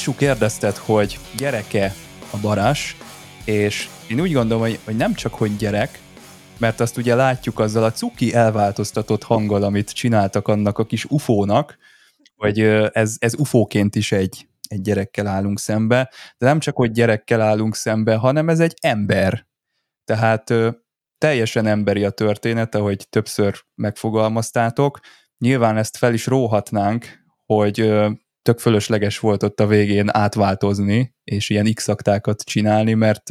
Isu 0.00 0.14
kérdezted, 0.14 0.76
hogy 0.76 1.18
gyereke 1.36 1.94
a 2.30 2.36
barás, 2.36 2.96
és 3.44 3.88
én 4.08 4.20
úgy 4.20 4.32
gondolom, 4.32 4.62
hogy, 4.62 4.78
hogy 4.84 4.96
nem 4.96 5.14
csak, 5.14 5.34
hogy 5.34 5.56
gyerek, 5.56 6.00
mert 6.58 6.80
azt 6.80 6.96
ugye 6.96 7.14
látjuk 7.14 7.58
azzal 7.58 7.84
a 7.84 7.92
cuki 7.92 8.34
elváltoztatott 8.34 9.22
hanggal, 9.22 9.62
amit 9.62 9.90
csináltak 9.90 10.48
annak 10.48 10.78
a 10.78 10.86
kis 10.86 11.04
ufónak, 11.04 11.76
hogy 12.36 12.60
ez, 12.92 13.16
ez 13.18 13.34
ufóként 13.38 13.94
is 13.94 14.12
egy, 14.12 14.48
egy 14.68 14.80
gyerekkel 14.80 15.26
állunk 15.26 15.58
szembe, 15.58 16.10
de 16.38 16.46
nem 16.46 16.58
csak, 16.58 16.76
hogy 16.76 16.90
gyerekkel 16.90 17.40
állunk 17.40 17.74
szembe, 17.74 18.14
hanem 18.14 18.48
ez 18.48 18.60
egy 18.60 18.74
ember. 18.80 19.46
Tehát 20.04 20.54
teljesen 21.18 21.66
emberi 21.66 22.04
a 22.04 22.10
történet, 22.10 22.74
ahogy 22.74 23.06
többször 23.08 23.64
megfogalmaztátok. 23.74 25.00
Nyilván 25.38 25.76
ezt 25.76 25.96
fel 25.96 26.14
is 26.14 26.26
róhatnánk, 26.26 27.24
hogy 27.46 27.92
tök 28.50 28.58
fölösleges 28.58 29.18
volt 29.18 29.42
ott 29.42 29.60
a 29.60 29.66
végén 29.66 30.08
átváltozni, 30.12 31.14
és 31.24 31.50
ilyen 31.50 31.74
x 31.74 31.88
csinálni, 32.44 32.94
mert 32.94 33.30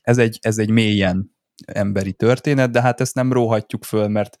ez 0.00 0.18
egy, 0.18 0.38
ez 0.40 0.58
egy 0.58 0.70
mélyen 0.70 1.36
emberi 1.66 2.12
történet, 2.12 2.70
de 2.70 2.80
hát 2.80 3.00
ezt 3.00 3.14
nem 3.14 3.32
róhatjuk 3.32 3.84
föl, 3.84 4.08
mert 4.08 4.36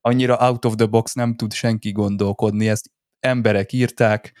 annyira 0.00 0.36
out 0.36 0.64
of 0.64 0.74
the 0.74 0.86
box 0.86 1.12
nem 1.12 1.34
tud 1.34 1.52
senki 1.52 1.92
gondolkodni, 1.92 2.68
ezt 2.68 2.90
emberek 3.20 3.72
írták, 3.72 4.32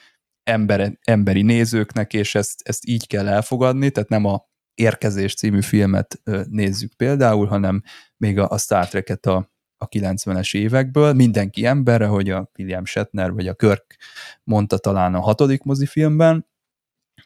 embere, 0.42 0.98
emberi 1.00 1.42
nézőknek, 1.42 2.12
és 2.12 2.34
ezt, 2.34 2.60
ezt 2.64 2.86
így 2.86 3.06
kell 3.06 3.28
elfogadni, 3.28 3.90
tehát 3.90 4.08
nem 4.08 4.24
a 4.24 4.46
Érkezés 4.74 5.34
című 5.34 5.60
filmet 5.60 6.20
nézzük 6.48 6.94
például, 6.96 7.46
hanem 7.46 7.82
még 8.16 8.38
a, 8.38 8.48
a 8.48 8.58
Star 8.58 8.88
Trek-et 8.88 9.26
a, 9.26 9.52
a 9.78 9.88
90-es 9.88 10.56
évekből, 10.56 11.12
mindenki 11.12 11.66
emberre, 11.66 12.06
hogy 12.06 12.30
a 12.30 12.50
William 12.58 12.84
Shatner 12.84 13.32
vagy 13.32 13.48
a 13.48 13.54
Kirk 13.54 13.96
mondta 14.44 14.78
talán 14.78 15.14
a 15.14 15.20
hatodik 15.20 15.62
mozifilmben, 15.62 16.46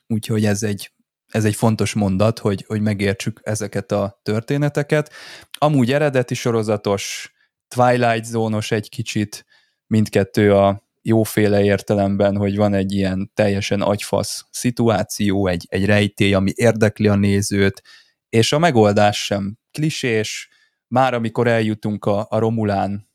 úgyhogy 0.07 0.45
ez 0.45 0.63
egy, 0.63 0.93
ez 1.27 1.45
egy 1.45 1.55
fontos 1.55 1.93
mondat, 1.93 2.39
hogy, 2.39 2.65
hogy 2.67 2.81
megértsük 2.81 3.41
ezeket 3.43 3.93
a 3.93 4.21
történeteket. 4.23 5.13
Amúgy 5.59 5.93
eredeti 5.93 6.35
sorozatos, 6.35 7.33
Twilight 7.69 8.25
Zónos 8.25 8.71
egy 8.71 8.89
kicsit, 8.89 9.47
mindkettő 9.87 10.55
a, 10.55 10.83
jóféle 11.03 11.63
értelemben, 11.63 12.37
hogy 12.37 12.57
van 12.57 12.75
egy 12.75 12.93
ilyen 12.93 13.31
teljesen 13.35 13.81
agyfasz 13.81 14.47
szituáció, 14.51 15.47
egy, 15.47 15.67
egy 15.69 15.85
rejtély, 15.85 16.35
ami 16.35 16.53
érdekli 16.55 17.09
a 17.09 17.15
nézőt, 17.15 17.83
és 18.29 18.53
a 18.53 18.59
megoldás 18.59 19.25
sem 19.25 19.59
klisés, 19.71 20.49
már 20.93 21.15
amikor 21.15 21.47
eljutunk 21.47 22.05
a, 22.05 22.27
a 22.31 22.39
Romulán 22.39 23.11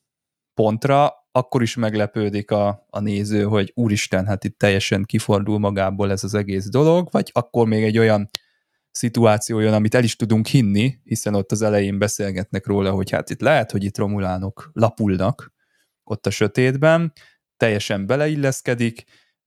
pontra, 0.53 1.13
akkor 1.31 1.61
is 1.61 1.75
meglepődik 1.75 2.51
a, 2.51 2.85
a 2.89 2.99
néző, 2.99 3.43
hogy 3.43 3.71
úristen, 3.75 4.25
hát 4.25 4.43
itt 4.43 4.57
teljesen 4.57 5.03
kifordul 5.03 5.59
magából 5.59 6.11
ez 6.11 6.23
az 6.23 6.33
egész 6.33 6.69
dolog, 6.69 7.07
vagy 7.11 7.29
akkor 7.33 7.67
még 7.67 7.83
egy 7.83 7.97
olyan 7.97 8.29
szituáció 8.91 9.59
jön, 9.59 9.73
amit 9.73 9.95
el 9.95 10.03
is 10.03 10.15
tudunk 10.15 10.47
hinni, 10.47 10.99
hiszen 11.03 11.35
ott 11.35 11.51
az 11.51 11.61
elején 11.61 11.97
beszélgetnek 11.97 12.65
róla, 12.65 12.91
hogy 12.91 13.09
hát 13.09 13.29
itt 13.29 13.41
lehet, 13.41 13.71
hogy 13.71 13.83
itt 13.83 13.97
romulánok 13.97 14.69
lapulnak 14.73 15.53
ott 16.03 16.25
a 16.25 16.29
sötétben, 16.29 17.13
teljesen 17.57 18.05
beleilleszkedik, 18.05 19.03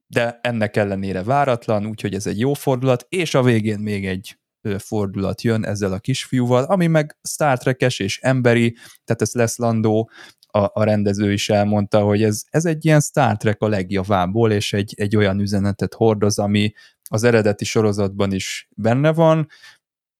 de 0.06 0.38
ennek 0.42 0.76
ellenére 0.76 1.22
váratlan, 1.22 1.86
úgyhogy 1.86 2.14
ez 2.14 2.26
egy 2.26 2.38
jó 2.38 2.54
fordulat, 2.54 3.06
és 3.08 3.34
a 3.34 3.42
végén 3.42 3.78
még 3.78 4.06
egy 4.06 4.39
fordulat 4.78 5.42
jön 5.42 5.64
ezzel 5.64 5.92
a 5.92 5.98
kisfiúval, 5.98 6.64
ami 6.64 6.86
meg 6.86 7.18
Star 7.28 7.58
Trek-es 7.58 7.98
és 7.98 8.18
emberi, 8.18 8.76
tehát 9.04 9.22
ez 9.22 9.32
lesz 9.32 9.58
Landó, 9.58 10.10
a, 10.52 10.70
a 10.72 10.84
rendező 10.84 11.32
is 11.32 11.48
elmondta, 11.48 12.00
hogy 12.00 12.22
ez, 12.22 12.42
ez 12.50 12.64
egy 12.64 12.84
ilyen 12.84 13.00
Star 13.00 13.36
Trek 13.36 13.60
a 13.60 13.68
legjavából, 13.68 14.52
és 14.52 14.72
egy, 14.72 14.94
egy 14.96 15.16
olyan 15.16 15.40
üzenetet 15.40 15.94
hordoz, 15.94 16.38
ami 16.38 16.72
az 17.10 17.22
eredeti 17.22 17.64
sorozatban 17.64 18.32
is 18.32 18.68
benne 18.76 19.12
van, 19.12 19.48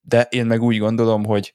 de 0.00 0.26
én 0.30 0.46
meg 0.46 0.62
úgy 0.62 0.78
gondolom, 0.78 1.24
hogy 1.24 1.52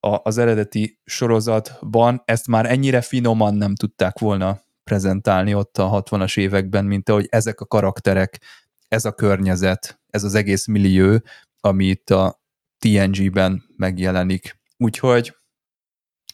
a, 0.00 0.20
az 0.22 0.38
eredeti 0.38 0.98
sorozatban 1.04 2.22
ezt 2.24 2.46
már 2.46 2.70
ennyire 2.70 3.00
finoman 3.00 3.54
nem 3.54 3.74
tudták 3.74 4.18
volna 4.18 4.60
prezentálni 4.84 5.54
ott 5.54 5.78
a 5.78 6.02
60-as 6.02 6.38
években, 6.38 6.84
mint 6.84 7.08
ahogy 7.08 7.26
ezek 7.30 7.60
a 7.60 7.66
karakterek, 7.66 8.40
ez 8.88 9.04
a 9.04 9.12
környezet, 9.12 10.00
ez 10.10 10.24
az 10.24 10.34
egész 10.34 10.66
millió, 10.66 11.20
ami 11.60 11.84
itt 11.84 12.10
a 12.10 12.42
TNG-ben 12.78 13.64
megjelenik. 13.76 14.58
Úgyhogy 14.76 15.36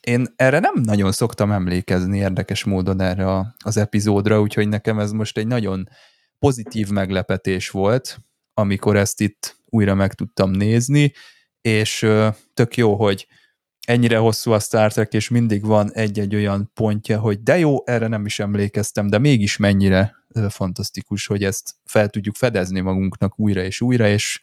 én 0.00 0.26
erre 0.36 0.58
nem 0.58 0.74
nagyon 0.74 1.12
szoktam 1.12 1.52
emlékezni 1.52 2.18
érdekes 2.18 2.64
módon 2.64 3.00
erre 3.00 3.30
a, 3.30 3.54
az 3.64 3.76
epizódra, 3.76 4.40
úgyhogy 4.40 4.68
nekem 4.68 4.98
ez 4.98 5.10
most 5.10 5.38
egy 5.38 5.46
nagyon 5.46 5.88
pozitív 6.38 6.88
meglepetés 6.88 7.70
volt, 7.70 8.18
amikor 8.54 8.96
ezt 8.96 9.20
itt 9.20 9.56
újra 9.64 9.94
meg 9.94 10.14
tudtam 10.14 10.50
nézni, 10.50 11.12
és 11.60 12.06
tök 12.54 12.76
jó, 12.76 12.94
hogy 12.94 13.26
ennyire 13.86 14.16
hosszú 14.16 14.50
a 14.50 14.58
Star 14.58 14.92
Trek, 14.92 15.12
és 15.12 15.28
mindig 15.28 15.64
van 15.64 15.92
egy-egy 15.92 16.34
olyan 16.34 16.70
pontja, 16.74 17.18
hogy 17.18 17.42
de 17.42 17.58
jó, 17.58 17.86
erre 17.86 18.06
nem 18.06 18.26
is 18.26 18.38
emlékeztem, 18.38 19.06
de 19.06 19.18
mégis 19.18 19.56
mennyire 19.56 20.14
fantasztikus, 20.48 21.26
hogy 21.26 21.44
ezt 21.44 21.74
fel 21.84 22.08
tudjuk 22.08 22.34
fedezni 22.34 22.80
magunknak 22.80 23.38
újra 23.38 23.62
és 23.62 23.80
újra, 23.80 24.08
és 24.08 24.40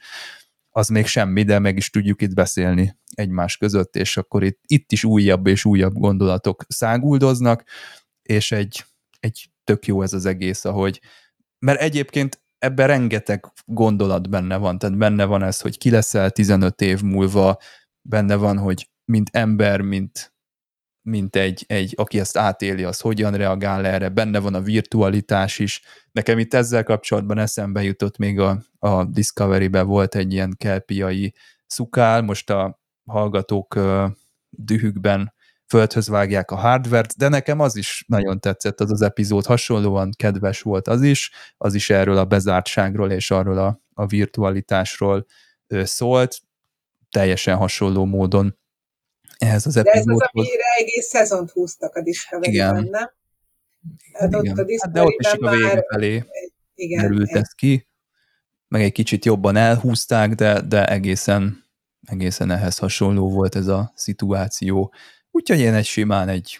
az 0.71 0.87
még 0.87 1.05
semmi, 1.05 1.43
de 1.43 1.59
meg 1.59 1.77
is 1.77 1.89
tudjuk 1.89 2.21
itt 2.21 2.33
beszélni 2.33 2.97
egymás 3.15 3.57
között, 3.57 3.95
és 3.95 4.17
akkor 4.17 4.43
itt, 4.43 4.59
itt 4.65 4.91
is 4.91 5.03
újabb 5.03 5.47
és 5.47 5.65
újabb 5.65 5.93
gondolatok 5.93 6.63
száguldoznak, 6.67 7.63
és 8.21 8.51
egy, 8.51 8.85
egy 9.19 9.49
tök 9.63 9.85
jó 9.85 10.01
ez 10.01 10.13
az 10.13 10.25
egész, 10.25 10.65
ahogy, 10.65 11.01
mert 11.59 11.81
egyébként 11.81 12.41
ebben 12.57 12.87
rengeteg 12.87 13.45
gondolat 13.65 14.29
benne 14.29 14.57
van, 14.57 14.77
tehát 14.77 14.97
benne 14.97 15.25
van 15.25 15.43
ez, 15.43 15.61
hogy 15.61 15.77
ki 15.77 15.89
leszel 15.89 16.31
15 16.31 16.81
év 16.81 17.01
múlva, 17.01 17.57
benne 18.01 18.35
van, 18.35 18.57
hogy 18.57 18.89
mint 19.05 19.29
ember, 19.31 19.81
mint, 19.81 20.33
mint 21.01 21.35
egy, 21.35 21.63
egy, 21.67 21.93
aki 21.97 22.19
ezt 22.19 22.37
átéli, 22.37 22.83
az 22.83 22.99
hogyan 22.99 23.33
reagál 23.33 23.85
erre, 23.85 24.09
benne 24.09 24.39
van 24.39 24.53
a 24.53 24.61
virtualitás 24.61 25.59
is. 25.59 25.81
Nekem 26.11 26.39
itt 26.39 26.53
ezzel 26.53 26.83
kapcsolatban 26.83 27.37
eszembe 27.37 27.83
jutott 27.83 28.17
még 28.17 28.39
a, 28.39 28.61
a 28.83 29.05
Discovery-be 29.05 29.81
volt 29.81 30.15
egy 30.15 30.33
ilyen 30.33 30.55
kelpiai 30.57 31.33
szukál, 31.67 32.21
most 32.21 32.49
a 32.49 32.79
hallgatók 33.05 33.79
dühükben 34.49 35.33
földhöz 35.67 36.07
vágják 36.07 36.51
a 36.51 36.55
hardvert, 36.55 37.17
de 37.17 37.27
nekem 37.27 37.59
az 37.59 37.75
is 37.75 38.03
nagyon 38.07 38.39
tetszett 38.39 38.79
az 38.79 38.91
az 38.91 39.01
epizód, 39.01 39.45
hasonlóan 39.45 40.09
kedves 40.17 40.61
volt 40.61 40.87
az 40.87 41.01
is, 41.01 41.31
az 41.57 41.73
is 41.73 41.89
erről 41.89 42.17
a 42.17 42.25
bezártságról 42.25 43.11
és 43.11 43.31
arról 43.31 43.57
a, 43.57 43.81
a 43.93 44.05
virtualitásról 44.05 45.25
szólt, 45.67 46.39
teljesen 47.09 47.55
hasonló 47.55 48.05
módon 48.05 48.57
ehhez 49.37 49.65
az 49.65 49.77
epizódhoz. 49.77 50.17
De 50.17 50.25
ez 50.25 50.29
az, 50.29 50.45
amire 50.45 50.63
egész 50.77 51.05
szezont 51.05 51.51
húztak 51.51 51.95
a 51.95 52.01
Discovery-ben, 52.01 52.87
nem? 52.89 53.11
Hát 54.13 54.35
ott 54.35 54.45
a 54.45 54.65
hát 54.81 54.91
de 54.91 55.01
ott 55.01 55.19
is 55.19 55.31
a 55.31 55.49
vége 55.49 55.85
felé 55.89 56.23
igen, 56.75 57.01
merült 57.01 57.31
ez 57.31 57.51
ki, 57.51 57.87
meg 58.71 58.81
egy 58.81 58.91
kicsit 58.91 59.25
jobban 59.25 59.55
elhúzták, 59.55 60.33
de, 60.33 60.61
de 60.61 60.87
egészen, 60.87 61.65
egészen 62.07 62.51
ehhez 62.51 62.77
hasonló 62.77 63.29
volt 63.29 63.55
ez 63.55 63.67
a 63.67 63.91
szituáció. 63.95 64.93
Úgyhogy 65.31 65.59
én 65.59 65.73
egy 65.73 65.85
simán 65.85 66.29
egy 66.29 66.59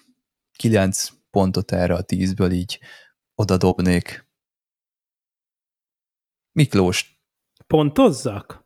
9 0.58 1.10
pontot 1.30 1.72
erre 1.72 1.94
a 1.94 2.04
10-ből 2.04 2.52
így 2.52 2.80
oda 3.36 3.58
dobnék. 3.58 4.30
Miklós. 6.52 7.22
Pontozzak? 7.68 8.66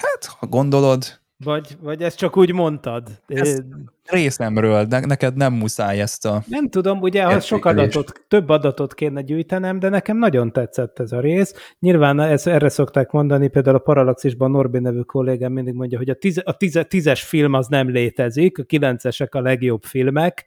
Hát, 0.00 0.24
ha 0.24 0.46
gondolod. 0.46 1.20
Vagy, 1.44 1.76
vagy 1.80 2.02
ezt 2.02 2.16
csak 2.16 2.36
úgy 2.36 2.52
mondtad? 2.52 3.08
Ez 3.26 3.58
részemről, 4.04 4.84
ne, 4.88 5.00
neked 5.00 5.36
nem 5.36 5.52
muszáj 5.52 6.00
ezt 6.00 6.26
a... 6.26 6.42
Nem 6.46 6.68
tudom, 6.68 7.00
ugye 7.00 7.24
ha 7.24 7.40
sok 7.40 7.64
adatot, 7.64 8.24
több 8.28 8.48
adatot 8.48 8.94
kéne 8.94 9.22
gyűjtenem, 9.22 9.78
de 9.78 9.88
nekem 9.88 10.18
nagyon 10.18 10.52
tetszett 10.52 10.98
ez 10.98 11.12
a 11.12 11.20
rész. 11.20 11.74
Nyilván 11.78 12.20
ez, 12.20 12.46
erre 12.46 12.68
szokták 12.68 13.10
mondani, 13.10 13.48
például 13.48 13.76
a 13.76 13.78
Parallaxisban 13.78 14.50
Norbi 14.50 14.78
nevű 14.78 15.00
kollégám 15.00 15.52
mindig 15.52 15.74
mondja, 15.74 15.98
hogy 15.98 16.10
a, 16.10 16.14
tize, 16.14 16.42
a 16.44 16.56
tize, 16.56 16.82
tízes 16.82 17.22
film 17.22 17.52
az 17.52 17.66
nem 17.66 17.90
létezik, 17.90 18.58
a 18.58 18.62
kilencesek 18.62 19.34
a 19.34 19.40
legjobb 19.40 19.82
filmek. 19.82 20.46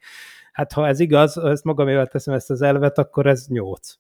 Hát 0.51 0.73
ha 0.73 0.88
ez 0.88 0.99
igaz, 0.99 1.38
ezt 1.38 1.63
magamével 1.63 2.07
teszem 2.07 2.34
ezt 2.34 2.49
az 2.49 2.61
elvet, 2.61 2.97
akkor 2.97 3.26
ez 3.26 3.45
nyolc 3.47 3.93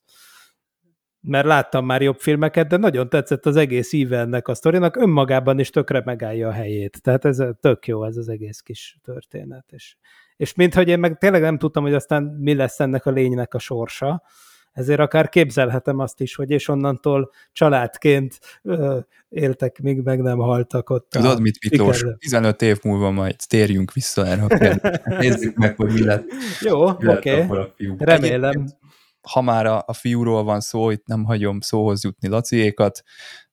mert 1.21 1.45
láttam 1.45 1.85
már 1.85 2.01
jobb 2.01 2.19
filmeket, 2.19 2.67
de 2.67 2.77
nagyon 2.77 3.09
tetszett 3.09 3.45
az 3.45 3.55
egész 3.55 3.93
íve 3.93 4.17
ennek 4.17 4.47
a 4.47 4.53
sztorinak, 4.53 4.95
önmagában 4.95 5.59
is 5.59 5.69
tökre 5.69 6.01
megállja 6.05 6.47
a 6.47 6.51
helyét. 6.51 7.01
Tehát 7.01 7.25
ez 7.25 7.43
tök 7.59 7.87
jó 7.87 8.03
ez 8.03 8.17
az 8.17 8.29
egész 8.29 8.59
kis 8.59 8.97
történet. 9.03 9.65
És, 9.71 9.95
és 10.37 10.53
minthogy 10.53 10.87
én 10.87 10.99
meg 10.99 11.17
tényleg 11.17 11.41
nem 11.41 11.57
tudtam, 11.57 11.83
hogy 11.83 11.93
aztán 11.93 12.23
mi 12.23 12.55
lesz 12.55 12.79
ennek 12.79 13.05
a 13.05 13.11
lénynek 13.11 13.53
a 13.53 13.59
sorsa, 13.59 14.23
ezért 14.71 14.99
akár 14.99 15.29
képzelhetem 15.29 15.99
azt 15.99 16.21
is, 16.21 16.35
hogy 16.35 16.49
és 16.49 16.67
onnantól 16.67 17.31
családként 17.51 18.39
ö, 18.61 18.99
éltek, 19.29 19.81
míg 19.81 20.01
meg 20.01 20.21
nem 20.21 20.37
haltak 20.37 20.89
ott. 20.89 21.09
Tudod 21.09 21.41
mit, 21.41 21.69
Miklós? 21.69 22.05
15 22.17 22.61
év 22.61 22.79
múlva 22.83 23.11
majd 23.11 23.35
térjünk 23.47 23.93
vissza 23.93 24.25
erre 24.27 24.89
Nézzük 25.19 25.55
meg, 25.55 25.75
hogy 25.75 25.93
mi 25.93 26.03
lett. 26.03 26.25
Jó, 26.59 26.87
oké. 26.87 27.43
Okay. 27.43 27.67
Remélem. 27.97 28.49
Egyébként 28.49 28.79
ha 29.21 29.41
már 29.41 29.65
a, 29.65 29.83
a 29.87 29.93
fiúról 29.93 30.43
van 30.43 30.59
szó, 30.59 30.89
itt 30.89 31.05
nem 31.05 31.23
hagyom 31.23 31.59
szóhoz 31.59 32.03
jutni 32.03 32.27
Laciékat, 32.27 33.01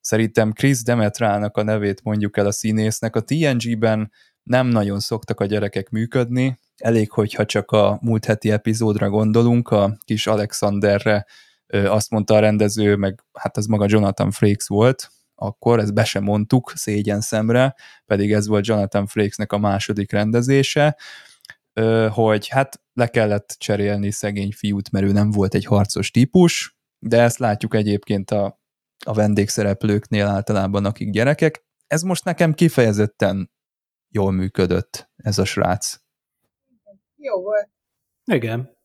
szerintem 0.00 0.52
Chris 0.52 0.82
Demetrának 0.82 1.56
a 1.56 1.62
nevét 1.62 2.02
mondjuk 2.02 2.36
el 2.36 2.46
a 2.46 2.52
színésznek. 2.52 3.16
A 3.16 3.20
TNG-ben 3.20 4.12
nem 4.42 4.66
nagyon 4.66 5.00
szoktak 5.00 5.40
a 5.40 5.44
gyerekek 5.44 5.90
működni, 5.90 6.58
elég, 6.76 7.10
hogyha 7.10 7.44
csak 7.44 7.70
a 7.70 7.98
múlt 8.02 8.24
heti 8.24 8.50
epizódra 8.50 9.08
gondolunk, 9.08 9.68
a 9.68 9.98
kis 10.04 10.26
Alexanderre 10.26 11.26
azt 11.66 12.10
mondta 12.10 12.34
a 12.34 12.38
rendező, 12.38 12.96
meg 12.96 13.24
hát 13.32 13.56
ez 13.56 13.66
maga 13.66 13.86
Jonathan 13.88 14.30
Frakes 14.30 14.66
volt, 14.66 15.10
akkor 15.34 15.78
ezt 15.78 15.94
be 15.94 16.04
sem 16.04 16.22
mondtuk 16.22 16.72
szégyen 16.74 17.20
szemre, 17.20 17.74
pedig 18.06 18.32
ez 18.32 18.46
volt 18.46 18.66
Jonathan 18.66 19.06
Frakesnek 19.06 19.52
a 19.52 19.58
második 19.58 20.12
rendezése, 20.12 20.96
hogy 22.10 22.48
hát 22.48 22.80
le 22.92 23.06
kellett 23.06 23.54
cserélni 23.58 24.10
szegény 24.10 24.52
fiút, 24.52 24.90
mert 24.90 25.06
ő 25.06 25.12
nem 25.12 25.30
volt 25.30 25.54
egy 25.54 25.64
harcos 25.64 26.10
típus, 26.10 26.78
de 26.98 27.22
ezt 27.22 27.38
látjuk 27.38 27.74
egyébként 27.74 28.30
a, 28.30 28.60
a 29.04 29.12
vendégszereplőknél 29.12 30.26
általában, 30.26 30.84
akik 30.84 31.10
gyerekek. 31.10 31.66
Ez 31.86 32.02
most 32.02 32.24
nekem 32.24 32.54
kifejezetten 32.54 33.50
jól 34.08 34.32
működött, 34.32 35.10
ez 35.16 35.38
a 35.38 35.44
srác. 35.44 35.96
Jó 37.16 37.40
volt. 37.40 37.68
Igen. 38.24 38.76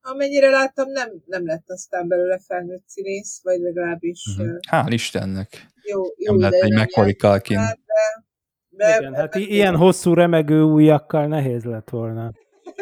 Amennyire 0.00 0.50
láttam, 0.50 0.90
nem, 0.90 1.10
nem 1.26 1.46
lett 1.46 1.64
aztán 1.66 2.08
belőle 2.08 2.38
felnőtt 2.38 2.84
színész, 2.86 3.40
vagy 3.42 3.60
legalábbis... 3.60 4.26
Uh-huh. 4.38 4.58
Hál' 4.70 4.92
Istennek. 4.92 5.66
Jó, 5.82 6.02
jó 6.16 6.32
nem 6.32 6.40
lett 6.40 6.62
egy 6.62 6.72
Macaulay 6.72 7.14
Culkin. 7.14 7.56
De, 7.56 7.78
de, 8.68 8.98
Igen, 8.98 9.14
hát 9.14 9.34
ilyen 9.34 9.76
hosszú 9.76 10.14
remegő 10.14 10.62
ujjakkal 10.62 11.26
nehéz 11.26 11.64
lett 11.64 11.90
volna. 11.90 12.32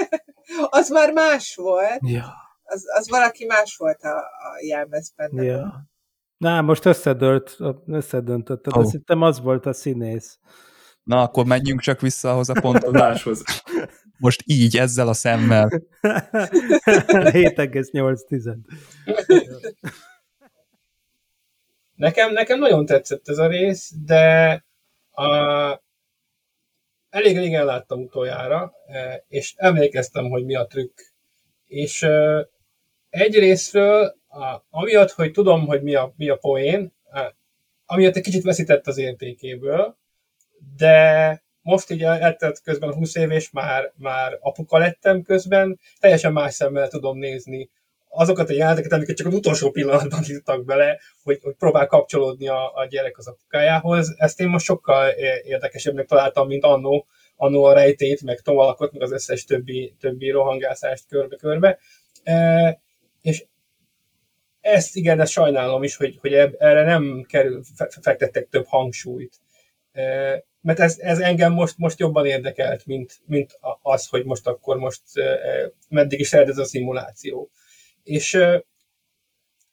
az 0.80 0.88
már 0.88 1.12
más 1.12 1.54
volt. 1.54 2.00
Ja. 2.00 2.34
Az, 2.62 2.84
az 2.98 3.08
valaki 3.08 3.44
más 3.44 3.76
volt 3.76 4.02
a, 4.02 4.16
a 4.18 4.64
jelmezben. 4.66 5.42
Ja. 5.42 5.86
Na, 6.36 6.60
most 6.60 6.84
összedölt, 6.84 7.56
összedöntötted. 7.86 8.76
Oh. 8.76 8.82
Azt 8.82 8.90
hittem 8.90 9.22
az 9.22 9.40
volt 9.40 9.66
a 9.66 9.72
színész. 9.72 10.38
Na, 11.02 11.22
akkor 11.22 11.44
menjünk 11.44 11.80
csak 11.80 12.00
vissza 12.00 12.30
ahhoz 12.30 12.48
a 12.48 12.60
pontozáshoz. 12.60 13.42
Most 14.18 14.42
így, 14.46 14.76
ezzel 14.76 15.08
a 15.08 15.12
szemmel. 15.12 15.68
7,8. 16.00 18.56
Nekem, 21.94 22.32
nekem 22.32 22.58
nagyon 22.58 22.86
tetszett 22.86 23.28
ez 23.28 23.38
a 23.38 23.46
rész, 23.46 23.92
de 24.04 24.64
a, 25.10 25.26
elég 27.10 27.38
régen 27.38 27.64
láttam 27.64 28.00
utoljára, 28.00 28.72
e, 28.86 29.24
és 29.28 29.54
emlékeztem, 29.56 30.28
hogy 30.28 30.44
mi 30.44 30.54
a 30.54 30.66
trükk. 30.66 30.98
És 31.66 32.02
e, 32.02 32.48
egy 33.10 33.34
részről, 33.34 34.16
amiatt, 34.70 35.10
hogy 35.10 35.32
tudom, 35.32 35.66
hogy 35.66 35.82
mi 35.82 35.94
a, 35.94 36.12
mi 36.16 36.28
a 36.28 36.36
poén, 36.36 36.92
e, 37.10 37.34
amiatt 37.86 38.16
egy 38.16 38.22
kicsit 38.22 38.42
veszített 38.42 38.86
az 38.86 38.98
értékéből, 38.98 39.96
de 40.76 41.42
most 41.60 41.90
így 41.90 42.02
eltelt 42.02 42.60
közben 42.62 42.94
20 42.94 43.14
év, 43.14 43.30
és 43.30 43.50
már, 43.50 43.92
már 43.96 44.38
apuka 44.40 44.78
lettem 44.78 45.22
közben, 45.22 45.80
teljesen 46.00 46.32
más 46.32 46.54
szemmel 46.54 46.88
tudom 46.88 47.18
nézni 47.18 47.70
azokat 48.18 48.48
a 48.48 48.52
jeleneteket, 48.52 48.92
amiket 48.92 49.16
csak 49.16 49.26
az 49.26 49.34
utolsó 49.34 49.70
pillanatban 49.70 50.20
írtak 50.30 50.64
bele, 50.64 50.98
hogy, 51.22 51.38
hogy 51.42 51.54
próbál 51.58 51.86
kapcsolódni 51.86 52.48
a, 52.48 52.74
a 52.74 52.86
gyerek 52.86 53.18
az 53.18 53.26
apukájához. 53.26 54.14
Ezt 54.16 54.40
én 54.40 54.48
most 54.48 54.64
sokkal 54.64 55.08
érdekesebbnek 55.44 56.06
találtam, 56.06 56.46
mint 56.46 56.64
annó, 56.64 57.06
annó 57.36 57.64
a 57.64 57.72
rejtét, 57.72 58.22
meg 58.22 58.40
tovalakot, 58.40 58.92
meg 58.92 59.02
az 59.02 59.12
összes 59.12 59.44
többi, 59.44 59.94
többi 60.00 60.30
rohangászást 60.30 61.06
körbe-körbe. 61.08 61.78
E, 62.22 62.80
és 63.22 63.44
ezt 64.60 64.96
igen, 64.96 65.20
ezt 65.20 65.32
sajnálom 65.32 65.82
is, 65.82 65.96
hogy, 65.96 66.18
hogy 66.20 66.32
erre 66.58 66.84
nem 66.84 67.24
kerül, 67.28 67.62
fektettek 68.02 68.48
több 68.48 68.66
hangsúlyt. 68.66 69.34
E, 69.92 70.02
mert 70.60 70.80
ez, 70.80 70.98
ez 70.98 71.18
engem 71.18 71.52
most, 71.52 71.74
most 71.76 71.98
jobban 71.98 72.26
érdekelt, 72.26 72.86
mint, 72.86 73.18
mint 73.26 73.58
az, 73.82 74.06
hogy 74.06 74.24
most 74.24 74.46
akkor 74.46 74.76
most 74.76 75.02
e, 75.14 75.38
meddig 75.88 76.20
is 76.20 76.32
ez 76.32 76.58
a 76.58 76.64
szimuláció 76.64 77.50
és 78.02 78.38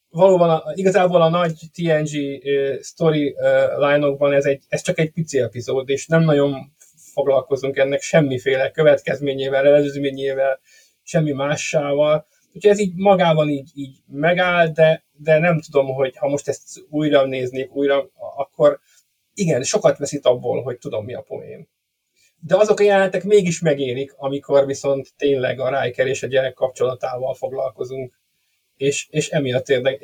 valóban 0.10 0.50
a, 0.50 0.64
igazából 0.74 1.22
a 1.22 1.30
nagy 1.30 1.54
TNG 1.74 2.10
uh, 2.44 2.82
story 2.82 3.36
uh, 3.38 3.90
line-okban 3.90 4.34
ez, 4.34 4.46
egy, 4.46 4.64
ez 4.68 4.82
csak 4.82 5.00
egy 5.00 5.12
pici 5.12 5.40
epizód, 5.40 5.90
és 5.90 6.08
nem 6.08 6.24
nagyon 6.24 6.74
foglalkozunk 7.14 7.78
ennek 7.78 8.02
semmiféle 8.02 8.72
következményével, 8.72 9.66
előzményével, 9.66 10.60
semmi 11.04 11.32
mássával. 11.32 12.28
Úgyhogy 12.54 12.72
ez 12.72 12.80
így 12.80 12.96
magában 12.96 13.50
így, 13.50 13.72
így 13.74 13.98
megáll, 14.08 14.68
de, 14.68 15.04
de 15.12 15.40
nem 15.40 15.62
tudom, 15.62 15.94
hogy 15.94 16.18
ha 16.18 16.28
most 16.28 16.48
ezt 16.48 16.84
újra 16.90 17.26
néznék, 17.26 17.76
újra, 17.76 18.10
akkor 18.36 18.80
igen, 19.34 19.64
sokat 19.64 19.98
veszít 19.98 20.26
abból, 20.26 20.62
hogy 20.62 20.78
tudom 20.78 21.06
mi 21.06 21.14
a 21.14 21.22
poén. 21.22 21.68
De 22.40 22.58
azok 22.58 22.80
a 22.80 22.84
jelenetek 22.84 23.24
mégis 23.24 23.60
megérik, 23.60 24.14
amikor 24.18 24.66
viszont 24.66 25.14
tényleg 25.18 25.60
a 25.60 25.82
Riker 25.82 26.08
és 26.08 26.24
a 26.24 26.28
gyerek 26.28 26.54
kapcsolatával 26.54 27.34
foglalkozunk 27.34 28.14
és, 28.78 29.08
és 29.10 29.30
emiatt 29.30 29.70
érde, 29.70 29.98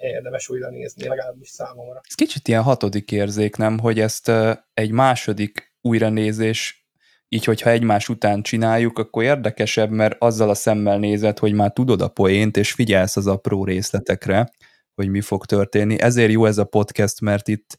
érdemes 0.00 0.48
újra 0.48 0.70
nézni, 0.70 1.08
legalábbis 1.08 1.48
számomra. 1.48 2.00
Ez 2.08 2.14
kicsit 2.14 2.48
ilyen 2.48 2.62
hatodik 2.62 3.12
érzék, 3.12 3.56
nem, 3.56 3.78
hogy 3.78 4.00
ezt 4.00 4.32
egy 4.74 4.90
második 4.90 5.74
újranézés 5.80 6.86
így, 7.28 7.44
hogyha 7.44 7.70
egymás 7.70 8.08
után 8.08 8.42
csináljuk, 8.42 8.98
akkor 8.98 9.22
érdekesebb, 9.22 9.90
mert 9.90 10.16
azzal 10.18 10.50
a 10.50 10.54
szemmel 10.54 10.98
nézed, 10.98 11.38
hogy 11.38 11.52
már 11.52 11.72
tudod 11.72 12.00
a 12.00 12.08
poént, 12.08 12.56
és 12.56 12.72
figyelsz 12.72 13.16
az 13.16 13.26
apró 13.26 13.64
részletekre, 13.64 14.50
hogy 14.94 15.08
mi 15.08 15.20
fog 15.20 15.46
történni. 15.46 16.00
Ezért 16.00 16.30
jó 16.30 16.44
ez 16.46 16.58
a 16.58 16.64
podcast, 16.64 17.20
mert 17.20 17.48
itt 17.48 17.76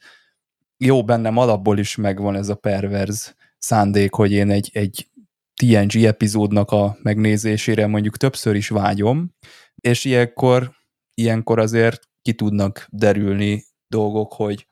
jó, 0.78 1.04
bennem 1.04 1.38
alapból 1.38 1.78
is 1.78 1.96
megvan 1.96 2.36
ez 2.36 2.50
a 2.50 2.56
perverz 2.56 3.36
szándék, 3.58 4.14
hogy 4.14 4.32
én 4.32 4.50
egy, 4.50 4.70
egy 4.74 5.10
TNG 5.54 6.04
epizódnak 6.04 6.72
a 6.72 6.98
megnézésére 7.02 7.88
mondjuk 7.88 8.18
többször 8.18 8.56
is 8.56 8.70
vágyom, 8.70 9.36
és 9.76 10.06
ilyenkor, 10.06 10.72
ilyenkor 11.14 11.60
azért 11.60 12.10
ki 12.22 12.34
tudnak 12.34 12.88
derülni 12.92 13.64
dolgok, 13.88 14.34
hogy, 14.34 14.68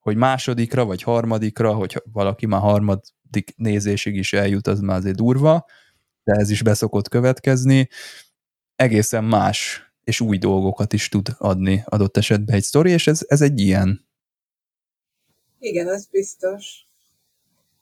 hogy 0.00 0.16
másodikra 0.16 0.84
vagy 0.84 1.02
harmadikra, 1.02 1.74
hogy 1.74 2.02
valaki 2.12 2.46
már 2.46 2.60
harmadik 2.60 3.52
nézésig 3.56 4.16
is 4.16 4.32
eljut, 4.32 4.66
az 4.66 4.80
már 4.80 4.96
azért 4.96 5.16
durva, 5.16 5.66
de 6.24 6.32
ez 6.32 6.50
is 6.50 6.62
beszokott 6.62 7.08
következni, 7.08 7.88
egészen 8.76 9.24
más 9.24 9.84
és 10.04 10.20
új 10.20 10.38
dolgokat 10.38 10.92
is 10.92 11.08
tud 11.08 11.28
adni 11.38 11.82
adott 11.84 12.16
esetben 12.16 12.56
egy 12.56 12.62
sztori, 12.62 12.90
és 12.90 13.06
ez, 13.06 13.20
ez 13.28 13.40
egy 13.40 13.60
ilyen. 13.60 14.08
Igen, 15.58 15.88
az 15.88 16.06
biztos. 16.06 16.89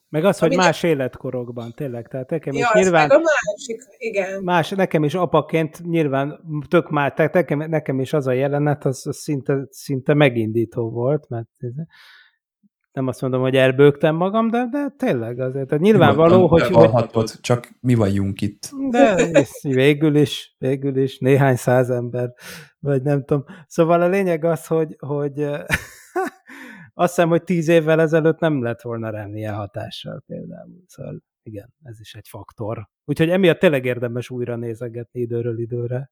Meg 0.08 0.24
az, 0.24 0.38
hogy 0.38 0.56
más 0.56 0.82
életkorokban, 0.82 1.72
tényleg. 1.76 2.08
Tehát 2.08 2.30
nekem 2.30 2.54
ja, 2.54 2.70
is 2.74 2.82
nyilván... 2.82 3.10
a 3.10 3.18
másik, 3.18 3.82
igen. 3.98 4.42
Más, 4.42 4.70
nekem 4.70 5.04
is 5.04 5.14
apaként 5.14 5.80
nyilván 5.84 6.40
tök 6.68 6.90
már, 6.90 7.14
tehát 7.14 7.32
nekem, 7.32 7.58
nekem 7.58 8.00
is 8.00 8.12
az 8.12 8.26
a 8.26 8.32
jelenet, 8.32 8.84
az, 8.84 9.06
az 9.06 9.16
szinte, 9.16 9.66
szinte 9.70 10.14
megindító 10.14 10.90
volt, 10.90 11.28
mert 11.28 11.48
nem 12.92 13.06
azt 13.06 13.20
mondom, 13.20 13.40
hogy 13.40 13.56
elbőgtem 13.56 14.16
magam, 14.16 14.50
de, 14.50 14.68
de 14.70 14.94
tényleg 14.96 15.40
azért. 15.40 15.68
Tehát 15.68 15.84
nyilvánvaló, 15.84 16.46
hogy... 16.46 16.62
hogy 16.62 17.24
csak 17.40 17.68
mi 17.80 17.94
vagyunk 17.94 18.40
itt. 18.40 18.70
De 18.90 19.30
végül 19.62 20.16
is, 20.16 20.54
végül 20.58 20.96
is 20.96 21.18
néhány 21.18 21.56
száz 21.56 21.90
ember, 21.90 22.32
vagy 22.78 23.02
nem 23.02 23.24
tudom. 23.24 23.44
Szóval 23.66 24.02
a 24.02 24.08
lényeg 24.08 24.44
az, 24.44 24.66
hogy, 24.66 24.96
hogy 24.98 25.46
azt 26.98 27.14
hiszem, 27.14 27.28
hogy 27.28 27.42
tíz 27.42 27.68
évvel 27.68 28.00
ezelőtt 28.00 28.38
nem 28.38 28.62
lett 28.62 28.80
volna 28.80 29.10
rám 29.10 29.36
ilyen 29.36 29.54
hatással 29.54 30.22
például. 30.26 30.82
Szóval 30.86 31.22
igen, 31.42 31.74
ez 31.82 32.00
is 32.00 32.14
egy 32.14 32.28
faktor. 32.28 32.88
Úgyhogy 33.04 33.30
emiatt 33.30 33.58
tényleg 33.58 33.84
érdemes 33.84 34.30
újra 34.30 34.56
nézegetni 34.56 35.20
időről 35.20 35.58
időre. 35.58 36.10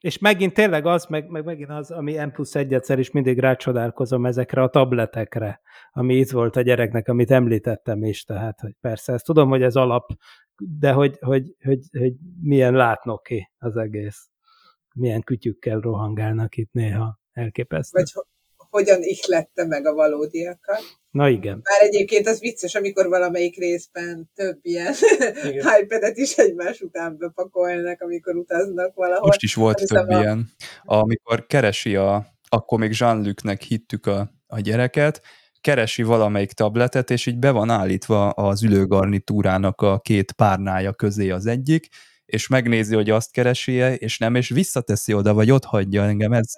És 0.00 0.18
megint 0.18 0.54
tényleg 0.54 0.86
az, 0.86 1.06
meg, 1.06 1.28
meg 1.28 1.44
megint 1.44 1.70
az, 1.70 1.90
ami 1.90 2.24
M 2.24 2.30
plusz 2.30 2.54
egyszer 2.54 2.98
is 2.98 3.10
mindig 3.10 3.38
rácsodálkozom 3.38 4.26
ezekre 4.26 4.62
a 4.62 4.68
tabletekre, 4.68 5.60
ami 5.90 6.14
itt 6.14 6.30
volt 6.30 6.56
a 6.56 6.60
gyereknek, 6.60 7.08
amit 7.08 7.30
említettem 7.30 8.04
is, 8.04 8.24
tehát, 8.24 8.60
hogy 8.60 8.74
persze, 8.80 9.12
ezt 9.12 9.24
tudom, 9.24 9.48
hogy 9.48 9.62
ez 9.62 9.76
alap, 9.76 10.10
de 10.78 10.92
hogy, 10.92 11.18
hogy, 11.20 11.54
hogy, 11.64 11.80
hogy 11.98 12.14
milyen 12.40 12.74
látnoki 12.74 13.50
az 13.58 13.76
egész. 13.76 14.30
Milyen 14.94 15.22
kütyükkel 15.22 15.80
rohangálnak 15.80 16.56
itt 16.56 16.72
néha. 16.72 17.18
Elképesztő. 17.32 18.02
Vagy 18.02 18.24
hogyan 18.70 19.02
ihlette 19.02 19.64
meg 19.66 19.86
a 19.86 19.94
valódiakat. 19.94 20.82
Na 21.10 21.28
igen. 21.28 21.60
Már 21.70 21.88
egyébként 21.88 22.26
az 22.26 22.40
vicces, 22.40 22.74
amikor 22.74 23.08
valamelyik 23.08 23.56
részben 23.56 24.30
több 24.34 24.58
ilyen 24.62 24.94
iPad-et 25.80 26.16
is 26.24 26.36
egymás 26.36 26.80
után 26.80 27.16
bepakolnak, 27.18 28.00
amikor 28.00 28.34
utaznak 28.36 28.94
valahol. 28.94 29.26
Most 29.26 29.42
is 29.42 29.54
volt 29.54 29.86
több 29.86 30.08
a... 30.08 30.20
ilyen. 30.20 30.48
Amikor 30.84 31.46
keresi 31.46 31.96
a, 31.96 32.26
akkor 32.48 32.78
még 32.78 32.94
Jean-Lucnek 32.98 33.62
hittük 33.62 34.06
a, 34.06 34.30
a 34.46 34.60
gyereket, 34.60 35.20
keresi 35.60 36.02
valamelyik 36.02 36.52
tabletet, 36.52 37.10
és 37.10 37.26
így 37.26 37.38
be 37.38 37.50
van 37.50 37.70
állítva 37.70 38.30
az 38.30 38.62
ülőgarnitúrának 38.62 39.80
a 39.80 39.98
két 39.98 40.32
párnája 40.32 40.92
közé 40.92 41.30
az 41.30 41.46
egyik, 41.46 41.88
és 42.24 42.48
megnézi, 42.48 42.94
hogy 42.94 43.10
azt 43.10 43.32
keresi 43.32 43.80
-e, 43.80 43.94
és 43.94 44.18
nem, 44.18 44.34
és 44.34 44.48
visszateszi 44.48 45.14
oda, 45.14 45.34
vagy 45.34 45.50
ott 45.50 45.64
hagyja 45.64 46.02
engem, 46.02 46.32
ez 46.32 46.52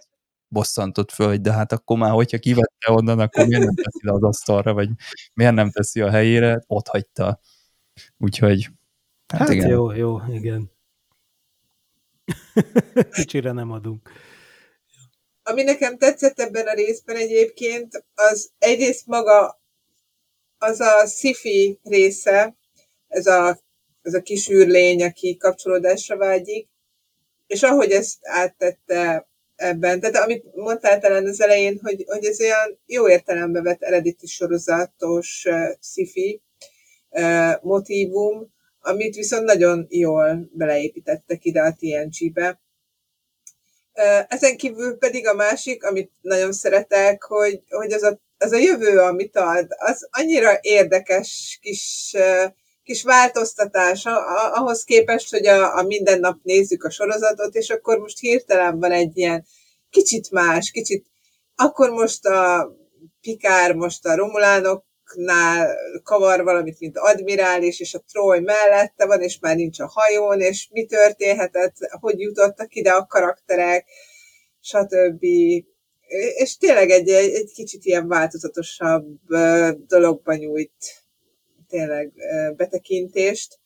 bosszantott 0.52 1.10
föl, 1.10 1.26
hogy 1.26 1.40
de 1.40 1.52
hát 1.52 1.72
akkor 1.72 1.98
már, 1.98 2.10
hogyha 2.10 2.38
kivette 2.38 2.90
onnan, 2.90 3.18
akkor 3.18 3.46
miért 3.46 3.64
nem 3.64 3.74
teszi 3.74 4.06
le 4.06 4.12
az 4.12 4.22
asztalra, 4.22 4.72
vagy 4.72 4.88
miért 5.34 5.54
nem 5.54 5.70
teszi 5.70 6.00
a 6.00 6.10
helyére, 6.10 6.64
ott 6.66 6.86
hagyta. 6.86 7.40
Úgyhogy, 8.18 8.68
hát, 9.26 9.40
hát 9.40 9.50
igen. 9.50 9.68
jó, 9.68 9.92
jó, 9.92 10.18
igen. 10.28 10.70
Kicsire 13.14 13.52
nem 13.52 13.70
adunk. 13.70 14.10
Ami 15.42 15.62
nekem 15.62 15.98
tetszett 15.98 16.40
ebben 16.40 16.66
a 16.66 16.72
részben 16.72 17.16
egyébként, 17.16 18.04
az 18.14 18.50
egyrészt 18.58 19.06
maga 19.06 19.60
az 20.58 20.80
a 20.80 21.06
sci 21.06 21.78
része, 21.82 22.56
ez 23.08 23.26
a, 23.26 23.60
ez 24.02 24.14
a 24.14 24.22
kis 24.22 24.48
űrlény, 24.48 25.02
aki 25.02 25.36
kapcsolódásra 25.36 26.16
vágyik, 26.16 26.68
és 27.46 27.62
ahogy 27.62 27.90
ezt 27.90 28.18
áttette 28.22 29.28
ebben. 29.62 30.00
Tehát 30.00 30.16
amit 30.16 30.54
mondtál 30.54 30.98
talán 31.00 31.26
az 31.26 31.40
elején, 31.40 31.78
hogy, 31.82 32.04
hogy 32.06 32.24
ez 32.24 32.40
olyan 32.40 32.78
jó 32.86 33.08
értelembe 33.08 33.62
vett 33.62 33.82
eredeti 33.82 34.26
sorozatos 34.26 35.44
uh, 35.48 35.68
sci-fi 35.80 36.42
uh, 37.10 37.62
motívum, 37.62 38.52
amit 38.80 39.14
viszont 39.14 39.44
nagyon 39.44 39.86
jól 39.90 40.48
beleépítettek 40.52 41.44
ide 41.44 41.60
a 41.60 41.76
TNG-be. 41.78 42.60
Uh, 43.94 44.24
ezen 44.28 44.56
kívül 44.56 44.98
pedig 44.98 45.26
a 45.26 45.34
másik, 45.34 45.84
amit 45.84 46.10
nagyon 46.20 46.52
szeretek, 46.52 47.22
hogy, 47.22 47.62
hogy 47.68 47.92
az, 47.92 48.02
a, 48.02 48.20
az 48.38 48.52
a 48.52 48.58
jövő, 48.58 48.98
amit 48.98 49.36
ad, 49.36 49.66
az 49.68 50.08
annyira 50.10 50.58
érdekes 50.60 51.58
kis 51.62 52.12
uh, 52.14 52.52
kis 52.84 53.02
változtatás 53.02 54.06
ahhoz 54.52 54.84
képest, 54.84 55.30
hogy 55.30 55.46
a, 55.46 55.78
a 55.78 55.82
minden 55.82 56.20
nap 56.20 56.38
nézzük 56.42 56.84
a 56.84 56.90
sorozatot, 56.90 57.54
és 57.54 57.70
akkor 57.70 57.98
most 57.98 58.18
hirtelen 58.18 58.78
van 58.78 58.92
egy 58.92 59.16
ilyen 59.16 59.46
kicsit 59.90 60.30
más, 60.30 60.70
kicsit, 60.70 61.06
akkor 61.54 61.90
most 61.90 62.26
a 62.26 62.70
Pikár 63.20 63.74
most 63.74 64.06
a 64.06 64.16
Romulánok 64.16 64.84
Spocknál 65.12 65.76
kavar 66.02 66.44
valamit, 66.44 66.80
mint 66.80 66.98
admirális, 66.98 67.80
és 67.80 67.94
a 67.94 68.04
Troy 68.12 68.40
mellette 68.40 69.06
van, 69.06 69.22
és 69.22 69.38
már 69.38 69.56
nincs 69.56 69.80
a 69.80 69.90
hajón, 69.92 70.40
és 70.40 70.68
mi 70.70 70.84
történhetett, 70.86 71.76
hogy 72.00 72.20
jutottak 72.20 72.74
ide 72.74 72.90
a 72.90 73.06
karakterek, 73.06 73.86
stb. 74.60 75.24
És 76.34 76.56
tényleg 76.56 76.90
egy, 76.90 77.08
egy 77.08 77.52
kicsit 77.54 77.84
ilyen 77.84 78.08
változatosabb 78.08 79.18
dologban 79.86 80.36
nyújt 80.36 81.01
tényleg 81.72 82.12
betekintést. 82.56 83.58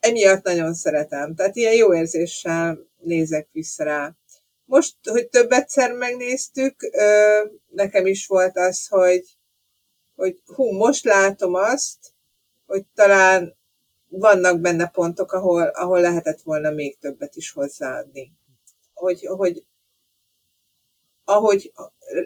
Emiatt 0.00 0.44
nagyon 0.44 0.74
szeretem. 0.74 1.34
Tehát 1.34 1.56
ilyen 1.56 1.74
jó 1.74 1.94
érzéssel 1.94 2.78
nézek 2.98 3.48
vissza 3.52 3.84
rá. 3.84 4.16
Most, 4.64 4.96
hogy 5.10 5.28
több 5.28 5.50
egyszer 5.50 5.92
megnéztük, 5.92 6.90
nekem 7.68 8.06
is 8.06 8.26
volt 8.26 8.56
az, 8.56 8.86
hogy, 8.86 9.36
hogy 10.14 10.42
hú, 10.44 10.72
most 10.72 11.04
látom 11.04 11.54
azt, 11.54 11.98
hogy 12.66 12.84
talán 12.94 13.56
vannak 14.08 14.60
benne 14.60 14.88
pontok, 14.88 15.32
ahol, 15.32 15.62
ahol 15.62 16.00
lehetett 16.00 16.40
volna 16.40 16.70
még 16.70 16.98
többet 16.98 17.36
is 17.36 17.50
hozzáadni. 17.50 18.32
Hogy, 18.94 19.26
hogy 19.26 19.64
ahogy 21.30 21.72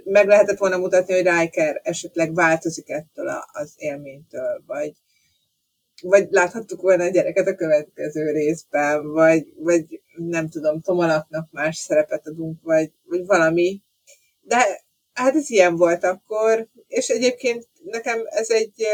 meg 0.05 0.27
lehetett 0.27 0.59
volna 0.59 0.77
mutatni, 0.77 1.15
hogy 1.15 1.41
Riker 1.41 1.81
esetleg 1.83 2.35
változik 2.35 2.89
ettől 2.89 3.29
az 3.53 3.73
élménytől, 3.77 4.63
vagy, 4.67 4.93
vagy 6.03 6.27
láthattuk 6.31 6.81
volna 6.81 7.05
a 7.05 7.09
gyereket 7.09 7.47
a 7.47 7.55
következő 7.55 8.31
részben, 8.31 9.13
vagy, 9.13 9.53
vagy 9.57 10.01
nem 10.17 10.49
tudom, 10.49 10.81
Tomalaknak 10.81 11.49
más 11.51 11.77
szerepet 11.77 12.27
adunk, 12.27 12.63
vagy, 12.63 12.93
vagy 13.05 13.27
valami. 13.27 13.83
De 14.41 14.85
hát 15.13 15.35
ez 15.35 15.51
ilyen 15.51 15.77
volt 15.77 16.05
akkor, 16.05 16.69
és 16.87 17.09
egyébként 17.09 17.69
nekem 17.85 18.23
ez 18.25 18.51
egy, 18.51 18.87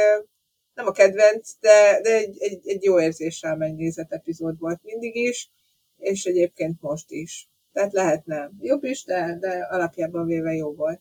nem 0.75 0.87
a 0.87 0.93
kedvenc, 0.93 1.51
de, 1.61 2.01
de 2.03 2.15
egy, 2.15 2.37
egy, 2.43 2.69
egy 2.69 2.85
jó 2.85 3.01
érzéssel 3.01 3.57
megnézett 3.57 4.13
epizód 4.13 4.59
volt 4.59 4.81
mindig 4.83 5.17
is, 5.17 5.51
és 5.97 6.25
egyébként 6.25 6.81
most 6.81 7.11
is. 7.11 7.51
Tehát 7.73 7.93
lehetne 7.93 8.51
jobb 8.61 8.85
is, 8.85 9.05
de, 9.05 9.37
de 9.41 9.67
alapjában 9.71 10.27
véve 10.27 10.53
jó 10.53 10.75
volt. 10.75 11.01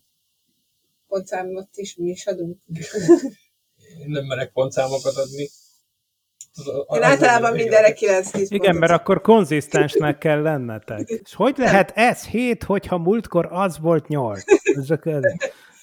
Pontszámot 1.07 1.69
is 1.73 1.95
mi 1.95 2.09
is 2.09 2.25
adunk. 2.25 2.57
Én 3.99 4.09
nem 4.09 4.25
merek 4.25 4.51
pontszámokat 4.51 5.15
adni. 5.15 5.49
Én 6.95 7.03
általában 7.03 7.53
mindenre 7.53 7.93
9 7.93 8.31
10 8.31 8.51
Igen, 8.51 8.75
mert 8.75 8.91
akkor 8.91 9.21
konzisztensnek 9.21 10.17
kell 10.17 10.41
lennetek. 10.41 11.09
És 11.09 11.33
hogy 11.33 11.57
lehet 11.57 11.91
ez 11.95 12.25
7, 12.25 12.63
hogyha 12.63 12.97
múltkor 12.97 13.47
az 13.51 13.79
volt 13.79 14.07
8? 14.07 14.43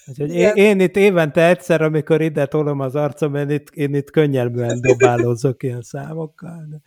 Úgyhogy 0.09 0.35
én, 0.35 0.55
én 0.55 0.81
itt 0.81 0.97
évente 0.97 1.49
egyszer, 1.49 1.83
amikor 1.83 2.21
ide 2.21 2.47
tolom 2.47 2.81
az 2.81 2.95
arcom, 2.95 3.35
én 3.35 3.51
itt, 3.51 3.71
én 3.71 3.95
itt 3.95 4.11
könnyelműen 4.11 4.81
dobálózok 4.81 5.63
ilyen 5.63 5.83
számokkal. 5.83 6.69
De... 6.71 6.81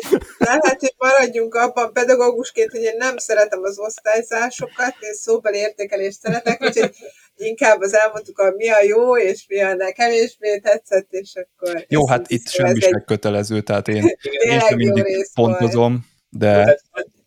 lehet, 0.38 0.80
hogy 0.80 0.94
maradjunk 0.98 1.54
abban 1.54 1.92
pedagógusként, 1.92 2.70
hogy 2.70 2.82
én 2.82 2.96
nem 2.96 3.16
szeretem 3.16 3.62
az 3.62 3.78
osztályzásokat, 3.78 4.94
én 5.00 5.14
szóbeli 5.14 5.58
értékelést 5.58 6.20
szeretek, 6.20 6.62
úgyhogy 6.62 6.94
inkább 7.36 7.80
az 7.80 7.94
elmondtuk, 7.94 8.40
hogy 8.40 8.54
mi 8.54 8.68
a 8.68 8.82
jó, 8.82 9.16
és 9.16 9.44
mi 9.48 9.60
a 9.60 9.74
ne 9.74 9.92
kevésbé 9.92 10.58
tetszett, 10.58 11.12
és 11.12 11.32
akkor... 11.34 11.84
Jó, 11.88 12.06
hát 12.06 12.30
itt 12.30 12.48
semmi 12.48 12.80
sem 12.80 12.94
egy... 12.94 13.04
kötelező, 13.04 13.60
tehát 13.60 13.88
én, 13.88 14.04
én 14.50 14.60
sem 14.60 14.76
mindig 14.76 15.28
pontozom, 15.34 16.06
de... 16.28 16.80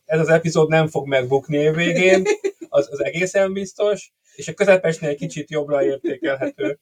Ez 0.05 0.19
az 0.19 0.29
epizód 0.29 0.69
nem 0.69 0.87
fog 0.87 1.07
megbukni 1.07 1.71
végén, 1.71 2.23
az, 2.69 2.87
az 2.91 3.03
egészen 3.03 3.53
biztos, 3.53 4.13
és 4.35 4.47
a 4.47 4.53
közepesnél 4.53 5.09
egy 5.09 5.17
kicsit 5.17 5.49
jobbra 5.49 5.83
értékelhető. 5.83 6.79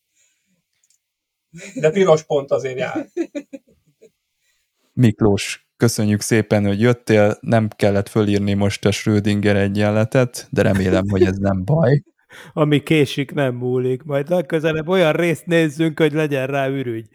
De 1.75 1.89
piros 1.89 2.23
pont 2.23 2.51
azért 2.51 2.77
jár. 2.77 3.07
Miklós, 4.93 5.67
köszönjük 5.83 6.21
szépen, 6.21 6.65
hogy 6.65 6.81
jöttél. 6.81 7.37
Nem 7.41 7.67
kellett 7.67 8.09
fölírni 8.09 8.53
most 8.53 8.85
a 8.85 8.91
Schrödinger 8.91 9.55
egyenletet, 9.55 10.47
de 10.49 10.61
remélem, 10.61 11.03
hogy 11.09 11.23
ez 11.23 11.37
nem 11.37 11.65
baj. 11.65 12.03
Ami 12.53 12.83
késik, 12.83 13.33
nem 13.33 13.55
múlik. 13.55 14.03
Majd 14.03 14.29
legközelebb 14.29 14.87
olyan 14.87 15.11
részt 15.11 15.45
nézzünk, 15.45 15.99
hogy 15.99 16.13
legyen 16.13 16.47
rá 16.47 16.67
ürügy. 16.67 17.07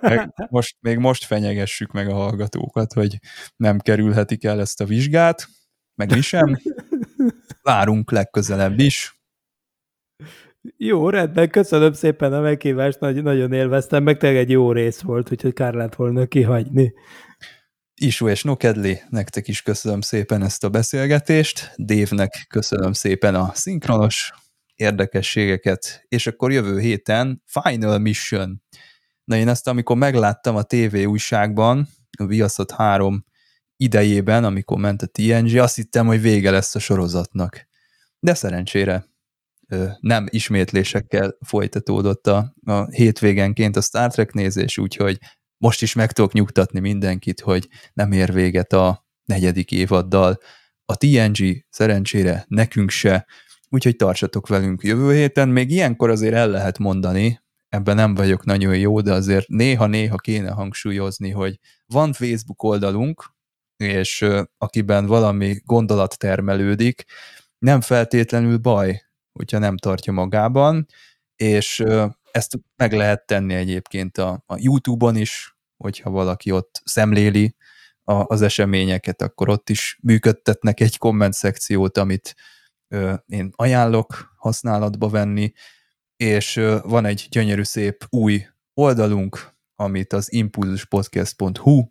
Meg 0.00 0.34
most, 0.50 0.76
még 0.80 0.98
most 0.98 1.24
fenyegessük 1.24 1.92
meg 1.92 2.08
a 2.08 2.14
hallgatókat, 2.14 2.92
hogy 2.92 3.18
nem 3.56 3.78
kerülhetik 3.78 4.44
el 4.44 4.60
ezt 4.60 4.80
a 4.80 4.84
vizsgát, 4.84 5.48
meg 5.94 6.14
mi 6.14 6.20
sem. 6.20 6.58
Várunk 7.62 8.10
legközelebb 8.10 8.78
is. 8.78 9.20
Jó, 10.76 11.10
rendben, 11.10 11.50
köszönöm 11.50 11.92
szépen 11.92 12.32
a 12.32 12.40
meghívást, 12.40 13.00
Nagy, 13.00 13.22
nagyon 13.22 13.52
élveztem, 13.52 14.02
meg 14.02 14.16
tényleg 14.16 14.38
egy 14.38 14.50
jó 14.50 14.72
rész 14.72 15.00
volt, 15.00 15.32
úgyhogy 15.32 15.52
kár 15.52 15.74
lett 15.74 15.94
volna 15.94 16.26
kihagyni. 16.26 16.92
Isu 18.00 18.28
és 18.28 18.42
Nokedli, 18.42 19.00
nektek 19.08 19.48
is 19.48 19.62
köszönöm 19.62 20.00
szépen 20.00 20.42
ezt 20.42 20.64
a 20.64 20.68
beszélgetést, 20.68 21.72
Dévnek 21.76 22.46
köszönöm 22.48 22.92
szépen 22.92 23.34
a 23.34 23.50
szinkronos 23.54 24.32
érdekességeket, 24.74 26.04
és 26.08 26.26
akkor 26.26 26.52
jövő 26.52 26.78
héten 26.78 27.42
Final 27.46 27.98
Mission. 27.98 28.62
Na 29.24 29.36
én 29.36 29.48
ezt, 29.48 29.68
amikor 29.68 29.96
megláttam 29.96 30.56
a 30.56 30.62
TV 30.62 30.94
újságban, 30.94 31.88
a 32.18 32.26
Viaszat 32.26 32.70
3 32.70 33.24
idejében, 33.76 34.44
amikor 34.44 34.78
ment 34.78 35.02
a 35.02 35.06
TNG, 35.06 35.56
azt 35.56 35.76
hittem, 35.76 36.06
hogy 36.06 36.20
vége 36.20 36.50
lesz 36.50 36.74
a 36.74 36.78
sorozatnak. 36.78 37.68
De 38.18 38.34
szerencsére 38.34 39.06
nem 40.00 40.26
ismétlésekkel 40.30 41.36
folytatódott 41.40 42.26
a, 42.26 42.54
a 42.64 42.90
hétvégenként 42.90 43.76
a 43.76 43.80
Star 43.80 44.10
Trek 44.10 44.32
nézés, 44.32 44.78
úgyhogy 44.78 45.18
most 45.58 45.82
is 45.82 45.94
meg 45.94 46.12
tudok 46.12 46.32
nyugtatni 46.32 46.80
mindenkit, 46.80 47.40
hogy 47.40 47.68
nem 47.92 48.12
ér 48.12 48.32
véget 48.32 48.72
a 48.72 49.06
negyedik 49.24 49.72
évaddal. 49.72 50.38
A 50.84 50.96
TNG 50.96 51.66
szerencsére 51.70 52.44
nekünk 52.48 52.90
se, 52.90 53.26
úgyhogy 53.68 53.96
tartsatok 53.96 54.48
velünk 54.48 54.82
jövő 54.82 55.14
héten. 55.14 55.48
Még 55.48 55.70
ilyenkor 55.70 56.10
azért 56.10 56.34
el 56.34 56.48
lehet 56.48 56.78
mondani, 56.78 57.40
ebben 57.68 57.96
nem 57.96 58.14
vagyok 58.14 58.44
nagyon 58.44 58.76
jó, 58.78 59.00
de 59.00 59.12
azért 59.12 59.48
néha-néha 59.48 60.16
kéne 60.16 60.50
hangsúlyozni, 60.50 61.30
hogy 61.30 61.58
van 61.86 62.12
Facebook 62.12 62.62
oldalunk, 62.62 63.36
és 63.76 64.26
akiben 64.58 65.06
valami 65.06 65.60
gondolat 65.64 66.18
termelődik, 66.18 67.04
nem 67.58 67.80
feltétlenül 67.80 68.58
baj, 68.58 69.02
hogyha 69.32 69.58
nem 69.58 69.76
tartja 69.76 70.12
magában, 70.12 70.86
és 71.36 71.84
ezt 72.38 72.58
meg 72.76 72.92
lehet 72.92 73.26
tenni 73.26 73.54
egyébként 73.54 74.18
a, 74.18 74.42
a 74.46 74.56
YouTube-on 74.58 75.16
is, 75.16 75.56
hogyha 75.76 76.10
valaki 76.10 76.50
ott 76.50 76.80
szemléli 76.84 77.56
a, 78.04 78.12
az 78.12 78.42
eseményeket, 78.42 79.22
akkor 79.22 79.48
ott 79.48 79.70
is 79.70 79.98
működtetnek 80.02 80.80
egy 80.80 80.98
komment 80.98 81.32
szekciót, 81.32 81.98
amit 81.98 82.34
ö, 82.88 83.14
én 83.26 83.52
ajánlok 83.56 84.34
használatba 84.36 85.08
venni, 85.08 85.52
és 86.16 86.56
ö, 86.56 86.78
van 86.82 87.04
egy 87.04 87.26
gyönyörű 87.30 87.62
szép 87.62 88.04
új 88.08 88.46
oldalunk, 88.74 89.56
amit 89.74 90.12
az 90.12 90.32
impulzuspodcast.hu 90.32 91.88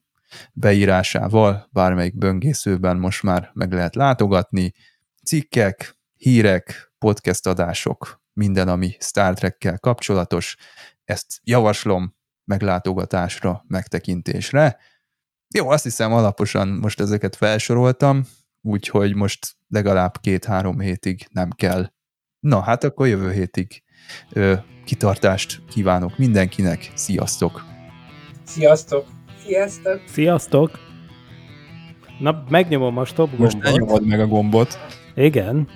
beírásával 0.53 1.67
bármelyik 1.71 2.17
böngészőben 2.17 2.97
most 2.97 3.23
már 3.23 3.49
meg 3.53 3.73
lehet 3.73 3.95
látogatni. 3.95 4.73
Cikkek, 5.23 5.97
hírek, 6.15 6.93
podcast 6.99 7.47
adások, 7.47 8.26
minden, 8.37 8.67
ami 8.67 8.95
Star 8.99 9.33
Trekkel 9.33 9.79
kapcsolatos. 9.79 10.55
Ezt 11.03 11.39
javaslom 11.43 12.15
meglátogatásra, 12.45 13.63
megtekintésre. 13.67 14.77
Jó, 15.55 15.69
azt 15.69 15.83
hiszem 15.83 16.13
alaposan 16.13 16.67
most 16.67 16.99
ezeket 16.99 17.35
felsoroltam, 17.35 18.23
úgyhogy 18.61 19.15
most 19.15 19.57
legalább 19.67 20.17
két-három 20.21 20.79
hétig 20.79 21.27
nem 21.31 21.49
kell. 21.49 21.91
Na, 22.39 22.61
hát 22.61 22.83
akkor 22.83 23.07
jövő 23.07 23.31
hétig 23.31 23.83
ö, 24.31 24.53
kitartást 24.85 25.65
kívánok 25.69 26.17
mindenkinek. 26.17 26.91
Sziasztok! 26.95 27.63
Sziasztok! 28.43 29.05
Sziasztok! 29.45 30.01
Sziasztok! 30.07 30.71
Na, 32.19 32.43
megnyomom 32.49 32.97
a 32.97 33.05
stop 33.05 33.29
gombot. 33.29 33.53
Most 33.53 33.63
ne 33.63 33.71
nyomod 33.71 34.05
meg 34.05 34.19
a 34.19 34.27
gombot. 34.27 34.77
Igen. 35.15 35.67